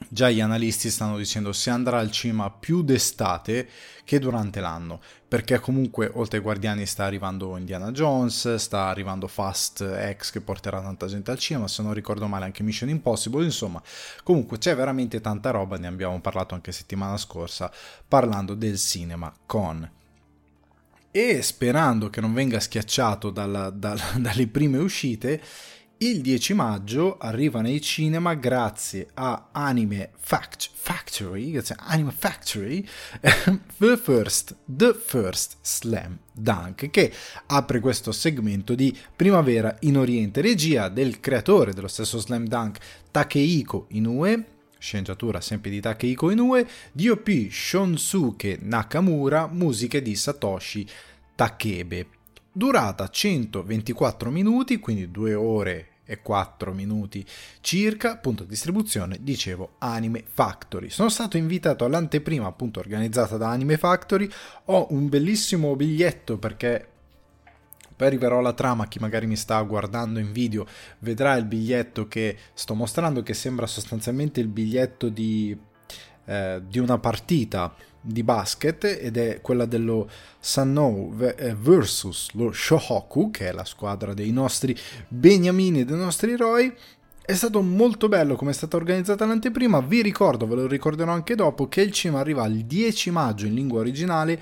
già 0.07 0.29
gli 0.29 0.39
analisti 0.39 0.89
stanno 0.89 1.17
dicendo 1.17 1.51
si 1.51 1.69
andrà 1.69 1.99
al 1.99 2.11
cinema 2.11 2.49
più 2.49 2.83
d'estate 2.83 3.67
che 4.05 4.17
durante 4.17 4.59
l'anno, 4.59 5.01
perché 5.27 5.59
comunque 5.59 6.09
oltre 6.13 6.37
ai 6.37 6.43
Guardiani 6.43 6.85
sta 6.85 7.05
arrivando 7.05 7.57
Indiana 7.57 7.91
Jones, 7.91 8.55
sta 8.55 8.87
arrivando 8.87 9.27
Fast 9.27 9.83
X 10.15 10.31
che 10.31 10.41
porterà 10.41 10.81
tanta 10.81 11.05
gente 11.07 11.31
al 11.31 11.37
cinema, 11.37 11.67
se 11.67 11.83
non 11.83 11.93
ricordo 11.93 12.27
male 12.27 12.45
anche 12.45 12.63
Mission 12.63 12.89
Impossible, 12.89 13.43
insomma, 13.43 13.81
comunque 14.23 14.57
c'è 14.57 14.75
veramente 14.75 15.21
tanta 15.21 15.51
roba, 15.51 15.77
ne 15.77 15.87
abbiamo 15.87 16.19
parlato 16.21 16.55
anche 16.55 16.71
settimana 16.71 17.17
scorsa 17.17 17.71
parlando 18.07 18.55
del 18.55 18.77
cinema 18.77 19.31
con 19.45 19.97
e 21.11 21.41
sperando 21.41 22.09
che 22.09 22.21
non 22.21 22.33
venga 22.33 22.59
schiacciato 22.59 23.29
dalla, 23.29 23.69
dalla, 23.69 24.03
dalle 24.17 24.47
prime 24.47 24.77
uscite, 24.77 25.41
il 26.01 26.21
10 26.21 26.53
maggio 26.53 27.17
arriva 27.17 27.59
nei 27.59 27.81
cinema 27.81 28.33
grazie 28.33 29.09
a 29.15 29.49
Anime 29.51 30.11
Fact- 30.17 30.69
Factory, 30.71 31.51
grazie 31.51 31.75
a 31.77 31.87
Anime 31.87 32.13
Factory, 32.17 32.87
The 33.77 33.97
First, 33.97 34.55
The 34.63 34.93
First 34.93 35.57
Slam 35.61 36.17
Dunk, 36.31 36.89
che 36.89 37.11
apre 37.47 37.81
questo 37.81 38.13
segmento 38.13 38.75
di 38.75 38.97
Primavera 39.13 39.75
in 39.81 39.97
Oriente, 39.97 40.39
regia 40.39 40.87
del 40.87 41.19
creatore 41.19 41.73
dello 41.73 41.89
stesso 41.89 42.17
Slam 42.19 42.47
Dunk, 42.47 42.77
Takehiko 43.11 43.87
Inoue, 43.89 44.58
sceneggiatura 44.79 45.41
sempre 45.41 45.69
di 45.69 45.79
Takehiko 45.79 46.31
Inoue, 46.31 46.67
DOP 46.91 47.49
Shonsuke 47.49 48.57
Nakamura, 48.61 49.47
musiche 49.47 50.01
di 50.01 50.15
Satoshi 50.15 50.87
Takebe. 51.35 52.07
Durata 52.51 53.07
124 53.07 54.31
minuti, 54.31 54.79
quindi 54.79 55.11
2 55.11 55.33
ore 55.35 55.87
e 56.03 56.23
4 56.23 56.73
minuti 56.73 57.23
circa, 57.61 58.17
punto 58.17 58.41
di 58.43 58.49
distribuzione, 58.49 59.19
dicevo 59.21 59.75
Anime 59.77 60.23
Factory. 60.27 60.89
Sono 60.89 61.09
stato 61.09 61.37
invitato 61.37 61.85
all'anteprima 61.85 62.47
appunto 62.47 62.79
organizzata 62.79 63.37
da 63.37 63.49
Anime 63.49 63.77
Factory, 63.77 64.27
ho 64.65 64.87
un 64.89 65.07
bellissimo 65.07 65.75
biglietto 65.75 66.39
perché 66.39 66.87
poi 67.99 68.07
arriverò 68.07 68.37
alla 68.37 68.53
trama, 68.53 68.87
chi 68.87 68.97
magari 68.97 69.27
mi 69.27 69.35
sta 69.35 69.61
guardando 69.61 70.19
in 70.19 70.31
video 70.31 70.65
vedrà 70.99 71.35
il 71.35 71.43
biglietto 71.43 72.07
che 72.07 72.37
sto 72.53 72.73
mostrando 72.73 73.23
che 73.23 73.33
sembra 73.33 73.67
sostanzialmente 73.67 74.39
il 74.39 74.47
biglietto 74.47 75.09
di, 75.09 75.53
eh, 76.23 76.61
di 76.65 76.79
una 76.79 76.97
partita 76.97 77.75
di 77.99 78.23
basket 78.23 78.85
ed 78.85 79.17
è 79.17 79.41
quella 79.41 79.65
dello 79.65 80.09
Sannou 80.39 81.13
eh, 81.19 81.53
versus 81.59 82.29
lo 82.35 82.53
Shohoku 82.53 83.31
che 83.31 83.49
è 83.49 83.51
la 83.51 83.65
squadra 83.65 84.13
dei 84.13 84.31
nostri 84.31 84.73
beniamini 85.09 85.81
e 85.81 85.85
dei 85.85 85.97
nostri 85.97 86.31
eroi. 86.31 86.73
È 87.21 87.33
stato 87.33 87.61
molto 87.61 88.07
bello 88.07 88.37
come 88.37 88.51
è 88.51 88.53
stata 88.53 88.77
organizzata 88.77 89.25
l'anteprima. 89.25 89.81
Vi 89.81 90.01
ricordo, 90.01 90.47
ve 90.47 90.55
lo 90.55 90.67
ricorderò 90.67 91.11
anche 91.11 91.35
dopo 91.35 91.67
che 91.67 91.81
il 91.81 91.91
cinema 91.91 92.21
arriva 92.21 92.45
il 92.45 92.63
10 92.63 93.11
maggio 93.11 93.45
in 93.45 93.55
lingua 93.55 93.81
originale 93.81 94.39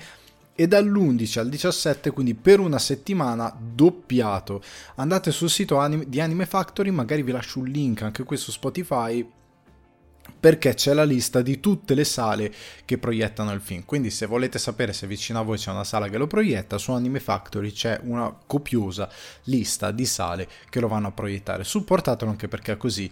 e 0.60 0.66
dall'11 0.66 1.38
al 1.38 1.48
17, 1.48 2.10
quindi 2.10 2.34
per 2.34 2.58
una 2.58 2.80
settimana 2.80 3.56
doppiato. 3.56 4.60
Andate 4.96 5.30
sul 5.30 5.48
sito 5.48 5.80
di 6.04 6.20
Anime 6.20 6.46
Factory, 6.46 6.90
magari 6.90 7.22
vi 7.22 7.30
lascio 7.30 7.60
un 7.60 7.66
link 7.66 8.02
anche 8.02 8.24
qui 8.24 8.36
su 8.36 8.50
Spotify 8.50 9.24
perché 10.40 10.74
c'è 10.74 10.94
la 10.94 11.04
lista 11.04 11.42
di 11.42 11.60
tutte 11.60 11.94
le 11.94 12.02
sale 12.02 12.52
che 12.84 12.98
proiettano 12.98 13.52
il 13.52 13.60
film. 13.60 13.84
Quindi 13.84 14.10
se 14.10 14.26
volete 14.26 14.58
sapere 14.58 14.92
se 14.92 15.06
vicino 15.06 15.38
a 15.38 15.42
voi 15.42 15.58
c'è 15.58 15.70
una 15.70 15.84
sala 15.84 16.08
che 16.08 16.18
lo 16.18 16.26
proietta, 16.26 16.76
su 16.76 16.90
Anime 16.90 17.20
Factory 17.20 17.70
c'è 17.70 18.00
una 18.02 18.36
copiosa 18.44 19.08
lista 19.44 19.92
di 19.92 20.06
sale 20.06 20.48
che 20.68 20.80
lo 20.80 20.88
vanno 20.88 21.06
a 21.06 21.12
proiettare. 21.12 21.62
Supportatelo 21.62 22.32
anche 22.32 22.48
perché 22.48 22.76
così 22.76 23.08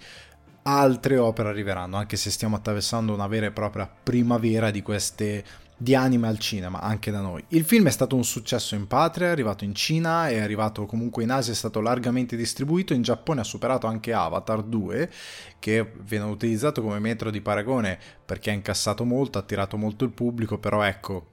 altre 0.64 1.16
opere 1.16 1.50
arriveranno, 1.50 1.96
anche 1.96 2.16
se 2.16 2.32
stiamo 2.32 2.56
attraversando 2.56 3.14
una 3.14 3.28
vera 3.28 3.46
e 3.46 3.52
propria 3.52 3.88
primavera 3.88 4.72
di 4.72 4.82
queste 4.82 5.44
di 5.76 5.94
anime 5.94 6.28
al 6.28 6.38
cinema, 6.38 6.80
anche 6.80 7.10
da 7.10 7.20
noi. 7.20 7.44
Il 7.48 7.64
film 7.64 7.86
è 7.86 7.90
stato 7.90 8.16
un 8.16 8.24
successo 8.24 8.74
in 8.74 8.86
patria, 8.86 9.28
è 9.28 9.30
arrivato 9.30 9.64
in 9.64 9.74
Cina, 9.74 10.28
è 10.28 10.38
arrivato 10.38 10.86
comunque 10.86 11.22
in 11.22 11.30
Asia, 11.30 11.52
è 11.52 11.56
stato 11.56 11.80
largamente 11.80 12.36
distribuito, 12.36 12.94
in 12.94 13.02
Giappone 13.02 13.40
ha 13.40 13.44
superato 13.44 13.86
anche 13.86 14.12
Avatar 14.12 14.62
2, 14.62 15.10
che 15.58 15.92
viene 16.00 16.24
utilizzato 16.24 16.80
come 16.80 16.98
metro 16.98 17.30
di 17.30 17.40
paragone 17.40 17.98
perché 18.24 18.50
ha 18.50 18.54
incassato 18.54 19.04
molto, 19.04 19.38
ha 19.38 19.42
attirato 19.42 19.76
molto 19.76 20.04
il 20.04 20.10
pubblico, 20.10 20.58
però 20.58 20.82
ecco, 20.82 21.32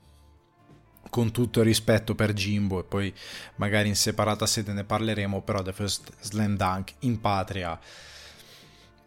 con 1.10 1.32
tutto 1.32 1.60
il 1.60 1.66
rispetto 1.66 2.16
per 2.16 2.34
Jimbo 2.34 2.80
e 2.80 2.84
poi 2.84 3.14
magari 3.58 3.88
in 3.88 3.96
separata 3.96 4.46
sede 4.46 4.74
ne 4.74 4.84
parleremo, 4.84 5.42
però 5.42 5.62
The 5.62 5.72
First 5.72 6.12
Slam 6.20 6.58
Dunk 6.58 6.94
in 7.00 7.22
patria 7.22 7.80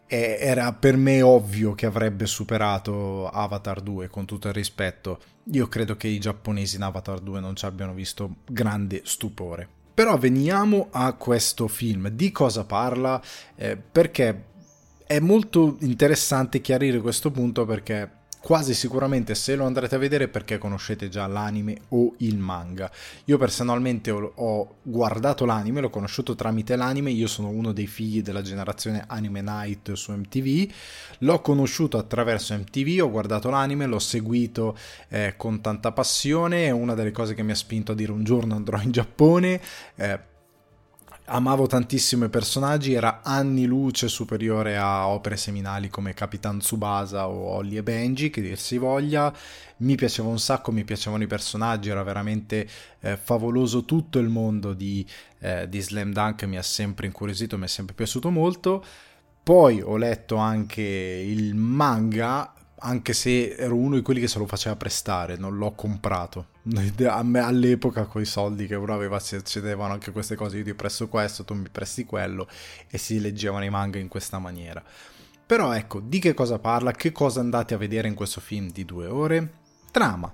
era 0.07 0.71
per 0.73 0.97
me 0.97 1.21
ovvio 1.21 1.75
che 1.75 1.85
avrebbe 1.85 2.25
superato 2.25 3.27
Avatar 3.29 3.81
2 3.81 4.07
con 4.07 4.25
tutto 4.25 4.47
il 4.47 4.53
rispetto. 4.53 5.19
Io 5.51 5.67
credo 5.67 5.95
che 5.95 6.07
i 6.07 6.19
giapponesi 6.19 6.75
in 6.77 6.83
Avatar 6.83 7.19
2 7.19 7.39
non 7.39 7.55
ci 7.55 7.65
abbiano 7.65 7.93
visto 7.93 8.37
grande 8.45 9.01
stupore. 9.03 9.67
Però 9.93 10.17
veniamo 10.17 10.89
a 10.91 11.13
questo 11.13 11.67
film. 11.67 12.09
Di 12.09 12.31
cosa 12.31 12.63
parla? 12.65 13.21
Eh, 13.55 13.75
perché 13.77 14.43
è 15.07 15.19
molto 15.19 15.77
interessante 15.79 16.61
chiarire 16.61 16.99
questo 16.99 17.31
punto 17.31 17.65
perché 17.65 18.16
quasi 18.39 18.73
sicuramente 18.73 19.35
se 19.35 19.55
lo 19.55 19.65
andrete 19.65 19.95
a 19.95 19.97
vedere 19.97 20.27
perché 20.27 20.57
conoscete 20.57 21.09
già 21.09 21.27
l'anime 21.27 21.81
o 21.89 22.13
il 22.19 22.37
manga. 22.37 22.89
Io 23.25 23.37
personalmente 23.37 24.11
ho, 24.11 24.75
guardato 24.81 25.45
l'anime, 25.45 25.81
l'ho 25.81 25.89
conosciuto 25.89 26.35
tramite 26.35 26.75
l'anime, 26.75 27.11
io 27.11 27.27
sono 27.27 27.49
uno 27.49 27.71
dei 27.71 27.87
figli 27.87 28.21
della 28.21 28.41
generazione 28.41 29.03
Anime 29.07 29.41
Night 29.41 29.93
su 29.93 30.11
MTV, 30.11 30.71
l'ho 31.19 31.41
conosciuto 31.41 31.97
attraverso 31.97 32.53
MTV, 32.53 33.03
ho 33.03 33.11
guardato 33.11 33.49
l'anime, 33.49 33.85
l'ho 33.85 33.99
seguito 33.99 34.77
eh, 35.09 35.33
con 35.35 35.61
tanta 35.61 35.91
passione, 35.91 36.65
è 36.65 36.71
una 36.71 36.93
delle 36.93 37.11
cose 37.11 37.33
che 37.33 37.43
mi 37.43 37.51
ha 37.51 37.55
spinto 37.55 37.91
a 37.91 37.95
dire 37.95 38.11
un 38.11 38.23
giorno 38.23 38.55
andrò 38.55 38.79
in 38.81 38.91
Giappone. 38.91 39.61
Eh, 39.95 40.35
amavo 41.29 41.67
tantissimo 41.67 42.25
i 42.25 42.29
personaggi, 42.29 42.93
era 42.93 43.21
anni 43.23 43.65
luce 43.65 44.07
superiore 44.07 44.77
a 44.77 45.07
opere 45.07 45.35
seminali 45.35 45.89
come 45.89 46.13
Capitan 46.13 46.59
Tsubasa 46.59 47.27
o 47.27 47.49
Holly 47.49 47.77
e 47.77 47.83
Benji, 47.83 48.29
che 48.29 48.41
dir 48.41 48.57
si 48.57 48.77
voglia. 48.77 49.33
Mi 49.77 49.95
piaceva 49.95 50.29
un 50.29 50.39
sacco, 50.39 50.71
mi 50.71 50.83
piacevano 50.83 51.23
i 51.23 51.27
personaggi, 51.27 51.89
era 51.89 52.03
veramente 52.03 52.67
eh, 53.01 53.17
favoloso 53.17 53.83
tutto 53.83 54.19
il 54.19 54.29
mondo 54.29 54.73
di, 54.73 55.05
eh, 55.39 55.67
di 55.67 55.81
Slam 55.81 56.13
Dunk, 56.13 56.43
mi 56.43 56.57
ha 56.57 56.63
sempre 56.63 57.07
incuriosito, 57.07 57.57
mi 57.57 57.65
è 57.65 57.67
sempre 57.67 57.93
piaciuto 57.93 58.29
molto. 58.29 58.83
Poi 59.43 59.81
ho 59.81 59.97
letto 59.97 60.35
anche 60.37 60.81
il 60.81 61.55
manga 61.55 62.53
anche 62.79 63.13
se 63.13 63.55
ero 63.55 63.75
uno 63.75 63.95
di 63.95 64.01
quelli 64.01 64.19
che 64.19 64.27
se 64.27 64.37
lo 64.37 64.45
faceva 64.45 64.75
prestare, 64.75 65.37
non 65.37 65.57
l'ho 65.57 65.71
comprato. 65.71 66.47
All'epoca 67.07 68.05
con 68.05 68.21
i 68.21 68.25
soldi 68.25 68.67
che 68.67 68.75
uno 68.75 68.93
aveva 68.93 69.19
succedevano 69.19 69.93
anche 69.93 70.11
queste 70.11 70.35
cose, 70.35 70.57
io 70.57 70.63
ti 70.63 70.73
presto 70.73 71.07
questo, 71.07 71.43
tu 71.43 71.53
mi 71.53 71.69
presti 71.69 72.05
quello 72.05 72.47
e 72.89 72.97
si 72.97 73.19
leggevano 73.19 73.63
i 73.63 73.69
manga 73.69 73.97
in 73.97 74.07
questa 74.07 74.37
maniera. 74.37 74.83
Però 75.45 75.71
ecco, 75.71 76.01
di 76.01 76.19
che 76.19 76.33
cosa 76.33 76.59
parla? 76.59 76.91
Che 76.91 77.11
cosa 77.11 77.39
andate 77.39 77.73
a 77.73 77.77
vedere 77.77 78.07
in 78.07 78.15
questo 78.15 78.41
film 78.41 78.69
di 78.69 78.83
due 78.85 79.07
ore? 79.07 79.51
Trama. 79.91 80.31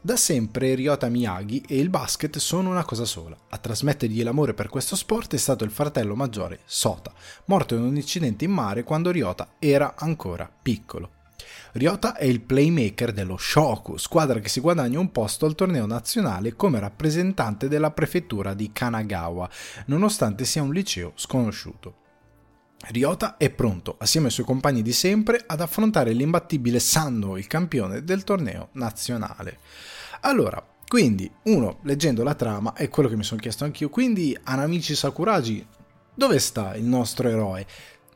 Da 0.00 0.16
sempre 0.16 0.74
Ryota 0.74 1.08
Miyagi 1.08 1.64
e 1.66 1.78
il 1.78 1.88
basket 1.88 2.38
sono 2.38 2.70
una 2.70 2.84
cosa 2.84 3.04
sola. 3.04 3.36
A 3.48 3.58
trasmettergli 3.58 4.22
l'amore 4.22 4.54
per 4.54 4.68
questo 4.68 4.94
sport 4.94 5.34
è 5.34 5.38
stato 5.38 5.64
il 5.64 5.70
fratello 5.70 6.14
maggiore, 6.14 6.60
Sota, 6.64 7.12
morto 7.46 7.74
in 7.74 7.82
un 7.82 7.96
incidente 7.96 8.44
in 8.44 8.52
mare 8.52 8.84
quando 8.84 9.10
Ryota 9.10 9.54
era 9.58 9.94
ancora 9.96 10.50
piccolo. 10.62 11.15
Ryota 11.76 12.16
è 12.16 12.24
il 12.24 12.40
playmaker 12.40 13.12
dello 13.12 13.36
Shoku, 13.36 13.98
squadra 13.98 14.40
che 14.40 14.48
si 14.48 14.60
guadagna 14.60 14.98
un 14.98 15.12
posto 15.12 15.44
al 15.44 15.54
torneo 15.54 15.84
nazionale 15.84 16.56
come 16.56 16.80
rappresentante 16.80 17.68
della 17.68 17.90
prefettura 17.90 18.54
di 18.54 18.72
Kanagawa, 18.72 19.46
nonostante 19.86 20.46
sia 20.46 20.62
un 20.62 20.72
liceo 20.72 21.12
sconosciuto. 21.16 21.96
Ryota 22.88 23.36
è 23.36 23.50
pronto, 23.50 23.96
assieme 23.98 24.28
ai 24.28 24.32
suoi 24.32 24.46
compagni 24.46 24.80
di 24.80 24.94
sempre, 24.94 25.42
ad 25.46 25.60
affrontare 25.60 26.12
l'imbattibile 26.12 26.78
Sanno, 26.78 27.36
il 27.36 27.46
campione 27.46 28.02
del 28.04 28.24
torneo 28.24 28.70
nazionale. 28.72 29.58
Allora, 30.20 30.66
quindi, 30.88 31.30
uno, 31.42 31.80
leggendo 31.82 32.22
la 32.22 32.34
trama, 32.34 32.72
è 32.72 32.88
quello 32.88 33.10
che 33.10 33.16
mi 33.16 33.24
sono 33.24 33.40
chiesto 33.40 33.64
anch'io, 33.64 33.90
quindi 33.90 34.34
Anamichi 34.44 34.94
Sakuragi, 34.94 35.66
dove 36.14 36.38
sta 36.38 36.74
il 36.74 36.84
nostro 36.84 37.28
eroe? 37.28 37.66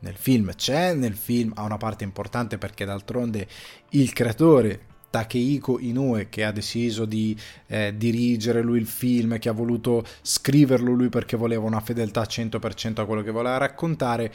Nel 0.01 0.15
film 0.15 0.53
c'è, 0.53 0.93
nel 0.93 1.15
film 1.15 1.51
ha 1.55 1.63
una 1.63 1.77
parte 1.77 2.03
importante 2.03 2.57
perché 2.57 2.85
d'altronde 2.85 3.47
il 3.89 4.13
creatore 4.13 4.89
Takehiko 5.11 5.77
Inoue 5.79 6.29
che 6.29 6.43
ha 6.45 6.51
deciso 6.51 7.05
di 7.05 7.37
eh, 7.67 7.93
dirigere 7.95 8.61
lui 8.61 8.79
il 8.79 8.87
film, 8.87 9.37
che 9.37 9.49
ha 9.49 9.53
voluto 9.53 10.05
scriverlo 10.21 10.91
lui 10.93 11.09
perché 11.09 11.35
voleva 11.35 11.65
una 11.65 11.81
fedeltà 11.81 12.21
100% 12.21 13.01
a 13.01 13.05
quello 13.05 13.21
che 13.21 13.31
voleva 13.31 13.57
raccontare, 13.57 14.33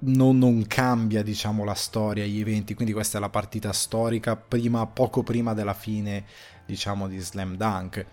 non, 0.00 0.36
non, 0.38 0.66
cambia 0.66 1.22
diciamo 1.22 1.62
la 1.62 1.74
storia, 1.74 2.26
gli 2.26 2.40
eventi, 2.40 2.74
quindi 2.74 2.92
questa 2.92 3.18
è 3.18 3.20
la 3.20 3.28
partita 3.28 3.72
storica 3.72 4.34
prima, 4.34 4.84
poco 4.86 5.22
prima 5.22 5.54
della 5.54 5.74
fine 5.74 6.24
diciamo 6.66 7.06
di 7.06 7.18
Slam 7.20 7.56
Dunk. 7.56 8.04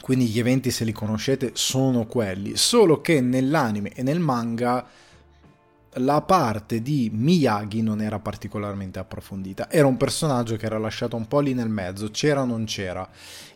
Quindi 0.00 0.26
gli 0.26 0.38
eventi 0.38 0.70
se 0.70 0.84
li 0.84 0.92
conoscete 0.92 1.52
sono 1.54 2.04
quelli, 2.04 2.56
solo 2.56 3.00
che 3.00 3.22
nell'anime 3.22 3.90
e 3.90 4.02
nel 4.02 4.20
manga 4.20 4.86
la 5.96 6.20
parte 6.22 6.82
di 6.82 7.10
Miyagi 7.12 7.82
non 7.82 8.00
era 8.00 8.18
particolarmente 8.18 8.98
approfondita, 8.98 9.70
era 9.70 9.86
un 9.86 9.96
personaggio 9.96 10.56
che 10.56 10.66
era 10.66 10.78
lasciato 10.78 11.16
un 11.16 11.26
po' 11.26 11.40
lì 11.40 11.54
nel 11.54 11.68
mezzo, 11.68 12.10
c'era 12.10 12.42
o 12.42 12.46
non 12.46 12.64
c'era. 12.64 13.08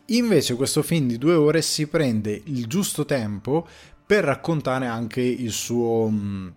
Invece 0.05 0.55
questo 0.55 0.81
film 0.81 1.07
di 1.07 1.17
due 1.17 1.33
ore 1.33 1.61
si 1.61 1.87
prende 1.87 2.41
il 2.45 2.67
giusto 2.67 3.05
tempo 3.05 3.67
per 4.05 4.23
raccontare 4.23 4.87
anche 4.87 5.21
il 5.21 5.51
suo 5.51 6.09
mm, 6.09 6.47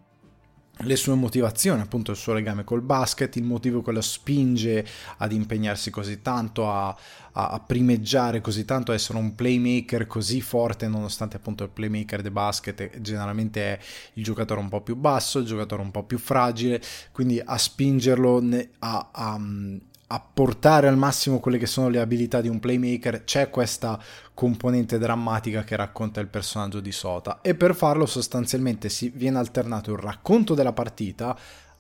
le 0.83 0.97
sue 0.97 1.15
motivazioni, 1.15 1.81
appunto 1.81 2.11
il 2.11 2.17
suo 2.17 2.33
legame 2.33 2.65
col 2.65 2.83
basket, 2.83 3.35
il 3.37 3.45
motivo 3.45 3.83
che 3.83 3.93
lo 3.93 4.01
spinge 4.01 4.87
ad 5.19 5.33
impegnarsi 5.33 5.91
così 5.91 6.23
tanto, 6.23 6.71
a, 6.71 6.97
a, 7.33 7.61
primeggiare 7.61 8.41
così 8.41 8.65
tanto, 8.65 8.93
a 8.93 8.95
essere 8.95 9.19
un 9.19 9.35
playmaker 9.35 10.07
così 10.07 10.41
forte, 10.41 10.89
nonostante 10.89 11.37
appunto 11.37 11.65
il 11.65 11.71
playmaker 11.71 12.23
del 12.23 12.33
basket 12.33 13.01
generalmente 13.01 13.63
è 13.63 13.79
il 14.15 14.25
giocatore 14.25 14.61
un 14.61 14.69
po' 14.69 14.81
più 14.81 14.97
basso, 14.97 15.39
il 15.39 15.47
giocatore 15.47 15.83
un 15.83 15.91
po' 15.91 16.05
più 16.05 16.19
fragile, 16.19 16.81
quindi 17.13 17.41
a 17.45 17.57
spingerlo 17.57 18.43
a, 18.81 19.09
a 19.13 19.41
a 20.13 20.21
portare 20.21 20.89
al 20.89 20.99
massimo 20.99 21.41
quelle 21.41 21.57
che 21.57 21.67
sono 21.67 21.89
le 21.89 21.99
abilità 21.99 22.43
di 22.43 22.49
un 22.49 22.61
playmaker, 22.61 23.25
c'è 23.25 23.49
questa 23.49 23.99
componente 24.35 24.99
drammatica 24.99 25.65
che 25.65 25.75
racconta 25.75 26.21
il 26.21 26.27
personaggio 26.27 26.81
di 26.81 26.93
Sota 26.93 27.41
e 27.41 27.55
per 27.55 27.75
farlo 27.75 28.05
sostanzialmente 28.05 28.91
si 28.91 29.09
viene 29.09 29.39
alternato 29.39 29.91
il 29.91 29.99
racconto 29.99 30.53
della 30.53 30.75
partita 30.75 31.35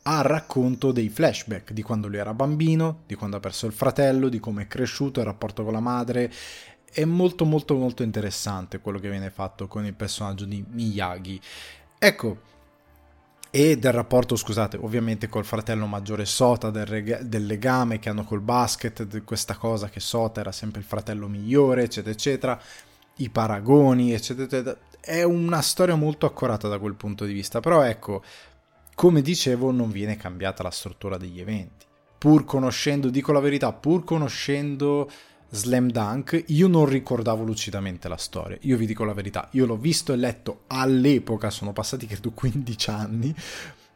al 0.04 0.22
racconto 0.22 0.92
dei 0.92 1.10
flashback 1.10 1.72
di 1.72 1.82
quando 1.82 2.08
lui 2.08 2.16
era 2.16 2.32
bambino, 2.32 3.02
di 3.06 3.16
quando 3.16 3.36
ha 3.36 3.40
perso 3.40 3.66
il 3.66 3.72
fratello, 3.72 4.30
di 4.30 4.40
come 4.40 4.62
è 4.62 4.66
cresciuto, 4.66 5.20
il 5.20 5.26
rapporto 5.26 5.62
con 5.62 5.74
la 5.74 5.80
madre. 5.80 6.32
È 6.90 7.04
molto 7.04 7.44
molto 7.44 7.74
molto 7.76 8.02
interessante 8.02 8.80
quello 8.80 8.98
che 8.98 9.10
viene 9.10 9.30
fatto 9.30 9.68
con 9.68 9.84
il 9.84 9.94
personaggio 9.94 10.46
di 10.46 10.64
Miyagi. 10.66 11.38
Ecco, 11.98 12.38
e 13.54 13.76
del 13.76 13.92
rapporto, 13.92 14.34
scusate, 14.34 14.78
ovviamente 14.78 15.28
col 15.28 15.44
fratello 15.44 15.84
maggiore 15.84 16.24
Sota, 16.24 16.70
del, 16.70 16.86
rega- 16.86 17.22
del, 17.22 17.44
legame 17.44 17.98
che 17.98 18.08
hanno 18.08 18.24
col 18.24 18.40
basket, 18.40 19.02
di 19.02 19.20
questa 19.20 19.56
cosa 19.56 19.90
che 19.90 20.00
Sota 20.00 20.40
era 20.40 20.52
sempre 20.52 20.80
il 20.80 20.86
fratello 20.86 21.28
migliore, 21.28 21.82
eccetera, 21.82 22.14
eccetera, 22.14 22.58
i 23.16 23.28
paragoni, 23.28 24.14
eccetera, 24.14 24.46
eccetera. 24.46 24.78
È 24.98 25.22
una 25.22 25.60
storia 25.60 25.96
molto 25.96 26.24
accorata 26.24 26.66
da 26.66 26.78
quel 26.78 26.94
punto 26.94 27.26
di 27.26 27.34
vista, 27.34 27.60
però 27.60 27.82
ecco, 27.82 28.22
come 28.94 29.20
dicevo, 29.20 29.70
non 29.70 29.90
viene 29.90 30.16
cambiata 30.16 30.62
la 30.62 30.70
struttura 30.70 31.18
degli 31.18 31.38
eventi. 31.38 31.84
Pur 32.16 32.46
conoscendo, 32.46 33.10
dico 33.10 33.32
la 33.32 33.40
verità, 33.40 33.70
pur 33.74 34.02
conoscendo 34.02 35.10
Slam 35.54 35.90
Dunk, 35.90 36.44
io 36.46 36.66
non 36.66 36.86
ricordavo 36.86 37.44
lucidamente 37.44 38.08
la 38.08 38.16
storia. 38.16 38.56
Io 38.62 38.78
vi 38.78 38.86
dico 38.86 39.04
la 39.04 39.12
verità, 39.12 39.48
io 39.52 39.66
l'ho 39.66 39.76
visto 39.76 40.14
e 40.14 40.16
letto 40.16 40.62
all'epoca, 40.68 41.50
sono 41.50 41.74
passati 41.74 42.06
credo 42.06 42.32
15 42.34 42.90
anni, 42.90 43.34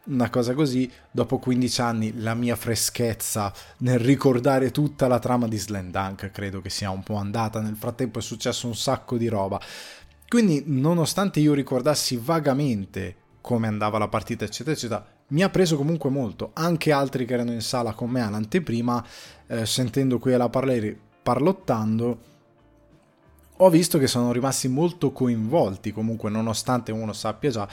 una 0.05 0.28
cosa 0.28 0.53
così, 0.53 0.91
dopo 1.11 1.39
15 1.39 1.81
anni 1.81 2.20
la 2.20 2.35
mia 2.35 2.57
freschezza 2.57 3.51
nel 3.78 3.99
ricordare 3.99 4.70
tutta 4.70 5.09
la 5.09 5.19
trama 5.19 5.49
di 5.49 5.57
Slam 5.57 5.91
Dunk 5.91 6.31
credo 6.31 6.61
che 6.61 6.69
sia 6.69 6.91
un 6.91 7.03
po' 7.03 7.16
andata, 7.16 7.62
nel 7.62 7.77
frattempo 7.77 8.19
è 8.19 8.23
successo 8.23 8.66
un 8.66 8.77
sacco 8.77 9.16
di 9.16 9.28
roba. 9.28 9.59
Quindi 10.28 10.62
nonostante 10.66 11.41
io 11.41 11.55
ricordassi 11.55 12.20
vagamente 12.23 13.16
come 13.41 13.66
andava 13.66 13.97
la 13.97 14.09
partita 14.09 14.45
eccetera 14.45 14.77
eccetera, 14.77 15.07
mi 15.28 15.43
ha 15.43 15.49
preso 15.49 15.78
comunque 15.78 16.11
molto, 16.11 16.51
anche 16.53 16.93
altri 16.93 17.24
che 17.24 17.33
erano 17.33 17.53
in 17.53 17.62
sala 17.62 17.95
con 17.95 18.11
me 18.11 18.20
all'anteprima, 18.20 19.07
eh, 19.47 19.65
sentendo 19.65 20.19
qui 20.19 20.35
alla 20.35 20.51
parlare 20.51 21.06
parlottando, 21.27 22.19
ho 23.57 23.69
visto 23.69 23.98
che 23.98 24.07
sono 24.07 24.31
rimasti 24.31 24.69
molto 24.69 25.11
coinvolti, 25.11 25.90
comunque 25.90 26.31
nonostante 26.31 26.93
uno 26.93 27.12
sappia 27.12 27.51
già, 27.51 27.69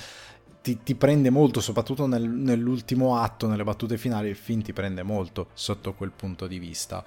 ti, 0.60 0.80
ti 0.82 0.96
prende 0.96 1.30
molto, 1.30 1.62
soprattutto 1.62 2.08
nel, 2.08 2.28
nell'ultimo 2.28 3.18
atto, 3.18 3.46
nelle 3.46 3.64
battute 3.64 4.00
finali, 4.00 4.30
il 4.30 4.36
film 4.36 4.64
ti 4.64 4.74
prende 4.74 5.04
molto 5.04 5.50
sotto 5.54 5.94
quel 5.94 6.10
punto 6.10 6.48
di 6.48 6.58
vista 6.58 7.04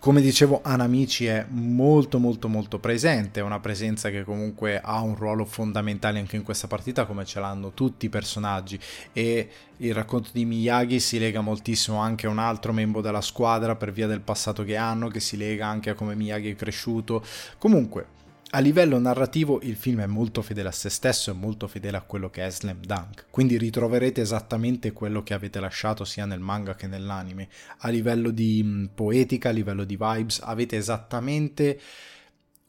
come 0.00 0.22
dicevo 0.22 0.60
Anamici 0.64 1.26
è 1.26 1.44
molto 1.50 2.18
molto 2.18 2.48
molto 2.48 2.78
presente, 2.78 3.40
è 3.40 3.42
una 3.42 3.60
presenza 3.60 4.08
che 4.08 4.24
comunque 4.24 4.80
ha 4.80 5.02
un 5.02 5.14
ruolo 5.14 5.44
fondamentale 5.44 6.18
anche 6.18 6.36
in 6.36 6.42
questa 6.42 6.66
partita 6.66 7.04
come 7.04 7.26
ce 7.26 7.38
l'hanno 7.38 7.72
tutti 7.72 8.06
i 8.06 8.08
personaggi 8.08 8.80
e 9.12 9.50
il 9.76 9.92
racconto 9.92 10.30
di 10.32 10.46
Miyagi 10.46 11.00
si 11.00 11.18
lega 11.18 11.42
moltissimo 11.42 11.98
anche 11.98 12.26
a 12.26 12.30
un 12.30 12.38
altro 12.38 12.72
membro 12.72 13.02
della 13.02 13.20
squadra 13.20 13.76
per 13.76 13.92
via 13.92 14.06
del 14.06 14.22
passato 14.22 14.64
che 14.64 14.76
hanno, 14.76 15.08
che 15.08 15.20
si 15.20 15.36
lega 15.36 15.66
anche 15.66 15.90
a 15.90 15.94
come 15.94 16.14
Miyagi 16.14 16.50
è 16.50 16.56
cresciuto. 16.56 17.22
Comunque 17.58 18.18
a 18.52 18.58
livello 18.58 18.98
narrativo 18.98 19.60
il 19.62 19.76
film 19.76 20.00
è 20.00 20.06
molto 20.06 20.42
fedele 20.42 20.68
a 20.68 20.72
se 20.72 20.88
stesso 20.88 21.30
e 21.30 21.34
molto 21.34 21.68
fedele 21.68 21.96
a 21.96 22.02
quello 22.02 22.30
che 22.30 22.44
è 22.44 22.50
Slam 22.50 22.80
Dunk, 22.80 23.26
quindi 23.30 23.56
ritroverete 23.56 24.20
esattamente 24.20 24.92
quello 24.92 25.22
che 25.22 25.34
avete 25.34 25.60
lasciato 25.60 26.04
sia 26.04 26.24
nel 26.24 26.40
manga 26.40 26.74
che 26.74 26.88
nell'anime. 26.88 27.48
A 27.78 27.88
livello 27.90 28.30
di 28.30 28.60
mm, 28.64 28.84
poetica, 28.94 29.50
a 29.50 29.52
livello 29.52 29.84
di 29.84 29.96
vibes, 29.96 30.40
avete 30.42 30.76
esattamente 30.76 31.80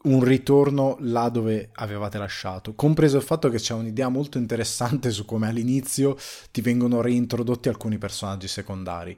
un 0.04 0.24
ritorno 0.24 0.98
là 1.00 1.30
dove 1.30 1.70
avevate 1.74 2.18
lasciato, 2.18 2.74
compreso 2.74 3.18
il 3.18 3.24
fatto 3.24 3.50
che 3.50 3.58
c'è 3.58 3.74
un'idea 3.74 4.10
molto 4.10 4.38
interessante 4.38 5.12
su 5.12 5.26
come 5.26 5.48
all'inizio 5.48 6.18
ti 6.52 6.62
vengono 6.62 7.02
reintrodotti 7.02 7.70
alcuni 7.70 8.00
personaggi 8.00 8.48
secondari 8.48 9.18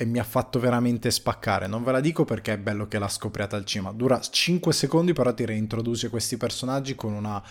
e 0.00 0.06
mi 0.06 0.18
ha 0.18 0.24
fatto 0.24 0.58
veramente 0.58 1.10
spaccare. 1.10 1.66
Non 1.66 1.84
ve 1.84 1.92
la 1.92 2.00
dico 2.00 2.24
perché 2.24 2.54
è 2.54 2.58
bello 2.58 2.88
che 2.88 2.98
l'ha 2.98 3.06
scopriata 3.06 3.56
al 3.56 3.66
cima. 3.66 3.92
Dura 3.92 4.18
5 4.18 4.72
secondi, 4.72 5.12
però 5.12 5.34
ti 5.34 5.44
reintroduce 5.44 6.08
questi 6.08 6.38
personaggi 6.38 6.94
con 6.94 7.12
una, 7.12 7.42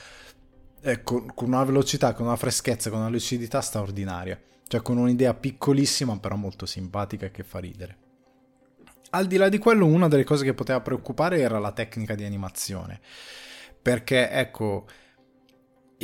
eh, 0.82 1.04
con, 1.04 1.32
con 1.36 1.50
una 1.50 1.64
velocità, 1.64 2.14
con 2.14 2.26
una 2.26 2.36
freschezza, 2.36 2.90
con 2.90 3.02
una 3.02 3.10
lucidità 3.10 3.62
straordinaria. 3.62 4.42
Cioè 4.68 4.82
con 4.82 4.98
un'idea 4.98 5.36
piccolissima, 5.36 6.18
però 6.18 6.38
molto 6.38 6.66
simpatica 6.66 7.28
e 7.28 7.32
che 7.32 7.44
fa 7.44 7.60
ridere. 7.60 7.98
Al 9.12 9.28
di 9.28 9.38
là 9.38 9.48
di 9.48 9.60
quello, 9.60 9.86
una 9.86 10.08
delle 10.08 10.24
cose 10.24 10.44
che 10.44 10.56
poteva 10.56 10.82
preoccupare 10.82 11.40
era 11.40 11.60
la 11.60 11.72
tecnica 11.72 12.16
di 12.16 12.24
animazione. 12.24 13.00
Perché, 13.80 14.28
ecco, 14.28 14.88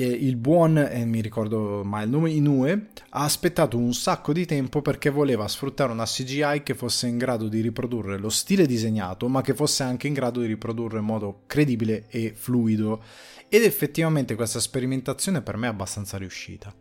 il 0.04 0.36
buon, 0.36 0.78
eh, 0.78 1.06
mi 1.06 1.22
ricordo 1.22 1.84
mai 1.86 2.04
il 2.04 2.10
nome, 2.10 2.32
Inoue, 2.32 2.88
ha 3.12 3.24
aspettato 3.24 3.78
un 3.78 3.94
sacco 3.94 4.34
di 4.34 4.46
tempo 4.46 4.82
perché 4.82 5.10
voleva 5.10 5.48
sfruttare 5.48 5.92
una 5.92 6.06
CGI 6.06 6.64
che 6.64 6.74
fosse 6.74 7.08
in 7.08 7.18
grado 7.18 7.48
di 7.48 7.62
riprodurre 7.62 8.18
lo 8.18 8.30
stile 8.30 8.66
disegnato, 8.66 9.28
ma 9.30 9.42
che 9.42 9.54
fosse 9.54 9.84
anche 9.84 10.08
in 10.08 10.14
grado 10.14 10.42
di 10.42 10.48
riprodurre 10.48 11.00
in 11.00 11.06
modo 11.06 11.44
credibile 11.48 12.06
e 12.10 12.34
fluido. 12.36 13.02
Ed 13.48 13.64
effettivamente 13.64 14.36
questa 14.36 14.60
sperimentazione 14.60 15.42
per 15.42 15.56
me 15.56 15.68
è 15.68 15.70
abbastanza 15.70 16.18
riuscita. 16.18 16.74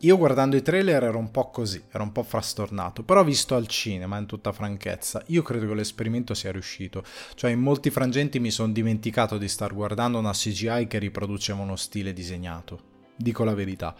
Io 0.00 0.18
guardando 0.18 0.56
i 0.56 0.62
trailer 0.62 1.04
ero 1.04 1.18
un 1.18 1.30
po' 1.30 1.50
così, 1.50 1.82
ero 1.90 2.02
un 2.02 2.12
po' 2.12 2.22
frastornato, 2.22 3.02
però 3.02 3.24
visto 3.24 3.54
al 3.54 3.66
cinema 3.66 4.18
in 4.18 4.26
tutta 4.26 4.52
franchezza, 4.52 5.22
io 5.28 5.42
credo 5.42 5.68
che 5.68 5.74
l'esperimento 5.74 6.34
sia 6.34 6.52
riuscito. 6.52 7.02
Cioè 7.34 7.50
in 7.50 7.60
molti 7.60 7.88
frangenti 7.88 8.38
mi 8.38 8.50
sono 8.50 8.72
dimenticato 8.72 9.38
di 9.38 9.48
star 9.48 9.72
guardando 9.72 10.18
una 10.18 10.32
CGI 10.32 10.86
che 10.86 10.98
riproduceva 10.98 11.62
uno 11.62 11.76
stile 11.76 12.12
disegnato. 12.12 12.94
Dico 13.16 13.44
la 13.44 13.54
verità. 13.54 13.96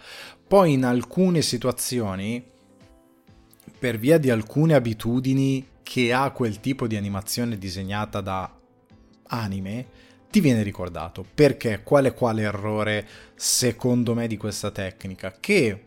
Poi 0.47 0.73
in 0.73 0.85
alcune 0.85 1.41
situazioni, 1.41 2.45
per 3.79 3.97
via 3.97 4.19
di 4.19 4.29
alcune 4.29 4.75
abitudini 4.75 5.67
che 5.81 6.13
ha 6.13 6.29
quel 6.29 6.59
tipo 6.59 6.85
di 6.85 6.95
animazione 6.95 7.57
disegnata 7.57 8.21
da 8.21 8.55
anime, 9.29 9.87
ti 10.29 10.41
viene 10.41 10.61
ricordato. 10.61 11.25
Perché? 11.33 11.81
Qual 11.81 12.05
è 12.05 12.13
quale 12.13 12.43
errore 12.43 13.07
secondo 13.33 14.13
me 14.13 14.27
di 14.27 14.37
questa 14.37 14.69
tecnica? 14.69 15.33
Che 15.39 15.85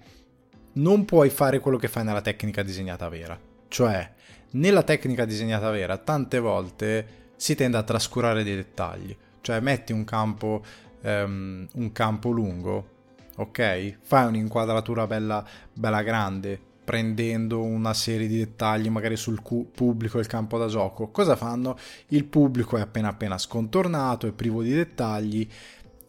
non 0.80 1.04
puoi 1.04 1.30
fare 1.30 1.60
quello 1.60 1.76
che 1.76 1.88
fai 1.88 2.04
nella 2.04 2.22
tecnica 2.22 2.62
disegnata 2.62 3.08
vera. 3.08 3.38
Cioè, 3.68 4.12
nella 4.52 4.82
tecnica 4.82 5.24
disegnata 5.24 5.70
vera, 5.70 5.96
tante 5.98 6.38
volte 6.38 7.18
si 7.36 7.54
tende 7.54 7.76
a 7.76 7.82
trascurare 7.82 8.42
dei 8.42 8.56
dettagli. 8.56 9.16
Cioè, 9.40 9.60
metti 9.60 9.92
un 9.92 10.04
campo, 10.04 10.64
um, 11.02 11.66
un 11.72 11.92
campo 11.92 12.30
lungo, 12.30 12.88
ok? 13.36 13.98
Fai 14.00 14.26
un'inquadratura 14.26 15.06
bella, 15.06 15.44
bella 15.72 16.02
grande, 16.02 16.58
prendendo 16.82 17.62
una 17.62 17.94
serie 17.94 18.26
di 18.26 18.38
dettagli 18.38 18.88
magari 18.88 19.16
sul 19.16 19.42
cu- 19.42 19.70
pubblico 19.70 20.18
e 20.18 20.22
il 20.22 20.26
campo 20.26 20.58
da 20.58 20.66
gioco. 20.66 21.08
Cosa 21.10 21.36
fanno? 21.36 21.78
Il 22.08 22.24
pubblico 22.24 22.76
è 22.76 22.80
appena 22.80 23.08
appena 23.08 23.38
scontornato, 23.38 24.26
è 24.26 24.32
privo 24.32 24.62
di 24.62 24.72
dettagli 24.72 25.48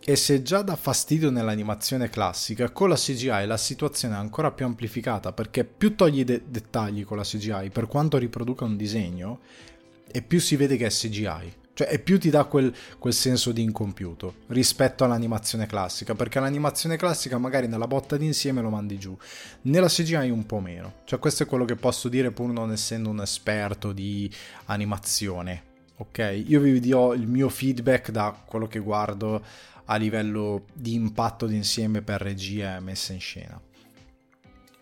e 0.04 0.16
se 0.16 0.42
già 0.42 0.64
dà 0.64 0.76
fastidio 0.76 1.30
nell'animazione 1.30 2.10
classica, 2.10 2.72
con 2.72 2.90
la 2.90 2.96
CGI 2.96 3.46
la 3.46 3.58
situazione 3.58 4.16
è 4.16 4.18
ancora 4.18 4.52
più 4.52 4.66
amplificata 4.66 5.32
perché 5.32 5.64
più 5.64 5.96
togli 5.96 6.24
de- 6.24 6.44
dettagli 6.48 7.06
con 7.06 7.18
la 7.18 7.24
CGI, 7.24 7.70
per 7.72 7.88
quanto 7.88 8.18
riproduca 8.18 8.66
un 8.66 8.78
disegno, 8.78 9.40
e 10.12 10.22
più 10.22 10.40
si 10.40 10.56
vede 10.56 10.76
che 10.76 10.88
è 10.88 10.90
CGI. 10.90 11.60
Cioè, 11.74 11.88
e 11.90 12.00
più 12.00 12.20
ti 12.20 12.30
dà 12.30 12.44
quel, 12.46 12.74
quel, 13.00 13.14
senso 13.14 13.54
di 13.54 13.62
incompiuto 13.62 14.36
rispetto 14.48 15.04
all'animazione 15.04 15.68
classica, 15.68 16.16
perché 16.16 16.40
l'animazione 16.40 16.98
classica 16.98 17.38
magari 17.38 17.68
nella 17.68 17.88
botta 17.88 18.18
d'insieme 18.18 18.62
lo 18.62 18.70
mandi 18.70 18.98
giù, 18.98 19.16
nella 19.64 19.88
CGI 19.88 20.30
un 20.30 20.46
po' 20.46 20.60
meno. 20.60 20.96
Cioè, 21.06 21.20
questo 21.20 21.44
è 21.44 21.46
quello 21.46 21.64
che 21.64 21.76
posso 21.76 22.10
dire 22.10 22.32
pur 22.32 22.52
non 22.52 22.72
essendo 22.72 23.10
un 23.10 23.22
esperto 23.22 23.94
di 23.94 24.30
animazione. 24.66 25.70
Ok? 25.98 26.44
Io 26.48 26.60
vi 26.60 26.80
do 26.80 27.14
il 27.14 27.28
mio 27.28 27.48
feedback 27.48 28.10
da 28.10 28.36
quello 28.46 28.68
che 28.68 28.80
guardo 28.80 29.44
a 29.92 29.98
livello 29.98 30.66
di 30.74 30.94
impatto 30.94 31.46
d'insieme 31.46 32.02
per 32.02 32.22
regia 32.22 32.78
e 32.78 32.80
messa 32.80 33.12
in 33.12 33.20
scena. 33.20 33.62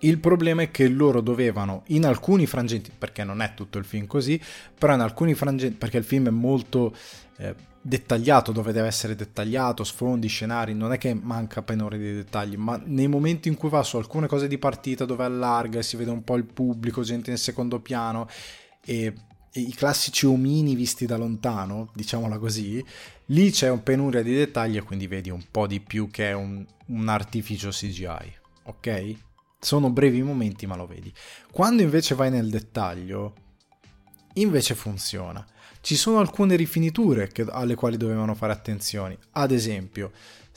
Il 0.02 0.20
problema 0.20 0.62
è 0.62 0.72
che 0.72 0.88
loro 0.88 1.20
dovevano, 1.20 1.84
in 1.88 2.06
alcuni 2.06 2.46
frangenti, 2.46 2.92
perché 2.96 3.24
non 3.24 3.42
è 3.42 3.54
tutto 3.54 3.80
il 3.80 3.86
film 3.86 4.06
così, 4.06 4.40
però 4.78 4.94
in 4.94 5.02
alcuni 5.02 5.34
frangenti, 5.34 5.78
perché 5.78 5.98
il 5.98 6.04
film 6.04 6.28
è 6.28 6.32
molto 6.32 6.96
eh, 7.38 7.56
dettagliato, 7.82 8.52
dove 8.52 8.72
deve 8.72 8.88
essere 8.88 9.16
dettagliato, 9.16 9.84
sfondi, 9.84 10.28
scenari, 10.28 10.74
non 10.76 10.94
è 10.94 11.00
che 11.00 11.14
manca 11.16 11.64
penore 11.64 11.98
di 11.98 12.14
dettagli, 12.14 12.56
ma 12.56 12.80
nei 12.86 13.08
momenti 13.08 13.50
in 13.50 13.56
cui 13.56 13.70
va 13.70 13.82
su 13.82 13.98
alcune 13.98 14.28
cose 14.28 14.48
di 14.48 14.60
partita 14.60 15.06
dove 15.06 15.24
allarga 15.24 15.80
e 15.80 15.84
si 15.84 15.98
vede 15.98 16.12
un 16.12 16.24
po' 16.24 16.36
il 16.36 16.46
pubblico, 16.46 17.02
gente 17.02 17.32
in 17.32 17.38
secondo 17.38 17.80
piano 17.80 18.28
e 18.86 19.14
i 19.54 19.74
classici 19.74 20.26
omini 20.26 20.76
visti 20.76 21.06
da 21.06 21.18
lontano, 21.18 21.90
diciamola 21.94 22.38
così, 22.38 22.84
Lì 23.32 23.52
c'è 23.52 23.70
un 23.70 23.84
penuria 23.84 24.24
di 24.24 24.34
dettagli 24.34 24.78
e 24.78 24.82
quindi 24.82 25.06
vedi 25.06 25.30
un 25.30 25.44
po' 25.52 25.68
di 25.68 25.80
più 25.80 26.10
che 26.10 26.32
un, 26.32 26.66
un 26.88 27.08
artificio 27.10 27.70
CGI, 27.70 28.34
ok? 28.64 29.16
Sono 29.60 29.92
brevi 29.92 30.24
momenti 30.24 30.66
ma 30.66 30.76
lo 30.76 30.88
vedi. 30.88 31.14
Quando 31.52 31.84
invece 31.84 32.16
vai 32.16 32.32
nel 32.32 32.50
dettaglio, 32.50 33.36
invece 34.34 34.74
funziona. 34.74 35.46
Ci 35.80 35.96
sono 35.96 36.18
alcune 36.18 36.56
rifiniture 36.56 37.28
che, 37.28 37.46
alle 37.48 37.76
quali 37.76 37.98
dovevano 37.98 38.34
fare 38.34 38.52
attenzione. 38.52 39.20
Ad 39.34 39.52
esempio, 39.52 40.12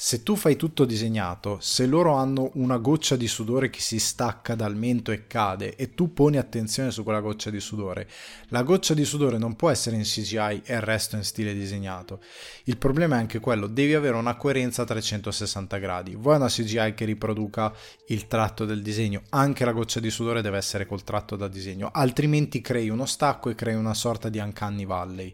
se 0.04 0.24
tu 0.24 0.34
fai 0.34 0.56
tutto 0.56 0.84
disegnato, 0.84 1.58
se 1.60 1.86
loro 1.86 2.14
hanno 2.14 2.50
una 2.54 2.78
goccia 2.78 3.14
di 3.14 3.28
sudore 3.28 3.70
che 3.70 3.78
si 3.78 4.00
stacca 4.00 4.56
dal 4.56 4.74
mento 4.74 5.12
e 5.12 5.28
cade 5.28 5.76
e 5.76 5.94
tu 5.94 6.12
poni 6.12 6.38
attenzione 6.38 6.90
su 6.90 7.04
quella 7.04 7.20
goccia 7.20 7.50
di 7.50 7.60
sudore, 7.60 8.08
la 8.48 8.64
goccia 8.64 8.94
di 8.94 9.04
sudore 9.04 9.38
non 9.38 9.54
può 9.54 9.70
essere 9.70 9.94
in 9.94 10.02
CGI 10.02 10.62
e 10.64 10.74
il 10.74 10.80
resto 10.80 11.14
in 11.14 11.22
stile 11.22 11.54
disegnato. 11.54 12.18
Il 12.64 12.78
problema 12.78 13.14
è 13.14 13.20
anche 13.20 13.38
quello, 13.38 13.68
devi 13.68 13.94
avere 13.94 14.16
una 14.16 14.34
coerenza 14.34 14.82
a 14.82 14.86
360 14.86 15.76
gradi. 15.78 16.16
Vuoi 16.16 16.34
una 16.34 16.48
CGI 16.48 16.94
che 16.94 17.04
riproduca 17.04 17.72
il 18.08 18.26
tratto 18.26 18.64
del 18.64 18.82
disegno, 18.82 19.22
anche 19.28 19.64
la 19.64 19.70
goccia 19.70 20.00
di 20.00 20.10
sudore 20.10 20.42
deve 20.42 20.56
essere 20.56 20.84
col 20.84 21.04
tratto 21.04 21.36
da 21.36 21.46
disegno, 21.46 21.90
altrimenti 21.92 22.60
crei 22.60 22.88
uno 22.88 23.06
stacco 23.06 23.50
e 23.50 23.54
crei 23.54 23.76
una 23.76 23.94
sorta 23.94 24.28
di 24.28 24.38
Uncanny 24.38 24.84
Valley 24.84 25.32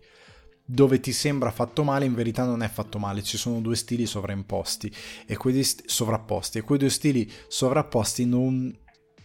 dove 0.70 1.00
ti 1.00 1.12
sembra 1.12 1.50
fatto 1.50 1.82
male, 1.82 2.04
in 2.04 2.14
verità 2.14 2.44
non 2.44 2.62
è 2.62 2.68
fatto 2.68 2.98
male, 2.98 3.22
ci 3.22 3.38
sono 3.38 3.60
due 3.60 3.74
stili 3.74 4.04
sovraimposti 4.04 4.94
e 5.26 5.34
quei 5.34 5.64
st- 5.64 5.84
sovrapposti 5.86 6.58
e 6.58 6.60
quei 6.60 6.78
due 6.78 6.90
stili 6.90 7.30
sovrapposti 7.46 8.26
non 8.26 8.76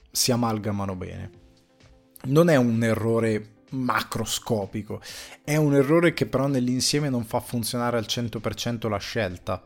si 0.10 0.32
amalgamano 0.32 0.96
bene. 0.96 1.32
Non 2.28 2.48
è 2.48 2.56
un 2.56 2.82
errore 2.82 3.56
macroscopico, 3.72 5.02
è 5.44 5.58
un 5.58 5.76
errore 5.76 6.14
che 6.14 6.28
però 6.28 6.48
nell'insieme 6.48 7.10
non 7.10 7.26
fa 7.26 7.42
funzionare 7.42 7.98
al 7.98 8.06
100% 8.08 8.88
la 8.88 8.98
scelta. 8.98 9.62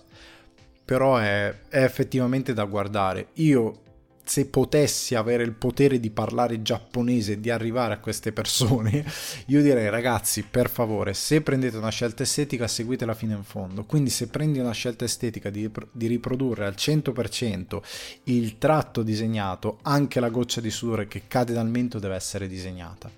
Però 0.83 1.17
è, 1.17 1.55
è 1.69 1.83
effettivamente 1.83 2.53
da 2.53 2.63
guardare. 2.63 3.27
Io 3.33 3.81
se 4.27 4.45
potessi 4.47 5.15
avere 5.15 5.43
il 5.43 5.53
potere 5.53 6.01
di 6.01 6.09
parlare 6.09 6.61
giapponese 6.61 7.33
e 7.33 7.39
di 7.39 7.49
arrivare 7.49 7.93
a 7.93 7.99
queste 7.99 8.33
persone, 8.33 9.05
io 9.47 9.61
direi 9.61 9.89
ragazzi, 9.89 10.43
per 10.43 10.69
favore, 10.69 11.13
se 11.13 11.41
prendete 11.41 11.77
una 11.77 11.89
scelta 11.89 12.23
estetica, 12.23 12.67
seguitela 12.67 13.13
fino 13.13 13.37
in 13.37 13.43
fondo. 13.43 13.85
Quindi 13.85 14.09
se 14.09 14.27
prendi 14.27 14.59
una 14.59 14.73
scelta 14.73 15.05
estetica 15.05 15.49
di, 15.49 15.71
di 15.91 16.07
riprodurre 16.07 16.65
al 16.65 16.75
100% 16.77 17.79
il 18.25 18.57
tratto 18.57 19.01
disegnato, 19.01 19.79
anche 19.83 20.19
la 20.19 20.29
goccia 20.29 20.59
di 20.59 20.71
sudore 20.71 21.07
che 21.07 21.23
cade 21.27 21.53
dal 21.53 21.69
mento 21.69 21.97
deve 21.97 22.15
essere 22.15 22.47
disegnata. 22.47 23.09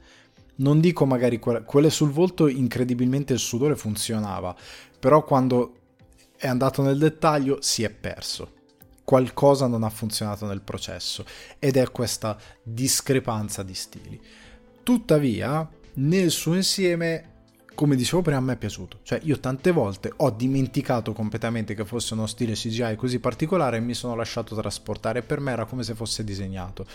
Non 0.58 0.80
dico 0.80 1.06
magari 1.06 1.40
quelle, 1.40 1.64
quelle 1.64 1.90
sul 1.90 2.12
volto, 2.12 2.48
incredibilmente 2.48 3.34
il 3.34 3.40
sudore 3.40 3.76
funzionava, 3.76 4.56
però 5.00 5.24
quando 5.24 5.74
è 6.38 6.48
andato 6.48 6.84
nel 6.84 7.00
dettaglio 7.00 7.58
si 7.62 7.84
è 7.84 7.90
perso 7.90 8.58
qualcosa 9.10 9.66
non 9.66 9.82
ha 9.82 9.90
funzionato 9.90 10.46
nel 10.46 10.62
processo 10.62 11.26
ed 11.58 11.78
è 11.78 11.90
questa 11.90 12.38
discrepanza 12.62 13.64
di 13.64 13.74
stili. 13.74 14.22
Tuttavia, 14.84 15.68
nel 15.94 16.30
suo 16.30 16.54
insieme, 16.54 17.38
come 17.74 17.96
dicevo 17.96 18.22
prima, 18.22 18.38
a 18.38 18.42
me 18.42 18.54
è 18.54 18.58
piaciuto. 18.58 19.00
Cioè, 19.02 19.22
io 19.24 19.40
tante 19.40 19.72
volte 19.72 20.14
ho 20.16 20.30
dimenticato 20.30 21.14
completamente 21.14 21.74
che 21.74 21.86
fosse 21.86 22.14
uno 22.14 22.28
stile 22.28 22.54
CGI 22.54 22.96
così 22.96 23.18
particolare 23.18 23.78
e 23.78 23.80
mi 23.80 23.96
sono 23.96 24.14
lasciato 24.14 24.54
trasportare. 24.54 25.24
Per 25.24 25.40
me 25.40 25.54
era 25.54 25.66
come 25.66 25.82
se 25.82 25.96
fosse 25.96 26.24
disegnato. 26.24 26.86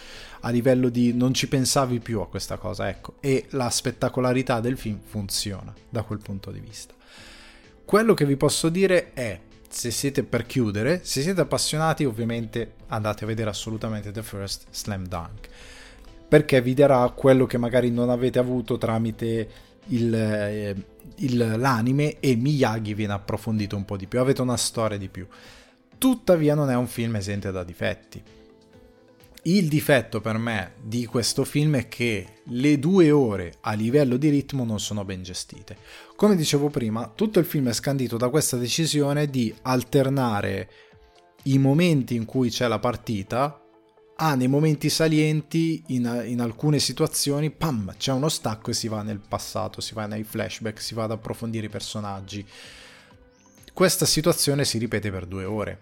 A 0.42 0.50
livello 0.50 0.90
di 0.90 1.12
non 1.12 1.34
ci 1.34 1.48
pensavi 1.48 1.98
più 1.98 2.20
a 2.20 2.28
questa 2.28 2.58
cosa, 2.58 2.88
ecco. 2.88 3.14
E 3.18 3.46
la 3.50 3.70
spettacolarità 3.70 4.60
del 4.60 4.78
film 4.78 5.00
funziona 5.04 5.74
da 5.88 6.04
quel 6.04 6.20
punto 6.20 6.52
di 6.52 6.60
vista. 6.60 6.94
Quello 7.84 8.14
che 8.14 8.24
vi 8.24 8.36
posso 8.36 8.68
dire 8.68 9.12
è 9.14 9.40
se 9.74 9.90
siete 9.90 10.22
per 10.22 10.46
chiudere, 10.46 11.00
se 11.02 11.22
siete 11.22 11.40
appassionati 11.40 12.04
ovviamente 12.04 12.74
andate 12.88 13.24
a 13.24 13.26
vedere 13.26 13.50
assolutamente 13.50 14.12
The 14.12 14.22
First 14.22 14.66
Slam 14.70 15.06
Dunk 15.06 15.48
perché 16.34 16.60
vi 16.60 16.74
darà 16.74 17.08
quello 17.10 17.46
che 17.46 17.58
magari 17.58 17.90
non 17.90 18.10
avete 18.10 18.40
avuto 18.40 18.76
tramite 18.76 19.48
il, 19.88 20.12
eh, 20.12 20.74
il, 21.18 21.36
l'anime 21.36 22.18
e 22.18 22.34
Miyagi 22.34 22.94
viene 22.94 23.12
approfondito 23.12 23.76
un 23.76 23.84
po' 23.84 23.96
di 23.96 24.06
più, 24.06 24.18
avete 24.18 24.42
una 24.42 24.56
storia 24.56 24.98
di 24.98 25.08
più. 25.08 25.26
Tuttavia 25.96 26.54
non 26.54 26.70
è 26.70 26.74
un 26.74 26.88
film 26.88 27.14
esente 27.14 27.52
da 27.52 27.62
difetti. 27.62 28.20
Il 29.42 29.68
difetto 29.68 30.20
per 30.20 30.38
me 30.38 30.72
di 30.82 31.04
questo 31.06 31.44
film 31.44 31.76
è 31.76 31.86
che 31.86 32.40
le 32.44 32.78
due 32.78 33.10
ore 33.10 33.54
a 33.60 33.74
livello 33.74 34.16
di 34.16 34.30
ritmo 34.30 34.64
non 34.64 34.80
sono 34.80 35.04
ben 35.04 35.22
gestite. 35.22 35.76
Come 36.16 36.36
dicevo 36.36 36.68
prima, 36.68 37.10
tutto 37.12 37.40
il 37.40 37.44
film 37.44 37.68
è 37.68 37.72
scandito 37.72 38.16
da 38.16 38.28
questa 38.28 38.56
decisione 38.56 39.26
di 39.26 39.52
alternare 39.62 40.70
i 41.44 41.58
momenti 41.58 42.14
in 42.14 42.24
cui 42.24 42.50
c'è 42.50 42.68
la 42.68 42.78
partita 42.78 43.60
a 44.16 44.34
nei 44.36 44.46
momenti 44.46 44.88
salienti, 44.90 45.82
in, 45.88 46.22
in 46.26 46.40
alcune 46.40 46.78
situazioni, 46.78 47.50
pam, 47.50 47.96
c'è 47.96 48.12
uno 48.12 48.28
stacco 48.28 48.70
e 48.70 48.74
si 48.74 48.86
va 48.86 49.02
nel 49.02 49.18
passato, 49.18 49.80
si 49.80 49.92
va 49.92 50.06
nei 50.06 50.22
flashback, 50.22 50.80
si 50.80 50.94
va 50.94 51.02
ad 51.02 51.10
approfondire 51.10 51.66
i 51.66 51.70
personaggi. 51.70 52.46
Questa 53.72 54.06
situazione 54.06 54.64
si 54.64 54.78
ripete 54.78 55.10
per 55.10 55.26
due 55.26 55.44
ore 55.44 55.78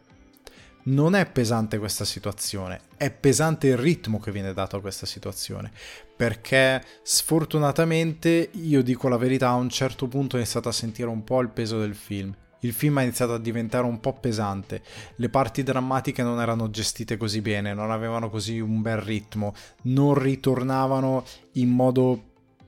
non 0.84 1.14
è 1.14 1.30
pesante 1.30 1.78
questa 1.78 2.04
situazione, 2.04 2.80
è 2.96 3.10
pesante 3.10 3.68
il 3.68 3.76
ritmo 3.76 4.18
che 4.18 4.32
viene 4.32 4.52
dato 4.52 4.76
a 4.76 4.80
questa 4.80 5.06
situazione, 5.06 5.70
perché 6.16 6.82
sfortunatamente, 7.02 8.50
io 8.52 8.82
dico 8.82 9.08
la 9.08 9.16
verità, 9.16 9.48
a 9.48 9.54
un 9.54 9.68
certo 9.68 10.08
punto 10.08 10.36
ho 10.36 10.38
iniziato 10.38 10.68
a 10.68 10.72
sentire 10.72 11.08
un 11.08 11.22
po' 11.24 11.40
il 11.40 11.48
peso 11.50 11.78
del 11.78 11.94
film. 11.94 12.34
il 12.64 12.72
film 12.72 12.98
ha 12.98 13.02
iniziato 13.02 13.34
a 13.34 13.38
diventare 13.38 13.84
un 13.84 14.00
po' 14.00 14.14
pesante, 14.14 14.82
le 15.16 15.28
parti 15.28 15.62
drammatiche 15.62 16.22
non 16.22 16.40
erano 16.40 16.70
gestite 16.70 17.16
così 17.16 17.40
bene, 17.40 17.74
non 17.74 17.90
avevano 17.90 18.30
così 18.30 18.60
un 18.60 18.82
bel 18.82 18.98
ritmo, 18.98 19.54
non 19.82 20.14
ritornavano 20.14 21.24
in 21.52 21.70
modo 21.70 22.22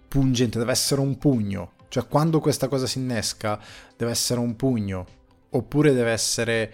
pungente, 0.08 0.58
deve 0.58 0.72
essere 0.72 1.00
un 1.00 1.16
pugno, 1.18 1.72
cioè 1.88 2.06
quando 2.08 2.40
questa 2.40 2.68
cosa 2.68 2.86
si 2.86 2.98
innesca 2.98 3.58
deve 3.96 4.10
essere 4.10 4.40
un 4.40 4.56
pugno, 4.56 5.06
oppure 5.50 5.92
deve 5.92 6.10
essere 6.10 6.72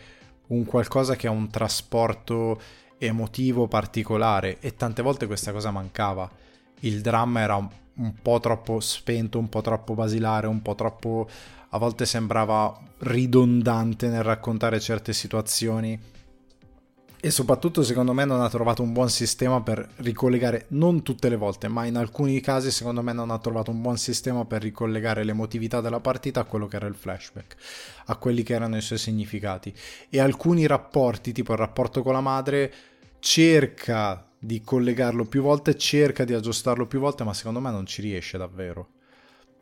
un 0.51 0.64
qualcosa 0.64 1.16
che 1.16 1.27
ha 1.27 1.31
un 1.31 1.51
trasporto 1.51 2.60
emotivo 2.98 3.66
particolare 3.66 4.59
e 4.60 4.77
tante 4.77 5.02
volte 5.02 5.27
questa 5.27 5.52
cosa 5.52 5.70
mancava. 5.70 6.31
Il 6.81 7.01
dramma 7.01 7.40
era 7.40 7.56
un 7.56 8.14
po' 8.22 8.40
troppo 8.40 8.81
spento, 8.81 9.39
un 9.39 9.48
po' 9.48 9.60
troppo 9.60 9.94
basilare, 9.94 10.47
un 10.47 10.62
po' 10.62 10.74
troppo 10.74 11.28
a 11.70 11.78
volte 11.78 12.05
sembrava 12.05 12.77
ridondante 12.98 14.09
nel 14.09 14.22
raccontare 14.22 14.81
certe 14.81 15.12
situazioni 15.12 15.98
e 17.20 17.30
soprattutto 17.30 17.82
secondo 17.82 18.14
me 18.14 18.24
non 18.24 18.40
ha 18.40 18.48
trovato 18.48 18.82
un 18.82 18.92
buon 18.92 19.10
sistema 19.10 19.60
per 19.60 19.86
ricollegare, 19.97 20.64
non 20.68 21.02
tutte 21.02 21.28
le 21.28 21.36
volte, 21.36 21.68
ma 21.68 21.84
in 21.84 21.97
alcuni 21.97 22.40
casi 22.40 22.70
secondo 22.70 23.02
me 23.02 23.12
non 23.12 23.30
ha 23.30 23.38
trovato 23.38 23.70
un 23.70 23.82
buon 23.82 23.98
sistema 23.98 24.47
per 24.47 24.62
ricollegare 24.62 25.22
l'emotività 25.22 25.82
della 25.82 26.01
partita 26.01 26.40
a 26.40 26.44
quello 26.44 26.66
che 26.66 26.76
era 26.76 26.86
il 26.86 26.94
flashback, 26.94 27.56
a 28.06 28.16
quelli 28.16 28.42
che 28.42 28.55
erano 28.55 28.78
i 28.78 28.80
suoi 28.80 28.98
significati. 28.98 29.72
E 30.09 30.18
alcuni 30.18 30.66
rapporti, 30.66 31.32
tipo 31.32 31.52
il 31.52 31.59
rapporto 31.59 32.02
con 32.02 32.14
la 32.14 32.22
madre, 32.22 32.72
cerca 33.18 34.26
di 34.38 34.62
collegarlo 34.62 35.26
più 35.26 35.42
volte, 35.42 35.76
cerca 35.76 36.24
di 36.24 36.32
aggiustarlo 36.32 36.86
più 36.86 37.01
volte, 37.01 37.24
ma 37.24 37.34
secondo 37.34 37.60
me 37.60 37.70
non 37.70 37.84
ci 37.84 38.01
riesce 38.01 38.38
davvero. 38.38 38.99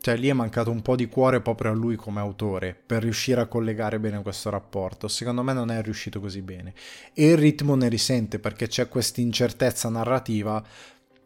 Cioè 0.01 0.17
lì 0.17 0.29
è 0.29 0.33
mancato 0.33 0.71
un 0.71 0.81
po' 0.81 0.95
di 0.95 1.09
cuore 1.09 1.41
proprio 1.41 1.73
a 1.73 1.75
lui 1.75 1.97
come 1.97 2.21
autore 2.21 2.75
per 2.87 3.03
riuscire 3.03 3.41
a 3.41 3.47
collegare 3.47 3.99
bene 3.99 4.23
questo 4.23 4.49
rapporto. 4.49 5.09
Secondo 5.09 5.43
me 5.43 5.53
non 5.53 5.71
è 5.71 5.83
riuscito 5.83 6.21
così 6.21 6.41
bene. 6.41 6.73
E 7.13 7.31
il 7.31 7.37
ritmo 7.37 7.75
ne 7.75 7.89
risente 7.89 8.39
perché 8.39 8.69
c'è 8.69 8.89
questa 8.89 9.21
incertezza 9.21 9.89
narrativa 9.89 10.65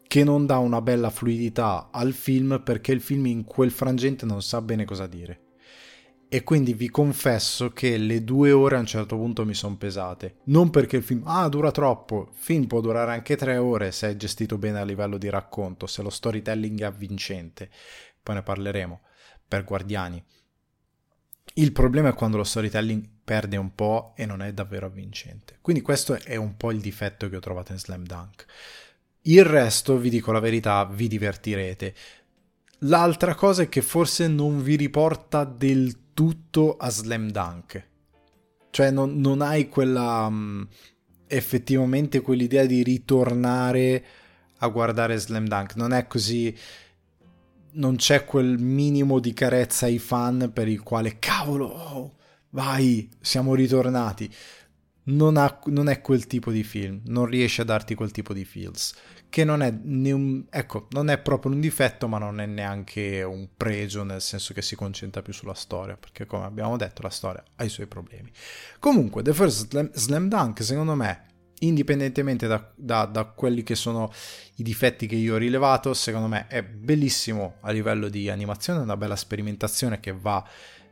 che 0.07 0.23
non 0.23 0.45
dà 0.45 0.57
una 0.57 0.81
bella 0.81 1.11
fluidità 1.11 1.89
al 1.91 2.13
film 2.13 2.61
perché 2.63 2.91
il 2.91 3.01
film 3.01 3.27
in 3.27 3.43
quel 3.45 3.71
frangente 3.71 4.25
non 4.25 4.41
sa 4.41 4.61
bene 4.61 4.85
cosa 4.85 5.05
dire. 5.05 5.39
E 6.27 6.43
quindi 6.43 6.73
vi 6.73 6.89
confesso 6.89 7.69
che 7.73 7.95
le 7.97 8.23
due 8.23 8.51
ore 8.51 8.75
a 8.75 8.79
un 8.79 8.87
certo 8.87 9.15
punto 9.17 9.45
mi 9.45 9.53
sono 9.53 9.77
pesate. 9.77 10.37
Non 10.45 10.71
perché 10.71 10.97
il 10.97 11.03
film, 11.03 11.21
ah, 11.25 11.47
dura 11.47 11.69
troppo. 11.69 12.29
Il 12.31 12.37
film 12.39 12.65
può 12.65 12.81
durare 12.81 13.11
anche 13.11 13.35
tre 13.35 13.57
ore 13.57 13.91
se 13.91 14.09
è 14.09 14.15
gestito 14.15 14.57
bene 14.57 14.79
a 14.79 14.83
livello 14.83 15.19
di 15.19 15.29
racconto, 15.29 15.85
se 15.85 16.01
lo 16.01 16.09
storytelling 16.09 16.81
è 16.81 16.85
avvincente 16.85 17.69
poi 18.23 18.35
ne 18.35 18.41
parleremo, 18.41 19.01
per 19.47 19.63
Guardiani. 19.63 20.23
Il 21.55 21.71
problema 21.71 22.09
è 22.09 22.13
quando 22.13 22.37
lo 22.37 22.43
storytelling 22.43 23.07
perde 23.23 23.57
un 23.57 23.75
po' 23.75 24.13
e 24.15 24.25
non 24.25 24.41
è 24.41 24.51
davvero 24.53 24.87
avvincente. 24.87 25.57
Quindi 25.61 25.81
questo 25.81 26.15
è 26.15 26.35
un 26.35 26.57
po' 26.57 26.71
il 26.71 26.79
difetto 26.79 27.29
che 27.29 27.35
ho 27.35 27.41
trovato 27.41 27.71
in 27.73 27.79
Slam 27.79 28.05
Dunk. 28.05 28.45
Il 29.23 29.45
resto, 29.45 29.97
vi 29.97 30.09
dico 30.09 30.31
la 30.31 30.39
verità, 30.39 30.85
vi 30.85 31.07
divertirete. 31.07 31.93
L'altra 32.79 33.35
cosa 33.35 33.61
è 33.61 33.69
che 33.69 33.81
forse 33.81 34.27
non 34.27 34.63
vi 34.63 34.75
riporta 34.75 35.43
del 35.43 36.13
tutto 36.13 36.75
a 36.77 36.89
Slam 36.89 37.29
Dunk. 37.29 37.87
Cioè 38.69 38.89
non, 38.89 39.19
non 39.19 39.41
hai 39.41 39.69
quella... 39.69 40.25
Um, 40.25 40.67
effettivamente 41.27 42.21
quell'idea 42.21 42.65
di 42.65 42.83
ritornare 42.83 44.05
a 44.59 44.67
guardare 44.67 45.17
Slam 45.17 45.47
Dunk. 45.47 45.75
Non 45.75 45.91
è 45.91 46.07
così 46.07 46.55
non 47.73 47.95
c'è 47.95 48.25
quel 48.25 48.57
minimo 48.57 49.19
di 49.19 49.33
carezza 49.33 49.85
ai 49.85 49.99
fan 49.99 50.51
per 50.53 50.67
il 50.67 50.81
quale 50.81 51.19
cavolo, 51.19 52.15
vai, 52.49 53.09
siamo 53.19 53.55
ritornati. 53.55 54.31
Non, 55.05 55.35
ha, 55.35 55.59
non, 55.65 55.89
è 55.89 55.99
quel 55.99 56.27
tipo 56.27 56.49
di 56.49 56.63
film, 56.63 57.01
non 57.07 57.25
riesce 57.25 57.61
a 57.61 57.65
darti 57.65 57.93
quel 57.93 58.11
tipo 58.11 58.33
di 58.33 58.45
feels, 58.45 58.95
che 59.27 59.43
non 59.43 59.61
è, 59.61 59.73
un, 60.13 60.45
ecco, 60.49 60.87
non 60.91 61.09
è 61.09 61.17
proprio 61.17 61.51
un 61.51 61.59
difetto, 61.59 62.07
ma 62.07 62.17
non 62.17 62.39
è 62.39 62.45
neanche 62.45 63.21
un 63.21 63.49
pregio, 63.57 64.03
nel 64.03 64.21
senso 64.21 64.53
che 64.53 64.61
si 64.61 64.77
concentra 64.77 65.21
più 65.21 65.33
sulla 65.33 65.55
storia, 65.55 65.97
perché 65.97 66.25
come 66.25 66.45
abbiamo 66.45 66.77
detto 66.77 67.01
la 67.01 67.09
storia 67.09 67.43
ha 67.55 67.63
i 67.65 67.69
suoi 67.69 67.87
problemi. 67.87 68.31
Comunque, 68.79 69.23
The 69.23 69.33
First 69.33 69.69
Slam, 69.69 69.91
Slam 69.91 70.29
Dunk, 70.29 70.63
secondo 70.63 70.95
me, 70.95 71.25
indipendentemente 71.67 72.47
da, 72.47 72.71
da, 72.75 73.05
da, 73.05 73.25
quelli 73.25 73.63
che 73.63 73.75
sono 73.75 74.11
i 74.55 74.63
difetti 74.63 75.07
che 75.07 75.15
io 75.15 75.35
ho 75.35 75.37
rilevato, 75.37 75.93
secondo 75.93 76.27
me 76.27 76.47
è 76.47 76.63
bellissimo 76.63 77.55
a 77.61 77.71
livello 77.71 78.09
di 78.09 78.29
animazione, 78.29 78.79
una 78.79 78.97
bella 78.97 79.15
sperimentazione 79.15 79.99
che 79.99 80.13
va 80.13 80.43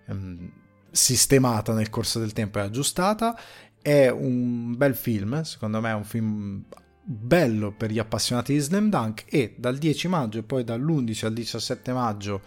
ehm, 0.07 0.51
sistemata 0.91 1.73
nel 1.73 1.89
corso 1.89 2.19
del 2.19 2.33
tempo 2.33 2.59
e 2.59 2.61
aggiustata. 2.61 3.37
È 3.81 4.09
un 4.09 4.75
bel 4.77 4.95
film, 4.95 5.41
secondo 5.41 5.81
me 5.81 5.89
è 5.89 5.95
un 5.95 6.03
film 6.03 6.63
bello 7.03 7.71
per 7.71 7.91
gli 7.91 7.99
appassionati 7.99 8.53
di 8.53 8.59
Slam 8.59 8.89
Dunk 8.89 9.25
e 9.27 9.55
dal 9.57 9.77
10 9.77 10.07
maggio 10.07 10.39
e 10.39 10.43
poi 10.43 10.63
dall'11 10.63 11.25
al 11.25 11.33
17 11.33 11.93
maggio 11.93 12.41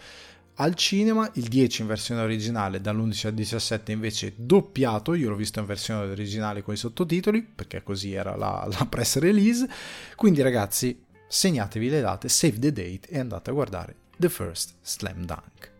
al 0.55 0.75
cinema, 0.75 1.29
il 1.33 1.47
10 1.47 1.81
in 1.81 1.87
versione 1.87 2.21
originale, 2.21 2.79
dall'11 2.79 3.27
al 3.27 3.33
17 3.33 3.91
invece 3.91 4.33
doppiato, 4.35 5.13
io 5.13 5.29
l'ho 5.29 5.35
visto 5.35 5.59
in 5.59 5.65
versione 5.65 6.09
originale 6.09 6.61
con 6.61 6.73
i 6.73 6.77
sottotitoli, 6.77 7.43
perché 7.43 7.83
così 7.83 8.13
era 8.13 8.35
la, 8.35 8.67
la 8.69 8.85
press 8.85 9.17
release, 9.17 9.67
quindi 10.15 10.41
ragazzi 10.41 11.03
segnatevi 11.27 11.89
le 11.89 12.01
date, 12.01 12.29
save 12.29 12.59
the 12.59 12.71
date 12.71 13.09
e 13.09 13.19
andate 13.19 13.49
a 13.49 13.53
guardare 13.53 13.95
The 14.17 14.29
First 14.29 14.75
Slam 14.81 15.25
Dunk. 15.25 15.74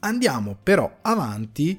Andiamo 0.00 0.56
però 0.62 0.98
avanti 1.02 1.76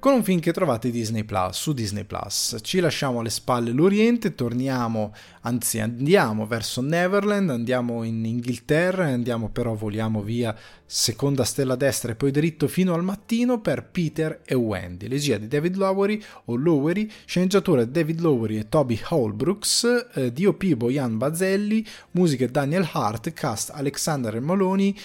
con 0.00 0.14
un 0.14 0.24
film 0.24 0.40
che 0.40 0.52
trovate 0.52 0.90
Disney 0.90 1.24
Plus, 1.24 1.56
su 1.56 1.72
Disney 1.72 2.04
Plus. 2.04 2.56
Ci 2.62 2.80
lasciamo 2.80 3.20
alle 3.20 3.30
spalle 3.30 3.70
l'Oriente, 3.70 4.34
torniamo, 4.34 5.14
anzi 5.42 5.78
andiamo 5.78 6.46
verso 6.46 6.80
Neverland, 6.80 7.50
andiamo 7.50 8.02
in 8.02 8.24
Inghilterra, 8.24 9.04
andiamo 9.04 9.50
però 9.50 9.74
voliamo 9.74 10.22
via 10.22 10.56
seconda 10.84 11.44
stella 11.44 11.76
destra 11.76 12.12
e 12.12 12.14
poi 12.16 12.32
dritto 12.32 12.66
fino 12.66 12.94
al 12.94 13.04
mattino 13.04 13.60
per 13.60 13.84
Peter 13.84 14.40
e 14.44 14.54
Wendy, 14.54 15.06
regia 15.06 15.36
di 15.36 15.46
David 15.46 15.76
Lowery 15.76 16.20
o 16.46 16.56
Lowery, 16.56 17.08
sceneggiatura 17.26 17.84
David 17.84 18.20
Lowery 18.20 18.56
e 18.56 18.68
Toby 18.68 18.98
Holbrooks, 19.10 20.08
eh, 20.14 20.32
DOP 20.32 20.74
Bojan 20.74 21.18
Bazzelli, 21.18 21.86
musiche 22.12 22.50
Daniel 22.50 22.88
Hart, 22.90 23.32
cast 23.32 23.70
Alexander 23.70 24.40
Moloney, 24.40 24.96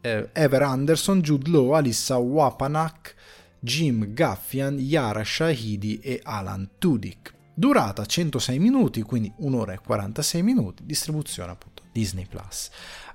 eh, 0.00 0.30
Ever 0.32 0.62
Anderson, 0.62 1.20
Jude 1.20 1.50
Law, 1.50 1.72
Alissa 1.72 2.16
Wapanak, 2.16 3.14
Jim 3.58 4.12
Gaffian, 4.12 4.78
Yara 4.78 5.24
Shahidi 5.24 6.00
e 6.00 6.20
Alan 6.22 6.70
Tudyk. 6.78 7.34
Durata 7.52 8.06
106 8.06 8.58
minuti, 8.58 9.02
quindi 9.02 9.30
un'ora 9.38 9.74
e 9.74 9.80
46 9.84 10.42
minuti, 10.42 10.82
distribuzione 10.86 11.52
appunto 11.52 11.82
Disney 11.92 12.26
Plus. 12.26 12.70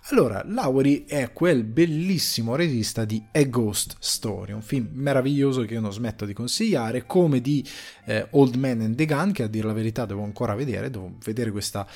Allora, 0.10 0.44
Lowry 0.46 1.06
è 1.06 1.34
quel 1.34 1.64
bellissimo 1.64 2.56
regista 2.56 3.06
di 3.06 3.24
A 3.32 3.44
Ghost 3.46 3.96
Story, 3.98 4.52
un 4.52 4.62
film 4.62 4.90
meraviglioso 4.92 5.64
che 5.64 5.74
io 5.74 5.82
non 5.82 5.92
smetto 5.92 6.26
di 6.26 6.34
consigliare, 6.34 7.08
come 7.08 7.42
di 7.42 7.68
eh, 8.06 8.28
Old 8.32 8.54
Man 8.54 8.82
and 8.82 8.96
the 8.96 9.06
Gun, 9.08 9.32
che 9.32 9.42
a 9.42 9.48
dire 9.48 9.66
la 9.66 9.74
verità 9.74 10.06
devo 10.06 10.22
ancora 10.22 10.54
vedere, 10.54 10.92
devo 10.92 11.16
vedere 11.24 11.50
questa 11.50 11.88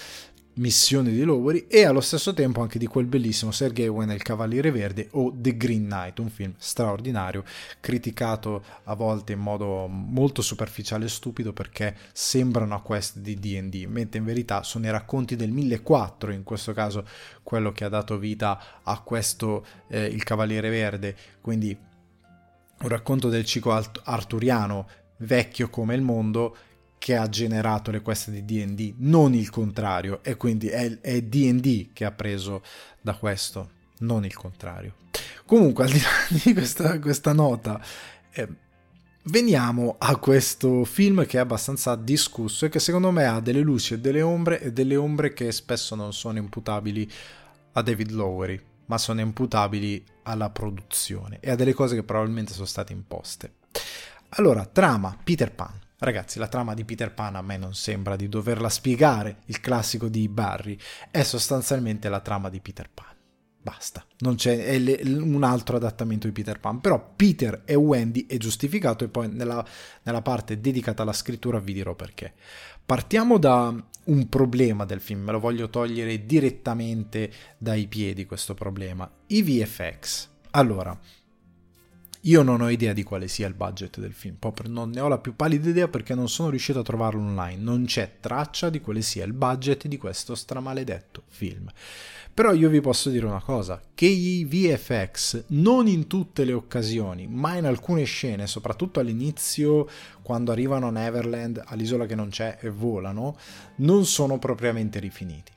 missione 0.60 1.12
di 1.12 1.24
Lowery 1.24 1.68
e 1.68 1.86
allo 1.86 2.02
stesso 2.02 2.34
tempo 2.34 2.62
anche 2.62 2.80
di 2.80 2.86
quel 2.86 3.06
bellissimo 3.06 3.52
Sergei 3.52 3.90
nel 3.90 4.22
Cavaliere 4.22 4.72
Verde 4.72 5.08
o 5.12 5.34
The 5.36 5.58
Green 5.58 5.86
Knight, 5.86 6.20
un 6.20 6.30
film 6.30 6.54
straordinario, 6.58 7.44
criticato 7.80 8.64
a 8.84 8.94
volte 8.94 9.34
in 9.34 9.40
modo 9.40 9.88
molto 9.88 10.42
superficiale 10.42 11.06
e 11.06 11.10
stupido 11.10 11.54
perché 11.54 11.96
sembra 12.12 12.64
una 12.64 12.80
quest 12.80 13.18
di 13.18 13.40
D&D, 13.40 13.86
mentre 13.86 14.20
in 14.20 14.26
verità 14.26 14.64
sono 14.64 14.86
i 14.86 14.92
racconti 14.92 15.36
del 15.36 15.52
1004, 15.52 16.32
in 16.32 16.44
questo 16.44 16.74
caso 16.74 17.06
quello 17.42 17.72
che 17.72 17.86
ha 17.86 17.90
dato 17.90 18.18
vita 18.18 18.82
a 18.84 19.00
questo 19.00 19.66
eh, 19.88 20.06
Il 20.06 20.24
Cavaliere 20.24 20.70
Verde, 20.70 21.16
quindi 21.42 21.76
un 22.82 22.88
racconto 22.88 23.30
del 23.30 23.46
ciclo 23.46 23.82
arturiano 24.04 24.88
vecchio 25.20 25.70
come 25.70 25.96
il 25.96 26.02
mondo 26.02 26.56
che 27.00 27.16
ha 27.16 27.28
generato 27.30 27.90
le 27.90 28.02
quest 28.02 28.30
di 28.30 28.46
DD, 28.46 28.96
non 28.98 29.34
il 29.34 29.50
contrario, 29.50 30.20
e 30.22 30.36
quindi 30.36 30.68
è, 30.68 30.90
DD 30.90 31.94
che 31.94 32.06
ha 32.06 32.12
preso 32.12 32.62
da 33.02 33.16
questo, 33.16 33.72
non 34.00 34.26
il 34.26 34.36
contrario. 34.36 34.96
Comunque, 35.46 35.86
al 35.86 35.92
di 35.92 36.00
là 36.00 36.10
di 36.44 36.54
questa, 36.54 37.00
questa 37.00 37.32
nota, 37.34 37.82
eh, 38.32 38.48
veniamo 39.24 39.96
a 39.98 40.18
questo 40.18 40.84
film 40.84 41.26
che 41.26 41.38
è 41.38 41.42
abbastanza 41.42 41.96
discusso 41.96 42.66
e 42.66 42.70
che 42.70 42.80
secondo 42.80 43.12
me 43.12 43.26
ha 43.26 43.40
delle 43.40 43.62
luci 43.62 43.94
e 43.94 44.00
delle 44.00 44.22
ombre, 44.22 44.62
e 44.62 44.74
delle 44.74 44.98
ombre 44.98 45.34
che 45.34 45.52
spesso 45.54 45.96
non 45.96 46.14
sono 46.14 46.38
imputabili 46.38 47.10
a 47.72 47.82
David 47.82 48.12
Lowery, 48.12 48.62
ma 48.88 48.98
sono 48.98 49.22
imputabili 49.22 50.04
alla 50.24 50.50
produzione 50.50 51.38
e 51.40 51.50
a 51.50 51.56
delle 51.56 51.74
cose 51.74 51.96
che 51.96 52.04
probabilmente 52.04 52.52
sono 52.52 52.66
state 52.66 52.92
imposte. 52.92 53.54
Allora, 54.34 54.66
trama 54.66 55.18
Peter 55.24 55.52
Pan 55.52 55.88
Ragazzi, 56.02 56.40
la 56.40 56.48
trama 56.48 56.74
di 56.74 56.86
Peter 56.86 57.14
Pan 57.14 57.36
a 57.36 57.42
me 57.42 57.58
non 57.58 57.74
sembra 57.74 58.16
di 58.16 58.30
doverla 58.30 58.70
spiegare, 58.70 59.40
il 59.48 59.60
classico 59.60 60.08
di 60.08 60.30
Barry, 60.30 60.78
è 61.12 61.24
sostanzialmente 61.24 62.08
la 62.08 62.22
trama 62.22 62.48
di 62.50 62.62
Peter 62.62 62.90
Pan. 62.90 63.18
Basta, 63.62 64.06
non 64.20 64.36
c'è 64.36 64.80
le, 64.80 65.02
un 65.04 65.44
altro 65.44 65.76
adattamento 65.76 66.26
di 66.26 66.32
Peter 66.32 66.58
Pan, 66.58 66.80
però 66.80 67.14
Peter 67.18 67.64
e 67.66 67.76
Wendy 67.76 68.26
è 68.28 68.38
giustificato 68.38 69.04
e 69.04 69.10
poi 69.10 69.28
nella, 69.28 69.64
nella 70.04 70.22
parte 70.22 70.62
dedicata 70.62 71.02
alla 71.04 71.12
scrittura 71.12 71.60
vi 71.60 71.74
dirò 71.74 71.94
perché. 71.96 72.34
Partiamo 72.86 73.38
da 73.38 73.76
un 74.06 74.30
problema 74.30 74.86
del 74.86 75.02
film, 75.02 75.24
me 75.24 75.34
lo 75.34 75.40
voglio 75.42 75.70
togliere 75.70 76.26
direttamente 76.26 77.30
dai 77.58 77.88
piedi 77.88 78.26
questo 78.26 78.54
problema, 78.54 79.12
i 79.28 79.44
VFX. 79.44 80.30
Allora, 80.52 80.98
io 82.24 82.42
non 82.42 82.60
ho 82.60 82.70
idea 82.70 82.92
di 82.92 83.04
quale 83.04 83.30
sia 83.30 83.48
il 83.48 83.54
budget 83.54 84.00
del 84.00 84.12
film, 84.12 84.36
proprio 84.36 84.70
non 84.70 84.90
ne 84.90 85.00
ho 85.00 85.08
la 85.08 85.20
più 85.20 85.36
pallida 85.36 85.70
idea 85.70 85.88
perché 85.88 86.16
non 86.16 86.28
sono 86.28 86.50
riuscito 86.50 86.80
a 86.80 86.84
trovarlo 86.84 87.22
online, 87.22 87.62
non 87.62 87.86
c'è 87.86 88.18
traccia 88.20 88.70
di 88.70 88.82
quale 88.82 89.02
sia 89.02 89.24
il 89.24 89.32
budget 89.32 89.88
di 89.88 89.98
questo 89.98 90.36
stramaledetto 90.36 91.24
film. 91.28 91.70
Però 92.34 92.54
io 92.54 92.70
vi 92.70 92.82
posso 92.82 93.10
dire 93.10 93.26
una 93.26 93.42
cosa, 93.42 93.82
che 93.94 94.06
i 94.06 94.46
VFX 94.46 95.46
non 95.48 95.88
in 95.88 96.08
tutte 96.08 96.44
le 96.44 96.54
occasioni, 96.54 97.28
ma 97.28 97.56
in 97.56 97.66
alcune 97.66 98.04
scene, 98.04 98.48
soprattutto 98.48 99.00
all'inizio 99.00 99.88
quando 100.22 100.52
arrivano 100.52 100.88
a 100.88 100.92
Neverland, 100.92 101.62
all'isola 101.66 102.06
che 102.06 102.16
non 102.16 102.30
c'è 102.30 102.58
e 102.62 102.70
volano, 102.70 103.38
non 103.78 104.06
sono 104.06 104.40
propriamente 104.40 105.00
rifiniti 105.00 105.52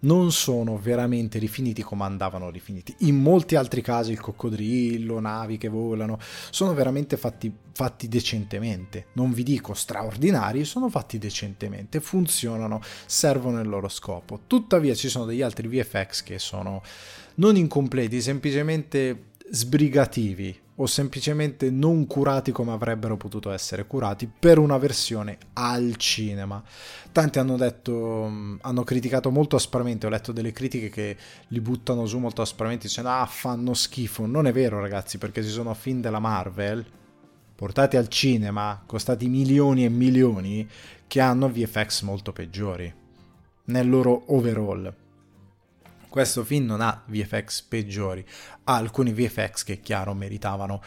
non 0.00 0.32
sono 0.32 0.78
veramente 0.78 1.38
rifiniti 1.38 1.82
come 1.82 2.04
andavano 2.04 2.50
rifiniti. 2.50 2.94
In 3.00 3.16
molti 3.16 3.56
altri 3.56 3.82
casi 3.82 4.12
il 4.12 4.20
coccodrillo, 4.20 5.20
navi 5.20 5.58
che 5.58 5.68
volano, 5.68 6.18
sono 6.50 6.72
veramente 6.74 7.16
fatti, 7.16 7.52
fatti 7.72 8.08
decentemente. 8.08 9.06
Non 9.14 9.32
vi 9.32 9.42
dico 9.42 9.74
straordinari, 9.74 10.64
sono 10.64 10.88
fatti 10.88 11.18
decentemente, 11.18 12.00
funzionano, 12.00 12.80
servono 13.06 13.60
il 13.60 13.68
loro 13.68 13.88
scopo. 13.88 14.40
Tuttavia 14.46 14.94
ci 14.94 15.08
sono 15.08 15.24
degli 15.24 15.42
altri 15.42 15.68
VFX 15.68 16.22
che 16.22 16.38
sono 16.38 16.82
non 17.36 17.56
incompleti, 17.56 18.20
semplicemente 18.20 19.24
sbrigativi 19.50 20.58
o 20.80 20.86
semplicemente 20.86 21.70
non 21.70 22.06
curati 22.06 22.52
come 22.52 22.72
avrebbero 22.72 23.16
potuto 23.18 23.50
essere 23.50 23.86
curati 23.86 24.26
per 24.26 24.58
una 24.58 24.78
versione 24.78 25.36
al 25.52 25.96
cinema. 25.96 26.62
Tanti 27.12 27.38
hanno 27.38 27.56
detto, 27.56 28.24
hanno 28.60 28.82
criticato 28.84 29.30
molto 29.30 29.56
aspramente, 29.56 30.06
ho 30.06 30.10
letto 30.10 30.32
delle 30.32 30.52
critiche 30.52 30.88
che 30.88 31.16
li 31.48 31.60
buttano 31.60 32.04
giù 32.04 32.18
molto 32.18 32.40
aspramente 32.40 32.86
dicendo 32.86 33.10
ah 33.10 33.26
fanno 33.26 33.74
schifo. 33.74 34.24
Non 34.24 34.46
è 34.46 34.52
vero 34.52 34.80
ragazzi 34.80 35.18
perché 35.18 35.42
ci 35.42 35.50
sono 35.50 35.74
film 35.74 36.00
della 36.00 36.18
Marvel 36.18 36.84
portati 37.54 37.98
al 37.98 38.08
cinema, 38.08 38.82
costati 38.86 39.28
milioni 39.28 39.84
e 39.84 39.90
milioni, 39.90 40.66
che 41.06 41.20
hanno 41.20 41.50
VFX 41.50 42.02
molto 42.02 42.32
peggiori 42.32 42.90
nel 43.64 43.88
loro 43.88 44.22
overall 44.28 44.94
questo 46.10 46.44
film 46.44 46.66
non 46.66 46.82
ha 46.82 47.02
VFX 47.06 47.62
peggiori, 47.62 48.22
ha 48.64 48.74
alcuni 48.74 49.12
VFX 49.12 49.64
che 49.64 49.80
chiaro 49.80 50.12
meritavano 50.12 50.82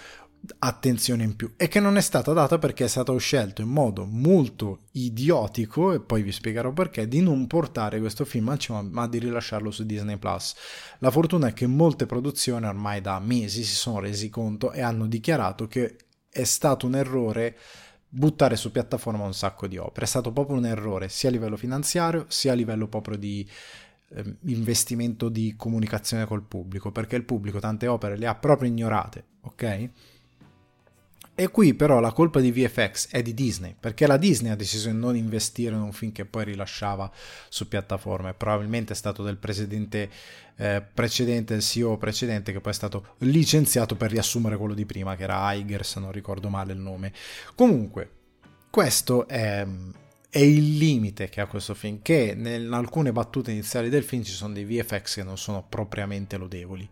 attenzione 0.60 1.24
in 1.24 1.36
più 1.38 1.54
e 1.56 1.70
che 1.70 1.80
non 1.80 1.96
è 1.96 2.02
stata 2.02 2.34
data 2.34 2.58
perché 2.58 2.84
è 2.84 2.90
stato 2.90 3.16
scelto 3.18 3.62
in 3.62 3.70
modo 3.70 4.06
molto 4.06 4.82
idiotico 4.92 5.94
e 5.94 6.02
poi 6.02 6.22
vi 6.22 6.34
spiegherò 6.34 6.74
perché 6.74 7.08
di 7.08 7.22
non 7.22 7.48
portare 7.48 8.00
questo 8.00 8.26
film 8.26 8.50
al 8.50 8.60
cinema 8.60 8.88
ma 8.90 9.08
di 9.08 9.20
rilasciarlo 9.20 9.72
su 9.72 9.86
Disney 9.86 10.18
Plus. 10.18 10.54
La 11.00 11.12
fortuna 11.12 11.48
è 11.48 11.54
che 11.54 11.66
molte 11.66 12.06
produzioni 12.06 12.66
ormai 12.66 13.00
da 13.00 13.20
mesi 13.20 13.64
si 13.64 13.76
sono 13.76 14.00
resi 14.00 14.30
conto 14.30 14.74
e 14.74 14.82
hanno 14.82 15.08
dichiarato 15.08 15.68
che 15.68 15.96
è 16.30 16.44
stato 16.44 16.88
un 16.88 16.96
errore 16.96 17.58
buttare 18.10 18.56
su 18.58 18.72
piattaforma 18.72 19.24
un 19.24 19.34
sacco 19.34 19.66
di 19.68 19.78
opere. 19.78 20.06
È 20.06 20.10
stato 20.10 20.32
proprio 20.32 20.58
un 20.58 20.66
errore 20.66 21.10
sia 21.10 21.30
a 21.30 21.32
livello 21.32 21.58
finanziario 21.58 22.26
sia 22.28 22.52
a 22.52 22.56
livello 22.56 22.88
proprio 22.88 23.18
di 23.18 23.48
eh, 24.16 24.36
investimento 24.46 25.30
di 25.30 25.56
comunicazione 25.58 26.26
col 26.26 26.44
pubblico, 26.44 26.92
perché 26.92 27.16
il 27.16 27.24
pubblico 27.24 27.60
tante 27.60 27.88
opere 27.88 28.18
le 28.18 28.28
ha 28.28 28.36
proprio 28.36 28.70
ignorate, 28.70 29.24
ok? 29.42 29.90
E 31.36 31.48
qui 31.48 31.74
però 31.74 32.00
la 32.00 32.12
colpa 32.12 32.40
di 32.40 32.52
VFX 32.52 33.10
è 33.10 33.24
di 33.24 33.34
Disney, 33.34 33.76
perché 33.80 34.06
la 34.06 34.18
Disney 34.18 34.52
ha 34.52 34.56
deciso 34.56 34.92
di 34.92 34.96
non 34.96 35.16
investire 35.16 35.74
in 35.74 35.82
un 35.82 35.92
film 35.92 36.12
che 36.12 36.26
poi 36.26 36.44
rilasciava 36.44 37.12
su 37.50 37.68
piattaforme. 37.68 38.36
Probabilmente 38.36 38.94
è 38.94 38.96
stato 38.96 39.24
del 39.24 39.38
presidente 39.38 40.12
eh, 40.56 40.84
precedente, 40.94 41.56
il 41.56 41.62
CEO 41.62 41.98
precedente, 41.98 42.52
che 42.52 42.62
poi 42.62 42.72
è 42.72 42.76
stato 42.76 43.16
licenziato 43.20 43.96
per 43.96 44.12
riassumere 44.12 44.58
quello 44.58 44.76
di 44.76 44.86
prima, 44.86 45.16
che 45.16 45.24
era 45.24 45.52
Iger, 45.54 45.84
se 45.84 46.00
non 46.00 46.12
ricordo 46.12 46.50
male 46.50 46.74
il 46.74 46.80
nome. 46.80 47.12
Comunque, 47.56 48.12
questo 48.70 49.28
è, 49.28 49.66
è 50.34 50.40
il 50.40 50.78
limite 50.78 51.30
che 51.30 51.42
ha 51.42 51.46
questo 51.46 51.76
film, 51.76 52.00
che 52.02 52.34
in 52.36 52.72
alcune 52.72 53.12
battute 53.12 53.52
iniziali 53.52 53.90
del 53.90 54.04
film 54.04 54.24
ci 54.24 54.32
sono 54.32 54.52
dei 54.52 54.66
VFX 54.66 55.18
che 55.18 55.24
non 55.24 55.38
sono 55.38 55.64
propriamente 55.70 56.38
lodevoli, 56.38 56.90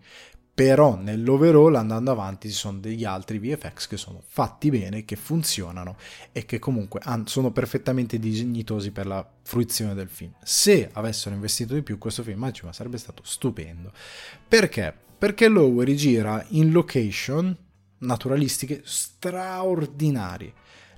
però 0.53 0.95
nell'overall 0.95 1.73
andando 1.73 2.11
avanti 2.11 2.49
ci 2.49 2.53
sono 2.53 2.77
degli 2.77 3.03
altri 3.03 3.39
VFX 3.39 3.87
che 3.87 3.97
sono 3.97 4.21
fatti 4.23 4.69
bene, 4.69 5.05
che 5.05 5.15
funzionano 5.15 5.97
e 6.31 6.45
che 6.45 6.59
comunque 6.59 7.01
sono 7.25 7.49
perfettamente 7.49 8.19
dignitosi 8.19 8.91
per 8.91 9.07
la 9.07 9.27
fruizione 9.41 9.95
del 9.95 10.09
film. 10.09 10.33
Se 10.43 10.91
avessero 10.93 11.33
investito 11.33 11.73
di 11.73 11.81
più 11.81 11.97
questo 11.97 12.21
film 12.21 12.37
ma 12.41 12.73
sarebbe 12.73 12.99
stato 12.99 13.23
stupendo. 13.25 13.91
Perché? 14.47 14.93
Perché 15.17 15.47
Lowery 15.47 15.95
gira 15.95 16.45
in 16.49 16.71
location 16.71 17.57
naturalistiche 17.97 18.81
straordinarie 18.83 20.53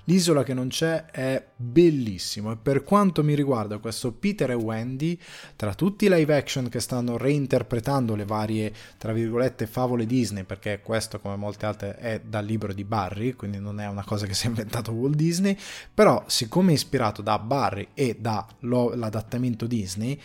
L'isola 0.06 0.42
che 0.42 0.52
non 0.52 0.68
c'è 0.68 1.06
è 1.06 1.42
bellissimo 1.56 2.52
e 2.52 2.56
per 2.60 2.82
quanto 2.82 3.24
mi 3.24 3.34
riguarda 3.34 3.78
questo 3.78 4.12
Peter 4.12 4.50
e 4.50 4.54
Wendy, 4.54 5.18
tra 5.56 5.72
tutti 5.74 6.04
i 6.04 6.10
live 6.10 6.36
action 6.36 6.68
che 6.68 6.80
stanno 6.80 7.16
reinterpretando 7.16 8.14
le 8.14 8.26
varie, 8.26 8.72
tra 8.98 9.14
virgolette, 9.14 9.66
favole 9.66 10.04
Disney, 10.04 10.44
perché 10.44 10.80
questo 10.82 11.18
come 11.20 11.36
molte 11.36 11.64
altre 11.64 11.96
è 11.96 12.20
dal 12.20 12.44
libro 12.44 12.74
di 12.74 12.84
Barry, 12.84 13.32
quindi 13.32 13.58
non 13.58 13.80
è 13.80 13.86
una 13.86 14.04
cosa 14.04 14.26
che 14.26 14.34
si 14.34 14.44
è 14.44 14.48
inventato 14.50 14.92
Walt 14.92 15.16
Disney, 15.16 15.56
però 15.94 16.22
siccome 16.26 16.72
è 16.72 16.74
ispirato 16.74 17.22
da 17.22 17.38
Barry 17.38 17.88
e 17.94 18.18
dall'adattamento 18.20 19.66
Disney, 19.66 20.20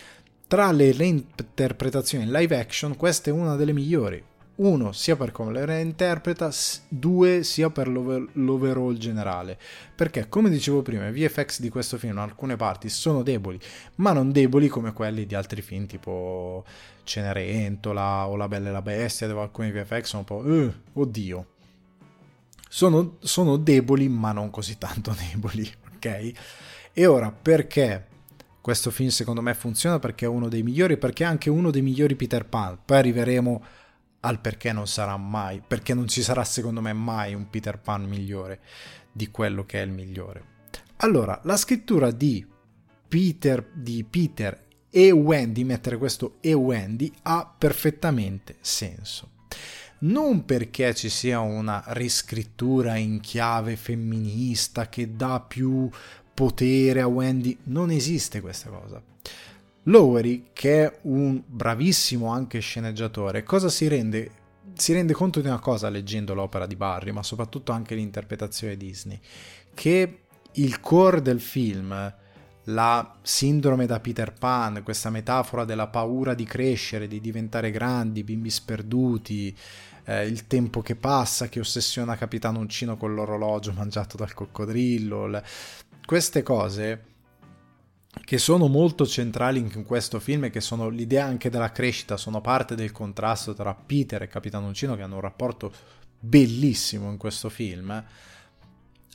tra 0.46 0.72
le 0.72 0.92
reinterpretazioni 0.92 2.26
live 2.26 2.60
action 2.60 2.98
questa 2.98 3.30
è 3.30 3.34
una 3.34 3.56
delle 3.56 3.72
migliori 3.72 4.24
uno 4.60 4.92
sia 4.92 5.16
per 5.16 5.32
come 5.32 5.52
le 5.52 5.66
reinterpreta, 5.66 6.52
due 6.88 7.44
sia 7.44 7.70
per 7.70 7.88
l'over- 7.88 8.30
l'overall 8.34 8.98
generale. 8.98 9.58
Perché, 9.96 10.28
come 10.28 10.50
dicevo 10.50 10.82
prima, 10.82 11.08
i 11.08 11.12
VFX 11.12 11.60
di 11.60 11.70
questo 11.70 11.98
film 11.98 12.14
in 12.14 12.20
alcune 12.20 12.56
parti 12.56 12.90
sono 12.90 13.24
deboli, 13.24 13.60
ma 13.96 14.12
non 14.12 14.32
deboli 14.32 14.68
come 14.68 14.94
quelli 14.94 15.26
di 15.26 15.36
altri 15.36 15.62
film 15.62 15.86
tipo 15.86 16.64
Cenerentola 17.04 18.28
o 18.28 18.36
La 18.36 18.48
Bella 18.48 18.70
e 18.70 18.72
la 18.72 18.82
Bestia, 18.82 19.28
dove 19.28 19.42
alcuni 19.42 19.72
VFX 19.72 20.04
sono 20.04 20.26
un 20.28 20.44
po'... 20.44 20.48
Uh, 20.48 20.74
oddio. 21.02 21.48
Sono, 22.68 23.18
sono 23.20 23.58
deboli, 23.58 24.08
ma 24.10 24.32
non 24.32 24.50
così 24.50 24.78
tanto 24.78 25.16
deboli, 25.32 25.70
ok? 25.96 26.32
E 26.94 27.06
ora, 27.06 27.32
perché 27.32 28.08
questo 28.62 28.92
film 28.92 29.10
secondo 29.10 29.42
me 29.42 29.54
funziona? 29.54 30.00
Perché 30.00 30.26
è 30.26 30.28
uno 30.28 30.50
dei 30.50 30.64
migliori, 30.64 30.98
perché 30.98 31.24
è 31.24 31.28
anche 31.28 31.50
uno 31.50 31.72
dei 31.72 31.82
migliori 31.82 32.16
Peter 32.16 32.46
Pan. 32.46 32.78
Poi 32.84 32.98
arriveremo 32.98 33.64
al 34.22 34.40
perché 34.42 34.72
non 34.72 34.88
sarà 34.88 35.16
mai, 35.18 35.62
perché 35.66 35.94
non 35.94 36.08
ci 36.08 36.22
sarà 36.22 36.44
secondo 36.44 36.82
me 36.82 36.94
mai 36.94 37.34
un 37.34 37.50
Peter 37.50 37.80
Pan 37.80 38.04
migliore 38.04 38.60
di 39.12 39.30
quello 39.32 39.66
che 39.66 39.82
è 39.82 39.86
il 39.86 39.92
migliore. 39.92 40.58
Allora, 40.98 41.40
la 41.44 41.56
scrittura 41.56 42.12
di 42.12 42.46
Peter, 43.08 43.66
di 43.74 44.04
Peter 44.04 44.68
e 44.90 45.12
Wendy, 45.12 45.64
mettere 45.64 45.98
questo 45.98 46.38
e 46.42 46.54
Wendy, 46.54 47.12
ha 47.24 47.54
perfettamente 47.58 48.58
senso. 48.62 49.32
Non 50.00 50.46
perché 50.46 50.94
ci 50.94 51.10
sia 51.10 51.40
una 51.40 51.84
riscrittura 51.88 52.96
in 52.96 53.20
chiave 53.20 53.76
femminista 53.76 54.88
che 54.88 55.16
dà 55.16 55.40
più 55.42 55.90
potere 56.34 57.02
a 57.02 57.08
Wendy, 57.08 57.58
non 57.64 57.92
esiste 57.92 58.40
questa 58.40 58.70
cosa. 58.70 59.02
Lowery, 59.90 60.50
che 60.54 60.86
è 60.86 61.00
un 61.04 61.42
bravissimo 61.46 62.28
anche 62.28 62.60
sceneggiatore, 62.60 63.44
cosa 63.44 63.70
si 63.70 63.88
rende? 63.88 64.32
Si 64.76 64.94
rende 64.94 65.14
conto 65.14 65.42
di 65.42 65.48
una 65.48 65.60
cosa 65.60 65.90
leggendo 65.90 66.36
l'opera 66.36 66.68
di 66.68 66.76
Barry, 66.76 67.12
ma 67.12 67.24
soprattutto 67.24 67.72
anche 67.72 67.96
l'interpretazione 67.96 68.78
Disney, 68.78 69.20
che 69.74 70.20
il 70.54 70.80
core 70.80 71.24
del 71.24 71.42
film, 71.42 72.14
la 72.66 73.16
sindrome 73.24 73.88
da 73.88 74.00
Peter 74.00 74.32
Pan, 74.32 74.84
questa 74.84 75.10
metafora 75.10 75.66
della 75.66 75.88
paura 75.88 76.36
di 76.36 76.46
crescere, 76.46 77.08
di 77.08 77.20
diventare 77.20 77.72
grandi, 77.72 78.24
bimbi 78.24 78.52
sperduti, 78.52 79.58
eh, 80.06 80.28
il 80.28 80.46
tempo 80.46 80.82
che 80.82 80.96
passa, 80.96 81.50
che 81.50 81.60
ossessiona 81.60 82.16
Capitano 82.16 82.60
Uncino 82.60 82.96
con 82.96 83.16
l'orologio 83.16 83.74
mangiato 83.76 84.18
dal 84.18 84.36
coccodrillo, 84.36 85.26
le... 85.26 85.44
queste 86.06 86.44
cose 86.44 87.06
che 88.24 88.38
sono 88.38 88.68
molto 88.68 89.06
centrali 89.06 89.60
in 89.60 89.84
questo 89.86 90.20
film 90.20 90.46
e 90.46 90.50
che 90.50 90.62
sono 90.62 90.90
l'idea 90.90 91.26
anche 91.26 91.50
della 91.50 91.72
crescita, 91.72 92.18
sono 92.18 92.42
parte 92.42 92.76
del 92.76 92.92
contrasto 92.92 93.54
tra 93.54 93.74
Peter 93.74 94.22
e 94.22 94.28
Capitano 94.28 94.68
Uncino 94.68 94.96
che 94.96 95.02
hanno 95.02 95.16
un 95.16 95.22
rapporto 95.22 95.72
bellissimo 96.20 97.10
in 97.10 97.18
questo 97.18 97.50
film, 97.50 98.04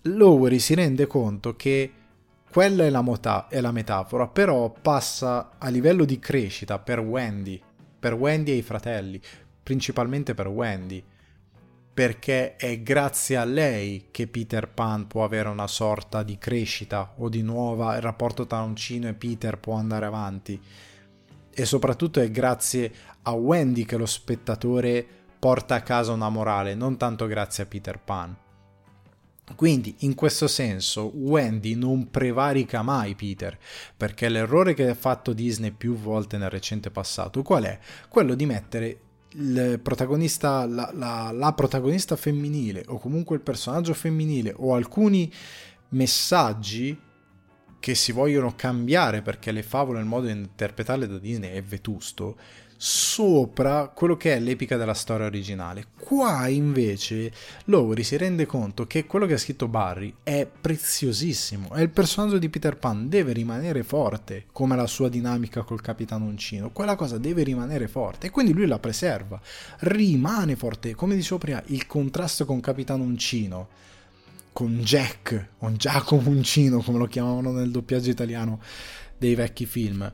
Lowery 0.02 0.59
si 0.59 0.74
rende 0.74 1.06
conto 1.06 1.55
che 1.56 1.93
quella 2.51 2.85
è 2.85 2.90
la, 2.90 3.01
mota- 3.01 3.48
è 3.48 3.60
la 3.60 3.72
metafora, 3.72 4.28
però 4.28 4.70
passa 4.70 5.52
a 5.59 5.68
livello 5.68 6.05
di 6.05 6.18
crescita 6.18 6.78
per 6.78 7.01
Wendy, 7.01 7.60
per 7.98 8.14
Wendy 8.14 8.52
e 8.52 8.56
i 8.56 8.62
fratelli, 8.62 9.20
principalmente 9.62 10.35
per 10.35 10.48
Wendy, 10.48 11.02
perché 11.95 12.57
è 12.57 12.83
grazie 12.83 13.37
a 13.37 13.45
lei 13.45 14.09
che 14.11 14.27
Peter 14.27 14.69
Pan 14.69 15.07
può 15.07 15.23
avere 15.23 15.49
una 15.49 15.69
sorta 15.69 16.25
di 16.25 16.37
crescita 16.39 17.15
o 17.19 17.29
di 17.29 17.41
nuova, 17.41 17.95
il 17.95 18.03
rapporto 18.03 18.49
tra 18.49 18.62
Uncino 18.62 19.07
e 19.07 19.15
Peter 19.15 19.59
può 19.59 19.75
andare 19.75 20.05
avanti. 20.05 20.61
E 21.57 21.65
soprattutto 21.65 22.21
è 22.21 22.29
grazie 22.33 22.93
a 23.23 23.31
Wendy 23.31 23.85
che 23.85 23.97
lo 23.97 24.07
spettatore 24.07 25.07
porta 25.39 25.77
a 25.77 25.83
casa 25.83 26.11
una 26.11 26.29
morale, 26.29 26.75
non 26.75 26.97
tanto 26.97 27.27
grazie 27.27 27.62
a 27.62 27.66
Peter 27.66 28.01
Pan. 28.01 28.37
Quindi 29.55 29.95
in 30.01 30.16
questo 30.16 30.49
senso 30.49 31.12
Wendy 31.15 31.75
non 31.75 32.11
prevarica 32.11 32.83
mai 32.83 33.15
Peter, 33.15 33.57
perché 33.97 34.29
l'errore 34.29 34.75
che 34.75 34.89
ha 34.89 34.95
fatto 34.95 35.33
Disney 35.33 35.71
più 35.71 35.95
volte 35.95 36.39
nel 36.39 36.51
recente 36.51 36.91
passato, 36.91 37.43
qual 37.43 37.65
è? 37.65 37.79
Quello 38.09 38.35
di 38.35 38.47
mettere 38.47 39.01
protagonista, 39.82 40.66
la, 40.66 40.90
la, 40.94 41.31
la 41.32 41.52
protagonista 41.52 42.16
femminile 42.16 42.85
o 42.89 42.98
comunque 42.98 43.36
il 43.36 43.43
personaggio 43.43 43.94
femminile 43.94 44.55
o 44.56 44.74
alcuni 44.74 45.32
messaggi 45.90 46.97
che 47.81 47.94
si 47.94 48.12
vogliono 48.12 48.55
cambiare 48.56 49.20
perché 49.20 49.52
le 49.52 49.62
favole, 49.62 50.01
il 50.01 50.06
modo 50.06 50.27
di 50.27 50.32
interpretarle 50.32 51.06
da 51.06 51.19
Disney 51.19 51.51
è 51.51 51.62
vetusto, 51.62 52.36
sopra 52.86 53.89
quello 53.89 54.15
che 54.15 54.35
è 54.35 54.39
l'epica 54.39 54.77
della 54.77 54.93
storia 54.93 55.24
originale. 55.24 55.86
Qua 55.98 56.48
invece 56.48 57.32
Lowry 57.65 58.02
si 58.02 58.19
rende 58.19 58.44
conto 58.44 58.86
che 58.86 59.06
quello 59.06 59.24
che 59.24 59.32
ha 59.32 59.39
scritto 59.39 59.69
Barry 59.69 60.16
è 60.23 60.47
preziosissimo 60.47 61.74
e 61.74 61.81
il 61.81 61.89
personaggio 61.89 62.36
di 62.36 62.51
Peter 62.51 62.77
Pan 62.77 63.09
deve 63.09 63.32
rimanere 63.32 63.85
forte, 63.85 64.44
come 64.52 64.77
la 64.77 64.86
sua 64.86 65.09
dinamica 65.09 65.62
col 65.62 65.81
capitano 65.81 66.27
Uncino. 66.27 66.73
Quella 66.73 66.94
cosa 66.94 67.16
deve 67.16 67.43
rimanere 67.43 67.89
forte 67.89 68.27
e 68.27 68.31
quindi 68.31 68.52
lui 68.52 68.66
la 68.66 68.78
preserva. 68.78 69.40
Rimane 69.78 70.55
forte, 70.55 70.94
come 70.94 71.15
dicevo 71.15 71.39
prima, 71.39 71.62
il 71.69 71.86
contrasto 71.86 72.44
con 72.44 72.61
capitano 72.61 73.02
Uncino 73.02 73.69
con 74.52 74.81
Jack, 74.81 75.52
o 75.61 75.73
Giacomo 75.73 76.28
Uncino, 76.28 76.82
come 76.82 76.98
lo 76.98 77.06
chiamavano 77.06 77.51
nel 77.51 77.70
doppiaggio 77.70 78.11
italiano 78.11 78.61
dei 79.16 79.35
vecchi 79.35 79.65
film 79.65 80.12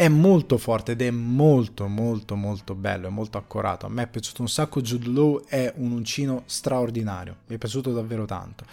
è 0.00 0.08
molto 0.08 0.56
forte 0.56 0.92
ed 0.92 1.02
è 1.02 1.10
molto 1.10 1.86
molto 1.86 2.34
molto 2.34 2.74
bello, 2.74 3.08
è 3.08 3.10
molto 3.10 3.36
accorato. 3.36 3.84
A 3.84 3.90
me 3.90 4.04
è 4.04 4.08
piaciuto 4.08 4.40
un 4.40 4.48
sacco, 4.48 4.80
Jude 4.80 5.10
Law 5.10 5.44
è 5.44 5.74
un 5.76 5.92
uncino 5.92 6.44
straordinario, 6.46 7.40
mi 7.48 7.56
è 7.56 7.58
piaciuto 7.58 7.92
davvero 7.92 8.24
tanto. 8.24 8.64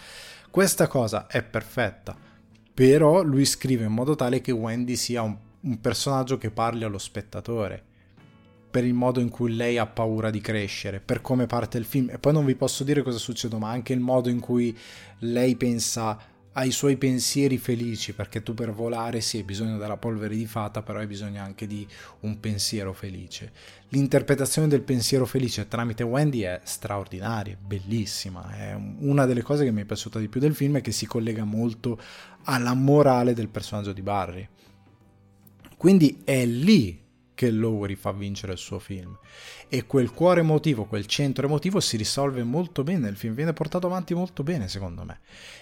Questa 0.50 0.86
cosa 0.86 1.26
è 1.26 1.42
perfetta, 1.42 2.16
però 2.72 3.20
lui 3.20 3.44
scrive 3.44 3.84
in 3.84 3.92
modo 3.92 4.16
tale 4.16 4.40
che 4.40 4.52
Wendy 4.52 4.96
sia 4.96 5.20
un, 5.20 5.36
un 5.60 5.78
personaggio 5.82 6.38
che 6.38 6.50
parli 6.50 6.84
allo 6.84 6.96
spettatore 6.96 7.84
per 8.70 8.84
il 8.84 8.94
modo 8.94 9.20
in 9.20 9.28
cui 9.28 9.54
lei 9.54 9.76
ha 9.76 9.84
paura 9.84 10.30
di 10.30 10.40
crescere, 10.40 10.98
per 10.98 11.20
come 11.20 11.44
parte 11.44 11.76
il 11.76 11.84
film. 11.84 12.08
E 12.08 12.18
poi 12.18 12.32
non 12.32 12.46
vi 12.46 12.54
posso 12.54 12.84
dire 12.84 13.02
cosa 13.02 13.18
succede, 13.18 13.58
ma 13.58 13.68
anche 13.68 13.92
il 13.92 14.00
modo 14.00 14.30
in 14.30 14.40
cui 14.40 14.74
lei 15.18 15.56
pensa 15.56 16.18
ai 16.52 16.70
suoi 16.70 16.96
pensieri 16.96 17.58
felici, 17.58 18.12
perché 18.12 18.42
tu 18.42 18.54
per 18.54 18.72
volare 18.72 19.20
sì 19.20 19.38
hai 19.38 19.42
bisogno 19.44 19.78
della 19.78 19.96
polvere 19.96 20.34
di 20.34 20.46
fata, 20.46 20.82
però 20.82 20.98
hai 20.98 21.06
bisogno 21.06 21.42
anche 21.42 21.66
di 21.66 21.86
un 22.20 22.40
pensiero 22.40 22.92
felice. 22.92 23.52
L'interpretazione 23.90 24.68
del 24.68 24.82
pensiero 24.82 25.24
felice 25.24 25.68
tramite 25.68 26.02
Wendy 26.02 26.40
è 26.40 26.60
straordinaria, 26.64 27.56
bellissima, 27.60 28.56
è 28.56 28.74
una 29.00 29.24
delle 29.24 29.42
cose 29.42 29.64
che 29.64 29.70
mi 29.70 29.82
è 29.82 29.84
piaciuta 29.84 30.18
di 30.18 30.28
più 30.28 30.40
del 30.40 30.54
film 30.54 30.76
e 30.76 30.80
che 30.80 30.92
si 30.92 31.06
collega 31.06 31.44
molto 31.44 31.98
alla 32.44 32.74
morale 32.74 33.34
del 33.34 33.48
personaggio 33.48 33.92
di 33.92 34.02
Barry. 34.02 34.48
Quindi 35.76 36.22
è 36.24 36.44
lì 36.44 37.06
che 37.38 37.52
Lowry 37.52 37.94
fa 37.94 38.10
vincere 38.10 38.54
il 38.54 38.58
suo 38.58 38.80
film. 38.80 39.16
E 39.68 39.86
quel 39.86 40.10
cuore 40.10 40.40
emotivo, 40.40 40.86
quel 40.86 41.06
centro 41.06 41.46
emotivo 41.46 41.78
si 41.78 41.96
risolve 41.96 42.42
molto 42.42 42.82
bene, 42.82 43.08
il 43.08 43.16
film 43.16 43.34
viene 43.34 43.52
portato 43.52 43.86
avanti 43.86 44.12
molto 44.12 44.42
bene 44.42 44.66
secondo 44.66 45.04
me. 45.04 45.20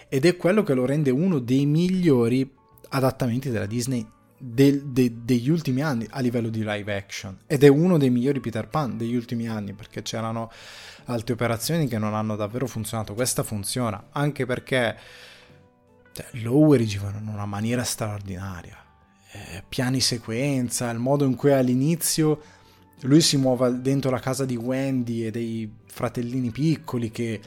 Ed 0.09 0.25
è 0.25 0.35
quello 0.37 0.63
che 0.63 0.73
lo 0.73 0.87
rende 0.87 1.11
uno 1.11 1.37
dei 1.37 1.67
migliori 1.67 2.51
adattamenti 2.89 3.51
della 3.51 3.67
Disney 3.67 4.03
del, 4.39 4.87
de, 4.87 5.23
degli 5.23 5.49
ultimi 5.49 5.83
anni 5.83 6.07
a 6.09 6.19
livello 6.19 6.49
di 6.49 6.63
live 6.65 6.95
action. 6.95 7.37
Ed 7.45 7.63
è 7.63 7.67
uno 7.67 7.99
dei 7.99 8.09
migliori 8.09 8.39
Peter 8.39 8.67
Pan 8.67 8.97
degli 8.97 9.15
ultimi 9.15 9.47
anni 9.47 9.73
perché 9.73 10.01
c'erano 10.01 10.49
altre 11.05 11.33
operazioni 11.33 11.87
che 11.87 11.99
non 11.99 12.15
hanno 12.15 12.35
davvero 12.35 12.65
funzionato. 12.65 13.13
Questa 13.13 13.43
funziona 13.43 14.07
anche 14.13 14.47
perché 14.47 14.97
cioè, 16.11 16.25
Lowery 16.41 16.85
gira 16.85 17.13
in 17.19 17.27
una 17.27 17.45
maniera 17.45 17.83
straordinaria 17.83 18.85
eh, 19.53 19.63
piani 19.67 19.99
sequenza, 19.99 20.89
il 20.89 20.99
modo 20.99 21.25
in 21.25 21.35
cui 21.35 21.51
all'inizio 21.51 22.41
lui 23.01 23.21
si 23.21 23.37
muove 23.37 23.81
dentro 23.81 24.09
la 24.09 24.19
casa 24.19 24.45
di 24.45 24.55
Wendy 24.55 25.25
e 25.25 25.31
dei 25.31 25.71
fratellini 25.85 26.49
piccoli 26.49 27.11
che 27.11 27.39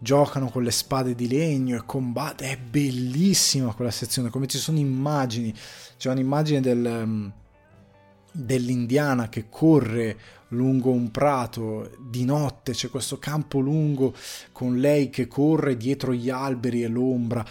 giocano 0.00 0.48
con 0.48 0.62
le 0.62 0.70
spade 0.70 1.14
di 1.14 1.28
legno 1.28 1.76
e 1.76 1.82
combatte. 1.84 2.50
È 2.50 2.56
bellissima 2.56 3.74
quella 3.74 3.90
sezione, 3.90 4.30
come 4.30 4.46
ci 4.46 4.58
sono 4.58 4.78
immagini. 4.78 5.54
C'è 5.98 6.10
un'immagine 6.10 6.60
del, 6.60 7.02
mm, 7.06 7.28
dell'indiana 8.32 9.28
che 9.28 9.46
corre 9.48 10.16
lungo 10.48 10.90
un 10.90 11.10
prato 11.10 11.90
di 11.98 12.24
notte, 12.24 12.72
c'è 12.72 12.88
questo 12.88 13.18
campo 13.18 13.58
lungo 13.58 14.14
con 14.52 14.78
lei 14.78 15.10
che 15.10 15.26
corre 15.26 15.76
dietro 15.76 16.12
gli 16.14 16.30
alberi 16.30 16.84
e 16.84 16.88
l'ombra 16.88 17.44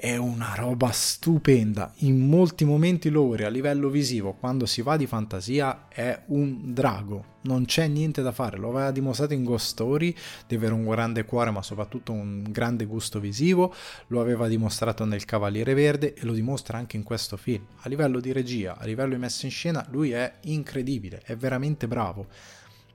è 0.00 0.16
una 0.16 0.54
roba 0.54 0.90
stupenda. 0.92 1.92
In 1.98 2.26
molti 2.26 2.64
momenti 2.64 3.10
Lowry 3.10 3.44
a 3.44 3.50
livello 3.50 3.90
visivo, 3.90 4.32
quando 4.32 4.64
si 4.64 4.80
va 4.80 4.96
di 4.96 5.06
fantasia, 5.06 5.88
è 5.90 6.22
un 6.28 6.72
drago. 6.72 7.36
Non 7.42 7.66
c'è 7.66 7.86
niente 7.86 8.22
da 8.22 8.32
fare. 8.32 8.56
Lo 8.56 8.70
aveva 8.70 8.92
dimostrato 8.92 9.34
in 9.34 9.44
Ghost 9.44 9.66
Story 9.66 10.16
di 10.46 10.54
avere 10.54 10.72
un 10.72 10.88
grande 10.88 11.26
cuore, 11.26 11.50
ma 11.50 11.60
soprattutto 11.60 12.12
un 12.12 12.46
grande 12.48 12.86
gusto 12.86 13.20
visivo. 13.20 13.74
Lo 14.06 14.22
aveva 14.22 14.48
dimostrato 14.48 15.04
nel 15.04 15.26
Cavaliere 15.26 15.74
Verde 15.74 16.14
e 16.14 16.24
lo 16.24 16.32
dimostra 16.32 16.78
anche 16.78 16.96
in 16.96 17.02
questo 17.02 17.36
film. 17.36 17.66
A 17.80 17.88
livello 17.90 18.20
di 18.20 18.32
regia, 18.32 18.78
a 18.78 18.86
livello 18.86 19.12
di 19.12 19.20
messa 19.20 19.44
in 19.44 19.52
scena, 19.52 19.86
lui 19.90 20.12
è 20.12 20.32
incredibile, 20.44 21.20
è 21.22 21.36
veramente 21.36 21.86
bravo. 21.86 22.26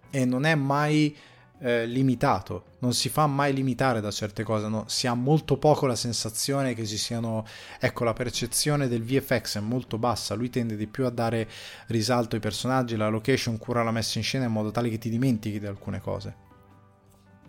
E 0.09 0.25
non 0.25 0.43
è 0.43 0.55
mai 0.55 1.15
eh, 1.59 1.85
limitato, 1.85 2.75
non 2.79 2.93
si 2.93 3.09
fa 3.09 3.27
mai 3.27 3.53
limitare 3.53 4.01
da 4.01 4.11
certe 4.11 4.43
cose, 4.43 4.67
no? 4.67 4.83
si 4.87 5.07
ha 5.07 5.13
molto 5.13 5.57
poco 5.57 5.85
la 5.85 5.95
sensazione 5.95 6.73
che 6.73 6.85
ci 6.85 6.97
siano, 6.97 7.45
ecco 7.79 8.03
la 8.03 8.13
percezione 8.13 8.87
del 8.87 9.03
VFX 9.03 9.57
è 9.57 9.61
molto 9.61 9.97
bassa, 9.97 10.35
lui 10.35 10.49
tende 10.49 10.75
di 10.75 10.87
più 10.87 11.05
a 11.05 11.09
dare 11.09 11.49
risalto 11.87 12.35
ai 12.35 12.41
personaggi, 12.41 12.95
la 12.95 13.07
location 13.07 13.57
cura 13.57 13.83
la 13.83 13.91
messa 13.91 14.17
in 14.17 14.23
scena 14.23 14.45
in 14.45 14.51
modo 14.51 14.71
tale 14.71 14.89
che 14.89 14.97
ti 14.97 15.09
dimentichi 15.09 15.59
di 15.59 15.65
alcune 15.65 16.01
cose. 16.01 16.43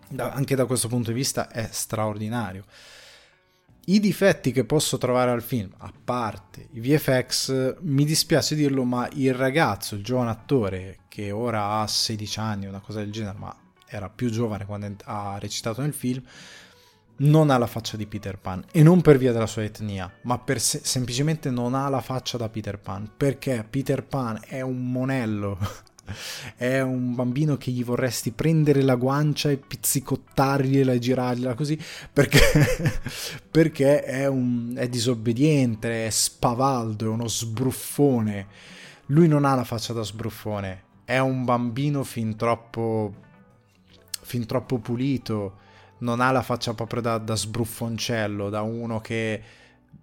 Da, 0.09 0.31
anche 0.31 0.55
da 0.55 0.65
questo 0.65 0.87
punto 0.87 1.11
di 1.11 1.17
vista 1.17 1.49
è 1.49 1.67
straordinario. 1.69 2.63
I 3.89 3.99
difetti 3.99 4.51
che 4.51 4.65
posso 4.65 4.97
trovare 4.97 5.31
al 5.31 5.41
film, 5.41 5.69
a 5.77 5.93
parte 6.03 6.67
i 6.71 6.79
VFX, 6.81 7.77
mi 7.81 8.03
dispiace 8.03 8.55
dirlo, 8.55 8.83
ma 8.83 9.07
il 9.13 9.33
ragazzo, 9.33 9.95
il 9.95 10.03
giovane 10.03 10.29
attore 10.29 10.99
che 11.07 11.31
ora 11.31 11.79
ha 11.79 11.87
16 11.87 12.39
anni, 12.39 12.65
una 12.65 12.81
cosa 12.81 12.99
del 12.99 13.13
genere, 13.13 13.37
ma 13.37 13.55
era 13.87 14.09
più 14.09 14.29
giovane 14.29 14.65
quando 14.65 14.95
ha 15.05 15.37
recitato 15.39 15.81
nel 15.81 15.93
film, 15.93 16.23
non 17.17 17.49
ha 17.49 17.57
la 17.57 17.67
faccia 17.67 17.97
di 17.97 18.05
Peter 18.05 18.37
Pan 18.37 18.63
e 18.71 18.83
non 18.83 19.01
per 19.01 19.17
via 19.17 19.31
della 19.31 19.47
sua 19.47 19.63
etnia, 19.63 20.11
ma 20.23 20.37
per 20.37 20.59
se- 20.59 20.81
semplicemente 20.83 21.49
non 21.49 21.73
ha 21.73 21.89
la 21.89 22.01
faccia 22.01 22.37
da 22.37 22.49
Peter 22.49 22.77
Pan, 22.77 23.09
perché 23.15 23.65
Peter 23.67 24.03
Pan 24.03 24.39
è 24.45 24.61
un 24.61 24.91
monello. 24.91 25.57
è 26.55 26.79
un 26.79 27.15
bambino 27.15 27.57
che 27.57 27.71
gli 27.71 27.83
vorresti 27.83 28.31
prendere 28.31 28.81
la 28.81 28.95
guancia 28.95 29.49
e 29.49 29.57
pizzicottargliela 29.57 30.93
e 30.93 30.99
girargliela 30.99 31.53
così 31.53 31.77
perché, 32.13 32.39
perché 33.51 34.03
è, 34.03 34.25
un, 34.25 34.73
è 34.77 34.87
disobbediente, 34.87 36.05
è 36.05 36.09
spavaldo, 36.09 37.05
è 37.05 37.09
uno 37.09 37.27
sbruffone. 37.27 38.47
Lui 39.07 39.27
non 39.27 39.45
ha 39.45 39.55
la 39.55 39.63
faccia 39.63 39.93
da 39.93 40.03
sbruffone, 40.03 40.83
è 41.03 41.17
un 41.17 41.45
bambino 41.45 42.03
fin 42.03 42.35
troppo 42.35 43.25
fin 44.27 44.45
troppo 44.45 44.77
pulito, 44.79 45.59
non 45.99 46.19
ha 46.19 46.31
la 46.31 46.41
faccia 46.41 46.73
proprio 46.73 47.01
da, 47.01 47.17
da 47.17 47.35
sbruffoncello, 47.35 48.49
da 48.49 48.61
uno 48.61 48.99
che 48.99 49.41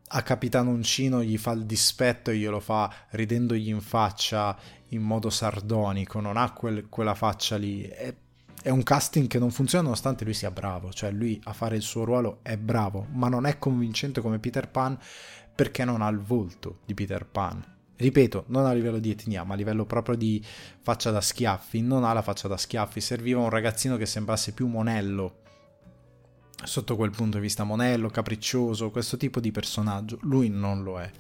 a 0.09 0.23
Capitano 0.23 0.71
Uncino 0.71 1.23
gli 1.23 1.37
fa 1.37 1.53
il 1.53 1.67
dispetto 1.67 2.31
e 2.31 2.39
glielo 2.39 2.59
fa 2.59 2.91
ridendogli 3.11 3.69
in 3.69 3.83
faccia 3.83 4.57
in 4.89 5.03
modo 5.03 5.29
sardonico, 5.29 6.21
non 6.21 6.39
ha 6.39 6.53
quel, 6.53 6.89
quella 6.89 7.15
faccia 7.15 7.57
lì. 7.57 7.83
È, 7.83 8.15
è, 8.63 8.71
un 8.71 8.83
casting 8.83 9.29
che 9.29 9.39
non 9.39 9.51
funziona 9.51 9.85
nonostante 9.85 10.25
lui 10.25 10.35
sia 10.35 10.51
bravo, 10.51 10.91
cioè 10.91 11.11
lui 11.11 11.39
a 11.45 11.53
fare 11.53 11.77
il 11.77 11.83
suo 11.83 12.05
ruolo 12.05 12.39
è 12.41 12.57
bravo, 12.57 13.07
ma 13.11 13.29
non 13.29 13.45
è 13.45 13.59
convincente 13.59 14.23
come 14.23 14.39
Peter 14.39 14.71
Pan 14.71 14.99
perché 15.55 15.85
non 15.85 16.01
ha 16.01 16.09
il 16.09 16.19
volto 16.19 16.79
di 16.87 16.95
Peter 16.95 17.27
Pan. 17.27 17.74
Ripeto, 17.97 18.45
non 18.49 18.67
a 18.67 18.73
livello 18.73 18.99
di 18.99 19.11
etnia, 19.11 19.45
ma 19.45 19.55
a 19.55 19.57
livello 19.57 19.85
proprio 19.85 20.17
di 20.17 20.45
faccia 20.81 21.11
da 21.11 21.21
schiaffi. 21.21 21.81
Non 21.81 22.05
ha 22.05 22.13
la 22.13 22.23
faccia 22.23 22.49
da 22.49 22.57
schiaffi, 22.57 23.01
serviva 23.01 23.41
un 23.41 23.51
ragazzino 23.51 23.97
che 23.97 24.07
sembrasse 24.07 24.53
più 24.53 24.67
monello. 24.67 25.43
Sotto 26.65 26.97
quel 26.97 27.11
punto 27.11 27.37
di 27.37 27.43
vista, 27.43 27.63
monello, 27.63 28.09
capriccioso, 28.09 28.91
questo 28.91 29.17
tipo 29.17 29.39
di 29.39 29.53
personaggio. 29.53 30.19
Lui 30.23 30.49
non 30.49 30.83
lo 30.83 31.01
è. 31.01 31.11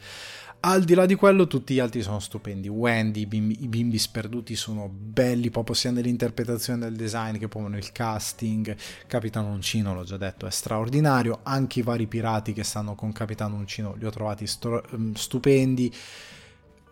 Al 0.67 0.83
di 0.83 0.95
là 0.95 1.05
di 1.05 1.15
quello, 1.15 1.47
tutti 1.47 1.75
gli 1.75 1.79
altri 1.79 2.01
sono 2.03 2.19
stupendi. 2.19 2.69
Wendy, 2.69 3.21
i 3.21 3.27
bimbi, 3.27 3.63
i 3.63 3.69
bimbi 3.69 3.99
sperduti 3.99 4.57
sono 4.57 4.89
belli 4.89 5.51
proprio 5.51 5.75
sia 5.75 5.91
nell'interpretazione 5.91 6.79
del 6.79 6.97
design 6.97 7.37
che 7.37 7.49
proprio 7.49 7.71
nel 7.71 7.93
casting. 7.93 8.75
Capitano 9.07 9.49
Uncino, 9.49 9.93
l'ho 9.93 10.05
già 10.05 10.17
detto, 10.17 10.47
è 10.47 10.51
straordinario. 10.51 11.41
Anche 11.43 11.81
i 11.81 11.83
vari 11.83 12.07
pirati 12.07 12.55
che 12.55 12.65
stanno 12.65 12.95
con 12.95 13.13
Capitano 13.13 13.57
Uncino 13.57 13.95
li 13.95 14.07
ho 14.07 14.11
trovati 14.11 14.47
st- 14.47 14.97
mm, 14.97 15.13
stupendi. 15.13 15.95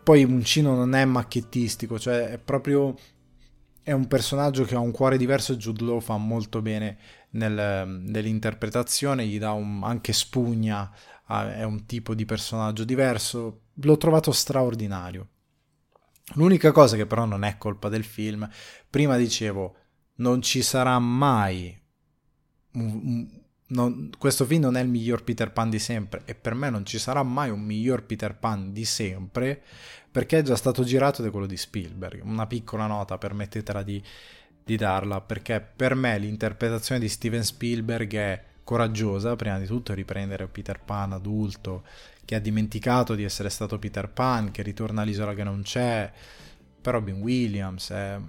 Poi 0.03 0.23
Uncino 0.23 0.75
non 0.75 0.93
è 0.95 1.05
macchiettistico, 1.05 1.97
cioè 1.97 2.27
è 2.27 2.37
proprio 2.37 2.95
è 3.83 3.91
un 3.91 4.07
personaggio 4.07 4.63
che 4.63 4.75
ha 4.75 4.79
un 4.79 4.91
cuore 4.91 5.17
diverso 5.17 5.53
e 5.53 5.57
Jude 5.57 5.83
Law 5.83 5.99
fa 5.99 6.15
molto 6.17 6.61
bene 6.61 6.97
nel, 7.31 7.87
nell'interpretazione, 7.87 9.25
gli 9.25 9.37
dà 9.37 9.51
un, 9.51 9.81
anche 9.83 10.13
spugna, 10.13 10.89
è 11.27 11.63
un 11.63 11.85
tipo 11.85 12.15
di 12.15 12.25
personaggio 12.25 12.85
diverso, 12.85 13.61
l'ho 13.73 13.97
trovato 13.97 14.31
straordinario. 14.31 15.27
L'unica 16.35 16.71
cosa 16.71 16.95
che 16.95 17.05
però 17.05 17.25
non 17.25 17.43
è 17.43 17.57
colpa 17.57 17.89
del 17.89 18.05
film, 18.05 18.49
prima 18.89 19.17
dicevo, 19.17 19.75
non 20.15 20.41
ci 20.41 20.61
sarà 20.61 20.97
mai... 20.99 21.81
Non, 23.73 24.11
questo 24.17 24.45
film 24.45 24.61
non 24.61 24.77
è 24.77 24.81
il 24.81 24.87
miglior 24.87 25.23
Peter 25.23 25.51
Pan 25.51 25.69
di 25.69 25.79
sempre 25.79 26.21
e 26.25 26.35
per 26.35 26.53
me 26.53 26.69
non 26.69 26.85
ci 26.85 26.99
sarà 26.99 27.23
mai 27.23 27.49
un 27.49 27.61
miglior 27.61 28.03
Peter 28.03 28.35
Pan 28.35 28.71
di 28.71 28.85
sempre 28.85 29.61
perché 30.11 30.39
è 30.39 30.41
già 30.43 30.55
stato 30.55 30.83
girato 30.83 31.23
da 31.23 31.31
quello 31.31 31.47
di 31.47 31.57
Spielberg. 31.57 32.23
Una 32.23 32.45
piccola 32.45 32.85
nota, 32.85 33.17
permettetela 33.17 33.81
di, 33.81 34.01
di 34.63 34.75
darla, 34.77 35.21
perché 35.21 35.59
per 35.59 35.95
me 35.95 36.19
l'interpretazione 36.19 37.01
di 37.01 37.09
Steven 37.09 37.43
Spielberg 37.43 38.13
è 38.13 38.43
coraggiosa, 38.63 39.35
prima 39.35 39.57
di 39.57 39.65
tutto 39.65 39.93
riprendere 39.93 40.47
Peter 40.47 40.79
Pan 40.79 41.13
adulto 41.13 41.83
che 42.25 42.35
ha 42.35 42.39
dimenticato 42.39 43.15
di 43.15 43.23
essere 43.23 43.49
stato 43.49 43.79
Peter 43.79 44.09
Pan, 44.09 44.51
che 44.51 44.61
ritorna 44.61 45.01
all'isola 45.01 45.33
che 45.33 45.43
non 45.43 45.63
c'è, 45.63 46.11
però 46.79 46.99
Robin 46.99 47.21
Williams 47.21 47.89
è... 47.89 48.19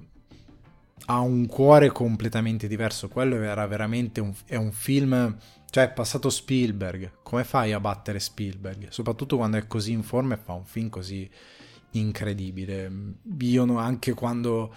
ha 1.06 1.20
un 1.20 1.46
cuore 1.46 1.90
completamente 1.90 2.66
diverso, 2.66 3.08
quello 3.08 3.36
era 3.36 3.66
veramente 3.66 4.20
un, 4.20 4.32
è 4.46 4.56
un 4.56 4.72
film, 4.72 5.36
cioè 5.70 5.84
è 5.84 5.92
passato 5.92 6.30
Spielberg, 6.30 7.18
come 7.22 7.44
fai 7.44 7.72
a 7.72 7.80
battere 7.80 8.20
Spielberg? 8.20 8.88
Soprattutto 8.88 9.36
quando 9.36 9.56
è 9.58 9.66
così 9.66 9.92
in 9.92 10.02
forma 10.02 10.34
e 10.34 10.38
fa 10.38 10.52
un 10.52 10.64
film 10.64 10.88
così 10.88 11.28
incredibile. 11.92 12.90
Io 13.40 13.76
anche 13.76 14.14
quando 14.14 14.74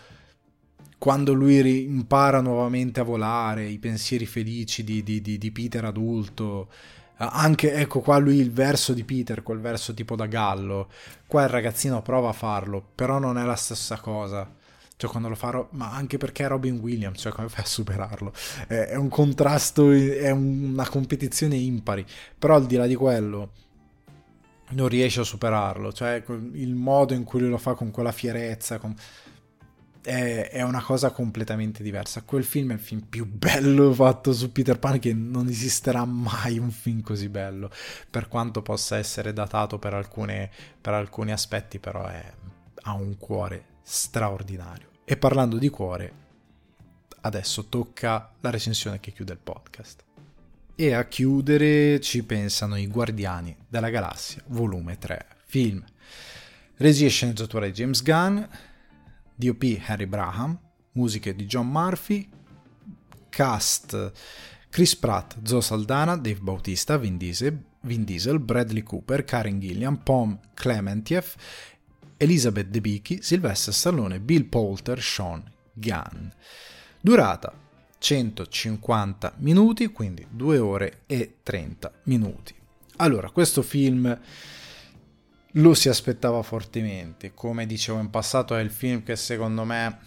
quando 0.98 1.34
lui 1.34 1.84
impara 1.84 2.42
nuovamente 2.42 3.00
a 3.00 3.04
volare, 3.04 3.68
i 3.68 3.78
pensieri 3.78 4.26
felici 4.26 4.84
di, 4.84 5.04
di, 5.04 5.22
di, 5.22 5.38
di, 5.38 5.52
Peter 5.52 5.86
adulto. 5.86 6.70
Anche, 7.18 7.74
ecco 7.74 8.00
qua 8.00 8.18
lui 8.18 8.38
il 8.38 8.52
verso 8.52 8.94
di 8.94 9.04
Peter, 9.04 9.44
quel 9.44 9.60
verso 9.60 9.94
tipo 9.94 10.16
da 10.16 10.26
gallo. 10.26 10.90
Qua 11.28 11.44
il 11.44 11.50
ragazzino 11.50 12.02
prova 12.02 12.30
a 12.30 12.34
farlo, 12.34 12.84
però 12.96 13.20
non 13.20 13.38
è 13.38 13.44
la 13.44 13.56
stessa 13.56 14.00
cosa. 14.00 14.57
Cioè 14.98 15.12
quando 15.12 15.30
lo 15.30 15.36
farò, 15.36 15.68
ma 15.74 15.92
anche 15.92 16.18
perché 16.18 16.44
è 16.44 16.48
Robin 16.48 16.80
Williams, 16.80 17.20
cioè 17.20 17.32
come 17.32 17.50
fai 17.50 17.64
a 17.64 17.68
superarlo? 17.68 18.34
È, 18.68 18.74
è 18.74 18.96
un 18.96 19.10
contrasto, 19.10 19.92
è 19.92 20.32
una 20.32 20.90
competizione 20.90 21.56
impari. 21.56 22.04
Però 22.38 22.56
al 22.56 22.66
di 22.66 22.76
là 22.78 22.88
di 22.88 22.96
quello, 22.96 23.52
non 24.70 24.88
riesce 24.88 25.20
a 25.20 25.24
superarlo. 25.24 25.94
Cioè 25.94 26.24
il 26.54 26.74
modo 26.74 27.14
in 27.14 27.24
cui 27.26 27.42
lui 27.42 27.50
lo 27.50 27.60
fa 27.60 27.76
con 27.76 27.92
quella 27.92 28.12
fierezza, 28.12 28.80
con 28.80 28.96
è, 30.02 30.50
è, 30.50 30.64
una 30.64 30.82
cosa 30.82 31.12
completamente 31.12 31.84
diversa. 31.84 32.24
Quel 32.24 32.44
film 32.44 32.72
è 32.72 32.74
il 32.74 32.80
film 32.80 33.02
più 33.02 33.28
bello 33.28 33.94
fatto 33.94 34.34
su 34.34 34.52
Peter 34.52 34.80
Pan 34.80 34.98
che 34.98 35.14
non 35.14 35.48
esisterà 35.48 36.06
mai 36.06 36.58
un 36.58 36.72
film 36.72 37.02
così 37.02 37.30
bello, 37.30 37.70
per 38.10 38.28
quanto 38.30 38.64
possa 38.64 38.98
essere 38.98 39.32
datato 39.32 39.78
per, 39.78 39.94
alcune, 39.94 40.50
per 40.82 40.94
alcuni 40.94 41.32
aspetti, 41.32 41.78
però 41.78 42.04
è, 42.08 42.34
ha 42.82 42.94
un 42.94 43.16
cuore 43.20 43.76
straordinario. 43.90 44.90
E 45.06 45.16
parlando 45.16 45.58
di 45.58 45.70
cuore, 45.70 46.12
adesso 47.22 47.68
tocca 47.68 48.34
la 48.42 48.50
recensione 48.50 49.00
che 49.00 49.14
chiude 49.14 49.32
il 49.32 49.40
podcast. 49.40 50.04
E 50.76 50.94
a 50.94 51.06
chiudere 51.06 52.02
ci 52.02 52.24
pensano 52.24 52.76
i 52.76 52.88
Guardiani 52.88 53.56
della 53.66 53.90
Galassia, 53.90 54.44
volume 54.48 54.98
3, 54.98 55.26
film. 55.46 55.82
Regia 56.76 57.06
e 57.06 57.10
sceneggiatura 57.10 57.66
di 57.66 57.72
James 57.72 58.04
Gunn, 58.04 58.44
DOP 59.34 59.82
Harry 59.86 60.06
Braham, 60.06 60.60
musiche 60.92 61.34
di 61.34 61.46
John 61.46 61.70
Murphy, 61.70 62.30
cast 63.30 64.12
Chris 64.70 64.98
Pratt, 64.98 65.38
Zoe 65.44 65.62
Saldana, 65.62 66.18
Dave 66.18 66.42
Bautista, 66.42 66.98
Vin 66.98 67.18
Diesel, 67.18 67.58
Vin 67.82 68.04
Diesel 68.04 68.40
Bradley 68.40 68.84
Cooper, 68.84 69.24
Karen 69.24 69.62
Gilliam, 69.62 69.96
Pom 70.04 70.38
Clementiev, 70.54 71.36
Elizabeth 72.18 72.68
Debicki, 72.68 73.22
Sylvester 73.22 73.74
Stallone, 73.74 74.20
Bill 74.20 74.46
Poulter, 74.46 75.02
Sean 75.02 75.44
Gunn. 75.74 76.28
Durata 77.00 77.54
150 78.00 79.34
minuti, 79.38 79.88
quindi 79.88 80.26
2 80.30 80.58
ore 80.58 81.02
e 81.06 81.38
30 81.44 81.92
minuti. 82.04 82.54
Allora, 82.98 83.30
questo 83.30 83.62
film 83.62 84.20
lo 85.52 85.74
si 85.74 85.90
aspettava 85.90 86.42
fortemente. 86.42 87.34
Come 87.34 87.66
dicevo 87.66 88.00
in 88.00 88.10
passato, 88.10 88.56
è 88.56 88.62
il 88.62 88.72
film 88.72 89.04
che 89.04 89.16
secondo 89.16 89.64
me 89.64 90.00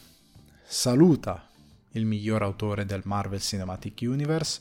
saluta 0.65 1.49
il 1.93 2.05
miglior 2.05 2.43
autore 2.43 2.85
del 2.85 3.03
Marvel 3.05 3.41
Cinematic 3.41 4.01
Universe, 4.03 4.61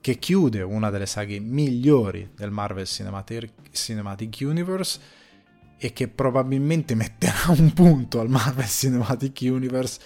che 0.00 0.18
chiude 0.18 0.62
una 0.62 0.90
delle 0.90 1.06
saghe 1.06 1.38
migliori 1.38 2.30
del 2.34 2.50
Marvel 2.50 2.86
Cinematic, 2.86 4.38
Universe 4.40 5.00
e 5.78 5.92
che 5.92 6.08
probabilmente 6.08 6.94
metterà 6.94 7.50
un 7.56 7.72
punto 7.72 8.20
al 8.20 8.28
Marvel 8.28 8.66
Cinematic 8.66 9.38
Universe 9.42 10.00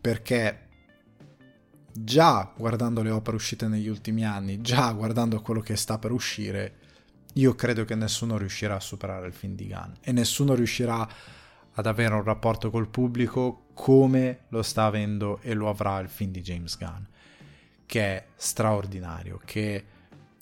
perché 0.00 0.68
già 1.92 2.52
guardando 2.56 3.02
le 3.02 3.10
opere 3.10 3.36
uscite 3.36 3.68
negli 3.68 3.88
ultimi 3.88 4.24
anni, 4.24 4.60
già 4.60 4.90
guardando 4.92 5.40
quello 5.40 5.60
che 5.60 5.76
sta 5.76 5.98
per 5.98 6.10
uscire, 6.10 6.76
io 7.34 7.54
credo 7.54 7.84
che 7.84 7.94
nessuno 7.94 8.36
riuscirà 8.36 8.76
a 8.76 8.80
superare 8.80 9.26
il 9.26 9.32
film 9.32 9.54
di 9.54 9.68
Gunn 9.68 9.92
e 10.00 10.12
nessuno 10.12 10.54
riuscirà 10.54 11.08
ad 11.74 11.86
avere 11.86 12.14
un 12.14 12.22
rapporto 12.22 12.70
col 12.70 12.88
pubblico 12.88 13.68
come 13.74 14.40
lo 14.48 14.62
sta 14.62 14.84
avendo 14.84 15.40
e 15.40 15.54
lo 15.54 15.68
avrà 15.68 15.98
il 16.00 16.08
film 16.08 16.30
di 16.30 16.42
James 16.42 16.76
Gunn, 16.76 17.02
che 17.86 18.00
è 18.02 18.26
straordinario, 18.34 19.40
che 19.44 19.84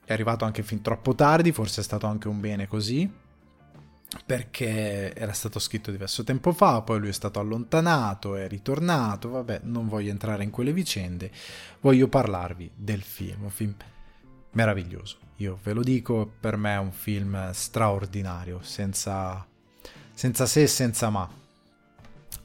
è 0.04 0.12
arrivato 0.12 0.44
anche 0.44 0.62
fin 0.62 0.82
troppo 0.82 1.14
tardi, 1.14 1.52
forse 1.52 1.82
è 1.82 1.84
stato 1.84 2.06
anche 2.06 2.26
un 2.26 2.40
bene 2.40 2.66
così, 2.66 3.08
perché 4.26 5.14
era 5.14 5.32
stato 5.32 5.58
scritto 5.58 5.90
diverso 5.90 6.24
tempo 6.24 6.52
fa, 6.52 6.82
poi 6.82 6.98
lui 6.98 7.10
è 7.10 7.12
stato 7.12 7.38
allontanato, 7.38 8.34
è 8.34 8.48
ritornato, 8.48 9.30
vabbè, 9.30 9.60
non 9.64 9.88
voglio 9.88 10.10
entrare 10.10 10.42
in 10.42 10.50
quelle 10.50 10.72
vicende, 10.72 11.30
voglio 11.80 12.08
parlarvi 12.08 12.72
del 12.74 13.02
film, 13.02 13.44
un 13.44 13.50
film 13.50 13.74
meraviglioso. 14.52 15.18
Io 15.36 15.58
ve 15.62 15.72
lo 15.72 15.82
dico, 15.82 16.30
per 16.40 16.56
me 16.56 16.74
è 16.74 16.78
un 16.78 16.92
film 16.92 17.50
straordinario, 17.52 18.60
senza, 18.62 19.46
senza 20.12 20.46
se 20.46 20.62
e 20.62 20.66
senza 20.66 21.08
ma. 21.08 21.28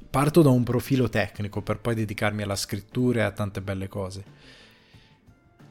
Parto 0.09 0.41
da 0.41 0.49
un 0.49 0.63
profilo 0.63 1.09
tecnico 1.09 1.61
per 1.61 1.79
poi 1.79 1.95
dedicarmi 1.95 2.43
alla 2.43 2.55
scrittura 2.55 3.21
e 3.21 3.23
a 3.23 3.31
tante 3.31 3.61
belle 3.61 3.87
cose. 3.89 4.23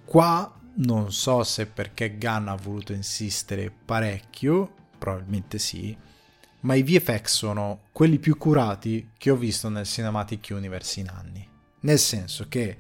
Qua 0.05 0.61
non 0.77 1.13
so 1.13 1.45
se 1.45 1.67
perché 1.67 2.19
Gunn 2.19 2.49
ha 2.49 2.57
voluto 2.57 2.93
insistere 2.93 3.71
parecchio, 3.71 4.83
probabilmente 5.05 5.59
sì, 5.59 5.95
ma 6.61 6.75
i 6.75 6.83
VFX 6.83 7.27
sono 7.27 7.83
quelli 7.93 8.19
più 8.19 8.39
curati 8.39 9.11
che 9.19 9.31
ho 9.31 9.37
visto 9.37 9.69
nel 9.69 9.85
Cinematic 9.85 10.49
Universe 10.51 10.99
in 11.01 11.09
anni. 11.09 11.47
Nel 11.81 11.99
senso 11.99 12.47
che 12.49 12.79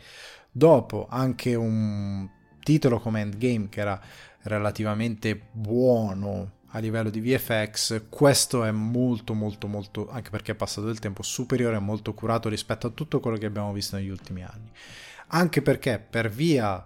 dopo 0.51 1.07
anche 1.11 1.55
un 1.55 2.27
titolo 2.63 2.99
come 2.99 3.21
Endgame 3.21 3.69
che 3.69 3.81
era 3.81 4.01
relativamente 4.43 5.39
buono 5.53 6.53
a 6.69 6.79
livello 6.79 7.11
di 7.11 7.21
VFX, 7.21 8.05
questo 8.09 8.65
è 8.65 8.71
molto 8.71 9.35
molto 9.35 9.67
molto, 9.67 10.09
anche 10.09 10.31
perché 10.31 10.53
è 10.53 10.57
passato 10.57 10.87
del 10.87 10.99
tempo, 10.99 11.23
superiore 11.23 11.77
e 11.77 11.81
molto 11.81 12.15
curato 12.15 12.49
rispetto 12.49 12.87
a 12.87 12.91
tutto 12.91 13.21
quello 13.21 13.37
che 13.37 13.47
abbiamo 13.47 13.73
visto 13.75 13.97
negli 13.97 14.09
ultimi 14.09 14.43
anni. 14.43 14.71
Anche 15.29 15.61
perché 15.61 15.99
per 15.99 16.31
via 16.31 16.85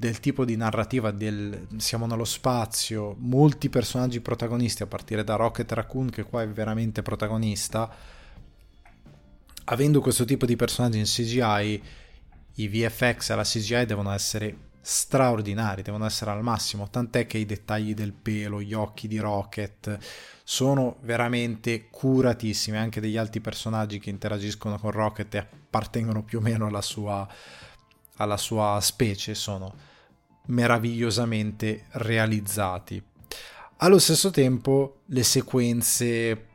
del 0.00 0.20
tipo 0.20 0.44
di 0.44 0.54
narrativa 0.54 1.10
del 1.10 1.66
siamo 1.78 2.06
nello 2.06 2.24
spazio, 2.24 3.16
molti 3.18 3.68
personaggi 3.68 4.20
protagonisti 4.20 4.84
a 4.84 4.86
partire 4.86 5.24
da 5.24 5.34
Rocket 5.34 5.72
Raccoon 5.72 6.08
che 6.08 6.22
qua 6.22 6.42
è 6.42 6.48
veramente 6.48 7.02
protagonista, 7.02 7.92
avendo 9.64 10.00
questo 10.00 10.24
tipo 10.24 10.46
di 10.46 10.54
personaggi 10.54 10.98
in 10.98 11.04
CGI, 11.04 11.82
i 12.54 12.68
VFX 12.68 13.30
e 13.30 13.34
la 13.34 13.42
CGI 13.42 13.86
devono 13.86 14.12
essere 14.12 14.56
straordinari, 14.80 15.82
devono 15.82 16.06
essere 16.06 16.30
al 16.30 16.44
massimo, 16.44 16.88
tant'è 16.88 17.26
che 17.26 17.38
i 17.38 17.44
dettagli 17.44 17.92
del 17.92 18.12
pelo, 18.12 18.62
gli 18.62 18.74
occhi 18.74 19.08
di 19.08 19.18
Rocket 19.18 19.98
sono 20.44 20.98
veramente 21.00 21.88
curatissimi, 21.90 22.76
anche 22.76 23.00
degli 23.00 23.16
altri 23.16 23.40
personaggi 23.40 23.98
che 23.98 24.10
interagiscono 24.10 24.78
con 24.78 24.92
Rocket 24.92 25.34
e 25.34 25.38
appartengono 25.38 26.22
più 26.22 26.38
o 26.38 26.40
meno 26.40 26.66
alla 26.66 26.82
sua, 26.82 27.26
alla 28.14 28.36
sua 28.36 28.78
specie 28.80 29.34
sono 29.34 29.87
meravigliosamente 30.48 31.86
realizzati. 31.92 33.02
Allo 33.78 33.98
stesso 33.98 34.30
tempo 34.30 35.02
le 35.06 35.22
sequenze, 35.22 36.46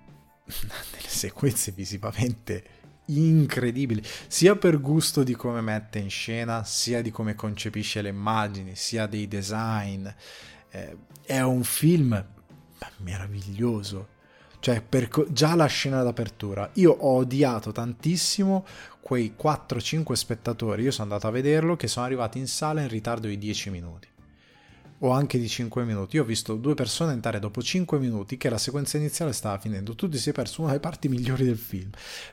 delle 0.45 1.07
sequenze 1.07 1.72
visivamente 1.72 2.64
incredibili, 3.06 4.02
sia 4.28 4.56
per 4.56 4.80
gusto 4.80 5.24
di 5.24 5.36
come 5.36 5.61
mette 5.61 5.99
in 5.99 6.10
scena, 6.10 6.64
sia 6.64 7.02
di 7.02 7.11
come 7.11 7.36
concepisce 7.36 8.02
le 8.02 8.10
immagini, 8.10 8.76
sia 8.76 9.07
dei 9.07 9.28
design. 9.28 10.07
Eh, 10.70 10.98
è 11.26 11.41
un 11.41 11.64
film 11.64 12.26
meraviglioso. 12.98 14.10
Cioè, 14.64 14.80
per, 14.80 15.10
già 15.27 15.56
la 15.56 15.65
scena 15.65 16.03
d'apertura. 16.03 16.69
Io 16.76 16.94
ho 16.94 17.18
odiato 17.18 17.73
tantissimo 17.73 18.65
quei 19.02 19.35
4-5 19.38 20.14
spettatori. 20.14 20.84
Io 20.84 20.91
sono 20.91 21.11
andato 21.11 21.27
a 21.27 21.31
vederlo 21.31 21.76
che 21.76 21.90
sono 21.90 22.06
arrivati 22.06 22.40
in 22.40 22.48
sala 22.48 22.80
in 22.80 22.88
ritardo 22.88 23.27
di 23.27 23.38
10 23.38 23.69
minuti. 23.72 24.07
O 24.99 25.10
anche 25.10 25.38
di 25.38 25.49
5 25.49 25.84
minuti. 25.84 26.15
Io 26.15 26.22
ho 26.22 26.26
visto 26.26 26.56
due 26.56 26.76
persone 26.76 27.11
entrare 27.11 27.40
dopo 27.40 27.61
5 27.61 27.99
minuti 27.99 28.38
che 28.38 28.48
la 28.48 28.57
sequenza 28.57 28.95
iniziale 28.95 29.34
stava 29.34 29.57
finendo. 29.57 29.95
Tu 29.95 30.07
ti 30.07 30.18
sei 30.18 30.31
perso 30.31 30.61
una 30.61 30.69
delle 30.69 30.80
parti 30.80 31.10
migliori 31.10 31.44
del 31.44 31.57
film. 31.57 31.90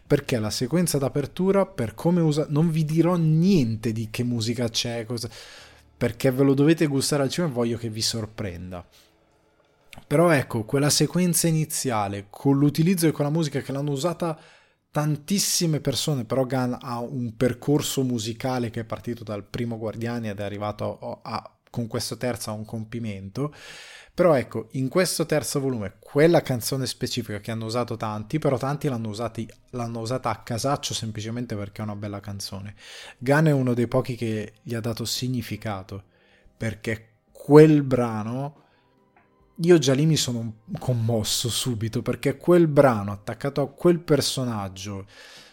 Perché 0.07 0.39
la 0.39 0.51
sequenza 0.51 0.99
d'apertura, 0.99 1.67
per 1.67 1.97
come 1.97 2.21
usa. 2.21 2.47
Non 2.49 2.71
vi 2.71 2.85
dirò 2.85 3.17
niente 3.17 3.91
di 3.91 4.07
che 4.09 4.23
musica 4.23 4.69
c'è, 4.69 5.05
cosa. 5.05 5.29
Perché 5.97 6.31
ve 6.31 6.45
lo 6.45 6.55
dovete 6.55 6.87
gustare 6.87 7.25
al 7.25 7.29
cinema 7.29 7.51
e 7.51 7.57
voglio 7.57 7.77
che 7.77 7.91
vi 7.91 8.03
sorprenda 8.03 8.87
però 10.07 10.31
ecco, 10.31 10.65
quella 10.65 10.91
sequenza 10.91 11.49
iniziale 11.49 12.27
con 12.31 12.59
l'utilizzo 12.59 13.07
di 13.07 13.13
quella 13.13 13.31
musica 13.31 13.61
che 13.61 13.73
l'hanno 13.73 13.91
usata 13.91 14.39
tantissime 14.91 15.81
persone, 15.81 16.25
però 16.25 16.45
Gunn 16.45 16.75
ha 16.81 17.01
un 17.01 17.37
percorso 17.37 18.03
musicale 18.03 18.71
che 18.71 18.81
è 18.81 18.85
partito 18.85 19.25
dal 19.25 19.45
primo 19.45 19.79
Guardiani 19.79 20.29
ed 20.29 20.41
è 20.41 20.43
arrivato 20.43 21.21
a, 21.23 21.37
a, 21.37 21.57
con 21.71 21.87
questo 21.87 22.17
terzo 22.17 22.51
a 22.51 22.55
un 22.55 22.65
compimento. 22.65 23.55
Però 24.13 24.35
ecco, 24.35 24.69
in 24.73 24.89
questo 24.89 25.25
terzo 25.25 25.61
volume, 25.61 25.95
quella 26.01 26.43
canzone 26.43 26.87
specifica 26.87 27.41
che 27.41 27.53
hanno 27.53 27.65
usato 27.65 27.97
tanti, 27.97 28.39
però 28.39 28.59
tanti 28.59 28.89
l'hanno, 28.89 29.09
usati, 29.09 29.49
l'hanno 29.71 30.01
usata 30.01 30.29
a 30.29 30.43
casaccio 30.43 30.93
semplicemente 30.93 31.57
perché 31.57 31.81
è 31.81 31.85
una 31.85 31.97
bella 31.97 32.21
canzone. 32.21 32.75
Gunn 33.19 33.47
è 33.47 33.53
uno 33.53 33.73
dei 33.73 33.87
pochi 33.87 34.17
che 34.17 34.55
gli 34.63 34.75
ha 34.75 34.81
dato 34.81 35.05
significato, 35.05 36.03
perché 36.57 37.07
quel 37.31 37.83
brano 37.83 38.65
io 39.63 39.79
già 39.79 39.93
lì 39.93 40.07
mi 40.07 40.17
sono 40.17 40.55
commosso 40.79 41.49
subito 41.49 42.03
perché 42.03 42.37
quel 42.37 42.67
brano 42.67 43.13
attaccato 43.13 43.61
a 43.61 43.69
quel 43.69 43.99
personaggio, 43.99 45.07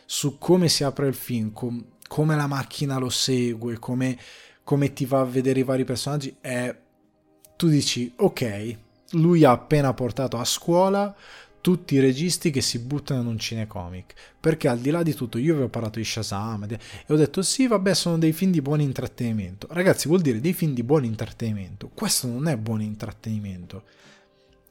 su 0.06 0.38
come 0.38 0.70
si 0.70 0.84
apre 0.84 1.08
il 1.08 1.14
film, 1.14 1.52
com- 1.52 1.84
come 2.08 2.36
la 2.36 2.48
macchina 2.48 2.98
lo 2.98 3.10
segue, 3.10 3.80
come, 3.80 4.18
come 4.64 4.94
ti 4.94 5.06
va 5.06 5.22
a 5.22 5.26
vedere 5.26 5.60
i 5.60 5.64
vari 5.64 5.84
personaggi, 5.84 6.36
è... 6.40 6.76
tu 7.56 7.68
dici 7.68 8.14
ok, 8.16 8.78
lui 9.12 9.44
ha 9.44 9.52
appena 9.52 9.94
portato 9.94 10.38
a 10.38 10.46
scuola 10.46 11.14
tutti 11.68 11.96
i 11.96 12.00
registi 12.00 12.50
che 12.50 12.62
si 12.62 12.80
buttano 12.80 13.20
in 13.20 13.28
un 13.28 13.38
cinecomic. 13.38 14.14
Perché 14.40 14.70
al 14.70 14.80
di 14.80 14.90
là 14.90 15.04
di 15.04 15.14
tutto, 15.14 15.38
io 15.38 15.52
avevo 15.52 15.68
parlato 15.68 16.00
di 16.00 16.06
Shazam 16.06 16.64
e 16.64 16.80
ho 17.08 17.18
detto 17.18 17.42
sì, 17.42 17.68
vabbè, 17.68 17.94
sono 17.94 18.18
dei 18.18 18.32
film 18.32 18.54
di 18.54 18.62
buon 18.62 18.80
intrattenimento. 18.80 19.68
Ragazzi, 19.72 20.08
vuol 20.08 20.22
dire 20.22 20.40
dei 20.40 20.54
film 20.54 20.74
di 20.74 20.82
buon 20.82 21.04
intrattenimento. 21.04 21.92
Questo 21.94 22.28
non 22.28 22.48
è 22.48 22.56
buon 22.56 22.82
intrattenimento. 22.82 23.84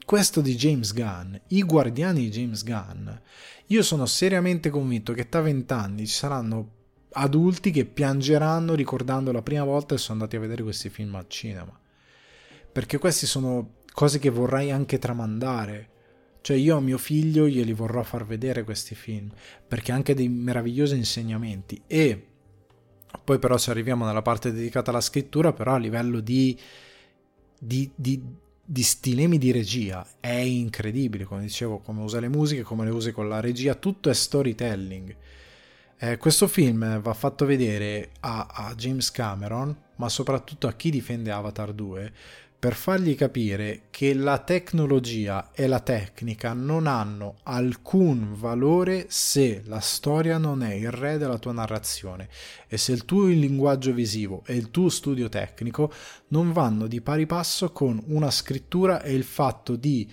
Questo 0.07 0.41
di 0.41 0.57
James 0.57 0.95
Gunn, 0.95 1.35
i 1.49 1.63
guardiani 1.65 2.21
di 2.21 2.31
James 2.31 2.65
Gunn, 2.65 3.11
io 3.67 3.83
sono 3.83 4.07
seriamente 4.07 4.71
convinto 4.71 5.13
che 5.13 5.29
tra 5.29 5.43
vent'anni 5.43 6.07
ci 6.07 6.15
saranno 6.15 6.71
adulti 7.11 7.73
che 7.73 7.85
piangeranno 7.85 8.73
ricordando 8.73 9.33
la 9.33 9.43
prima 9.43 9.65
volta 9.65 9.97
che 9.97 10.01
sono 10.01 10.21
andati 10.21 10.37
a 10.37 10.41
vedere 10.41 10.63
questi 10.63 10.89
film 10.89 11.15
al 11.17 11.29
cinema. 11.29 11.79
Perché 12.73 12.97
queste 12.97 13.27
sono 13.27 13.81
cose 13.93 14.19
che 14.19 14.31
vorrei 14.31 14.71
anche 14.71 14.99
tramandare 14.99 15.91
cioè 16.47 16.57
io 16.57 16.77
a 16.77 16.81
mio 16.81 16.97
figlio 16.97 17.49
glieli 17.49 17.73
vorrò 17.73 18.05
far 18.05 18.25
vedere 18.25 18.63
questi 18.63 18.95
film, 18.95 19.29
perché 19.67 19.91
anche 19.91 20.15
dei 20.15 20.29
meravigliosi 20.29 20.95
insegnamenti. 20.95 21.83
E 21.89 22.25
poi 23.25 23.41
però 23.41 23.59
se 23.59 23.73
arriviamo 23.73 24.07
nella 24.07 24.23
parte 24.23 24.53
dedicata 24.53 24.91
alla 24.93 25.01
scrittura, 25.01 25.53
però 25.53 25.75
a 25.75 25.79
livello 25.79 26.21
di, 26.21 26.57
di, 27.59 27.91
di, 27.97 28.23
di 28.65 28.83
stilemi 28.85 29.39
di 29.39 29.51
regia 29.51 30.07
è 30.21 30.37
incredibile, 30.37 31.25
come 31.25 31.41
dicevo, 31.41 31.79
come 31.79 32.03
usa 32.03 32.21
le 32.21 32.29
musiche, 32.29 32.63
come 32.63 32.85
le 32.85 32.93
usa 32.93 33.11
con 33.11 33.29
la 33.29 33.41
regia, 33.41 33.75
tutto 33.75 34.09
è 34.09 34.15
storytelling. 34.15 35.17
Eh, 35.99 36.17
questo 36.17 36.47
film 36.47 37.01
va 37.01 37.15
fatto 37.15 37.45
vedere 37.45 38.11
a, 38.21 38.47
a 38.53 38.75
James 38.77 39.11
Cameron, 39.11 39.77
ma 39.97 40.09
soprattutto 40.09 40.69
a 40.69 40.75
chi 40.75 40.91
difende 40.91 41.33
Avatar 41.33 41.73
2, 41.73 42.13
per 42.59 42.75
fargli 42.75 43.15
capire 43.15 43.83
che 43.91 44.15
la 44.15 44.39
tecnologia 44.39 45.51
e 45.53 45.67
la 45.67 45.81
tecnica 45.81 46.55
non 46.55 46.87
hanno 46.87 47.37
alcun 47.43 48.35
valore 48.35 49.07
se 49.09 49.63
la 49.67 49.81
storia 49.81 50.39
non 50.39 50.63
è 50.63 50.73
il 50.73 50.91
re 50.91 51.19
della 51.19 51.39
tua 51.39 51.53
narrazione 51.53 52.29
e 52.67 52.79
se 52.79 52.93
il 52.93 53.05
tuo 53.05 53.27
linguaggio 53.27 53.93
visivo 53.93 54.43
e 54.47 54.55
il 54.55 54.71
tuo 54.71 54.89
studio 54.89 55.29
tecnico 55.29 55.93
non 56.29 56.53
vanno 56.53 56.87
di 56.87 57.01
pari 57.03 57.27
passo 57.27 57.71
con 57.73 58.03
una 58.07 58.31
scrittura 58.31 59.03
e 59.03 59.13
il 59.13 59.25
fatto 59.25 59.77
di 59.77 60.11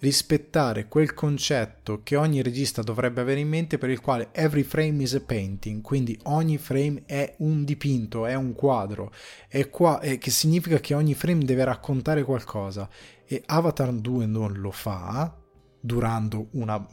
rispettare 0.00 0.86
quel 0.86 1.12
concetto 1.12 2.00
che 2.02 2.16
ogni 2.16 2.42
regista 2.42 2.82
dovrebbe 2.82 3.20
avere 3.20 3.40
in 3.40 3.48
mente 3.48 3.78
per 3.78 3.90
il 3.90 4.00
quale 4.00 4.28
every 4.32 4.62
frame 4.62 5.02
is 5.02 5.14
a 5.14 5.20
painting, 5.20 5.82
quindi 5.82 6.18
ogni 6.24 6.58
frame 6.58 7.02
è 7.06 7.34
un 7.38 7.64
dipinto, 7.64 8.26
è 8.26 8.34
un 8.34 8.54
quadro, 8.54 9.12
è 9.48 9.68
qua, 9.68 10.00
è, 10.00 10.18
che 10.18 10.30
significa 10.30 10.78
che 10.78 10.94
ogni 10.94 11.14
frame 11.14 11.44
deve 11.44 11.64
raccontare 11.64 12.22
qualcosa. 12.22 12.88
E 13.26 13.42
Avatar 13.44 13.92
2 13.92 14.26
non 14.26 14.54
lo 14.54 14.70
fa, 14.70 15.34
durando 15.80 16.48
una 16.52 16.84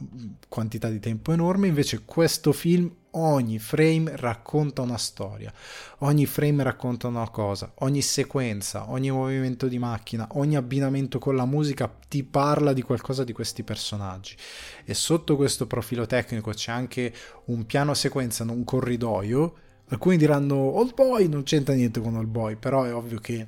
quantità 0.48 0.88
di 0.88 1.00
tempo 1.00 1.32
enorme, 1.32 1.68
invece 1.68 2.04
questo 2.04 2.52
film 2.52 2.90
ogni 3.18 3.58
frame 3.58 4.14
racconta 4.16 4.82
una 4.82 4.98
storia, 4.98 5.52
ogni 5.98 6.26
frame 6.26 6.62
racconta 6.62 7.08
una 7.08 7.28
cosa, 7.30 7.72
ogni 7.76 8.02
sequenza, 8.02 8.90
ogni 8.90 9.10
movimento 9.10 9.68
di 9.68 9.78
macchina, 9.78 10.28
ogni 10.32 10.56
abbinamento 10.56 11.18
con 11.18 11.34
la 11.34 11.46
musica 11.46 11.92
ti 12.08 12.24
parla 12.24 12.72
di 12.72 12.82
qualcosa 12.82 13.24
di 13.24 13.32
questi 13.32 13.62
personaggi. 13.62 14.36
E 14.84 14.94
sotto 14.94 15.36
questo 15.36 15.66
profilo 15.66 16.06
tecnico 16.06 16.52
c'è 16.52 16.72
anche 16.72 17.12
un 17.46 17.64
piano 17.66 17.94
sequenza, 17.94 18.44
un 18.44 18.64
corridoio. 18.64 19.54
Alcuni 19.88 20.16
diranno 20.16 20.56
Old 20.56 20.94
Boy 20.94 21.28
non 21.28 21.44
c'entra 21.44 21.74
niente 21.74 22.00
con 22.00 22.16
Old 22.16 22.28
Boy, 22.28 22.56
però 22.56 22.82
è 22.84 22.92
ovvio 22.92 23.18
che 23.18 23.46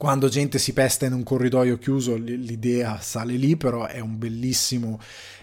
quando 0.00 0.28
gente 0.28 0.58
si 0.58 0.72
pesta 0.72 1.04
in 1.04 1.12
un 1.12 1.22
corridoio 1.22 1.76
chiuso 1.76 2.16
l'idea 2.16 3.00
sale 3.00 3.34
lì, 3.34 3.58
però 3.58 3.84
è 3.84 4.00
un 4.00 4.16
bellissimo 4.16 4.98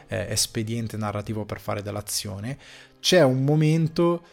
eh, 0.07 0.31
espediente 0.31 0.97
narrativo 0.97 1.45
per 1.45 1.59
fare 1.59 1.83
dell'azione. 1.83 2.57
C'è 2.99 3.21
un 3.21 3.43
momento 3.43 4.23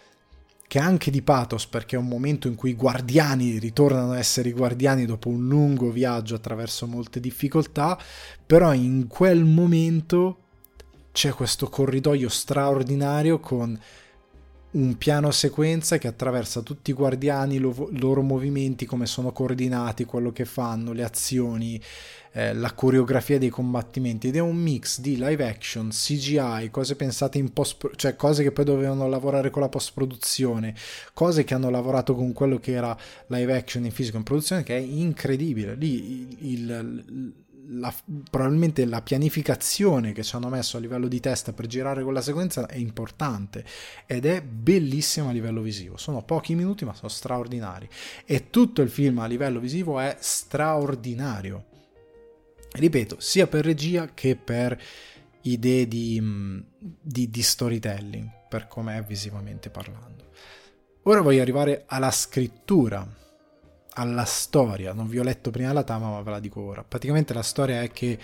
che 0.66 0.78
è 0.78 0.82
anche 0.82 1.10
di 1.10 1.20
pathos 1.20 1.66
perché 1.66 1.96
è 1.96 1.98
un 1.98 2.09
momento 2.09 2.48
in 2.48 2.55
cui 2.55 2.70
i 2.70 2.74
guardiani 2.74 3.59
ritornano 3.59 4.12
a 4.12 4.18
essere 4.18 4.48
i 4.48 4.52
guardiani 4.52 5.05
dopo 5.05 5.28
un 5.28 5.46
lungo 5.46 5.90
viaggio 5.90 6.36
attraverso 6.36 6.86
molte 6.86 7.20
difficoltà, 7.20 8.01
però 8.46 8.72
in 8.72 9.06
quel 9.06 9.44
momento 9.44 10.38
c'è 11.12 11.32
questo 11.32 11.68
corridoio 11.68 12.30
straordinario 12.30 13.40
con 13.40 13.78
un 14.74 14.96
piano 14.96 15.30
sequenza 15.30 15.98
che 15.98 16.09
attraversa 16.09 16.60
tutti 16.62 16.90
i 16.90 16.94
guardiani, 16.94 17.56
i 17.56 17.59
loro 17.59 18.22
movimenti, 18.22 18.86
come 18.86 19.06
sono 19.06 19.32
coordinati, 19.32 20.05
quello 20.05 20.32
che 20.32 20.44
fanno, 20.44 20.92
le 20.92 21.05
azioni, 21.05 21.80
eh, 22.32 22.52
la 22.52 22.72
coreografia 22.72 23.38
dei 23.38 23.48
combattimenti 23.48 24.28
ed 24.28 24.36
è 24.36 24.40
un 24.40 24.56
mix 24.56 24.98
di 25.01 25.16
live 25.16 25.46
action, 25.46 25.90
CGI, 25.90 26.70
cose 26.70 26.96
pensate 26.96 27.38
in 27.38 27.52
post 27.52 27.94
cioè 27.94 28.16
cose 28.16 28.42
che 28.42 28.51
poi 28.51 28.64
dovevano 28.64 29.09
lavorare 29.09 29.51
con 29.51 29.62
la 29.62 29.68
post 29.68 29.92
produzione, 29.94 30.74
cose 31.12 31.44
che 31.44 31.55
hanno 31.55 31.70
lavorato 31.70 32.16
con 32.16 32.32
quello 32.32 32.59
che 32.59 32.72
era 32.72 32.96
live 33.28 33.56
action 33.56 33.84
in 33.84 33.92
fisico 33.92 34.16
in 34.16 34.24
produzione 34.24 34.64
che 34.64 34.76
è 34.76 34.80
incredibile. 34.80 35.76
Lì 35.76 36.52
il, 36.52 37.05
il 37.06 37.44
la, 37.69 37.93
probabilmente 38.31 38.85
la 38.85 39.03
pianificazione 39.03 40.12
che 40.12 40.23
ci 40.23 40.36
hanno 40.36 40.49
messo 40.49 40.77
a 40.77 40.81
livello 40.81 41.09
di 41.09 41.20
testa 41.20 41.53
per 41.53 41.66
girare 41.66 42.03
quella 42.03 42.20
sequenza 42.20 42.66
è 42.66 42.77
importante 42.77 43.65
ed 44.07 44.27
è 44.27 44.43
bellissima 44.43 45.31
a 45.31 45.32
livello 45.32 45.62
visivo. 45.62 45.97
Sono 45.97 46.23
pochi 46.23 46.55
minuti 46.55 46.85
ma 46.85 46.95
sono 46.95 47.09
straordinari 47.09 47.89
e 48.24 48.51
tutto 48.51 48.82
il 48.82 48.91
film 48.91 49.19
a 49.19 49.27
livello 49.27 49.61
visivo 49.61 49.99
è 49.99 50.16
straordinario. 50.19 51.66
Ripeto, 52.73 53.16
sia 53.20 53.47
per 53.47 53.65
regia 53.65 54.11
che 54.15 54.36
per 54.36 54.81
idee 55.43 55.86
di, 55.86 56.19
mm, 56.20 56.61
di, 56.78 57.31
di 57.31 57.43
storytelling, 57.43 58.28
per 58.49 58.66
come 58.66 58.97
è 58.97 59.03
visivamente 59.03 59.70
parlando. 59.70 60.31
Ora 61.03 61.20
voglio 61.20 61.43
arrivare 61.43 61.85
alla 61.86 62.11
scrittura 62.11 63.07
alla 63.95 64.25
storia. 64.25 64.93
Non 64.93 65.09
vi 65.09 65.19
ho 65.19 65.23
letto 65.23 65.51
prima 65.51 65.73
la 65.73 65.85
trama, 65.85 66.11
ma 66.11 66.23
ve 66.23 66.31
la 66.31 66.41
dico 66.41 66.61
ora. 66.61 66.85
Praticamente 66.85 67.33
la 67.33 67.43
storia 67.43 67.83
è 67.83 67.91
che 67.91 68.19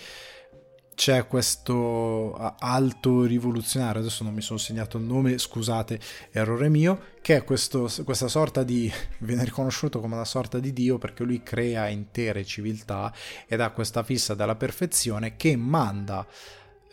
c'è 0.93 1.25
questo 1.25 2.35
alto 2.59 3.23
rivoluzionario, 3.23 4.01
adesso 4.01 4.23
non 4.23 4.33
mi 4.33 4.41
sono 4.41 4.59
segnato 4.59 4.97
il 4.97 5.03
nome, 5.03 5.37
scusate, 5.37 5.99
errore 6.29 6.69
mio, 6.69 7.01
che 7.21 7.37
è 7.37 7.43
questo, 7.43 7.89
questa 8.03 8.27
sorta 8.27 8.61
di, 8.61 8.91
viene 9.19 9.43
riconosciuto 9.43 9.99
come 9.99 10.13
una 10.13 10.25
sorta 10.25 10.59
di 10.59 10.71
dio 10.73 10.97
perché 10.99 11.23
lui 11.23 11.41
crea 11.41 11.87
intere 11.87 12.45
civiltà 12.45 13.11
ed 13.47 13.61
ha 13.61 13.71
questa 13.71 14.03
fissa 14.03 14.35
della 14.35 14.55
perfezione 14.55 15.35
che 15.35 15.55
manda... 15.55 16.25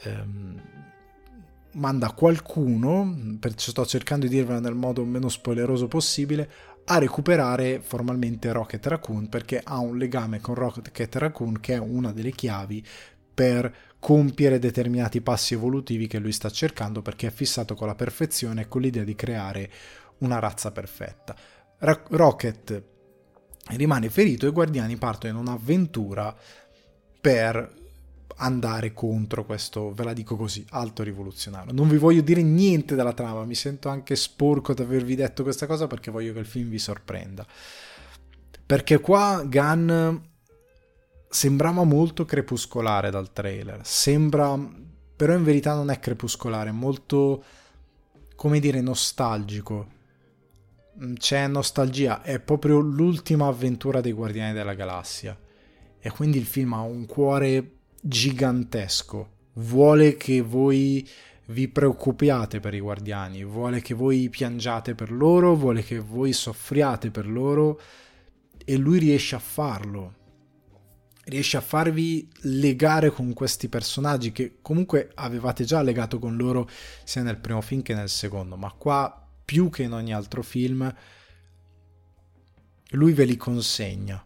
Ehm, 0.04 0.62
manda 1.72 2.10
qualcuno, 2.12 3.36
per, 3.38 3.52
sto 3.56 3.86
cercando 3.86 4.26
di 4.26 4.34
dirvelo 4.34 4.58
nel 4.58 4.74
modo 4.74 5.04
meno 5.04 5.28
spoileroso 5.28 5.86
possibile, 5.86 6.50
a 6.90 6.98
recuperare 6.98 7.80
formalmente 7.80 8.50
Rocket 8.50 8.86
Raccoon 8.86 9.28
perché 9.28 9.60
ha 9.62 9.78
un 9.78 9.98
legame 9.98 10.40
con 10.40 10.54
Rocket 10.54 11.14
Raccoon 11.16 11.60
che 11.60 11.74
è 11.74 11.78
una 11.78 12.12
delle 12.12 12.30
chiavi 12.30 12.84
per 13.34 13.74
compiere 13.98 14.58
determinati 14.58 15.20
passi 15.20 15.54
evolutivi 15.54 16.06
che 16.06 16.18
lui 16.18 16.32
sta 16.32 16.50
cercando 16.50 17.02
perché 17.02 17.26
è 17.26 17.30
fissato 17.30 17.74
con 17.74 17.88
la 17.88 17.94
perfezione 17.94 18.62
e 18.62 18.68
con 18.68 18.80
l'idea 18.80 19.04
di 19.04 19.14
creare 19.14 19.70
una 20.18 20.38
razza 20.38 20.72
perfetta. 20.72 21.36
Ra- 21.78 22.02
Rocket 22.08 22.82
rimane 23.76 24.08
ferito 24.08 24.46
e 24.46 24.48
i 24.48 24.52
guardiani 24.52 24.96
partono 24.96 25.34
in 25.34 25.38
un'avventura 25.40 26.34
per 27.20 27.77
andare 28.38 28.92
contro 28.92 29.44
questo, 29.44 29.92
ve 29.92 30.04
la 30.04 30.12
dico 30.12 30.36
così, 30.36 30.64
alto 30.70 31.02
rivoluzionario. 31.02 31.72
Non 31.72 31.88
vi 31.88 31.96
voglio 31.96 32.20
dire 32.20 32.42
niente 32.42 32.94
della 32.94 33.12
trama, 33.12 33.44
mi 33.44 33.54
sento 33.54 33.88
anche 33.88 34.16
sporco 34.16 34.74
di 34.74 34.82
avervi 34.82 35.14
detto 35.14 35.42
questa 35.42 35.66
cosa 35.66 35.86
perché 35.86 36.10
voglio 36.10 36.32
che 36.32 36.38
il 36.40 36.46
film 36.46 36.68
vi 36.68 36.78
sorprenda. 36.78 37.46
Perché 38.64 39.00
qua 39.00 39.42
Gunn 39.46 40.16
sembrava 41.28 41.84
molto 41.84 42.24
crepuscolare 42.24 43.10
dal 43.10 43.32
trailer. 43.32 43.80
Sembra, 43.82 44.56
però 45.16 45.34
in 45.34 45.44
verità 45.44 45.74
non 45.74 45.90
è 45.90 45.98
crepuscolare, 45.98 46.70
è 46.70 46.72
molto, 46.72 47.42
come 48.36 48.60
dire, 48.60 48.80
nostalgico. 48.80 49.88
Mm, 51.02 51.14
c'è 51.14 51.46
nostalgia, 51.48 52.22
è 52.22 52.38
proprio 52.40 52.78
l'ultima 52.78 53.46
avventura 53.46 54.00
dei 54.00 54.12
Guardiani 54.12 54.52
della 54.52 54.74
Galassia. 54.74 55.36
E 55.98 56.10
quindi 56.10 56.38
il 56.38 56.46
film 56.46 56.74
ha 56.74 56.82
un 56.82 57.06
cuore 57.06 57.77
gigantesco. 58.08 59.36
Vuole 59.54 60.16
che 60.16 60.40
voi 60.40 61.06
vi 61.46 61.68
preoccupiate 61.68 62.60
per 62.60 62.74
i 62.74 62.80
guardiani, 62.80 63.44
vuole 63.44 63.80
che 63.80 63.94
voi 63.94 64.28
piangiate 64.28 64.94
per 64.94 65.10
loro, 65.12 65.54
vuole 65.54 65.82
che 65.82 65.98
voi 65.98 66.32
soffriate 66.32 67.10
per 67.10 67.28
loro 67.28 67.80
e 68.64 68.76
lui 68.76 68.98
riesce 68.98 69.34
a 69.34 69.38
farlo 69.38 70.14
riesce 71.28 71.56
a 71.58 71.60
farvi 71.60 72.28
legare 72.42 73.10
con 73.10 73.32
questi 73.34 73.68
personaggi 73.68 74.32
che 74.32 74.58
comunque 74.62 75.10
avevate 75.14 75.64
già 75.64 75.82
legato 75.82 76.18
con 76.18 76.36
loro 76.36 76.68
sia 77.04 77.22
nel 77.22 77.38
primo 77.38 77.60
film 77.60 77.82
che 77.82 77.94
nel 77.94 78.08
secondo, 78.08 78.56
ma 78.56 78.72
qua 78.72 79.26
più 79.44 79.70
che 79.70 79.82
in 79.82 79.92
ogni 79.92 80.14
altro 80.14 80.42
film 80.42 80.92
lui 82.92 83.12
ve 83.12 83.24
li 83.24 83.36
consegna. 83.36 84.22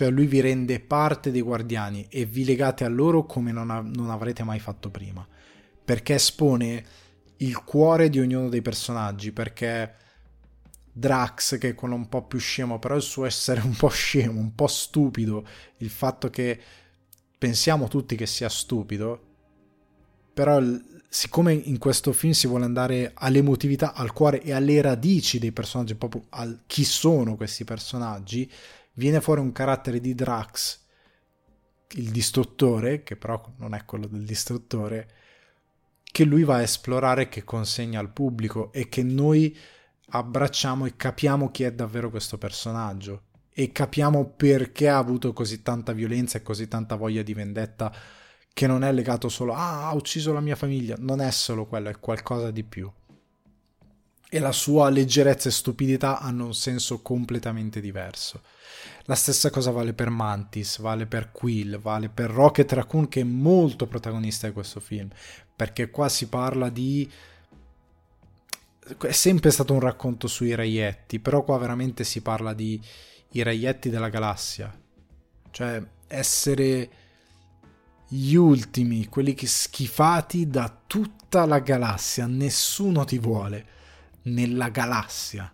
Cioè 0.00 0.08
lui 0.08 0.24
vi 0.24 0.40
rende 0.40 0.80
parte 0.80 1.30
dei 1.30 1.42
guardiani 1.42 2.06
e 2.08 2.24
vi 2.24 2.46
legate 2.46 2.84
a 2.84 2.88
loro 2.88 3.26
come 3.26 3.52
non, 3.52 3.68
av- 3.68 3.94
non 3.94 4.08
avrete 4.08 4.42
mai 4.42 4.58
fatto 4.58 4.88
prima. 4.88 5.28
Perché 5.84 6.14
espone 6.14 6.84
il 7.36 7.62
cuore 7.64 8.08
di 8.08 8.18
ognuno 8.18 8.48
dei 8.48 8.62
personaggi, 8.62 9.30
perché 9.30 9.94
Drax, 10.90 11.58
che 11.58 11.68
è 11.68 11.74
quello 11.74 11.96
un 11.96 12.08
po' 12.08 12.22
più 12.22 12.38
scemo, 12.38 12.78
però 12.78 12.96
il 12.96 13.02
suo 13.02 13.26
essere 13.26 13.60
un 13.60 13.76
po' 13.76 13.90
scemo, 13.90 14.40
un 14.40 14.54
po' 14.54 14.68
stupido, 14.68 15.46
il 15.76 15.90
fatto 15.90 16.30
che 16.30 16.58
pensiamo 17.36 17.86
tutti 17.86 18.16
che 18.16 18.24
sia 18.24 18.48
stupido, 18.48 19.22
però 20.32 20.62
siccome 21.10 21.52
in 21.52 21.76
questo 21.76 22.12
film 22.12 22.32
si 22.32 22.46
vuole 22.46 22.64
andare 22.64 23.10
all'emotività, 23.16 23.92
al 23.92 24.14
cuore 24.14 24.40
e 24.40 24.52
alle 24.52 24.80
radici 24.80 25.38
dei 25.38 25.52
personaggi, 25.52 25.94
proprio 25.94 26.24
a 26.30 26.50
chi 26.66 26.84
sono 26.84 27.36
questi 27.36 27.64
personaggi, 27.64 28.50
viene 29.00 29.22
fuori 29.22 29.40
un 29.40 29.50
carattere 29.50 29.98
di 29.98 30.14
Drax, 30.14 30.78
il 31.92 32.10
distruttore, 32.10 33.02
che 33.02 33.16
però 33.16 33.42
non 33.56 33.74
è 33.74 33.86
quello 33.86 34.06
del 34.06 34.24
distruttore, 34.24 35.08
che 36.04 36.24
lui 36.24 36.44
va 36.44 36.56
a 36.56 36.62
esplorare, 36.62 37.30
che 37.30 37.42
consegna 37.42 37.98
al 37.98 38.12
pubblico 38.12 38.70
e 38.72 38.90
che 38.90 39.02
noi 39.02 39.56
abbracciamo 40.10 40.84
e 40.84 40.96
capiamo 40.96 41.50
chi 41.50 41.62
è 41.62 41.72
davvero 41.72 42.10
questo 42.10 42.36
personaggio 42.36 43.22
e 43.48 43.72
capiamo 43.72 44.26
perché 44.36 44.88
ha 44.88 44.98
avuto 44.98 45.32
così 45.32 45.62
tanta 45.62 45.92
violenza 45.92 46.38
e 46.38 46.42
così 46.42 46.68
tanta 46.68 46.96
voglia 46.96 47.22
di 47.22 47.32
vendetta 47.32 47.92
che 48.52 48.66
non 48.66 48.84
è 48.84 48.92
legato 48.92 49.28
solo 49.28 49.54
ah 49.54 49.88
ha 49.88 49.94
ucciso 49.94 50.32
la 50.32 50.40
mia 50.40 50.56
famiglia, 50.56 50.96
non 50.98 51.20
è 51.20 51.30
solo 51.30 51.66
quello, 51.66 51.88
è 51.88 51.98
qualcosa 51.98 52.50
di 52.50 52.64
più. 52.64 52.90
E 54.28 54.38
la 54.38 54.52
sua 54.52 54.90
leggerezza 54.90 55.48
e 55.48 55.52
stupidità 55.52 56.20
hanno 56.20 56.44
un 56.46 56.54
senso 56.54 57.00
completamente 57.00 57.80
diverso. 57.80 58.42
La 59.10 59.16
stessa 59.16 59.50
cosa 59.50 59.72
vale 59.72 59.92
per 59.92 60.08
Mantis, 60.08 60.78
vale 60.78 61.04
per 61.04 61.32
Quill, 61.32 61.80
vale 61.80 62.08
per 62.08 62.30
Rocket 62.30 62.70
Raccoon 62.70 63.08
che 63.08 63.22
è 63.22 63.24
molto 63.24 63.88
protagonista 63.88 64.46
di 64.46 64.52
questo 64.52 64.78
film, 64.78 65.08
perché 65.56 65.90
qua 65.90 66.08
si 66.08 66.28
parla 66.28 66.68
di 66.68 67.10
è 69.00 69.10
sempre 69.10 69.50
stato 69.50 69.72
un 69.72 69.80
racconto 69.80 70.28
sui 70.28 70.54
reietti, 70.54 71.18
però 71.18 71.42
qua 71.42 71.58
veramente 71.58 72.04
si 72.04 72.20
parla 72.20 72.52
di 72.52 72.80
i 73.30 73.42
reietti 73.42 73.90
della 73.90 74.10
galassia. 74.10 74.72
Cioè, 75.50 75.84
essere 76.06 76.90
gli 78.06 78.34
ultimi, 78.34 79.06
quelli 79.06 79.34
che 79.34 79.48
schifati 79.48 80.46
da 80.46 80.72
tutta 80.86 81.46
la 81.46 81.58
galassia. 81.58 82.26
Nessuno 82.26 83.04
ti 83.04 83.18
vuole 83.18 83.66
nella 84.22 84.68
galassia. 84.68 85.52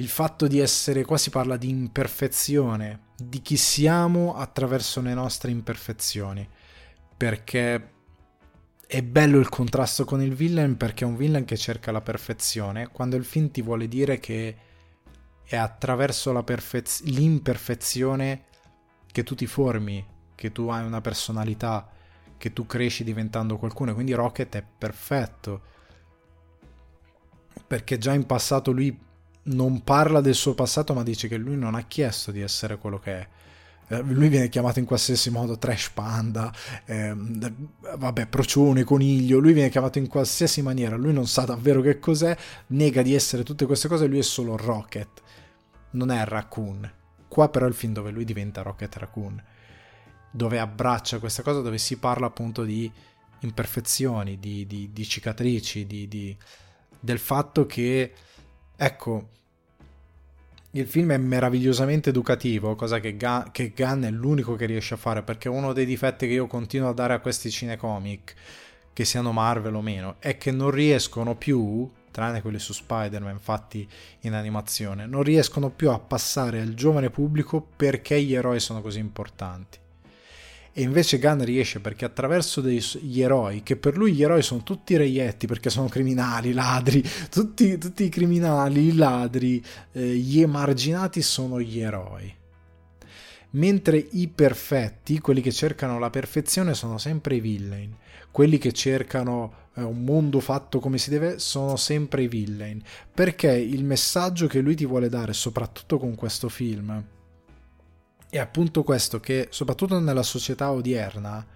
Il 0.00 0.06
fatto 0.06 0.46
di 0.46 0.60
essere, 0.60 1.04
qua 1.04 1.18
si 1.18 1.30
parla 1.30 1.56
di 1.56 1.68
imperfezione, 1.68 3.06
di 3.16 3.42
chi 3.42 3.56
siamo 3.56 4.36
attraverso 4.36 5.00
le 5.00 5.12
nostre 5.12 5.50
imperfezioni. 5.50 6.48
Perché 7.16 7.92
è 8.86 9.02
bello 9.02 9.40
il 9.40 9.48
contrasto 9.48 10.04
con 10.04 10.22
il 10.22 10.34
villain 10.34 10.76
perché 10.76 11.02
è 11.02 11.06
un 11.06 11.16
villain 11.16 11.44
che 11.44 11.56
cerca 11.56 11.90
la 11.90 12.00
perfezione, 12.00 12.88
quando 12.88 13.16
il 13.16 13.24
film 13.24 13.50
ti 13.50 13.60
vuole 13.60 13.88
dire 13.88 14.20
che 14.20 14.56
è 15.42 15.56
attraverso 15.56 16.32
perfez- 16.44 17.02
l'imperfezione 17.02 18.44
che 19.10 19.24
tu 19.24 19.34
ti 19.34 19.46
formi, 19.46 20.06
che 20.36 20.52
tu 20.52 20.68
hai 20.68 20.86
una 20.86 21.00
personalità, 21.00 21.90
che 22.36 22.52
tu 22.52 22.66
cresci 22.66 23.02
diventando 23.02 23.58
qualcuno. 23.58 23.94
Quindi 23.94 24.12
Rocket 24.12 24.54
è 24.54 24.62
perfetto. 24.62 25.62
Perché 27.66 27.98
già 27.98 28.14
in 28.14 28.26
passato 28.26 28.70
lui 28.70 29.06
non 29.48 29.82
parla 29.82 30.20
del 30.20 30.34
suo 30.34 30.54
passato, 30.54 30.94
ma 30.94 31.02
dice 31.02 31.28
che 31.28 31.36
lui 31.36 31.56
non 31.56 31.74
ha 31.74 31.82
chiesto 31.82 32.30
di 32.30 32.40
essere 32.40 32.78
quello 32.78 32.98
che 32.98 33.12
è. 33.12 33.28
Eh, 33.90 34.02
lui 34.02 34.28
viene 34.28 34.48
chiamato 34.48 34.78
in 34.78 34.84
qualsiasi 34.84 35.30
modo 35.30 35.56
trash 35.56 35.90
panda, 35.90 36.52
ehm, 36.84 37.68
vabbè, 37.96 38.26
procione, 38.26 38.84
coniglio, 38.84 39.38
lui 39.38 39.54
viene 39.54 39.70
chiamato 39.70 39.98
in 39.98 40.08
qualsiasi 40.08 40.60
maniera, 40.60 40.96
lui 40.96 41.12
non 41.14 41.26
sa 41.26 41.42
davvero 41.42 41.80
che 41.80 41.98
cos'è, 41.98 42.36
nega 42.68 43.00
di 43.00 43.14
essere 43.14 43.42
tutte 43.44 43.64
queste 43.64 43.88
cose, 43.88 44.06
lui 44.06 44.18
è 44.18 44.22
solo 44.22 44.56
Rocket, 44.56 45.22
non 45.92 46.10
è 46.10 46.22
Raccoon. 46.24 46.92
Qua 47.28 47.48
però 47.48 47.64
è 47.64 47.68
il 47.68 47.74
film 47.74 47.94
dove 47.94 48.10
lui 48.10 48.24
diventa 48.24 48.62
Rocket 48.62 48.94
Raccoon, 48.96 49.42
dove 50.30 50.58
abbraccia 50.58 51.18
questa 51.18 51.42
cosa, 51.42 51.62
dove 51.62 51.78
si 51.78 51.96
parla 51.96 52.26
appunto 52.26 52.64
di 52.64 52.90
imperfezioni, 53.40 54.38
di, 54.38 54.66
di, 54.66 54.90
di 54.92 55.08
cicatrici, 55.08 55.86
di, 55.86 56.36
del 57.00 57.18
fatto 57.18 57.64
che, 57.64 58.12
ecco, 58.76 59.28
il 60.72 60.86
film 60.86 61.12
è 61.12 61.16
meravigliosamente 61.16 62.10
educativo, 62.10 62.74
cosa 62.74 63.00
che, 63.00 63.16
Gunn, 63.16 63.50
che 63.52 63.72
Gunn 63.74 64.04
è 64.04 64.10
l'unico 64.10 64.54
che 64.54 64.66
riesce 64.66 64.94
a 64.94 64.98
fare, 64.98 65.22
perché 65.22 65.48
uno 65.48 65.72
dei 65.72 65.86
difetti 65.86 66.26
che 66.26 66.34
io 66.34 66.46
continuo 66.46 66.90
a 66.90 66.92
dare 66.92 67.14
a 67.14 67.20
questi 67.20 67.50
cinecomic, 67.50 68.34
che 68.92 69.04
siano 69.04 69.32
Marvel 69.32 69.74
o 69.74 69.80
meno, 69.80 70.16
è 70.18 70.36
che 70.36 70.50
non 70.50 70.70
riescono 70.70 71.36
più, 71.36 71.90
tranne 72.10 72.42
quelli 72.42 72.58
su 72.58 72.72
Spider-Man 72.72 73.38
fatti 73.38 73.88
in 74.20 74.34
animazione, 74.34 75.06
non 75.06 75.22
riescono 75.22 75.70
più 75.70 75.90
a 75.90 75.98
passare 75.98 76.60
al 76.60 76.74
giovane 76.74 77.08
pubblico 77.08 77.66
perché 77.76 78.20
gli 78.20 78.34
eroi 78.34 78.60
sono 78.60 78.82
così 78.82 78.98
importanti 78.98 79.78
e 80.78 80.82
invece 80.82 81.18
Gunn 81.18 81.42
riesce 81.42 81.80
perché 81.80 82.04
attraverso 82.04 82.60
degli 82.60 83.20
eroi, 83.20 83.64
che 83.64 83.74
per 83.74 83.96
lui 83.96 84.12
gli 84.12 84.22
eroi 84.22 84.42
sono 84.42 84.62
tutti 84.62 84.96
reietti 84.96 85.48
perché 85.48 85.70
sono 85.70 85.88
criminali, 85.88 86.52
ladri, 86.52 87.02
tutti, 87.28 87.76
tutti 87.78 88.04
i 88.04 88.08
criminali, 88.08 88.86
i 88.86 88.94
ladri, 88.94 89.60
eh, 89.90 90.14
gli 90.14 90.40
emarginati 90.40 91.20
sono 91.20 91.60
gli 91.60 91.80
eroi. 91.80 92.32
Mentre 93.50 94.06
i 94.12 94.28
perfetti, 94.28 95.18
quelli 95.18 95.40
che 95.40 95.50
cercano 95.50 95.98
la 95.98 96.10
perfezione, 96.10 96.74
sono 96.74 96.96
sempre 96.96 97.34
i 97.34 97.40
villain. 97.40 97.92
Quelli 98.30 98.58
che 98.58 98.70
cercano 98.70 99.70
eh, 99.74 99.82
un 99.82 100.04
mondo 100.04 100.38
fatto 100.38 100.78
come 100.78 100.98
si 100.98 101.10
deve 101.10 101.40
sono 101.40 101.74
sempre 101.74 102.22
i 102.22 102.28
villain. 102.28 102.80
Perché 103.12 103.50
il 103.50 103.82
messaggio 103.82 104.46
che 104.46 104.60
lui 104.60 104.76
ti 104.76 104.86
vuole 104.86 105.08
dare, 105.08 105.32
soprattutto 105.32 105.98
con 105.98 106.14
questo 106.14 106.48
film, 106.48 107.04
è 108.30 108.38
appunto 108.38 108.82
questo 108.82 109.20
che, 109.20 109.48
soprattutto 109.50 109.98
nella 109.98 110.22
società 110.22 110.70
odierna, 110.70 111.46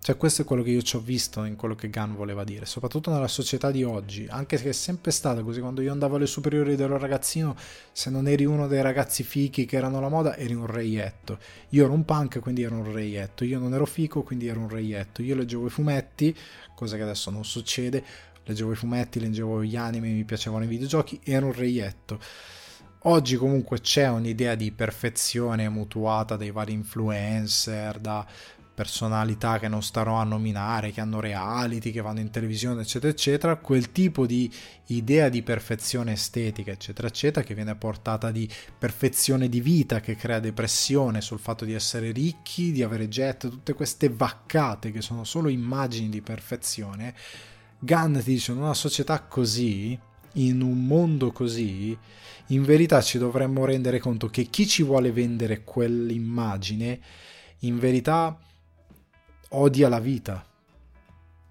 Cioè, 0.00 0.16
questo 0.16 0.42
è 0.42 0.44
quello 0.44 0.62
che 0.62 0.70
io 0.70 0.80
ci 0.80 0.96
ho 0.96 1.00
visto 1.00 1.44
in 1.44 1.56
quello 1.56 1.74
che 1.74 1.90
Gunn 1.90 2.14
voleva 2.14 2.42
dire, 2.44 2.64
soprattutto 2.64 3.10
nella 3.10 3.28
società 3.28 3.70
di 3.70 3.82
oggi, 3.82 4.26
anche 4.30 4.56
se 4.56 4.70
è 4.70 4.72
sempre 4.72 5.10
stata 5.10 5.42
così. 5.42 5.60
Quando 5.60 5.82
io 5.82 5.92
andavo 5.92 6.16
alle 6.16 6.26
superiori 6.26 6.72
ed 6.72 6.80
ero 6.80 6.96
ragazzino, 6.96 7.54
se 7.92 8.08
non 8.08 8.26
eri 8.26 8.44
uno 8.46 8.68
dei 8.68 8.80
ragazzi 8.80 9.22
fichi 9.22 9.66
che 9.66 9.76
erano 9.76 10.00
la 10.00 10.08
moda, 10.08 10.36
eri 10.36 10.54
un 10.54 10.66
reietto. 10.66 11.38
Io 11.70 11.84
ero 11.84 11.92
un 11.92 12.04
punk, 12.04 12.38
quindi 12.38 12.62
ero 12.62 12.76
un 12.76 12.90
reietto. 12.90 13.44
Io 13.44 13.58
non 13.58 13.74
ero 13.74 13.84
fico, 13.84 14.22
quindi 14.22 14.46
ero 14.46 14.60
un 14.60 14.68
reietto. 14.68 15.20
Io 15.20 15.34
leggevo 15.34 15.66
i 15.66 15.70
fumetti, 15.70 16.34
cosa 16.74 16.96
che 16.96 17.02
adesso 17.02 17.30
non 17.30 17.44
succede. 17.44 18.02
Leggevo 18.44 18.72
i 18.72 18.76
fumetti, 18.76 19.20
leggevo 19.20 19.62
gli 19.62 19.76
anime, 19.76 20.08
mi 20.08 20.24
piacevano 20.24 20.64
i 20.64 20.68
videogiochi, 20.68 21.20
ero 21.22 21.46
un 21.46 21.52
reietto. 21.52 22.18
Oggi 23.02 23.36
comunque 23.36 23.80
c'è 23.80 24.08
un'idea 24.08 24.56
di 24.56 24.72
perfezione 24.72 25.68
mutuata 25.68 26.36
dai 26.36 26.50
vari 26.50 26.72
influencer, 26.72 28.00
da 28.00 28.26
personalità 28.74 29.60
che 29.60 29.68
non 29.68 29.84
starò 29.84 30.16
a 30.16 30.24
nominare, 30.24 30.90
che 30.90 31.00
hanno 31.00 31.20
reality, 31.20 31.92
che 31.92 32.00
vanno 32.00 32.18
in 32.18 32.30
televisione, 32.30 32.82
eccetera, 32.82 33.12
eccetera, 33.12 33.56
quel 33.56 33.92
tipo 33.92 34.26
di 34.26 34.52
idea 34.86 35.28
di 35.28 35.42
perfezione 35.42 36.12
estetica, 36.12 36.72
eccetera, 36.72 37.06
eccetera, 37.06 37.46
che 37.46 37.54
viene 37.54 37.76
portata 37.76 38.32
di 38.32 38.50
perfezione 38.76 39.48
di 39.48 39.60
vita, 39.60 40.00
che 40.00 40.16
crea 40.16 40.40
depressione 40.40 41.20
sul 41.20 41.38
fatto 41.38 41.64
di 41.64 41.74
essere 41.74 42.10
ricchi, 42.10 42.72
di 42.72 42.82
avere 42.82 43.06
jet, 43.06 43.48
tutte 43.48 43.74
queste 43.74 44.08
vaccate 44.08 44.90
che 44.90 45.02
sono 45.02 45.22
solo 45.22 45.48
immagini 45.48 46.08
di 46.08 46.20
perfezione. 46.20 47.14
Gunn 47.78 48.18
ti 48.18 48.32
dice, 48.32 48.50
in 48.50 48.58
una 48.58 48.74
società 48.74 49.20
così, 49.22 49.96
in 50.34 50.60
un 50.62 50.84
mondo 50.84 51.32
così, 51.32 51.96
in 52.48 52.62
verità 52.62 53.00
ci 53.02 53.18
dovremmo 53.18 53.64
rendere 53.64 53.98
conto 53.98 54.28
che 54.28 54.44
chi 54.44 54.66
ci 54.66 54.82
vuole 54.82 55.12
vendere 55.12 55.64
quell'immagine, 55.64 57.00
in 57.60 57.78
verità 57.78 58.38
odia 59.50 59.88
la 59.88 60.00
vita. 60.00 60.44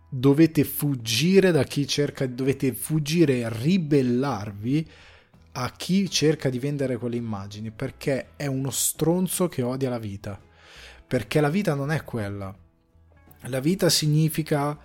Dovete 0.09 0.63
fuggire 0.63 1.51
da 1.51 1.63
chi 1.63 1.85
cerca, 1.85 2.25
dovete 2.25 2.73
fuggire 2.73 3.47
ribellarvi 3.49 4.89
a 5.53 5.71
chi 5.71 6.09
cerca 6.09 6.49
di 6.49 6.59
vendere 6.59 6.97
quelle 6.97 7.17
immagini, 7.17 7.71
perché 7.71 8.29
è 8.35 8.45
uno 8.45 8.69
stronzo 8.69 9.47
che 9.47 9.61
odia 9.61 9.89
la 9.89 9.99
vita. 9.99 10.39
Perché 11.05 11.41
la 11.41 11.49
vita 11.49 11.73
non 11.73 11.91
è 11.91 12.03
quella. 12.03 12.55
La 13.41 13.59
vita 13.59 13.89
significa 13.89 14.77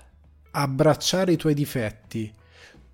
abbracciare 0.50 1.32
i 1.32 1.36
tuoi 1.36 1.54
difetti, 1.54 2.32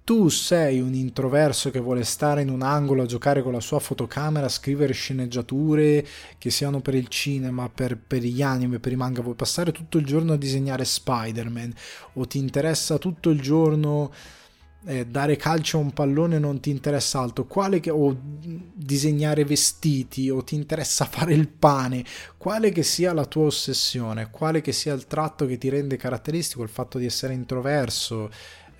tu 0.08 0.30
sei 0.30 0.80
un 0.80 0.94
introverso 0.94 1.70
che 1.70 1.80
vuole 1.80 2.02
stare 2.02 2.40
in 2.40 2.48
un 2.48 2.62
angolo 2.62 3.02
a 3.02 3.06
giocare 3.06 3.42
con 3.42 3.52
la 3.52 3.60
sua 3.60 3.78
fotocamera, 3.78 4.48
scrivere 4.48 4.94
sceneggiature 4.94 6.02
che 6.38 6.48
siano 6.48 6.80
per 6.80 6.94
il 6.94 7.08
cinema, 7.08 7.68
per, 7.68 7.98
per 7.98 8.22
gli 8.22 8.40
anime, 8.40 8.78
per 8.78 8.92
i 8.92 8.96
manga, 8.96 9.20
vuoi 9.20 9.34
passare 9.34 9.70
tutto 9.70 9.98
il 9.98 10.06
giorno 10.06 10.32
a 10.32 10.38
disegnare 10.38 10.86
Spider-Man? 10.86 11.74
O 12.14 12.26
ti 12.26 12.38
interessa 12.38 12.96
tutto 12.96 13.28
il 13.28 13.38
giorno 13.42 14.10
eh, 14.86 15.04
dare 15.04 15.36
calcio 15.36 15.76
a 15.76 15.82
un 15.82 15.92
pallone 15.92 16.38
non 16.38 16.58
ti 16.58 16.70
interessa 16.70 17.20
altro, 17.20 17.44
quale 17.44 17.78
che, 17.78 17.90
o 17.90 18.16
disegnare 18.18 19.44
vestiti 19.44 20.30
o 20.30 20.42
ti 20.42 20.54
interessa 20.54 21.04
fare 21.10 21.34
il 21.34 21.48
pane, 21.48 22.02
quale 22.38 22.70
che 22.70 22.82
sia 22.82 23.12
la 23.12 23.26
tua 23.26 23.44
ossessione, 23.44 24.30
quale 24.30 24.62
che 24.62 24.72
sia 24.72 24.94
il 24.94 25.06
tratto 25.06 25.44
che 25.44 25.58
ti 25.58 25.68
rende 25.68 25.98
caratteristico, 25.98 26.62
il 26.62 26.70
fatto 26.70 26.96
di 26.96 27.04
essere 27.04 27.34
introverso, 27.34 28.30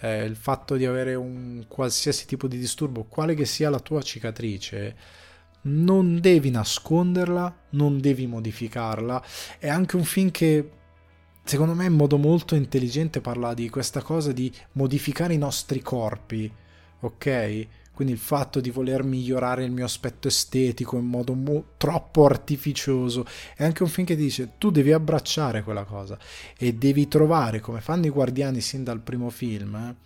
eh, 0.01 0.25
il 0.25 0.37
fatto 0.37 0.77
di 0.77 0.85
avere 0.87 1.15
un 1.15 1.65
qualsiasi 1.69 2.27
tipo 2.27 2.47
di 2.47 2.59
disturbo, 2.59 3.05
quale 3.05 3.35
che 3.35 3.45
sia 3.45 3.71
la 3.71 3.81
tua 3.81 4.03
cicatrice, 4.03 4.97
non 5.63 6.21
devi 6.21 6.51
nasconderla, 6.51 7.57
non 7.71 8.01
devi 8.01 8.27
modificarla. 8.27 9.23
È 9.59 9.69
anche 9.69 9.97
un 9.97 10.05
film 10.05 10.31
che 10.31 10.71
secondo 11.45 11.75
me 11.75 11.87
in 11.87 11.95
modo 11.95 12.19
molto 12.19 12.55
intelligente 12.55 13.21
parla 13.21 13.55
di 13.55 13.69
questa 13.71 14.03
cosa 14.03 14.33
di 14.33 14.53
modificare 14.73 15.35
i 15.35 15.39
nostri 15.39 15.81
corpi, 15.81 16.51
ok? 17.01 17.67
Quindi 17.99 18.15
il 18.15 18.23
fatto 18.23 18.61
di 18.61 18.71
voler 18.71 19.03
migliorare 19.03 19.65
il 19.65 19.73
mio 19.73 19.85
aspetto 19.85 20.29
estetico 20.29 20.97
in 20.99 21.07
modo 21.07 21.35
mo- 21.35 21.65
troppo 21.79 22.27
artificioso. 22.27 23.27
È 23.57 23.65
anche 23.65 23.83
un 23.83 23.89
film 23.89 24.07
che 24.07 24.15
dice 24.15 24.53
tu 24.57 24.71
devi 24.71 24.93
abbracciare 24.93 25.65
quella 25.65 25.83
cosa 25.83 26.17
e 26.57 26.75
devi 26.75 27.09
trovare, 27.09 27.59
come 27.59 27.81
fanno 27.81 28.07
i 28.07 28.11
guardiani 28.11 28.61
sin 28.61 28.85
dal 28.85 29.01
primo 29.01 29.31
film, 29.31 29.75
eh, 29.75 29.97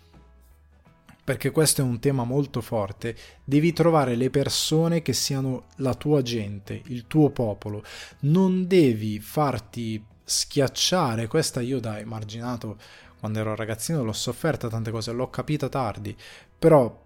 perché 1.23 1.51
questo 1.51 1.81
è 1.81 1.83
un 1.83 1.99
tema 1.99 2.23
molto 2.23 2.61
forte, 2.61 3.15
devi 3.43 3.73
trovare 3.73 4.15
le 4.15 4.31
persone 4.31 5.03
che 5.03 5.13
siano 5.13 5.65
la 5.75 5.93
tua 5.93 6.23
gente, 6.23 6.81
il 6.85 7.05
tuo 7.05 7.29
popolo. 7.29 7.83
Non 8.21 8.65
devi 8.65 9.19
farti 9.19 10.03
schiacciare, 10.23 11.27
questa 11.27 11.61
io 11.61 11.79
da 11.79 11.99
emarginato 11.99 12.75
quando 13.19 13.37
ero 13.37 13.53
ragazzino 13.53 14.03
l'ho 14.03 14.13
sofferta 14.13 14.67
tante 14.67 14.89
cose, 14.89 15.11
l'ho 15.11 15.29
capita 15.29 15.69
tardi, 15.69 16.17
però 16.57 17.01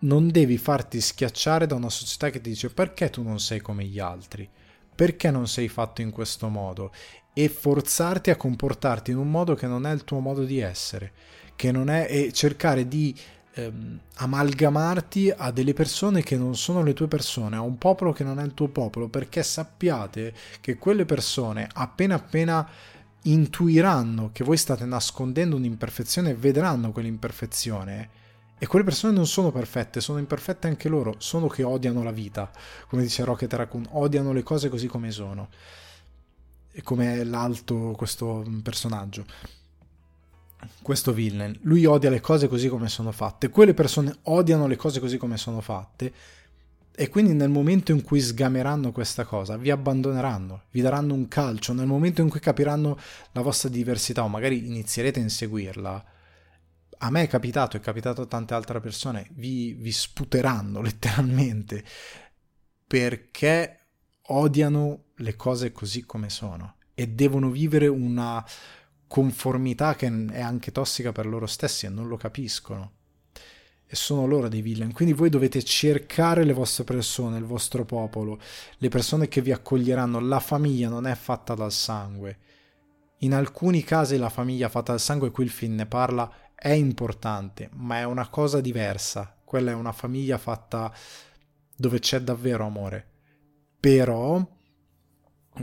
non 0.00 0.30
devi 0.30 0.56
farti 0.56 1.00
schiacciare 1.00 1.66
da 1.66 1.74
una 1.74 1.90
società 1.90 2.30
che 2.30 2.40
ti 2.40 2.50
dice 2.50 2.70
perché 2.70 3.10
tu 3.10 3.22
non 3.22 3.40
sei 3.40 3.60
come 3.60 3.84
gli 3.84 3.98
altri, 3.98 4.48
perché 4.94 5.30
non 5.30 5.46
sei 5.46 5.68
fatto 5.68 6.00
in 6.00 6.10
questo 6.10 6.48
modo? 6.48 6.92
E 7.32 7.48
forzarti 7.48 8.30
a 8.30 8.36
comportarti 8.36 9.10
in 9.10 9.18
un 9.18 9.30
modo 9.30 9.54
che 9.54 9.66
non 9.66 9.86
è 9.86 9.92
il 9.92 10.04
tuo 10.04 10.20
modo 10.20 10.44
di 10.44 10.58
essere, 10.60 11.12
che 11.56 11.72
non 11.72 11.90
è 11.90 12.06
e 12.08 12.32
cercare 12.32 12.88
di 12.88 13.14
ehm, 13.54 14.00
amalgamarti 14.16 15.32
a 15.36 15.50
delle 15.50 15.74
persone 15.74 16.22
che 16.22 16.36
non 16.36 16.56
sono 16.56 16.82
le 16.82 16.94
tue 16.94 17.08
persone, 17.08 17.56
a 17.56 17.60
un 17.60 17.78
popolo 17.78 18.12
che 18.12 18.24
non 18.24 18.38
è 18.38 18.44
il 18.44 18.54
tuo 18.54 18.68
popolo, 18.68 19.08
perché 19.08 19.42
sappiate 19.42 20.34
che 20.60 20.76
quelle 20.76 21.04
persone 21.04 21.68
appena 21.72 22.16
appena 22.16 22.68
intuiranno 23.24 24.30
che 24.32 24.44
voi 24.44 24.56
state 24.56 24.86
nascondendo 24.86 25.56
un'imperfezione, 25.56 26.34
vedranno 26.34 26.90
quell'imperfezione 26.90 28.19
e 28.62 28.66
quelle 28.66 28.84
persone 28.84 29.14
non 29.14 29.26
sono 29.26 29.50
perfette, 29.50 30.02
sono 30.02 30.18
imperfette 30.18 30.66
anche 30.66 30.90
loro, 30.90 31.14
sono 31.16 31.46
che 31.46 31.62
odiano 31.62 32.02
la 32.02 32.10
vita, 32.10 32.50
come 32.88 33.00
dice 33.00 33.24
Rocket 33.24 33.50
Raccoon, 33.50 33.86
odiano 33.92 34.34
le 34.34 34.42
cose 34.42 34.68
così 34.68 34.86
come 34.86 35.10
sono. 35.10 35.48
E 36.70 36.82
come 36.82 37.24
l'alto 37.24 37.94
questo 37.96 38.44
personaggio. 38.62 39.24
Questo 40.82 41.14
villain, 41.14 41.58
lui 41.62 41.86
odia 41.86 42.10
le 42.10 42.20
cose 42.20 42.48
così 42.48 42.68
come 42.68 42.90
sono 42.90 43.12
fatte, 43.12 43.48
quelle 43.48 43.72
persone 43.72 44.14
odiano 44.24 44.66
le 44.66 44.76
cose 44.76 45.00
così 45.00 45.16
come 45.16 45.38
sono 45.38 45.62
fatte 45.62 46.12
e 46.94 47.08
quindi 47.08 47.32
nel 47.32 47.48
momento 47.48 47.92
in 47.92 48.02
cui 48.02 48.20
sgameranno 48.20 48.92
questa 48.92 49.24
cosa, 49.24 49.56
vi 49.56 49.70
abbandoneranno, 49.70 50.64
vi 50.72 50.82
daranno 50.82 51.14
un 51.14 51.28
calcio, 51.28 51.72
nel 51.72 51.86
momento 51.86 52.20
in 52.20 52.28
cui 52.28 52.40
capiranno 52.40 52.98
la 53.32 53.40
vostra 53.40 53.70
diversità 53.70 54.22
o 54.22 54.28
magari 54.28 54.66
inizierete 54.66 55.18
a 55.18 55.22
inseguirla, 55.22 56.04
a 57.02 57.10
me 57.10 57.22
è 57.22 57.26
capitato, 57.28 57.76
è 57.76 57.80
capitato 57.80 58.22
a 58.22 58.26
tante 58.26 58.54
altre 58.54 58.80
persone, 58.80 59.28
vi, 59.32 59.72
vi 59.74 59.92
sputeranno 59.92 60.80
letteralmente 60.82 61.84
perché 62.86 63.78
odiano 64.22 65.04
le 65.16 65.36
cose 65.36 65.72
così 65.72 66.04
come 66.04 66.28
sono 66.28 66.76
e 66.94 67.08
devono 67.08 67.50
vivere 67.50 67.86
una 67.86 68.44
conformità 69.06 69.94
che 69.94 70.06
è 70.30 70.40
anche 70.40 70.72
tossica 70.72 71.12
per 71.12 71.26
loro 71.26 71.46
stessi 71.46 71.86
e 71.86 71.88
non 71.88 72.08
lo 72.08 72.16
capiscono. 72.16 72.92
E 73.86 73.96
sono 73.96 74.26
loro 74.26 74.48
dei 74.48 74.62
villain. 74.62 74.92
Quindi 74.92 75.14
voi 75.14 75.30
dovete 75.30 75.64
cercare 75.64 76.44
le 76.44 76.52
vostre 76.52 76.84
persone, 76.84 77.38
il 77.38 77.44
vostro 77.44 77.84
popolo, 77.84 78.38
le 78.76 78.88
persone 78.88 79.26
che 79.26 79.40
vi 79.40 79.50
accoglieranno. 79.50 80.20
La 80.20 80.38
famiglia 80.38 80.88
non 80.88 81.08
è 81.08 81.14
fatta 81.16 81.54
dal 81.54 81.72
sangue. 81.72 82.38
In 83.18 83.34
alcuni 83.34 83.82
casi 83.82 84.16
la 84.16 84.28
famiglia 84.28 84.68
fatta 84.68 84.92
dal 84.92 85.00
sangue, 85.00 85.32
qui 85.32 85.42
il 85.42 85.50
film 85.50 85.74
ne 85.74 85.86
parla, 85.86 86.32
è 86.60 86.72
importante, 86.72 87.70
ma 87.72 88.00
è 88.00 88.04
una 88.04 88.28
cosa 88.28 88.60
diversa. 88.60 89.34
Quella 89.42 89.70
è 89.70 89.74
una 89.74 89.92
famiglia 89.92 90.36
fatta 90.36 90.92
dove 91.74 92.00
c'è 92.00 92.20
davvero 92.20 92.66
amore. 92.66 93.06
Però 93.80 94.46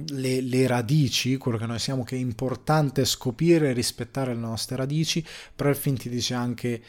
le, 0.08 0.42
le, 0.42 0.66
radici, 0.66 1.38
quello 1.38 1.60
che 1.60 1.68
noi 1.68 1.78
siamo, 1.78 2.04
che 2.04 2.16
è 2.16 2.20
importante 2.20 3.06
scoprire 3.06 3.70
e 3.70 3.74
rispettare 3.74 4.34
le 4.34 4.40
nostre 4.40 4.76
radici, 4.76 5.24
però 5.56 5.70
il 5.70 5.76
film 5.76 5.98
ti 5.98 6.10
dice 6.10 6.34
anche 6.34 6.84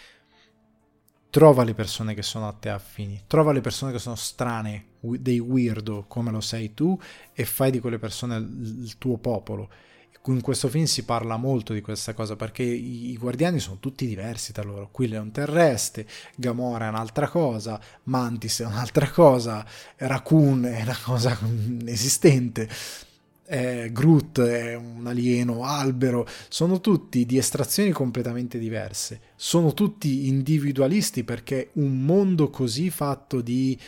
trova 1.28 1.62
le 1.62 1.74
persone 1.74 2.14
che 2.14 2.22
sono 2.22 2.48
a 2.48 2.52
te 2.54 2.70
affini, 2.70 3.24
trova 3.26 3.52
le 3.52 3.60
persone 3.60 3.92
che 3.92 3.98
sono 3.98 4.16
strane, 4.16 4.86
dei 5.00 5.38
weirdo 5.38 6.06
come 6.08 6.30
lo 6.30 6.40
sei 6.40 6.72
tu 6.72 6.98
e 7.34 7.44
fai 7.44 7.70
di 7.70 7.78
quelle 7.78 7.98
persone 7.98 8.36
il 8.36 8.96
tuo 8.96 9.18
popolo 9.18 9.70
in 10.32 10.40
questo 10.40 10.68
film 10.68 10.84
si 10.84 11.04
parla 11.04 11.36
molto 11.36 11.72
di 11.72 11.80
questa 11.80 12.14
cosa 12.14 12.36
perché 12.36 12.62
i, 12.62 13.10
i 13.10 13.16
guardiani 13.16 13.58
sono 13.58 13.78
tutti 13.80 14.06
diversi 14.06 14.52
tra 14.52 14.62
loro. 14.62 14.88
Qui 14.90 15.12
è 15.12 15.18
un 15.18 15.30
terrestre, 15.30 16.06
Gamora 16.36 16.86
è 16.86 16.88
un'altra 16.88 17.28
cosa, 17.28 17.80
Mantis 18.04 18.60
è 18.60 18.66
un'altra 18.66 19.10
cosa, 19.10 19.64
Raccoon 19.96 20.64
è 20.64 20.82
una 20.82 20.98
cosa 21.02 21.38
inesistente. 21.44 22.68
Eh, 23.50 23.88
Groot 23.92 24.42
è 24.42 24.74
un 24.74 25.06
alieno, 25.06 25.64
albero, 25.64 26.26
sono 26.48 26.80
tutti 26.80 27.24
di 27.24 27.38
estrazioni 27.38 27.92
completamente 27.92 28.58
diverse, 28.58 29.20
sono 29.36 29.72
tutti 29.72 30.28
individualisti 30.28 31.24
perché 31.24 31.70
un 31.74 32.04
mondo 32.04 32.50
così 32.50 32.90
fatto 32.90 33.40
di 33.40 33.78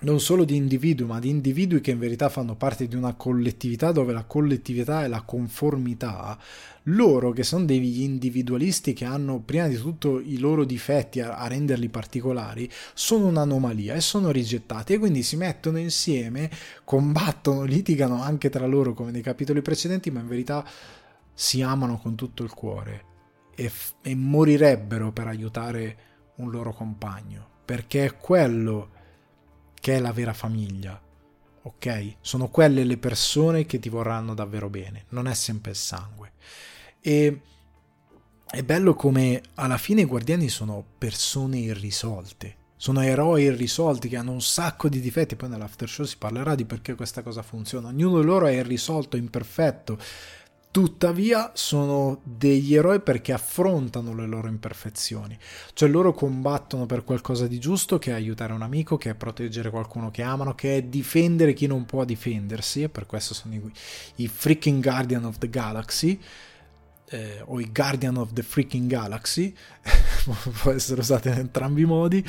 non 0.00 0.20
solo 0.20 0.44
di 0.44 0.54
individui, 0.54 1.06
ma 1.06 1.18
di 1.18 1.28
individui 1.28 1.80
che 1.80 1.90
in 1.90 1.98
verità 1.98 2.28
fanno 2.28 2.54
parte 2.54 2.86
di 2.86 2.94
una 2.94 3.14
collettività 3.14 3.90
dove 3.90 4.12
la 4.12 4.22
collettività 4.22 5.02
è 5.02 5.08
la 5.08 5.22
conformità, 5.22 6.38
loro 6.84 7.32
che 7.32 7.42
sono 7.42 7.64
degli 7.64 8.02
individualisti 8.02 8.92
che 8.92 9.04
hanno 9.04 9.40
prima 9.40 9.66
di 9.66 9.76
tutto 9.76 10.20
i 10.20 10.38
loro 10.38 10.64
difetti 10.64 11.20
a, 11.20 11.36
a 11.36 11.48
renderli 11.48 11.88
particolari, 11.88 12.70
sono 12.94 13.26
un'anomalia 13.26 13.94
e 13.94 14.00
sono 14.00 14.30
rigettati 14.30 14.92
e 14.92 14.98
quindi 14.98 15.24
si 15.24 15.36
mettono 15.36 15.78
insieme, 15.78 16.48
combattono, 16.84 17.64
litigano 17.64 18.22
anche 18.22 18.50
tra 18.50 18.66
loro 18.66 18.94
come 18.94 19.10
nei 19.10 19.22
capitoli 19.22 19.62
precedenti, 19.62 20.12
ma 20.12 20.20
in 20.20 20.28
verità 20.28 20.64
si 21.34 21.60
amano 21.60 21.98
con 21.98 22.14
tutto 22.14 22.44
il 22.44 22.52
cuore 22.52 23.04
e, 23.56 23.70
e 24.02 24.14
morirebbero 24.14 25.10
per 25.10 25.26
aiutare 25.26 25.96
un 26.36 26.52
loro 26.52 26.72
compagno, 26.72 27.46
perché 27.64 28.04
è 28.04 28.16
quello 28.16 28.90
che 29.80 29.96
è 29.96 30.00
la 30.00 30.12
vera 30.12 30.32
famiglia. 30.32 31.00
Ok? 31.62 32.16
Sono 32.20 32.48
quelle 32.48 32.84
le 32.84 32.96
persone 32.96 33.66
che 33.66 33.78
ti 33.78 33.88
vorranno 33.88 34.34
davvero 34.34 34.68
bene, 34.70 35.04
non 35.10 35.26
è 35.26 35.34
sempre 35.34 35.72
il 35.72 35.76
sangue. 35.76 36.32
E 37.00 37.40
è 38.50 38.62
bello 38.62 38.94
come 38.94 39.42
alla 39.54 39.76
fine 39.76 40.02
i 40.02 40.06
guardiani 40.06 40.48
sono 40.48 40.84
persone 40.96 41.58
irrisolte. 41.58 42.56
Sono 42.80 43.02
eroi 43.02 43.42
irrisolti 43.42 44.08
che 44.08 44.16
hanno 44.16 44.30
un 44.30 44.40
sacco 44.40 44.88
di 44.88 45.00
difetti. 45.00 45.34
Poi 45.34 45.48
nell'after 45.48 45.88
show 45.88 46.06
si 46.06 46.16
parlerà 46.16 46.54
di 46.54 46.64
perché 46.64 46.94
questa 46.94 47.22
cosa 47.22 47.42
funziona. 47.42 47.88
Ognuno 47.88 48.20
di 48.20 48.24
loro 48.24 48.46
è 48.46 48.52
irrisolto, 48.52 49.16
imperfetto, 49.16 49.98
Tuttavia 50.70 51.52
sono 51.54 52.20
degli 52.22 52.74
eroi 52.74 53.00
perché 53.00 53.32
affrontano 53.32 54.14
le 54.14 54.26
loro 54.26 54.48
imperfezioni, 54.48 55.36
cioè 55.72 55.88
loro 55.88 56.12
combattono 56.12 56.84
per 56.86 57.04
qualcosa 57.04 57.46
di 57.46 57.58
giusto 57.58 57.98
che 57.98 58.10
è 58.10 58.14
aiutare 58.14 58.52
un 58.52 58.62
amico, 58.62 58.96
che 58.96 59.10
è 59.10 59.14
proteggere 59.14 59.70
qualcuno 59.70 60.10
che 60.10 60.22
amano, 60.22 60.54
che 60.54 60.76
è 60.76 60.82
difendere 60.82 61.54
chi 61.54 61.66
non 61.66 61.86
può 61.86 62.04
difendersi 62.04 62.82
e 62.82 62.88
per 62.90 63.06
questo 63.06 63.34
sono 63.34 63.54
i, 63.54 63.72
i 64.16 64.28
freaking 64.28 64.82
Guardian 64.82 65.24
of 65.24 65.38
the 65.38 65.48
Galaxy 65.48 66.20
eh, 67.10 67.42
o 67.44 67.60
i 67.60 67.70
Guardian 67.72 68.16
of 68.16 68.32
the 68.32 68.42
freaking 68.42 68.88
Galaxy, 68.88 69.54
può 70.62 70.72
essere 70.72 71.00
usato 71.00 71.28
in 71.28 71.34
entrambi 71.34 71.82
i 71.82 71.86
modi. 71.86 72.24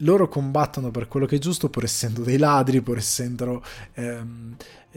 Loro 0.00 0.28
combattono 0.28 0.90
per 0.90 1.08
quello 1.08 1.24
che 1.24 1.36
è 1.36 1.38
giusto 1.38 1.70
pur 1.70 1.84
essendo 1.84 2.22
dei 2.22 2.36
ladri, 2.36 2.82
pur 2.82 2.98
essendo 2.98 3.64
ehm, 3.94 4.54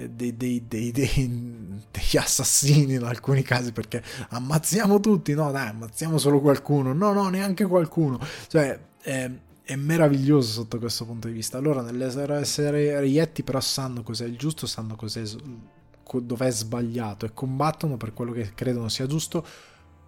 dei, 0.08 0.38
dei, 0.38 0.66
dei, 0.68 0.92
degli 0.92 2.18
assassini 2.18 2.94
in 2.94 3.04
alcuni 3.04 3.42
casi 3.42 3.72
perché 3.72 4.04
ammazziamo 4.30 5.00
tutti, 5.00 5.34
no 5.34 5.52
dai 5.52 5.68
ammazziamo 5.68 6.18
solo 6.18 6.40
qualcuno, 6.40 6.94
no 6.94 7.12
no 7.12 7.30
neanche 7.30 7.66
qualcuno, 7.66 8.20
cioè 8.48 8.80
è, 9.02 9.30
è 9.64 9.76
meraviglioso 9.76 10.52
sotto 10.52 10.80
questo 10.80 11.06
punto 11.06 11.28
di 11.28 11.34
vista. 11.34 11.60
Loro 11.60 11.82
nell'essere 11.82 13.00
reietti 13.00 13.44
però 13.44 13.60
sanno 13.60 14.04
cos'è 14.04 14.26
il 14.26 14.38
giusto, 14.38 14.66
sanno 14.66 14.96
cos'è, 14.96 15.24
dov'è 16.22 16.52
sbagliato 16.52 17.26
e 17.26 17.34
combattono 17.34 17.98
per 17.98 18.14
quello 18.14 18.32
che 18.32 18.54
credono 18.56 18.90
sia 18.90 19.06
giusto 19.06 19.46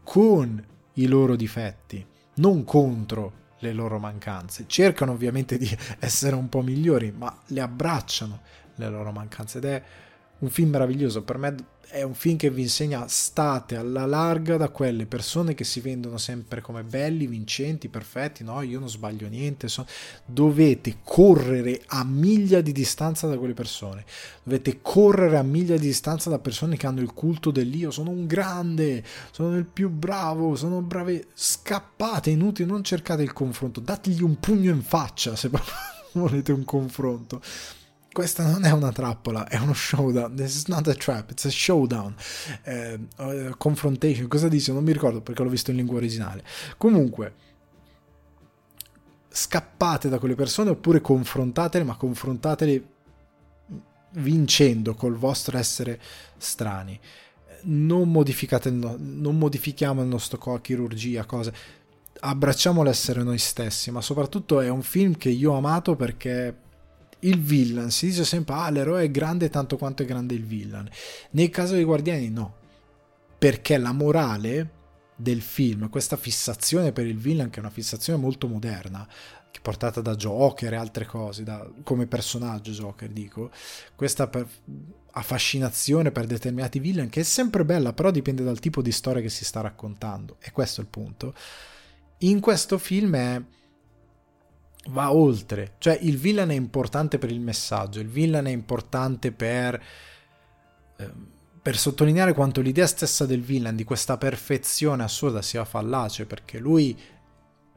con 0.04 0.64
i 0.94 1.06
loro 1.08 1.36
difetti, 1.36 2.06
non 2.36 2.64
contro 2.64 3.40
le 3.60 3.74
loro 3.74 4.00
mancanze. 4.00 4.66
Cercano 4.68 5.12
ovviamente 5.12 5.58
di 5.58 5.70
essere 6.00 6.36
un 6.36 6.50
po' 6.50 6.62
migliori, 6.62 7.14
ma 7.16 7.36
le 7.48 7.62
abbracciano 7.62 8.42
le 8.76 8.90
loro 8.90 9.12
mancanze 9.12 9.58
ed 9.58 9.66
è 9.66 9.84
un 10.42 10.50
film 10.50 10.70
meraviglioso. 10.70 11.24
Per 11.24 11.38
me 11.38 11.56
è 11.88 12.04
un 12.04 12.14
film 12.14 12.38
che 12.38 12.50
vi 12.50 12.62
insegna 12.62 13.06
state 13.08 13.76
alla 13.76 14.06
larga 14.06 14.56
da 14.56 14.70
quelle 14.70 15.06
persone 15.06 15.54
che 15.54 15.66
si 15.66 15.82
vendono 15.82 16.18
sempre 16.18 16.62
come 16.62 16.84
belli, 16.84 17.28
vincenti, 17.28 17.90
perfetti. 17.90 18.44
No, 18.44 18.62
io 18.62 18.80
non 18.80 18.90
sbaglio 18.90 19.28
niente. 19.28 19.68
So... 19.68 19.86
Dovete 20.26 21.00
correre 21.04 21.82
a 21.88 22.04
miglia 22.04 22.62
di 22.62 22.72
distanza 22.72 23.28
da 23.28 23.38
quelle 23.38 23.54
persone. 23.54 24.06
Dovete 24.44 24.80
correre 24.82 25.38
a 25.38 25.44
miglia 25.44 25.76
di 25.76 25.88
distanza 25.88 26.30
da 26.30 26.40
persone 26.40 26.78
che 26.78 26.88
hanno 26.88 27.02
il 27.02 27.14
culto 27.14 27.52
dell'io. 27.52 27.92
Sono 27.92 28.10
un 28.10 28.26
grande, 28.26 29.04
sono 29.32 29.58
il 29.58 29.66
più 29.66 29.90
bravo, 29.90 30.56
sono 30.56 30.82
brave. 30.82 31.28
Scappate, 31.34 32.30
inutili, 32.30 32.70
non 32.70 32.84
cercate 32.84 33.22
il 33.22 33.34
confronto. 33.34 33.80
Dategli 33.80 34.24
un 34.24 34.40
pugno 34.40 34.72
in 34.72 34.82
faccia 34.82 35.36
se 35.36 35.50
volete 36.14 36.52
un 36.52 36.64
confronto 36.64 37.42
questa 38.12 38.46
non 38.50 38.66
è 38.66 38.72
una 38.72 38.92
trappola, 38.92 39.48
è 39.48 39.58
uno 39.58 39.74
showdown. 39.74 40.36
This 40.36 40.56
is 40.56 40.66
not 40.66 40.88
a 40.88 40.94
trap, 40.94 41.32
it's 41.32 41.46
a 41.46 41.50
showdown. 41.50 42.14
Eh, 42.64 43.00
uh, 43.18 43.56
confrontation, 43.58 44.28
cosa 44.28 44.48
dice? 44.48 44.74
Non 44.74 44.84
mi 44.84 44.92
ricordo 44.92 45.22
perché 45.22 45.44
l'ho 45.44 45.50
visto 45.50 45.72
in 45.72 45.78
lingua 45.78 45.98
originale. 45.98 46.44
Comunque, 46.78 47.34
scappate 49.30 50.10
da 50.10 50.20
quelle 50.20 50.36
persone 50.36 50.72
oppure 50.72 51.00
confrontatele, 51.00 51.86
ma 51.86 51.96
confrontatele 51.96 52.86
vincendo 54.16 54.94
col 54.94 55.16
vostro 55.16 55.58
essere 55.58 56.00
strani. 56.38 57.00
Non 57.64 58.12
modificate 58.12 58.72
non 58.72 59.38
modifichiamo 59.38 60.02
il 60.02 60.08
nostro 60.08 60.38
co- 60.38 60.60
chirurgia, 60.60 61.26
cose. 61.26 61.54
Abbracciamo 62.20 62.84
l'essere 62.84 63.24
noi 63.24 63.38
stessi, 63.38 63.90
ma 63.90 64.02
soprattutto 64.02 64.60
è 64.60 64.68
un 64.68 64.82
film 64.82 65.16
che 65.16 65.30
io 65.30 65.54
ho 65.54 65.58
amato 65.58 65.96
perché 65.96 66.70
il 67.22 67.40
villain. 67.40 67.90
Si 67.90 68.08
dice 68.08 68.24
sempre 68.24 68.56
ah 68.56 68.70
l'eroe 68.70 69.04
è 69.04 69.12
grande 69.12 69.50
tanto 69.50 69.78
quanto 69.78 70.04
è 70.04 70.06
grande 70.06 70.34
il 70.34 70.46
villain. 70.46 70.90
Nel 71.32 71.50
caso 71.50 71.74
dei 71.74 71.84
guardiani 71.84 72.30
no. 72.30 72.56
Perché 73.38 73.78
la 73.78 73.92
morale 73.92 74.80
del 75.16 75.42
film 75.42 75.90
questa 75.90 76.18
fissazione 76.18 76.92
per 76.92 77.06
il 77.06 77.18
villain 77.18 77.50
che 77.50 77.58
è 77.58 77.60
una 77.60 77.70
fissazione 77.70 78.20
molto 78.20 78.48
moderna 78.48 79.08
portata 79.62 80.02
da 80.02 80.16
Joker 80.16 80.74
e 80.74 80.76
altre 80.76 81.06
cose 81.06 81.44
da, 81.44 81.70
come 81.84 82.08
personaggio 82.08 82.72
Joker 82.72 83.10
dico 83.10 83.52
questa 83.96 84.28
per, 84.28 84.48
affascinazione 85.12 86.12
per 86.12 86.26
determinati 86.26 86.80
villain 86.80 87.10
che 87.10 87.20
è 87.20 87.24
sempre 87.24 87.64
bella 87.64 87.94
però 87.94 88.10
dipende 88.10 88.44
dal 88.44 88.60
tipo 88.60 88.82
di 88.82 88.92
storia 88.92 89.22
che 89.22 89.30
si 89.30 89.46
sta 89.46 89.62
raccontando. 89.62 90.38
E 90.40 90.52
questo 90.52 90.82
è 90.82 90.84
il 90.84 90.90
punto. 90.90 91.34
In 92.20 92.40
questo 92.40 92.78
film 92.78 93.16
è 93.16 93.42
va 94.90 95.14
oltre. 95.14 95.74
Cioè 95.78 95.98
il 96.02 96.18
villain 96.18 96.50
è 96.50 96.56
importante 96.56 97.18
per 97.18 97.32
il 97.32 97.40
messaggio, 97.40 98.00
il 98.00 98.10
villain 98.10 98.46
è 98.46 98.52
importante 98.52 99.32
per, 99.32 99.82
eh, 100.98 101.12
per 101.62 101.78
sottolineare 101.78 102.34
quanto 102.34 102.62
l'idea 102.62 102.88
stessa 102.88 103.26
del 103.26 103.42
villain, 103.42 103.76
di 103.76 103.84
questa 103.84 104.18
perfezione 104.18 105.04
assurda, 105.04 105.42
sia 105.42 105.66
fallace, 105.66 106.26
perché 106.26 106.60
lui... 106.60 106.98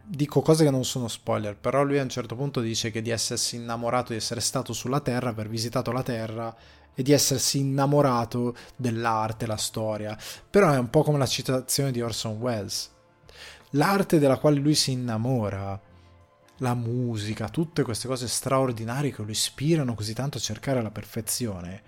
Dico 0.06 0.42
cose 0.42 0.64
che 0.64 0.70
non 0.70 0.84
sono 0.84 1.08
spoiler, 1.08 1.56
però 1.56 1.82
lui 1.82 1.98
a 1.98 2.02
un 2.02 2.10
certo 2.10 2.36
punto 2.36 2.60
dice 2.60 2.90
che 2.90 3.00
di 3.00 3.08
essersi 3.08 3.56
innamorato, 3.56 4.12
di 4.12 4.18
essere 4.18 4.42
stato 4.42 4.74
sulla 4.74 5.00
Terra, 5.00 5.30
aver 5.30 5.48
visitato 5.48 5.92
la 5.92 6.02
Terra 6.02 6.54
e 6.94 7.02
di 7.02 7.10
essersi 7.10 7.60
innamorato 7.60 8.54
dell'arte, 8.76 9.46
la 9.46 9.56
storia. 9.56 10.14
Però 10.50 10.70
è 10.70 10.76
un 10.76 10.90
po' 10.90 11.02
come 11.04 11.16
la 11.16 11.24
citazione 11.24 11.90
di 11.90 12.02
Orson 12.02 12.36
Welles. 12.36 12.90
L'arte 13.70 14.18
della 14.18 14.36
quale 14.36 14.60
lui 14.60 14.74
si 14.74 14.92
innamora 14.92 15.80
la 16.64 16.74
musica, 16.74 17.50
tutte 17.50 17.82
queste 17.82 18.08
cose 18.08 18.26
straordinarie 18.26 19.12
che 19.12 19.22
lo 19.22 19.30
ispirano 19.30 19.94
così 19.94 20.14
tanto 20.14 20.38
a 20.38 20.40
cercare 20.40 20.80
la 20.82 20.90
perfezione. 20.90 21.82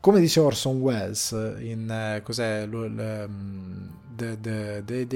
Come 0.00 0.18
dice 0.18 0.40
Orson 0.40 0.80
Welles 0.80 1.30
in 1.60 2.16
uh, 2.18 2.20
cos'è, 2.22 2.64
um, 2.64 3.98
the, 4.16 4.36
the, 4.40 4.82
the, 4.84 5.06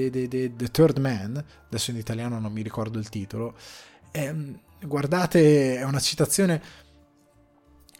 the, 0.55 0.71
Third 0.71 0.97
Man, 0.99 1.43
adesso 1.65 1.91
in 1.91 1.97
italiano 1.97 2.39
non 2.39 2.53
mi 2.53 2.61
ricordo 2.61 2.97
il 2.97 3.09
titolo, 3.09 3.55
è, 4.09 4.33
guardate, 4.79 5.77
è 5.77 5.83
una 5.83 5.99
citazione 5.99 6.61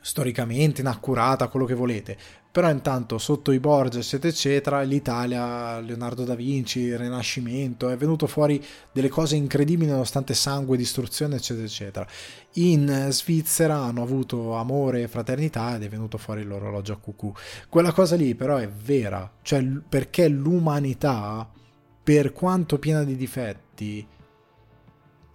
storicamente 0.07 0.79
inaccurata, 0.79 1.49
quello 1.49 1.65
che 1.65 1.73
volete, 1.73 2.17
però 2.49 2.69
intanto 2.69 3.17
sotto 3.17 3.51
i 3.51 3.59
Borges 3.59 4.13
eccetera 4.13 4.81
l'Italia, 4.81 5.81
Leonardo 5.81 6.23
da 6.23 6.34
Vinci, 6.34 6.79
il 6.79 6.97
Rinascimento, 6.97 7.89
è 7.89 7.97
venuto 7.97 8.25
fuori 8.25 8.63
delle 8.93 9.09
cose 9.09 9.35
incredibili 9.35 9.91
nonostante 9.91 10.34
sangue, 10.34 10.77
distruzione 10.77 11.35
eccetera 11.35 11.65
eccetera. 11.65 12.07
In 12.53 13.07
Svizzera 13.09 13.79
hanno 13.79 14.01
avuto 14.01 14.55
amore 14.55 15.01
e 15.01 15.07
fraternità 15.09 15.75
ed 15.75 15.84
è 15.84 15.89
venuto 15.89 16.17
fuori 16.17 16.43
l'orologio 16.43 16.93
a 16.93 16.97
cucù. 16.97 17.34
Quella 17.67 17.91
cosa 17.91 18.15
lì 18.15 18.34
però 18.34 18.55
è 18.55 18.69
vera, 18.69 19.29
cioè 19.41 19.61
perché 19.61 20.29
l'umanità, 20.29 21.51
per 22.01 22.31
quanto 22.31 22.79
piena 22.79 23.03
di 23.03 23.17
difetti, 23.17 24.07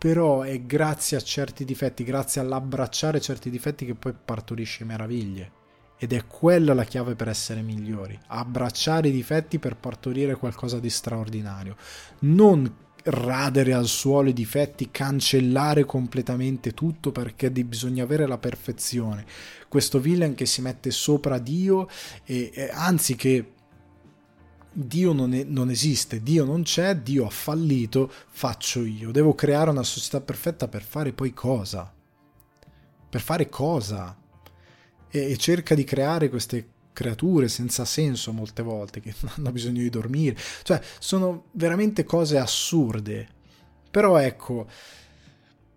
però 0.02 0.42
è 0.42 0.60
grazie 0.62 1.16
a 1.16 1.20
certi 1.20 1.64
difetti, 1.64 2.02
grazie 2.02 2.40
all'abbracciare 2.40 3.20
certi 3.20 3.50
difetti 3.50 3.86
che 3.86 3.94
poi 3.94 4.12
partorisce 4.12 4.84
meraviglie. 4.84 5.52
Ed 5.96 6.12
è 6.12 6.26
quella 6.26 6.74
la 6.74 6.82
chiave 6.82 7.14
per 7.14 7.28
essere 7.28 7.62
migliori, 7.62 8.18
abbracciare 8.26 9.06
i 9.06 9.12
difetti 9.12 9.60
per 9.60 9.76
partorire 9.76 10.34
qualcosa 10.34 10.80
di 10.80 10.90
straordinario. 10.90 11.76
Non 12.22 12.68
radere 13.04 13.74
al 13.74 13.86
suolo 13.86 14.30
i 14.30 14.32
difetti, 14.32 14.90
cancellare 14.90 15.84
completamente 15.84 16.72
tutto 16.72 17.12
perché 17.12 17.52
bisogna 17.52 18.02
avere 18.02 18.26
la 18.26 18.38
perfezione. 18.38 19.24
Questo 19.68 20.00
villain 20.00 20.34
che 20.34 20.46
si 20.46 20.62
mette 20.62 20.90
sopra 20.90 21.38
Dio 21.38 21.88
e, 22.24 22.50
e 22.52 22.70
anzi 22.72 23.14
che 23.14 23.52
Dio 24.72 25.12
non, 25.12 25.34
è, 25.34 25.44
non, 25.44 25.70
esiste, 25.70 26.22
Dio 26.22 26.44
non 26.44 26.62
c'è, 26.62 26.96
Dio 26.96 27.26
ha 27.26 27.30
fallito, 27.30 28.10
faccio 28.30 28.84
io. 28.84 29.10
Devo 29.10 29.34
creare 29.34 29.70
una 29.70 29.82
società 29.82 30.20
perfetta 30.20 30.68
per 30.68 30.82
fare 30.82 31.12
poi 31.12 31.34
cosa? 31.34 31.92
Per 33.08 33.20
fare 33.20 33.48
cosa? 33.48 34.16
E, 35.08 35.30
e 35.30 35.36
cerca 35.36 35.74
di 35.74 35.84
creare 35.84 36.30
queste 36.30 36.68
creature 36.92 37.48
senza 37.48 37.84
senso 37.84 38.32
molte 38.32 38.62
volte 38.62 39.00
che 39.00 39.14
hanno 39.36 39.52
bisogno 39.52 39.82
di 39.82 39.90
dormire. 39.90 40.36
Cioè, 40.62 40.80
sono 40.98 41.44
veramente 41.52 42.04
cose 42.04 42.38
assurde. 42.38 43.28
Però 43.90 44.16
ecco, 44.16 44.66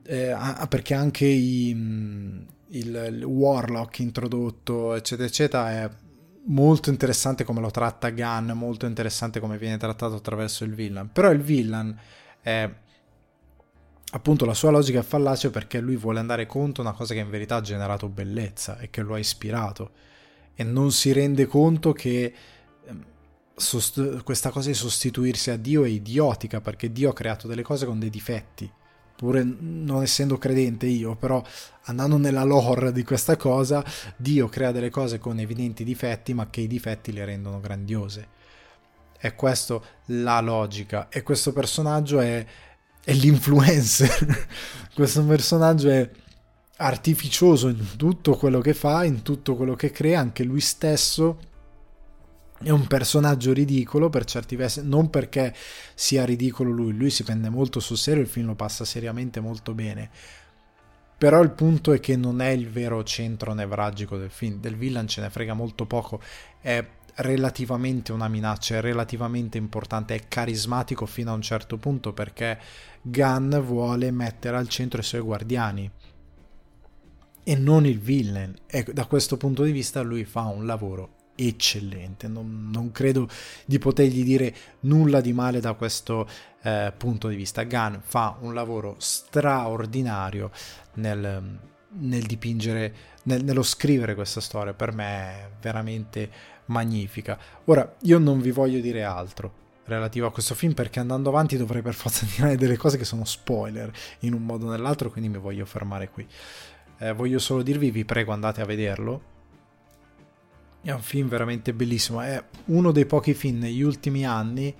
eh, 0.03 0.33
perché 0.69 0.93
anche 0.93 1.25
i, 1.25 1.69
il, 1.69 2.47
il 2.69 3.23
Warlock 3.23 3.99
introdotto, 3.99 4.93
eccetera, 4.93 5.27
eccetera, 5.27 5.71
è 5.71 5.89
molto 6.45 6.89
interessante 6.89 7.43
come 7.43 7.61
lo 7.61 7.71
tratta 7.71 8.09
Gunn, 8.09 8.51
molto 8.51 8.85
interessante 8.85 9.39
come 9.39 9.57
viene 9.57 9.77
trattato 9.77 10.15
attraverso 10.15 10.63
il 10.63 10.73
villain. 10.73 11.09
Però 11.11 11.31
il 11.31 11.41
villain 11.41 11.97
è 12.41 12.69
appunto 14.11 14.45
la 14.45 14.53
sua 14.53 14.71
logica 14.71 14.99
è 14.99 15.03
fallace 15.03 15.49
perché 15.49 15.79
lui 15.79 15.97
vuole 15.97 16.19
andare 16.19 16.45
contro 16.45 16.83
una 16.83 16.93
cosa 16.93 17.13
che 17.13 17.19
in 17.19 17.29
verità 17.29 17.57
ha 17.57 17.61
generato 17.61 18.07
bellezza 18.07 18.77
e 18.77 18.89
che 18.89 19.01
lo 19.01 19.15
ha 19.15 19.19
ispirato 19.19 19.91
e 20.53 20.63
non 20.63 20.91
si 20.91 21.11
rende 21.11 21.45
conto 21.47 21.91
che 21.91 22.33
ehm, 22.85 23.05
sost- 23.55 24.23
questa 24.23 24.51
cosa 24.51 24.69
di 24.69 24.75
sostituirsi 24.75 25.51
a 25.51 25.57
Dio 25.57 25.83
è 25.83 25.89
idiotica 25.89 26.61
perché 26.61 26.91
Dio 26.91 27.09
ha 27.09 27.13
creato 27.13 27.47
delle 27.47 27.63
cose 27.63 27.85
con 27.85 27.99
dei 27.99 28.09
difetti 28.09 28.71
pur 29.15 29.43
non 29.43 30.03
essendo 30.03 30.37
credente 30.37 30.85
io, 30.85 31.15
però 31.15 31.41
andando 31.83 32.17
nella 32.17 32.43
lore 32.43 32.91
di 32.91 33.03
questa 33.03 33.37
cosa, 33.37 33.83
Dio 34.17 34.47
crea 34.47 34.71
delle 34.71 34.89
cose 34.89 35.19
con 35.19 35.39
evidenti 35.39 35.83
difetti, 35.83 36.33
ma 36.33 36.49
che 36.49 36.61
i 36.61 36.67
difetti 36.67 37.11
le 37.11 37.25
rendono 37.25 37.59
grandiose. 37.59 38.27
È 39.17 39.33
questa 39.35 39.79
la 40.07 40.39
logica. 40.41 41.07
E 41.09 41.23
questo 41.23 41.53
personaggio 41.53 42.19
è, 42.19 42.45
è 43.03 43.13
l'influencer. 43.13 44.47
questo 44.93 45.23
personaggio 45.23 45.89
è 45.89 46.09
artificioso 46.77 47.69
in 47.69 47.95
tutto 47.95 48.35
quello 48.35 48.59
che 48.59 48.73
fa, 48.73 49.05
in 49.05 49.21
tutto 49.21 49.55
quello 49.55 49.75
che 49.75 49.91
crea, 49.91 50.19
anche 50.19 50.43
lui 50.43 50.59
stesso 50.59 51.53
è 52.61 52.69
un 52.69 52.87
personaggio 52.87 53.51
ridicolo 53.51 54.09
per 54.09 54.25
certi 54.25 54.55
versi, 54.55 54.81
non 54.83 55.09
perché 55.09 55.53
sia 55.93 56.23
ridicolo 56.23 56.71
lui, 56.71 56.93
lui 56.93 57.09
si 57.09 57.23
prende 57.23 57.49
molto 57.49 57.79
sul 57.79 57.97
serio, 57.97 58.21
il 58.21 58.29
film 58.29 58.47
lo 58.47 58.55
passa 58.55 58.85
seriamente 58.85 59.39
molto 59.39 59.73
bene. 59.73 60.09
Però 61.17 61.41
il 61.41 61.51
punto 61.51 61.93
è 61.93 61.99
che 61.99 62.15
non 62.15 62.41
è 62.41 62.49
il 62.49 62.69
vero 62.69 63.03
centro 63.03 63.53
nevralgico 63.53 64.17
del 64.17 64.29
film, 64.29 64.59
del 64.59 64.75
villain 64.75 65.07
ce 65.07 65.21
ne 65.21 65.29
frega 65.29 65.53
molto 65.53 65.85
poco, 65.85 66.21
è 66.59 66.85
relativamente 67.15 68.11
una 68.11 68.27
minaccia, 68.27 68.77
è 68.77 68.81
relativamente 68.81 69.57
importante, 69.57 70.15
è 70.15 70.27
carismatico 70.27 71.05
fino 71.05 71.31
a 71.31 71.35
un 71.35 71.41
certo 71.41 71.77
punto 71.77 72.13
perché 72.13 72.59
Gunn 73.01 73.57
vuole 73.59 74.11
mettere 74.11 74.57
al 74.57 74.67
centro 74.67 74.99
i 74.99 75.03
suoi 75.03 75.21
guardiani 75.21 75.89
e 77.43 77.55
non 77.55 77.85
il 77.85 77.99
villain 77.99 78.53
e 78.65 78.83
da 78.91 79.05
questo 79.05 79.37
punto 79.37 79.63
di 79.63 79.71
vista 79.71 80.01
lui 80.01 80.25
fa 80.25 80.45
un 80.45 80.65
lavoro 80.65 81.14
eccellente. 81.35 82.27
Non, 82.27 82.69
non, 82.71 82.91
credo 82.91 83.27
di 83.65 83.77
potergli 83.77 84.23
dire 84.23 84.55
nulla 84.81 85.21
di 85.21 85.33
male 85.33 85.59
da 85.59 85.73
questo 85.73 86.27
eh, 86.63 86.93
punto 86.95 87.27
di 87.27 87.35
vista. 87.35 87.63
Gunn 87.63 87.95
fa 87.99 88.37
un 88.39 88.53
lavoro 88.53 88.95
straordinario 88.97 90.51
nel, 90.95 91.59
nel 91.89 92.23
dipingere, 92.23 92.93
nel, 93.23 93.43
nello 93.43 93.63
scrivere 93.63 94.15
questa 94.15 94.41
storia. 94.41 94.73
Per 94.73 94.93
me 94.93 95.05
è 95.05 95.49
veramente 95.61 96.29
magnifica. 96.65 97.37
Ora, 97.65 97.95
io 98.01 98.17
non 98.17 98.39
vi 98.39 98.51
voglio 98.51 98.79
dire 98.79 99.03
altro 99.03 99.63
relativo 99.85 100.25
a 100.25 100.31
questo 100.31 100.55
film 100.55 100.73
perché 100.73 100.99
andando 100.99 101.29
avanti 101.29 101.57
dovrei 101.57 101.83
per 101.83 101.93
forza 101.93 102.25
dire 102.35 102.55
delle 102.55 102.77
cose 102.77 102.97
che 102.97 103.05
sono 103.05 103.23
spoiler 103.23 103.91
in 104.21 104.33
un 104.33 104.43
modo 104.43 104.67
o 104.67 104.71
nell'altro, 104.71 105.11
quindi 105.11 105.29
mi 105.29 105.37
voglio 105.37 105.65
fermare 105.65 106.09
qui. 106.09 106.25
Eh, 106.97 107.11
voglio 107.13 107.39
solo 107.39 107.61
dirvi, 107.61 107.91
vi 107.91 108.05
prego 108.05 108.31
andate 108.31 108.61
a 108.61 108.65
vederlo 108.65 109.33
è 110.85 110.91
un 110.91 111.01
film 111.01 111.27
veramente 111.27 111.73
bellissimo. 111.73 112.21
È 112.21 112.41
uno 112.65 112.91
dei 112.91 113.07
pochi 113.07 113.33
film 113.33 113.57
negli 113.57 113.81
ultimi 113.81 114.23
anni 114.23 114.73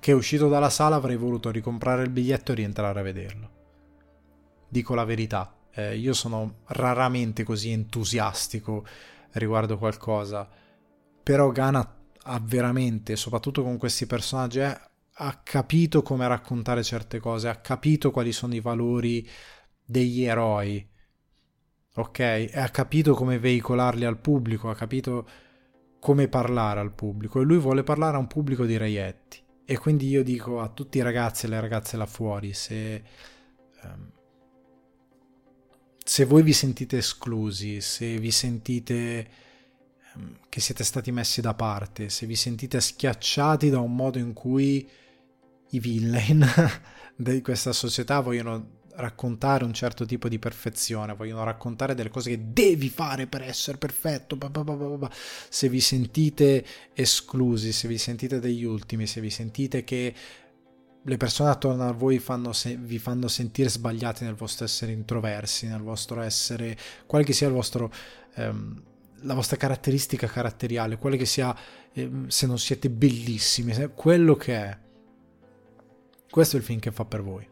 che 0.00 0.10
uscito 0.10 0.48
dalla 0.48 0.70
sala 0.70 0.96
avrei 0.96 1.16
voluto 1.16 1.50
ricomprare 1.50 2.02
il 2.02 2.10
biglietto 2.10 2.50
e 2.50 2.56
rientrare 2.56 2.98
a 2.98 3.02
vederlo. 3.02 3.50
Dico 4.68 4.94
la 4.94 5.04
verità, 5.04 5.54
eh, 5.70 5.96
io 5.96 6.14
sono 6.14 6.62
raramente 6.66 7.44
così 7.44 7.70
entusiastico 7.70 8.84
riguardo 9.32 9.78
qualcosa, 9.78 10.48
però 11.22 11.52
Gana 11.52 11.96
ha 12.24 12.40
veramente, 12.42 13.14
soprattutto 13.14 13.62
con 13.62 13.78
questi 13.78 14.06
personaggi, 14.06 14.58
eh, 14.58 14.80
ha 15.14 15.40
capito 15.44 16.02
come 16.02 16.26
raccontare 16.26 16.82
certe 16.82 17.20
cose, 17.20 17.48
ha 17.48 17.60
capito 17.60 18.10
quali 18.10 18.32
sono 18.32 18.54
i 18.54 18.60
valori 18.60 19.28
degli 19.84 20.24
eroi, 20.24 20.84
ok? 21.94 22.18
E 22.18 22.50
ha 22.54 22.68
capito 22.70 23.14
come 23.14 23.38
veicolarli 23.38 24.04
al 24.04 24.18
pubblico, 24.18 24.68
ha 24.68 24.74
capito 24.74 25.28
come 26.02 26.26
parlare 26.26 26.80
al 26.80 26.92
pubblico 26.92 27.40
e 27.40 27.44
lui 27.44 27.58
vuole 27.58 27.84
parlare 27.84 28.16
a 28.16 28.18
un 28.18 28.26
pubblico 28.26 28.66
di 28.66 28.76
reietti. 28.76 29.40
E 29.64 29.78
quindi 29.78 30.08
io 30.08 30.24
dico 30.24 30.58
a 30.58 30.68
tutti 30.68 30.98
i 30.98 31.00
ragazzi 31.00 31.46
e 31.46 31.48
le 31.48 31.60
ragazze 31.60 31.96
là 31.96 32.06
fuori, 32.06 32.52
se, 32.54 33.04
um, 33.84 34.10
se 36.04 36.24
voi 36.24 36.42
vi 36.42 36.52
sentite 36.52 36.96
esclusi, 36.96 37.80
se 37.80 38.18
vi 38.18 38.32
sentite 38.32 39.28
um, 40.16 40.38
che 40.48 40.58
siete 40.58 40.82
stati 40.82 41.12
messi 41.12 41.40
da 41.40 41.54
parte, 41.54 42.08
se 42.08 42.26
vi 42.26 42.34
sentite 42.34 42.80
schiacciati 42.80 43.70
da 43.70 43.78
un 43.78 43.94
modo 43.94 44.18
in 44.18 44.32
cui 44.32 44.84
i 45.70 45.78
villain 45.78 46.44
di 47.14 47.40
questa 47.42 47.72
società 47.72 48.18
vogliono 48.18 48.80
raccontare 48.94 49.64
un 49.64 49.72
certo 49.72 50.04
tipo 50.04 50.28
di 50.28 50.38
perfezione, 50.38 51.14
vogliono 51.14 51.44
raccontare 51.44 51.94
delle 51.94 52.10
cose 52.10 52.30
che 52.30 52.52
devi 52.52 52.88
fare 52.88 53.26
per 53.26 53.42
essere 53.42 53.78
perfetto. 53.78 54.38
Se 55.48 55.68
vi 55.68 55.80
sentite 55.80 56.64
esclusi, 56.92 57.72
se 57.72 57.88
vi 57.88 57.98
sentite 57.98 58.38
degli 58.38 58.64
ultimi, 58.64 59.06
se 59.06 59.20
vi 59.20 59.30
sentite 59.30 59.84
che 59.84 60.14
le 61.04 61.16
persone 61.16 61.50
attorno 61.50 61.88
a 61.88 61.92
voi 61.92 62.18
fanno 62.18 62.52
se- 62.52 62.76
vi 62.76 62.98
fanno 62.98 63.26
sentire 63.28 63.68
sbagliati 63.68 64.24
nel 64.24 64.34
vostro 64.34 64.64
essere 64.64 64.92
introversi, 64.92 65.66
nel 65.66 65.80
vostro 65.82 66.20
essere, 66.20 66.76
quale 67.06 67.24
che 67.24 67.32
sia 67.32 67.48
il 67.48 67.54
vostro, 67.54 67.92
ehm, 68.34 68.82
la 69.22 69.34
vostra 69.34 69.56
caratteristica 69.56 70.26
caratteriale, 70.26 70.98
quale 70.98 71.16
che 71.16 71.26
sia, 71.26 71.56
ehm, 71.92 72.28
se 72.28 72.46
non 72.46 72.58
siete 72.58 72.88
bellissimi, 72.90 73.74
quello 73.94 74.36
che 74.36 74.54
è. 74.54 74.78
Questo 76.30 76.56
è 76.56 76.58
il 76.60 76.64
film 76.64 76.78
che 76.78 76.92
fa 76.92 77.04
per 77.04 77.22
voi. 77.22 77.51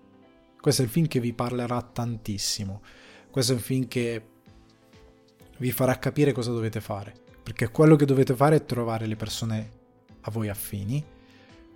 Questo 0.60 0.82
è 0.82 0.84
il 0.84 0.90
film 0.90 1.06
che 1.06 1.20
vi 1.20 1.32
parlerà 1.32 1.80
tantissimo. 1.82 2.82
Questo 3.30 3.52
è 3.52 3.54
un 3.54 3.60
film 3.60 3.88
che 3.88 4.22
vi 5.58 5.72
farà 5.72 5.98
capire 5.98 6.32
cosa 6.32 6.50
dovete 6.52 6.80
fare. 6.80 7.14
Perché 7.42 7.70
quello 7.70 7.96
che 7.96 8.04
dovete 8.04 8.34
fare 8.34 8.56
è 8.56 8.64
trovare 8.64 9.06
le 9.06 9.16
persone 9.16 9.70
a 10.22 10.30
voi 10.30 10.48
affini 10.48 11.04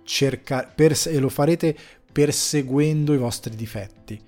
cerca, 0.05 0.63
pers- 0.63 1.07
e 1.07 1.19
lo 1.19 1.29
farete 1.29 1.75
perseguendo 2.11 3.13
i 3.13 3.17
vostri 3.17 3.55
difetti. 3.55 4.21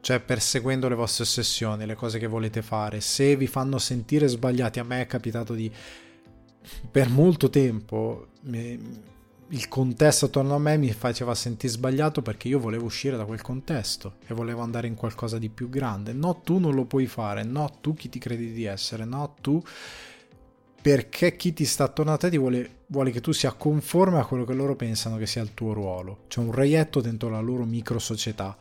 Cioè 0.00 0.20
perseguendo 0.20 0.88
le 0.88 0.94
vostre 0.94 1.24
ossessioni, 1.24 1.86
le 1.86 1.94
cose 1.94 2.18
che 2.18 2.26
volete 2.26 2.62
fare. 2.62 3.00
Se 3.00 3.34
vi 3.36 3.46
fanno 3.46 3.78
sentire 3.78 4.28
sbagliati, 4.28 4.78
a 4.78 4.84
me 4.84 5.00
è 5.00 5.06
capitato 5.06 5.54
di... 5.54 5.72
Per 6.90 7.08
molto 7.08 7.50
tempo 7.50 8.28
il 9.54 9.68
contesto 9.68 10.26
attorno 10.26 10.56
a 10.56 10.58
me 10.58 10.76
mi 10.76 10.92
faceva 10.92 11.32
sentire 11.34 11.72
sbagliato 11.72 12.22
perché 12.22 12.48
io 12.48 12.58
volevo 12.58 12.86
uscire 12.86 13.16
da 13.16 13.24
quel 13.24 13.40
contesto 13.40 14.14
e 14.26 14.34
volevo 14.34 14.62
andare 14.62 14.88
in 14.88 14.96
qualcosa 14.96 15.38
di 15.38 15.48
più 15.48 15.68
grande. 15.68 16.12
No, 16.12 16.40
tu 16.40 16.58
non 16.58 16.74
lo 16.74 16.84
puoi 16.84 17.06
fare, 17.06 17.44
no, 17.44 17.78
tu 17.80 17.94
chi 17.94 18.08
ti 18.08 18.18
credi 18.18 18.52
di 18.52 18.64
essere, 18.64 19.04
no, 19.04 19.36
tu 19.40 19.62
perché 20.82 21.36
chi 21.36 21.52
ti 21.52 21.64
sta 21.64 21.84
attorno 21.84 22.12
a 22.12 22.16
te 22.16 22.36
vuole, 22.36 22.78
vuole 22.88 23.12
che 23.12 23.20
tu 23.20 23.32
sia 23.32 23.52
conforme 23.52 24.18
a 24.18 24.26
quello 24.26 24.44
che 24.44 24.54
loro 24.54 24.74
pensano 24.74 25.16
che 25.16 25.26
sia 25.26 25.40
il 25.40 25.54
tuo 25.54 25.72
ruolo. 25.72 26.24
C'è 26.26 26.40
un 26.40 26.50
reietto 26.50 27.00
dentro 27.00 27.30
la 27.30 27.40
loro 27.40 27.64
micro 27.64 28.00
società 28.00 28.56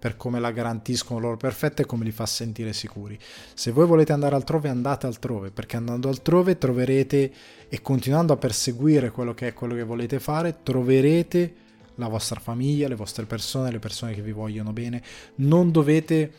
per 0.00 0.16
come 0.16 0.40
la 0.40 0.50
garantiscono 0.50 1.20
loro 1.20 1.36
perfetta 1.36 1.82
e 1.82 1.86
come 1.86 2.04
li 2.04 2.10
fa 2.10 2.24
sentire 2.24 2.72
sicuri. 2.72 3.18
Se 3.52 3.70
voi 3.70 3.86
volete 3.86 4.14
andare 4.14 4.34
altrove, 4.34 4.70
andate 4.70 5.06
altrove, 5.06 5.50
perché 5.50 5.76
andando 5.76 6.08
altrove 6.08 6.56
troverete 6.56 7.32
e 7.68 7.82
continuando 7.82 8.32
a 8.32 8.38
perseguire 8.38 9.10
quello 9.10 9.34
che 9.34 9.48
è 9.48 9.52
quello 9.52 9.74
che 9.74 9.82
volete 9.82 10.18
fare, 10.18 10.62
troverete 10.62 11.54
la 11.96 12.08
vostra 12.08 12.40
famiglia, 12.40 12.88
le 12.88 12.94
vostre 12.94 13.26
persone, 13.26 13.70
le 13.70 13.78
persone 13.78 14.14
che 14.14 14.22
vi 14.22 14.32
vogliono 14.32 14.72
bene. 14.72 15.02
Non 15.36 15.70
dovete 15.70 16.32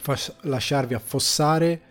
fas- 0.00 0.34
lasciarvi 0.40 0.94
affossare 0.94 1.82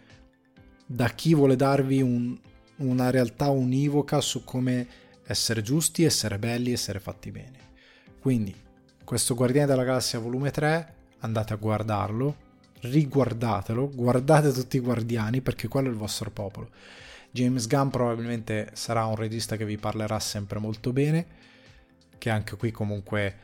da 0.83 1.09
chi 1.09 1.35
vuole 1.35 1.55
darvi 1.55 2.01
un, 2.01 2.35
una 2.77 3.11
realtà 3.11 3.49
univoca 3.49 4.19
su 4.19 4.43
come 4.43 4.87
essere 5.27 5.61
giusti, 5.61 6.03
essere 6.03 6.39
belli, 6.39 6.71
essere 6.71 6.99
fatti 6.99 7.29
bene. 7.29 7.59
Quindi 8.19 8.53
questo 9.03 9.35
Guardiani 9.35 9.67
della 9.67 9.83
Galassia 9.83 10.19
volume 10.19 10.51
3, 10.51 10.93
andate 11.19 11.53
a 11.53 11.57
guardarlo, 11.57 12.35
riguardatelo, 12.81 13.89
guardate 13.89 14.51
tutti 14.51 14.77
i 14.77 14.81
guardiani 14.81 15.41
perché 15.41 15.67
quello 15.67 15.89
è 15.89 15.91
il 15.91 15.97
vostro 15.97 16.31
popolo. 16.31 16.69
James 17.31 17.67
Gunn 17.67 17.89
probabilmente 17.89 18.69
sarà 18.73 19.05
un 19.05 19.15
regista 19.15 19.55
che 19.55 19.65
vi 19.65 19.77
parlerà 19.77 20.19
sempre 20.19 20.59
molto 20.59 20.93
bene, 20.93 21.25
che 22.17 22.29
anche 22.29 22.55
qui 22.55 22.71
comunque 22.71 23.35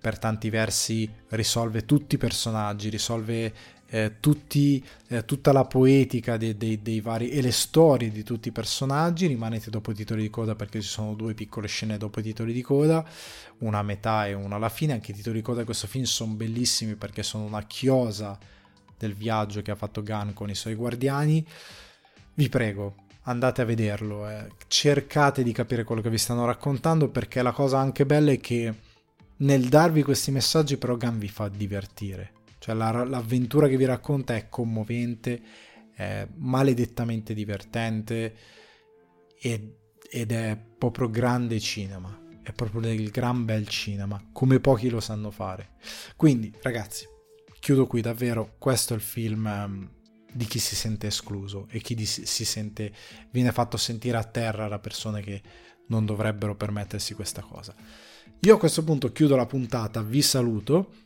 per 0.00 0.18
tanti 0.18 0.50
versi 0.50 1.10
risolve 1.30 1.84
tutti 1.84 2.16
i 2.16 2.18
personaggi, 2.18 2.88
risolve 2.88 3.52
eh, 3.88 4.14
tutti, 4.20 4.84
eh, 5.08 5.24
tutta 5.24 5.52
la 5.52 5.64
poetica 5.64 6.36
dei, 6.36 6.56
dei, 6.56 6.82
dei, 6.82 7.00
vari 7.00 7.30
e 7.30 7.40
le 7.40 7.52
storie 7.52 8.10
di 8.10 8.22
tutti 8.22 8.48
i 8.48 8.52
personaggi. 8.52 9.26
Rimanete 9.26 9.70
dopo 9.70 9.92
i 9.92 9.94
titoli 9.94 10.22
di 10.22 10.30
coda 10.30 10.54
perché 10.54 10.80
ci 10.80 10.88
sono 10.88 11.14
due 11.14 11.34
piccole 11.34 11.68
scene 11.68 11.96
dopo 11.96 12.20
i 12.20 12.22
titoli 12.22 12.52
di 12.52 12.62
coda, 12.62 13.04
una 13.58 13.78
a 13.78 13.82
metà 13.82 14.26
e 14.26 14.34
una 14.34 14.56
alla 14.56 14.68
fine. 14.68 14.92
Anche 14.92 15.12
i 15.12 15.14
titoli 15.14 15.36
di 15.36 15.42
coda 15.42 15.60
di 15.60 15.64
questo 15.66 15.86
film 15.86 16.04
sono 16.04 16.32
bellissimi 16.32 16.94
perché 16.96 17.22
sono 17.22 17.44
una 17.44 17.64
chiosa 17.64 18.38
del 18.98 19.14
viaggio 19.14 19.62
che 19.62 19.70
ha 19.70 19.76
fatto 19.76 20.02
Gunn 20.02 20.30
con 20.32 20.50
i 20.50 20.54
suoi 20.54 20.74
guardiani. 20.74 21.46
Vi 22.34 22.48
prego, 22.48 22.94
andate 23.22 23.62
a 23.62 23.64
vederlo, 23.64 24.28
eh. 24.28 24.48
cercate 24.66 25.42
di 25.42 25.52
capire 25.52 25.84
quello 25.84 26.00
che 26.00 26.10
vi 26.10 26.18
stanno 26.18 26.44
raccontando 26.44 27.08
perché 27.08 27.40
la 27.40 27.52
cosa 27.52 27.78
anche 27.78 28.04
bella 28.04 28.32
è 28.32 28.40
che 28.40 28.74
nel 29.38 29.68
darvi 29.68 30.02
questi 30.02 30.30
messaggi 30.30 30.76
però 30.76 30.96
Gunn 30.96 31.18
vi 31.18 31.28
fa 31.28 31.48
divertire 31.48 32.35
cioè 32.66 32.74
la, 32.74 33.04
l'avventura 33.04 33.68
che 33.68 33.76
vi 33.76 33.84
racconta 33.84 34.34
è 34.34 34.48
commovente, 34.48 35.40
è 35.94 36.26
maledettamente 36.34 37.32
divertente 37.32 38.36
ed, 39.38 39.72
ed 40.10 40.32
è 40.32 40.60
proprio 40.76 41.08
grande 41.08 41.60
cinema. 41.60 42.24
È 42.42 42.52
proprio 42.52 42.80
del 42.80 43.10
gran 43.10 43.44
bel 43.44 43.68
cinema, 43.68 44.20
come 44.32 44.58
pochi 44.58 44.88
lo 44.88 44.98
sanno 44.98 45.30
fare. 45.30 45.74
Quindi, 46.16 46.52
ragazzi, 46.62 47.06
chiudo 47.60 47.86
qui 47.86 48.00
davvero. 48.00 48.56
Questo 48.58 48.94
è 48.94 48.96
il 48.96 49.02
film 49.02 49.44
um, 49.44 49.90
di 50.32 50.44
chi 50.46 50.58
si 50.58 50.74
sente 50.74 51.06
escluso 51.06 51.68
e 51.70 51.80
chi 51.80 52.04
si 52.04 52.44
sente 52.44 52.92
viene 53.30 53.52
fatto 53.52 53.76
sentire 53.76 54.16
a 54.16 54.24
terra 54.24 54.66
da 54.66 54.80
persone 54.80 55.22
che 55.22 55.40
non 55.86 56.04
dovrebbero 56.04 56.56
permettersi 56.56 57.14
questa 57.14 57.42
cosa. 57.42 57.74
Io 58.40 58.54
a 58.56 58.58
questo 58.58 58.82
punto 58.82 59.12
chiudo 59.12 59.36
la 59.36 59.46
puntata, 59.46 60.02
vi 60.02 60.22
saluto 60.22 61.05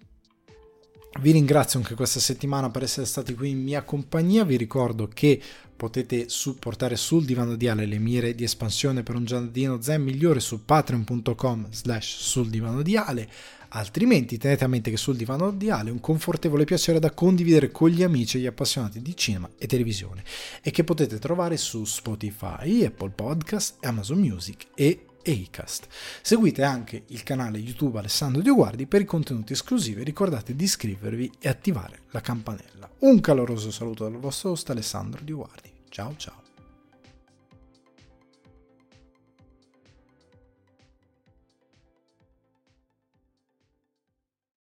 vi 1.18 1.32
ringrazio 1.32 1.80
anche 1.80 1.94
questa 1.94 2.20
settimana 2.20 2.70
per 2.70 2.84
essere 2.84 3.04
stati 3.04 3.34
qui 3.34 3.50
in 3.50 3.62
mia 3.62 3.82
compagnia. 3.82 4.44
Vi 4.44 4.56
ricordo 4.56 5.08
che 5.12 5.40
potete 5.76 6.28
supportare 6.28 6.96
sul 6.96 7.24
divano 7.24 7.56
di 7.56 7.66
Ale 7.66 7.86
le 7.86 7.98
mire 7.98 8.34
di 8.34 8.44
espansione 8.44 9.02
per 9.02 9.16
un 9.16 9.24
giardino 9.24 9.80
zen 9.80 10.02
migliore 10.02 10.38
su 10.38 10.64
patreon.com 10.64 11.68
slash 11.70 12.16
sul 12.18 12.48
divano 12.48 12.82
di 12.82 12.96
Ale. 12.96 13.28
Altrimenti 13.72 14.36
tenete 14.36 14.64
a 14.64 14.68
mente 14.68 14.90
che 14.90 14.96
sul 14.96 15.16
divano 15.16 15.50
di 15.52 15.70
Ale 15.70 15.90
è 15.90 15.92
un 15.92 16.00
confortevole 16.00 16.64
piacere 16.64 16.98
da 16.98 17.10
condividere 17.12 17.70
con 17.70 17.88
gli 17.88 18.02
amici 18.02 18.36
e 18.36 18.40
gli 18.40 18.46
appassionati 18.46 19.00
di 19.00 19.16
cinema 19.16 19.48
e 19.58 19.66
televisione 19.66 20.22
e 20.62 20.70
che 20.70 20.84
potete 20.84 21.18
trovare 21.18 21.56
su 21.56 21.84
Spotify, 21.84 22.84
Apple 22.84 23.10
Podcast, 23.10 23.76
Amazon 23.80 24.18
Music 24.18 24.66
e 24.74 25.04
e 25.22 25.32
Icast. 25.32 25.86
Seguite 26.22 26.62
anche 26.62 27.04
il 27.08 27.22
canale 27.22 27.58
YouTube 27.58 27.98
Alessandro 27.98 28.42
Dioguardi 28.42 28.86
per 28.86 29.00
i 29.00 29.04
contenuti 29.04 29.52
esclusivi 29.52 30.02
ricordate 30.02 30.54
di 30.54 30.64
iscrivervi 30.64 31.32
e 31.38 31.48
attivare 31.48 32.02
la 32.10 32.20
campanella. 32.20 32.90
Un 33.00 33.20
caloroso 33.20 33.70
saluto 33.70 34.08
dal 34.08 34.18
vostro 34.18 34.50
host 34.50 34.70
Alessandro 34.70 35.22
Dioguardi. 35.22 35.70
Ciao 35.88 36.14
ciao. 36.16 36.49